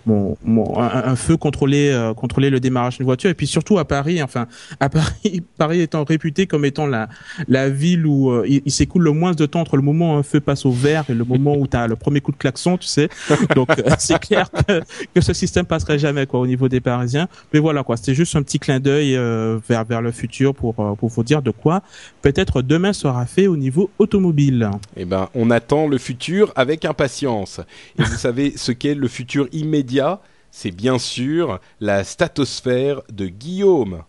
mon, 0.06 0.38
un, 0.80 1.16
feu 1.16 1.36
contrôler 1.38 2.12
contrôler 2.16 2.50
le 2.50 2.60
démarrage 2.60 2.98
d'une 2.98 3.06
voiture. 3.06 3.30
Et 3.30 3.34
puis 3.34 3.48
surtout 3.48 3.80
à 3.80 3.86
Paris, 3.86 4.22
enfin 4.22 4.48
à 4.80 4.90
Paris, 4.90 5.44
Paris 5.58 5.82
étant 5.82 6.04
réputé 6.04 6.46
comme 6.46 6.66
étant 6.66 6.86
la, 6.86 7.10
la 7.48 7.70
ville 7.70 8.06
où 8.06 8.32
euh, 8.32 8.46
il, 8.48 8.62
il 8.66 8.72
s'écoule 8.72 9.04
le 9.04 9.12
moins 9.12 9.34
de 9.34 9.46
temps 9.46 9.62
entre 9.62 9.78
le 9.78 9.82
moment 9.82 10.16
où 10.16 10.18
un 10.18 10.24
feu 10.24 10.40
passe 10.40 10.66
au 10.66 10.72
vert 10.72 11.06
et 11.10 11.14
le 11.14 11.24
moment 11.24 11.56
où 11.56 11.68
tu 11.68 11.78
as 11.78 11.88
le 11.88 11.96
premier 11.96 12.22
coup 12.22 12.32
de 12.32 12.38
klaxon, 12.44 12.78
tu 12.78 12.88
sais. 12.88 13.10
Donc 13.56 13.70
euh, 13.72 13.84
c'est 13.99 14.20
clair 14.20 14.52
que, 14.52 14.82
que, 15.14 15.22
ce 15.22 15.34
système 15.34 15.65
passerait 15.65 15.99
jamais 15.99 16.26
quoi 16.26 16.40
au 16.40 16.48
niveau 16.48 16.68
des 16.70 16.82
Parisiens. 16.82 17.28
Mais 17.53 17.60
voilà 17.60 17.84
quoi, 17.84 17.98
c'était 17.98 18.14
juste 18.14 18.36
un 18.36 18.44
petit 18.44 18.60
clin 18.60 18.80
d'œil 18.80 19.15
euh, 19.15 19.60
vers 19.68 19.86
vers 19.86 20.02
le 20.02 20.11
futur 20.11 20.53
pour 20.53 20.76
pour 20.76 21.10
vous 21.10 21.24
dire 21.24 21.41
de 21.41 21.52
quoi 21.52 21.82
peut-être 22.22 22.61
demain 22.61 22.94
sera 22.94 23.26
fait 23.26 23.48
au 23.48 23.57
niveau 23.57 23.90
automobile. 23.99 24.70
Eh 24.98 25.06
ben, 25.06 25.30
on 25.34 25.49
attend 25.52 25.88
le 25.88 25.98
futur 25.98 26.52
avec 26.56 26.86
impatience. 26.86 27.60
Et 27.98 28.03
vous 28.03 28.18
savez 28.18 28.53
ce 28.56 28.72
qu'est 28.72 28.95
le 28.95 29.07
futur 29.07 29.48
immédiat? 29.52 30.20
C'est 30.52 30.72
bien 30.72 30.99
sûr 30.99 31.60
la 31.80 32.03
statosphère 32.03 33.02
de 33.11 33.28
Guillaume. 33.28 34.03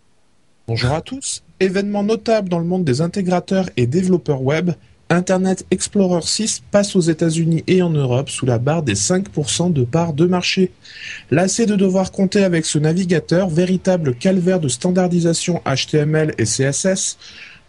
Bonjour 0.66 0.92
à 0.92 1.00
tous. 1.00 1.42
Événement 1.60 2.02
notable 2.02 2.48
dans 2.48 2.58
le 2.58 2.64
monde 2.64 2.84
des 2.84 3.00
intégrateurs 3.00 3.68
et 3.76 3.86
développeurs 3.86 4.42
web, 4.42 4.70
Internet 5.10 5.66
Explorer 5.70 6.22
6 6.22 6.62
passe 6.70 6.96
aux 6.96 7.00
États-Unis 7.00 7.62
et 7.66 7.82
en 7.82 7.90
Europe 7.90 8.30
sous 8.30 8.46
la 8.46 8.58
barre 8.58 8.82
des 8.82 8.94
5% 8.94 9.72
de 9.72 9.84
part 9.84 10.12
de 10.12 10.26
marché. 10.26 10.72
Lassé 11.30 11.66
de 11.66 11.76
devoir 11.76 12.10
compter 12.10 12.42
avec 12.42 12.64
ce 12.64 12.78
navigateur, 12.78 13.48
véritable 13.48 14.14
calvaire 14.14 14.60
de 14.60 14.68
standardisation 14.68 15.62
HTML 15.66 16.34
et 16.38 16.44
CSS, 16.44 17.18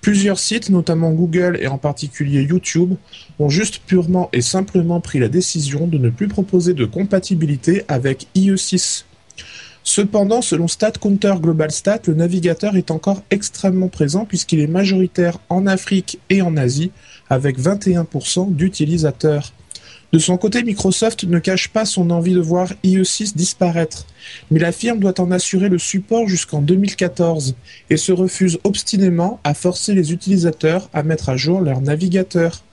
Plusieurs 0.06 0.38
sites, 0.38 0.70
notamment 0.70 1.10
Google 1.14 1.57
et 1.60 1.66
en 1.66 1.80
particulier 1.80 2.44
YouTube, 2.44 2.94
ont 3.40 3.49
juste 3.49 3.82
purement 3.88 4.30
et 4.34 4.41
simplement 4.41 5.02
pris 5.02 5.18
la 5.18 5.30
décision 5.30 5.88
de 5.88 5.98
ne 5.98 6.12
plus 6.12 6.28
proposer 6.28 6.76
de 6.76 6.86
compatibilité 6.86 7.84
avec 7.88 8.28
IE6. 8.36 9.06
Cependant, 9.84 10.44
selon 10.44 10.68
StatCounter 10.68 11.36
Global 11.41 11.72
Stat, 11.72 12.02
le 12.06 12.14
navigateur 12.14 12.76
est 12.76 12.91
encore 12.91 13.24
extrêmement 13.32 13.88
présent 13.88 14.26
puisqu'il 14.26 14.60
est 14.60 14.68
majoritaire 14.68 15.40
en 15.49 15.66
Afrique 15.66 16.20
et 16.30 16.44
en 16.44 16.56
Asie, 16.56 16.91
avec 17.30 17.60
21% 17.60 18.54
d'utilisateurs. 18.54 19.54
De 20.14 20.20
son 20.20 20.38
côté, 20.38 20.64
Microsoft 20.64 21.26
ne 21.26 21.40
cache 21.40 21.70
pas 21.70 21.84
son 21.84 22.10
envie 22.10 22.34
de 22.34 22.40
voir 22.40 22.72
IE6 22.84 23.36
disparaître, 23.36 24.06
mais 24.50 24.60
la 24.60 24.72
firme 24.72 25.00
doit 25.00 25.20
en 25.20 25.32
assurer 25.32 25.68
le 25.68 25.78
support 25.78 26.28
jusqu'en 26.28 26.62
2014 26.62 27.56
et 27.90 27.98
se 27.98 28.12
refuse 28.12 28.60
obstinément 28.64 29.40
à 29.44 29.54
forcer 29.54 29.94
les 29.94 30.14
utilisateurs 30.14 30.90
à 30.94 31.04
mettre 31.04 31.30
à 31.30 31.38
jour 31.38 31.60
leur 31.60 31.82
navigateur. 31.82 32.64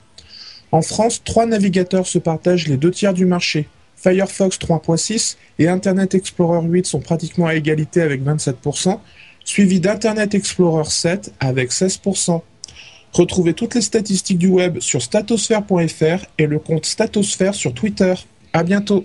En 0.71 0.83
France, 0.83 1.23
trois 1.25 1.47
navigateurs 1.47 2.07
se 2.07 2.19
partagent 2.19 2.69
les 2.69 2.77
deux 2.77 2.91
tiers 2.91 3.15
du 3.15 3.27
marché. 3.27 3.67
Firefox 3.97 4.59
3.6 4.59 5.37
et 5.59 5.69
Internet 5.69 6.15
Explorer 6.15 6.67
8 6.67 6.87
sont 6.87 7.01
pratiquement 7.01 7.47
à 7.47 7.55
égalité 7.55 8.03
avec 8.03 8.23
27%, 8.23 8.99
suivi 9.45 9.81
d'Internet 9.81 10.35
Explorer 10.35 10.89
7 10.89 11.33
avec 11.41 11.71
16%. 11.71 12.43
Retrouvez 13.13 13.53
toutes 13.53 13.75
les 13.75 13.83
statistiques 13.83 14.39
du 14.39 14.49
web 14.49 14.81
sur 14.81 15.03
statosphère.fr 15.03 16.25
et 16.39 16.47
le 16.47 16.59
compte 16.59 16.87
Statosphère 16.87 17.55
sur 17.55 17.75
Twitter. 17.75 18.15
À 18.53 18.63
bientôt. 18.63 19.05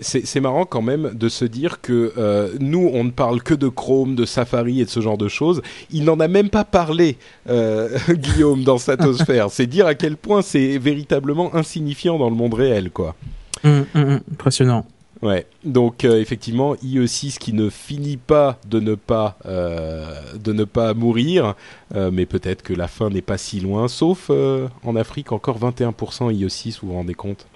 C'est 0.00 0.40
marrant 0.40 0.64
quand 0.64 0.82
même 0.82 1.12
de 1.14 1.28
se 1.28 1.44
dire 1.44 1.80
que 1.80 2.12
euh, 2.16 2.54
nous, 2.58 2.90
on 2.92 3.04
ne 3.04 3.10
parle 3.10 3.42
que 3.42 3.54
de 3.54 3.68
Chrome, 3.68 4.16
de 4.16 4.24
Safari 4.24 4.80
et 4.80 4.84
de 4.84 4.90
ce 4.90 5.00
genre 5.00 5.18
de 5.18 5.28
choses. 5.28 5.62
Il 5.90 6.04
n'en 6.04 6.18
a 6.18 6.26
même 6.26 6.48
pas 6.48 6.64
parlé, 6.64 7.18
euh, 7.48 7.96
Guillaume, 8.10 8.64
dans 8.64 8.78
Statosphère. 8.78 9.50
c'est 9.50 9.66
dire 9.66 9.86
à 9.86 9.94
quel 9.94 10.16
point 10.16 10.42
c'est 10.42 10.78
véritablement 10.78 11.54
insignifiant 11.54 12.18
dans 12.18 12.30
le 12.30 12.36
monde 12.36 12.54
réel, 12.54 12.90
quoi. 12.90 13.14
Mmh, 13.62 13.80
mmh, 13.94 14.18
impressionnant. 14.32 14.86
Ouais, 15.22 15.46
donc 15.64 16.04
euh, 16.04 16.20
effectivement, 16.20 16.74
IE6 16.74 17.38
qui 17.38 17.54
ne 17.54 17.70
finit 17.70 18.18
pas 18.18 18.58
de 18.66 18.80
ne 18.80 18.94
pas 18.94 19.38
euh, 19.46 20.20
de 20.34 20.52
ne 20.52 20.64
pas 20.64 20.92
mourir, 20.92 21.54
euh, 21.94 22.10
mais 22.12 22.26
peut-être 22.26 22.62
que 22.62 22.74
la 22.74 22.86
fin 22.86 23.08
n'est 23.08 23.22
pas 23.22 23.38
si 23.38 23.60
loin, 23.60 23.88
sauf 23.88 24.30
en 24.30 24.96
Afrique 24.96 25.32
encore 25.32 25.58
21% 25.58 26.32
IE6, 26.32 26.80
vous 26.80 26.88
vous 26.88 26.94
rendez 26.94 27.14
compte. 27.14 27.46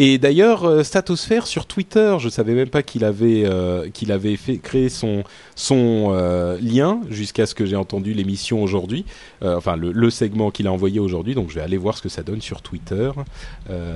Et 0.00 0.18
d'ailleurs, 0.18 0.64
euh, 0.64 0.84
Statosphère 0.84 1.46
sur 1.48 1.66
Twitter, 1.66 2.16
je 2.20 2.28
savais 2.28 2.54
même 2.54 2.68
pas 2.68 2.84
qu'il 2.84 3.04
avait 3.04 3.44
euh, 3.44 3.90
qu'il 3.90 4.12
avait 4.12 4.36
fait 4.36 4.58
créé 4.58 4.88
son 4.88 5.24
son 5.56 6.12
euh, 6.12 6.56
lien 6.60 7.00
jusqu'à 7.10 7.46
ce 7.46 7.54
que 7.54 7.66
j'ai 7.66 7.74
entendu 7.74 8.14
l'émission 8.14 8.62
aujourd'hui, 8.62 9.04
enfin 9.42 9.76
le, 9.76 9.90
le 9.90 10.10
segment 10.10 10.50
qu'il 10.52 10.68
a 10.68 10.72
envoyé 10.72 11.00
aujourd'hui. 11.00 11.34
Donc 11.34 11.50
je 11.50 11.56
vais 11.56 11.62
aller 11.62 11.76
voir 11.76 11.96
ce 11.96 12.02
que 12.02 12.08
ça 12.08 12.22
donne 12.22 12.40
sur 12.40 12.62
Twitter. 12.62 13.10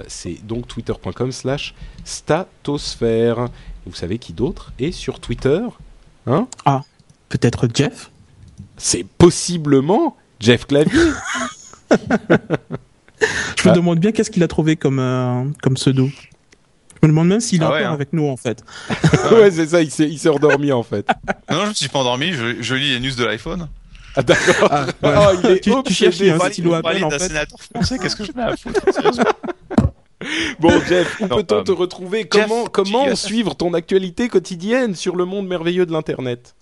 C'est 0.09 0.45
donc 0.45 0.67
twitter.com/slash 0.67 1.75
Statosphère. 2.05 3.49
Vous 3.87 3.95
savez 3.95 4.19
qui 4.19 4.33
d'autre 4.33 4.73
est 4.79 4.93
sur 4.93 5.21
Twitter 5.21 5.61
Hein? 6.27 6.47
Ah, 6.65 6.83
peut-être 7.29 7.69
Jeff? 7.73 8.11
C'est 8.77 9.05
possiblement 9.05 10.17
Jeff 10.41 10.67
Clavier. 10.67 11.13
Je 13.63 13.69
me 13.69 13.75
demande 13.75 13.99
bien 13.99 14.13
qu'est-ce 14.13 14.31
qu'il 14.31 14.43
a 14.43 14.49
trouvé 14.49 14.77
comme, 14.77 14.99
euh, 14.99 15.45
comme 15.63 15.75
pseudo. 15.75 16.09
Je 17.03 17.07
me 17.09 17.13
demande 17.13 17.29
même 17.29 17.41
s'il 17.41 17.61
est 17.63 17.65
Ah 17.65 17.69
encore 17.69 17.79
ouais, 17.81 17.85
hein. 17.85 17.93
avec 17.93 18.13
nous 18.13 18.29
en 18.29 18.37
fait. 18.37 18.63
ouais, 19.33 19.51
c'est 19.51 19.67
ça, 19.67 19.83
il 19.83 19.91
s'est 19.91 20.09
il 20.09 20.19
s'est 20.19 20.29
endormi 20.29 20.71
en 20.73 20.83
fait. 20.83 21.07
Non, 21.51 21.65
je 21.65 21.69
me 21.71 21.75
suis 21.75 21.89
pas 21.89 21.99
endormi, 21.99 22.33
je, 22.33 22.63
je 22.63 22.75
lis 22.75 22.91
les 22.91 23.01
news 23.01 23.15
de 23.15 23.25
l'iPhone. 23.25 23.69
Ah 24.15 24.23
d'accord. 24.23 24.69
Ah, 24.71 24.87
Oh, 25.03 25.39
il 25.43 25.51
est 25.51 25.61
tu, 25.61 25.73
tu 25.85 25.93
cherches 25.95 26.21
un 26.23 26.39
stylo 26.51 26.75
à 26.75 26.79
en 26.81 27.11
fait. 27.11 27.19
sénateur 27.19 27.59
français, 27.61 27.99
qu'est-ce 27.99 28.17
que 28.17 28.25
je 28.25 28.33
mets 28.35 28.43
à 28.43 28.57
foutre 28.57 28.81
Bon 30.61 30.81
Jeff, 30.89 31.17
où 31.21 31.27
Non, 31.27 31.37
peut-on 31.37 31.57
euh, 31.57 31.63
te 31.63 31.73
retrouver? 31.73 32.29
Jeff, 32.33 32.47
Comment 32.47 32.67
comment 32.67 33.17
suivre 33.17 33.57
ton 33.57 33.75
actualité 33.75 34.29
quotidienne 34.29 34.95
sur 34.95 35.17
le 35.17 35.25
monde 35.25 35.49
merveilleux 35.49 35.85
de 35.87 35.93
l'internet? 35.93 36.55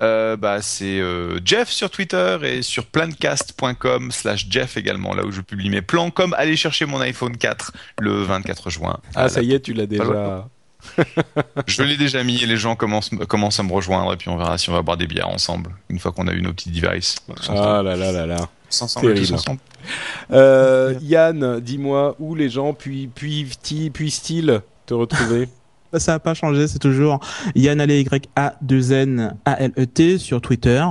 Euh, 0.00 0.36
bah, 0.36 0.62
c'est 0.62 1.00
euh, 1.00 1.40
Jeff 1.44 1.68
sur 1.70 1.90
Twitter 1.90 2.38
et 2.44 2.62
sur 2.62 2.86
plancast.com 2.86 4.12
slash 4.12 4.46
Jeff 4.48 4.76
également, 4.76 5.14
là 5.14 5.24
où 5.24 5.32
je 5.32 5.40
publie 5.40 5.70
mes 5.70 5.82
plans, 5.82 6.10
comme 6.10 6.34
aller 6.34 6.56
chercher 6.56 6.86
mon 6.86 7.00
iPhone 7.00 7.36
4 7.36 7.72
le 8.00 8.22
24 8.22 8.70
juin. 8.70 8.98
Ah 9.14 9.28
ça 9.28 9.42
y 9.42 9.52
est, 9.52 9.60
tu 9.60 9.72
l'as 9.72 9.86
déjà. 9.86 10.46
Je 11.66 11.82
l'ai 11.82 11.96
déjà 11.96 12.22
mis 12.22 12.40
et 12.40 12.46
les 12.46 12.56
gens 12.56 12.76
commencent, 12.76 13.10
commencent 13.28 13.58
à 13.58 13.64
me 13.64 13.72
rejoindre 13.72 14.12
et 14.12 14.16
puis 14.16 14.28
on 14.28 14.36
verra 14.36 14.56
si 14.58 14.70
on 14.70 14.72
va 14.72 14.82
boire 14.82 14.96
des 14.96 15.08
bières 15.08 15.28
ensemble, 15.28 15.74
une 15.88 15.98
fois 15.98 16.12
qu'on 16.12 16.28
a 16.28 16.32
eu 16.32 16.42
nos 16.42 16.52
petits 16.52 16.70
devices. 16.70 17.16
Ah 17.48 17.82
là 17.82 17.96
là 17.96 18.12
là 18.12 18.26
là. 18.26 18.48
Ensemble, 18.80 19.18
ensemble. 19.32 19.60
Euh, 20.30 20.94
Yann, 21.02 21.58
dis-moi 21.58 22.14
où 22.18 22.34
les 22.34 22.50
gens 22.50 22.74
puis 22.74 23.08
puis 23.08 23.48
puissent-ils 23.92 24.60
te 24.86 24.94
retrouver? 24.94 25.48
Ça 25.96 26.12
n'a 26.12 26.18
pas 26.18 26.34
changé, 26.34 26.68
c'est 26.68 26.78
toujours 26.78 27.20
Yann 27.54 27.80
Allais, 27.80 28.02
Y 28.02 28.28
A 28.36 28.54
2 28.60 28.92
N 28.92 29.34
A 29.44 29.62
L 29.62 29.72
E 29.78 29.86
T 29.86 30.18
sur 30.18 30.40
Twitter 30.40 30.84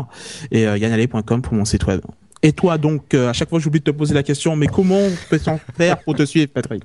et 0.52 0.68
euh, 0.68 0.78
yannallais.com 0.78 1.42
pour 1.42 1.54
mon 1.54 1.66
site 1.66 1.86
web. 1.86 2.02
Et 2.44 2.52
toi 2.52 2.78
donc, 2.78 3.14
euh, 3.14 3.30
à 3.30 3.34
chaque 3.34 3.50
fois 3.50 3.60
j'oublie 3.60 3.80
de 3.80 3.86
te 3.86 3.92
poser 3.92 4.14
la 4.14 4.22
question, 4.22 4.56
mais 4.56 4.68
comment 4.68 5.02
peut-on 5.30 5.60
faire 5.76 6.00
pour 6.04 6.16
te 6.16 6.24
suivre 6.24 6.52
Patrick? 6.54 6.84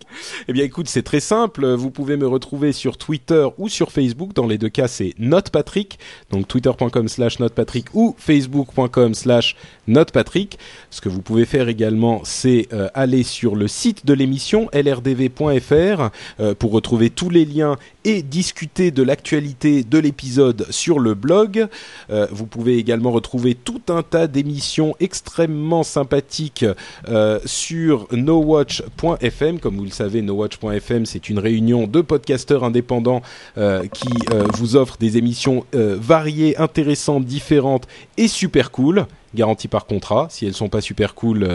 Eh 0.49 0.53
bien, 0.53 0.65
écoute, 0.65 0.89
c'est 0.89 1.03
très 1.03 1.21
simple. 1.21 1.67
Vous 1.75 1.91
pouvez 1.91 2.17
me 2.17 2.27
retrouver 2.27 2.73
sur 2.73 2.97
Twitter 2.97 3.47
ou 3.59 3.69
sur 3.69 3.93
Facebook. 3.93 4.33
Dans 4.33 4.47
les 4.47 4.57
deux 4.57 4.71
cas, 4.71 4.89
c'est 4.89 5.15
NotePatrick. 5.19 5.99
Donc, 6.31 6.49
twitter.com 6.49 7.09
slash 7.09 7.39
NotePatrick 7.39 7.95
ou 7.95 8.15
facebook.com 8.19 9.15
slash 9.15 9.57
NotePatrick. 9.89 10.59
Ce 10.91 11.01
que 11.01 11.09
vous 11.09 11.21
pouvez 11.21 11.45
faire 11.45 11.69
également, 11.69 12.23
c'est 12.25 12.69
euh, 12.73 12.89
aller 12.95 13.23
sur 13.23 13.55
le 13.55 13.69
site 13.69 14.07
de 14.07 14.15
l'émission, 14.15 14.71
lrdv.fr, 14.73 16.11
pour 16.59 16.73
retrouver 16.73 17.11
tous 17.11 17.29
les 17.29 17.45
liens 17.45 17.77
et 18.05 18.23
discuter 18.23 18.91
de 18.91 19.03
l'actualité 19.03 19.85
de 19.85 19.99
l'épisode 19.99 20.67
sur 20.71 20.99
le 20.99 21.15
blog. 21.15 21.67
Euh, 22.11 22.27
vous 22.31 22.47
pouvez 22.47 22.79
également 22.79 23.11
retrouver 23.11 23.55
tout 23.55 23.83
un 23.89 24.03
tas 24.03 24.27
d'émissions 24.27 24.95
extrêmement 25.01 25.83
sympathiques 25.83 26.65
euh, 27.09 27.39
sur 27.45 28.09
nowatch.fm. 28.13 29.61
Comme 29.61 29.77
vous 29.77 29.85
le 29.85 29.91
savez, 29.91 30.23
nowatch.fm, 30.23 31.07
c'est 31.07 31.29
une 31.29 31.39
réunion 31.39 31.87
de 31.87 32.01
podcasteurs 32.01 32.65
indépendants 32.65 33.23
euh, 33.59 33.87
qui 33.87 34.09
vous 34.55 34.77
offre 34.77 34.97
des 34.99 35.17
émissions 35.17 35.65
variées, 35.73 36.57
intéressantes, 36.59 37.25
différentes 37.25 37.87
et 38.17 38.29
super 38.29 38.71
cool. 38.71 39.07
garanties 39.35 39.69
par 39.69 39.87
contrat. 39.87 40.29
Si 40.31 40.47
elles 40.47 40.55
sont 40.55 40.69
pas 40.69 40.81
super 40.81 41.15
cool, 41.15 41.49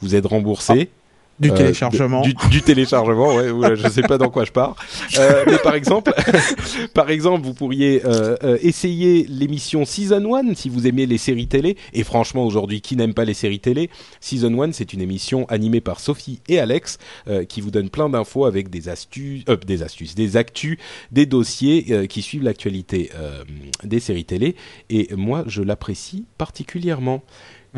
vous 0.00 0.14
êtes 0.14 0.26
remboursé. 0.26 0.90
Du 1.42 1.50
euh, 1.50 1.56
téléchargement. 1.56 2.22
Du, 2.22 2.34
du, 2.50 2.62
téléchargement, 2.62 3.34
ouais, 3.34 3.50
ouais, 3.50 3.74
je 3.74 3.88
sais 3.88 4.02
pas 4.02 4.16
dans 4.16 4.30
quoi 4.30 4.44
je 4.44 4.52
pars. 4.52 4.76
Euh, 5.18 5.44
mais 5.46 5.58
par 5.58 5.74
exemple, 5.74 6.14
par 6.94 7.10
exemple, 7.10 7.44
vous 7.44 7.52
pourriez 7.52 8.02
euh, 8.04 8.36
euh, 8.44 8.58
essayer 8.62 9.26
l'émission 9.28 9.84
Season 9.84 10.34
1 10.34 10.54
si 10.54 10.70
vous 10.70 10.86
aimez 10.86 11.04
les 11.04 11.18
séries 11.18 11.48
télé. 11.48 11.76
Et 11.92 12.02
franchement, 12.02 12.46
aujourd'hui, 12.46 12.80
qui 12.80 12.96
n'aime 12.96 13.12
pas 13.12 13.24
les 13.24 13.34
séries 13.34 13.60
télé? 13.60 13.90
Season 14.20 14.62
1, 14.62 14.72
c'est 14.72 14.92
une 14.94 15.02
émission 15.02 15.44
animée 15.48 15.80
par 15.82 16.00
Sophie 16.00 16.40
et 16.48 16.58
Alex 16.58 16.98
euh, 17.28 17.44
qui 17.44 17.60
vous 17.60 17.70
donne 17.70 17.90
plein 17.90 18.08
d'infos 18.08 18.46
avec 18.46 18.70
des 18.70 18.88
astuces, 18.88 19.44
des 19.66 19.82
astuces, 19.82 20.14
des 20.14 20.36
actus, 20.36 20.78
des 21.10 21.26
dossiers 21.26 22.06
qui 22.08 22.22
suivent 22.22 22.44
l'actualité 22.44 23.10
des 23.84 24.00
séries 24.00 24.24
télé. 24.24 24.56
Et 24.88 25.08
moi, 25.14 25.44
je 25.46 25.62
l'apprécie 25.62 26.24
particulièrement. 26.38 27.22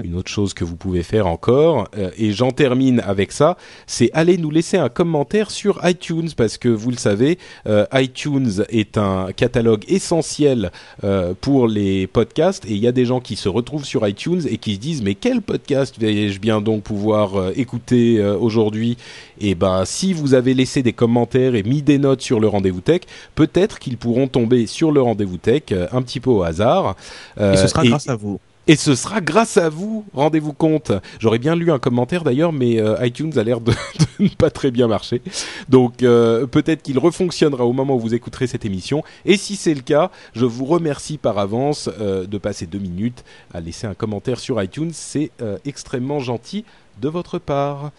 Une 0.02 0.16
autre 0.16 0.30
chose 0.30 0.54
que 0.54 0.64
vous 0.64 0.74
pouvez 0.74 1.04
faire 1.04 1.28
encore, 1.28 1.86
euh, 1.96 2.10
et 2.18 2.32
j'en 2.32 2.50
termine 2.50 2.98
avec 3.06 3.30
ça, 3.30 3.56
c'est 3.86 4.10
aller 4.12 4.38
nous 4.38 4.50
laisser 4.50 4.76
un 4.76 4.88
commentaire 4.88 5.52
sur 5.52 5.78
iTunes 5.84 6.30
parce 6.36 6.58
que 6.58 6.68
vous 6.68 6.90
le 6.90 6.96
savez, 6.96 7.38
euh, 7.68 7.86
iTunes 7.92 8.64
est 8.70 8.98
un 8.98 9.28
catalogue 9.30 9.84
essentiel 9.86 10.72
euh, 11.04 11.32
pour 11.40 11.68
les 11.68 12.08
podcasts 12.08 12.64
et 12.64 12.72
il 12.72 12.78
y 12.78 12.88
a 12.88 12.92
des 12.92 13.04
gens 13.04 13.20
qui 13.20 13.36
se 13.36 13.48
retrouvent 13.48 13.84
sur 13.84 14.06
iTunes 14.08 14.42
et 14.50 14.58
qui 14.58 14.74
se 14.74 14.80
disent 14.80 15.02
mais 15.02 15.14
quel 15.14 15.40
podcast 15.40 15.94
vais-je 15.96 16.40
bien 16.40 16.60
donc 16.60 16.82
pouvoir 16.82 17.50
écouter 17.54 18.20
aujourd'hui? 18.20 18.96
Et 19.40 19.50
eh 19.50 19.54
ben 19.54 19.84
si 19.84 20.12
vous 20.12 20.34
avez 20.34 20.54
laissé 20.54 20.82
des 20.82 20.92
commentaires 20.92 21.54
et 21.54 21.62
mis 21.62 21.82
des 21.82 21.98
notes 21.98 22.20
sur 22.20 22.40
le 22.40 22.48
rendez-vous 22.48 22.80
tech, 22.80 23.02
peut-être 23.36 23.78
qu'ils 23.78 23.96
pourront 23.96 24.26
tomber 24.26 24.66
sur 24.66 24.90
le 24.90 25.00
rendez-vous 25.00 25.38
tech 25.38 25.62
un 25.92 26.02
petit 26.02 26.18
peu 26.18 26.30
au 26.30 26.42
hasard. 26.42 26.96
et 27.38 27.56
ce 27.56 27.68
sera 27.68 27.84
grâce 27.84 28.08
à 28.08 28.16
vous. 28.16 28.40
Et 28.66 28.76
ce 28.76 28.94
sera 28.94 29.20
grâce 29.20 29.58
à 29.58 29.68
vous, 29.68 30.06
rendez-vous 30.14 30.54
compte. 30.54 30.90
J'aurais 31.18 31.38
bien 31.38 31.54
lu 31.54 31.70
un 31.70 31.78
commentaire 31.78 32.24
d'ailleurs, 32.24 32.52
mais 32.52 32.80
euh, 32.80 33.04
iTunes 33.04 33.36
a 33.36 33.44
l'air 33.44 33.60
de, 33.60 33.74
ne 34.18 34.28
pas 34.28 34.48
très 34.48 34.70
bien 34.70 34.88
marcher. 34.88 35.20
Donc 35.68 36.02
euh, 36.02 36.46
peut-être 36.46 36.82
qu'il 36.82 36.98
refonctionnera 36.98 37.66
au 37.66 37.74
moment 37.74 37.96
où 37.96 38.00
vous 38.00 38.14
écouterez 38.14 38.46
cette 38.46 38.64
émission. 38.64 39.04
Et 39.26 39.36
si 39.36 39.56
c'est 39.56 39.74
le 39.74 39.82
cas, 39.82 40.10
je 40.34 40.46
vous 40.46 40.64
remercie 40.64 41.18
par 41.18 41.38
avance 41.38 41.90
euh, 42.00 42.26
de 42.26 42.38
passer 42.38 42.64
deux 42.64 42.78
minutes 42.78 43.22
à 43.52 43.60
laisser 43.60 43.86
un 43.86 43.94
commentaire 43.94 44.40
sur 44.40 44.62
iTunes. 44.62 44.92
C'est 44.94 45.30
extrêmement 45.66 46.20
gentil 46.20 46.64
de 47.00 47.08
votre 47.08 47.38
part. 47.38 47.90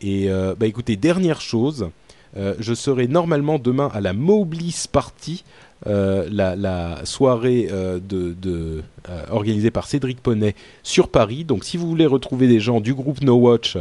Et 0.00 0.28
bah 0.28 0.66
écoutez, 0.66 0.96
dernière 0.96 1.40
chose. 1.40 1.88
je 2.36 2.74
serai 2.74 3.08
normalement 3.08 3.58
demain 3.58 3.90
à 3.92 4.00
la 4.00 4.12
Mobliss 4.12 4.86
Party 4.86 5.44
la, 5.86 6.56
la, 6.56 7.04
soirée 7.04 7.68
euh, 7.70 7.98
de, 7.98 8.34
de 8.40 8.82
euh, 9.08 9.22
organisée 9.30 9.70
par 9.70 9.86
Cédric 9.86 10.20
Poney 10.22 10.54
sur 10.82 11.08
Paris. 11.08 11.44
Donc 11.44 11.64
si 11.64 11.76
vous 11.76 11.86
voulez 11.86 12.06
retrouver 12.06 12.46
des 12.46 12.60
gens 12.60 12.80
du 12.80 12.94
groupe 12.94 13.20
No 13.22 13.34
Watch 13.34 13.76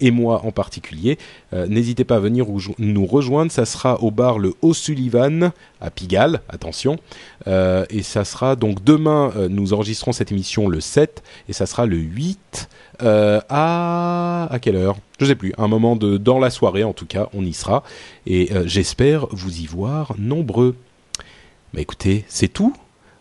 et 0.00 0.10
moi 0.10 0.42
en 0.44 0.52
particulier, 0.52 1.18
n'hésitez 1.52 2.04
pas 2.04 2.16
à 2.16 2.18
venir 2.20 2.46
nous 2.78 3.06
rejoindre. 3.06 3.50
Ça 3.50 3.64
sera 3.64 4.02
au 4.02 4.10
bar 4.10 4.38
le 4.38 4.54
O'Sullivan 4.62 5.52
à 5.80 5.90
Pigalle, 5.90 6.40
attention. 6.48 6.98
et 7.46 8.02
ça 8.02 8.24
sera 8.24 8.56
donc 8.56 8.84
demain, 8.84 9.32
nous 9.48 9.72
enregistrons 9.72 10.12
cette 10.12 10.32
émission 10.32 10.68
le 10.68 10.80
7 10.80 11.22
et 11.48 11.52
ça 11.52 11.66
sera 11.66 11.86
le 11.86 11.96
8 11.96 12.68
à 13.00 14.48
à 14.50 14.58
quelle 14.58 14.76
heure? 14.76 14.96
Je 15.18 15.26
sais 15.26 15.36
plus. 15.36 15.52
Un 15.56 15.68
moment 15.68 15.96
de 15.96 16.18
dans 16.18 16.38
la 16.38 16.50
soirée 16.50 16.84
en 16.84 16.92
tout 16.92 17.06
cas, 17.06 17.28
on 17.32 17.44
y 17.44 17.54
sera 17.54 17.82
et 18.26 18.50
j'espère 18.66 19.26
vous 19.30 19.60
y 19.60 19.66
voir 19.66 20.14
nombreux. 20.18 20.76
Bah 21.74 21.80
écoutez, 21.80 22.24
c'est 22.28 22.48
tout. 22.48 22.74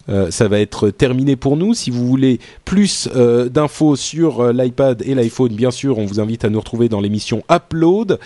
Euh, 0.10 0.32
ça 0.32 0.48
va 0.48 0.60
être 0.60 0.90
terminé 0.90 1.36
pour 1.36 1.58
nous. 1.58 1.74
Si 1.74 1.90
vous 1.90 2.08
voulez 2.08 2.40
plus 2.66 3.08
euh, 3.16 3.50
d'infos 3.50 3.96
sur 3.96 4.42
euh, 4.42 4.54
l'iPad 4.54 5.02
et 5.06 5.16
l'iPhone, 5.16 5.54
bien 5.54 5.72
sûr, 5.72 5.98
on 5.98 6.06
vous 6.06 6.20
invite 6.20 6.44
à 6.44 6.50
nous 6.50 6.60
retrouver 6.60 6.90
dans 6.90 7.00
l'émission 7.00 7.44
Upload, 7.52 8.20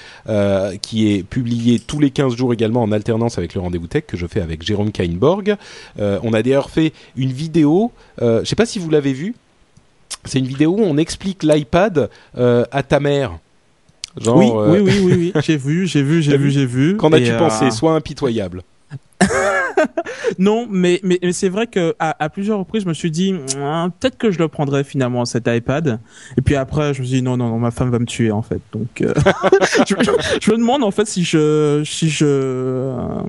qui 0.81 1.11
est 1.11 1.23
publiée 1.23 1.79
tous 1.79 1.99
les 1.99 2.09
15 2.09 2.35
jours 2.35 2.53
également 2.53 2.81
en 2.81 2.91
alternance 2.91 3.37
avec 3.37 3.53
le 3.53 3.61
rendez-vous 3.61 3.87
tech 3.87 4.05
que 4.07 4.17
je 4.17 4.25
fais 4.25 4.41
avec 4.41 4.63
Jérôme 4.63 4.91
Kainborg. 4.91 5.55
on 5.97 6.33
a 6.33 6.43
d'ailleurs 6.43 6.69
fait 6.69 6.93
une 7.15 7.31
vidéo, 7.31 7.91
je 8.19 8.39
ne 8.39 8.45
sais 8.45 8.55
pas 8.55 8.65
si 8.65 8.79
vous 8.79 8.89
l'avez 8.89 9.13
vue, 9.13 9.35
c'est 10.23 10.39
une 10.39 10.47
vidéo 10.47 10.71
où 10.71 10.81
on 10.81 10.97
explique 10.97 11.43
l'iPad 11.43 12.09
à 12.35 12.83
ta 12.83 12.99
mère. 12.99 13.37
Genre, 14.19 14.37
oui, 14.37 14.47
oui, 14.49 14.79
oui, 14.79 14.99
oui, 15.03 15.31
oui, 15.35 15.41
j'ai 15.43 15.57
vu, 15.57 15.87
j'ai 15.87 16.01
vu, 16.01 16.21
j'ai 16.21 16.37
vu, 16.37 16.49
j'ai 16.49 16.65
vu. 16.65 16.97
Qu'en 16.97 17.11
as-tu 17.11 17.35
pensé? 17.37 17.69
Sois 17.69 17.93
impitoyable. 17.93 18.63
non, 20.39 20.67
mais, 20.69 20.99
mais, 21.03 21.19
c'est 21.31 21.49
vrai 21.49 21.67
que 21.67 21.95
à, 21.99 22.29
plusieurs 22.29 22.59
reprises, 22.59 22.83
je 22.83 22.87
me 22.87 22.93
suis 22.93 23.11
dit 23.11 23.33
hein, 23.57 23.91
peut-être 23.99 24.17
que 24.17 24.31
je 24.31 24.39
le 24.39 24.47
prendrais 24.47 24.83
finalement 24.83 25.25
cet 25.25 25.47
iPad. 25.47 25.99
Et 26.37 26.41
puis 26.41 26.55
après, 26.55 26.93
je 26.93 27.01
me 27.01 27.05
suis 27.05 27.17
dit 27.17 27.21
non, 27.21 27.37
non, 27.37 27.49
non 27.49 27.59
ma 27.59 27.71
femme 27.71 27.89
va 27.89 27.99
me 27.99 28.05
tuer 28.05 28.31
en 28.31 28.41
fait. 28.41 28.61
Donc, 28.73 29.01
euh, 29.01 29.13
je, 29.87 30.51
me 30.51 30.57
demande 30.57 30.83
en 30.83 30.91
fait 30.91 31.05
si 31.05 31.23
je, 31.23 31.83
si 31.85 32.09
je, 32.09 32.25
euh, 32.25 33.21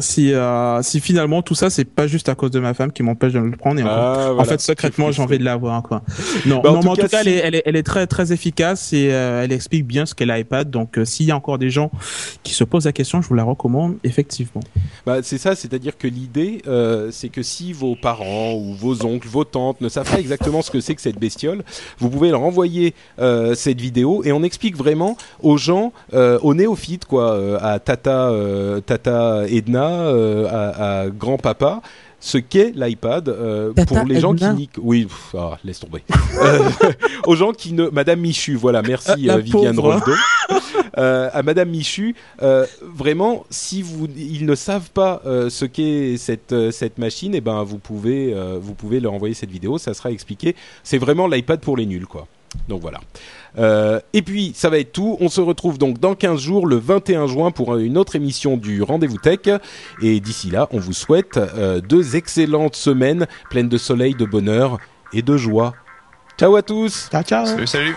si, 0.00 0.32
euh, 0.32 0.82
si 0.82 1.00
finalement 1.00 1.42
tout 1.42 1.54
ça 1.54 1.70
c'est 1.70 1.84
pas 1.84 2.06
juste 2.06 2.28
à 2.28 2.34
cause 2.34 2.50
de 2.50 2.60
ma 2.60 2.74
femme 2.74 2.92
qui 2.92 3.02
m'empêche 3.02 3.32
de 3.32 3.38
le 3.38 3.50
prendre. 3.56 3.80
Et 3.80 3.84
ah, 3.86 4.32
en, 4.36 4.44
fait, 4.44 4.60
secrètement, 4.60 5.10
j'ai 5.12 5.22
envie 5.22 5.38
de 5.38 5.44
l'avoir 5.44 5.82
quoi. 5.82 6.02
Non, 6.46 6.60
bah, 6.60 6.70
non, 6.70 6.78
en 6.78 6.82
mais 6.82 6.88
en 6.90 6.96
tout 6.96 7.08
cas, 7.08 7.20
elle, 7.20 7.28
est, 7.28 7.36
elle, 7.36 7.54
est, 7.54 7.62
elle, 7.64 7.76
est, 7.76 7.82
très 7.82 8.06
très 8.06 8.32
efficace 8.32 8.92
et 8.92 9.04
elle 9.04 9.52
explique 9.52 9.86
bien 9.86 10.06
ce 10.06 10.14
qu'est 10.14 10.26
l'iPad. 10.26 10.70
Donc, 10.70 10.98
s'il 11.04 11.26
y 11.26 11.30
a 11.30 11.36
encore 11.36 11.58
des 11.58 11.70
gens 11.70 11.90
qui 12.42 12.54
se 12.54 12.64
posent 12.64 12.86
la 12.86 12.92
question, 12.92 13.22
je 13.22 13.28
vous 13.28 13.34
la 13.34 13.44
recommande 13.44 13.96
effectivement. 14.04 14.62
Bah, 15.06 15.18
c'est 15.22 15.38
ça, 15.38 15.54
c'est-à-dire 15.54 15.89
que 15.96 16.06
l'idée, 16.06 16.62
euh, 16.66 17.10
c'est 17.10 17.28
que 17.28 17.42
si 17.42 17.72
vos 17.72 17.96
parents 17.96 18.54
ou 18.54 18.74
vos 18.74 19.04
oncles, 19.04 19.28
vos 19.28 19.44
tantes 19.44 19.80
ne 19.80 19.88
savent 19.88 20.10
pas 20.10 20.20
exactement 20.20 20.62
ce 20.62 20.70
que 20.70 20.80
c'est 20.80 20.94
que 20.94 21.02
cette 21.02 21.18
bestiole, 21.18 21.62
vous 21.98 22.10
pouvez 22.10 22.30
leur 22.30 22.42
envoyer 22.42 22.94
euh, 23.18 23.54
cette 23.54 23.80
vidéo 23.80 24.22
et 24.24 24.32
on 24.32 24.42
explique 24.42 24.76
vraiment 24.76 25.16
aux 25.42 25.56
gens, 25.56 25.92
euh, 26.14 26.38
aux 26.42 26.54
néophytes, 26.54 27.04
quoi, 27.04 27.60
à 27.62 27.78
Tata, 27.78 28.32
Tata 28.86 29.44
Edna, 29.48 30.10
à, 30.48 31.00
à 31.00 31.08
grand-papa, 31.08 31.82
ce 32.20 32.38
qu'est 32.38 32.72
l'iPad 32.74 33.34
pour 33.86 34.04
les 34.06 34.20
gens 34.20 34.34
qui 34.34 34.68
oui 34.80 35.08
ah, 35.36 35.58
laisse 35.64 35.80
tomber 35.80 36.02
aux 37.26 37.36
gens 37.36 37.52
qui 37.52 37.72
ne 37.72 37.88
Madame 37.88 38.20
Michu 38.20 38.54
voilà 38.56 38.82
merci 38.82 39.28
Viviane 39.42 39.78
Roldo 39.78 40.12
euh, 40.98 41.30
à 41.32 41.42
Madame 41.42 41.70
Michu, 41.70 42.14
euh, 42.42 42.66
vraiment, 42.82 43.44
si 43.50 43.82
vous, 43.82 44.08
ils 44.16 44.46
ne 44.46 44.54
savent 44.54 44.90
pas 44.90 45.22
euh, 45.26 45.50
ce 45.50 45.64
qu'est 45.64 46.16
cette 46.16 46.54
cette 46.70 46.98
machine, 46.98 47.34
et 47.34 47.38
eh 47.38 47.40
ben 47.40 47.62
vous 47.62 47.78
pouvez 47.78 48.34
vous 48.60 48.74
pouvez 48.74 49.00
leur 49.00 49.12
envoyer 49.12 49.34
cette 49.34 49.50
vidéo, 49.50 49.78
ça 49.78 49.94
sera 49.94 50.10
expliqué. 50.10 50.56
C'est 50.82 50.98
vraiment 50.98 51.26
l'iPad 51.26 51.60
pour 51.60 51.76
les 51.76 51.86
nuls, 51.86 52.06
quoi. 52.06 52.26
Donc 52.68 52.80
voilà. 52.80 53.00
Et 53.56 54.22
puis, 54.22 54.52
ça 54.54 54.70
va 54.70 54.78
être 54.78 54.92
tout. 54.92 55.16
On 55.20 55.28
se 55.28 55.40
retrouve 55.40 55.78
donc 55.78 55.98
dans 55.98 56.14
15 56.14 56.40
jours, 56.40 56.66
le 56.66 56.76
21 56.76 57.26
juin, 57.26 57.50
pour 57.50 57.76
une 57.76 57.98
autre 57.98 58.16
émission 58.16 58.56
du 58.56 58.82
Rendez-vous 58.82 59.18
Tech. 59.18 59.40
Et 60.02 60.20
d'ici 60.20 60.50
là, 60.50 60.68
on 60.72 60.78
vous 60.78 60.92
souhaite 60.92 61.38
deux 61.88 62.16
excellentes 62.16 62.76
semaines 62.76 63.26
pleines 63.50 63.68
de 63.68 63.78
soleil, 63.78 64.14
de 64.14 64.24
bonheur 64.24 64.78
et 65.12 65.22
de 65.22 65.36
joie. 65.36 65.74
Ciao 66.38 66.56
à 66.56 66.62
tous 66.62 67.08
Ciao, 67.10 67.22
ciao 67.22 67.44
Salut, 67.44 67.66
salut 67.66 67.96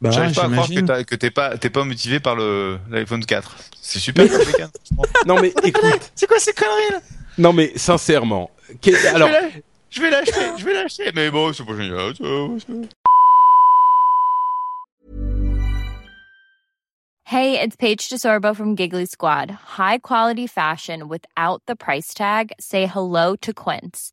Bah, 0.00 0.10
J'arrive 0.10 0.34
pas 0.34 0.44
à 0.44 0.48
croire 0.48 0.68
que 1.04 1.14
t'es 1.16 1.70
pas 1.70 1.84
motivé 1.84 2.20
par 2.20 2.36
le 2.36 2.78
l'iPhone 2.90 3.24
4. 3.24 3.56
C'est 3.80 3.98
super. 3.98 4.26
non 5.26 5.40
mais 5.40 5.48
écoute. 5.64 6.12
C'est 6.14 6.26
quoi 6.26 6.38
ces 6.38 6.52
conneries 6.52 6.92
là? 6.92 7.00
Non 7.38 7.52
mais 7.52 7.72
sincèrement. 7.76 8.50
Alors. 9.14 9.30
Je 9.90 10.02
vais 10.02 10.10
l'acheter, 10.10 10.46
je 10.58 10.64
vais 10.64 10.74
l'acheter. 10.74 11.10
Mais 11.14 11.30
bon, 11.30 11.52
c'est 11.52 11.64
pas 11.64 11.74
génial. 11.74 12.12
Hey, 17.24 17.60
it's 17.60 17.76
Paige 17.76 18.08
DeSorbo 18.08 18.54
from 18.54 18.74
Giggly 18.74 19.06
Squad. 19.06 19.50
High 19.50 19.98
quality 19.98 20.46
fashion 20.46 21.08
without 21.08 21.62
the 21.66 21.76
price 21.76 22.14
tag. 22.14 22.52
Say 22.58 22.86
hello 22.86 23.36
to 23.36 23.52
Quince. 23.52 24.12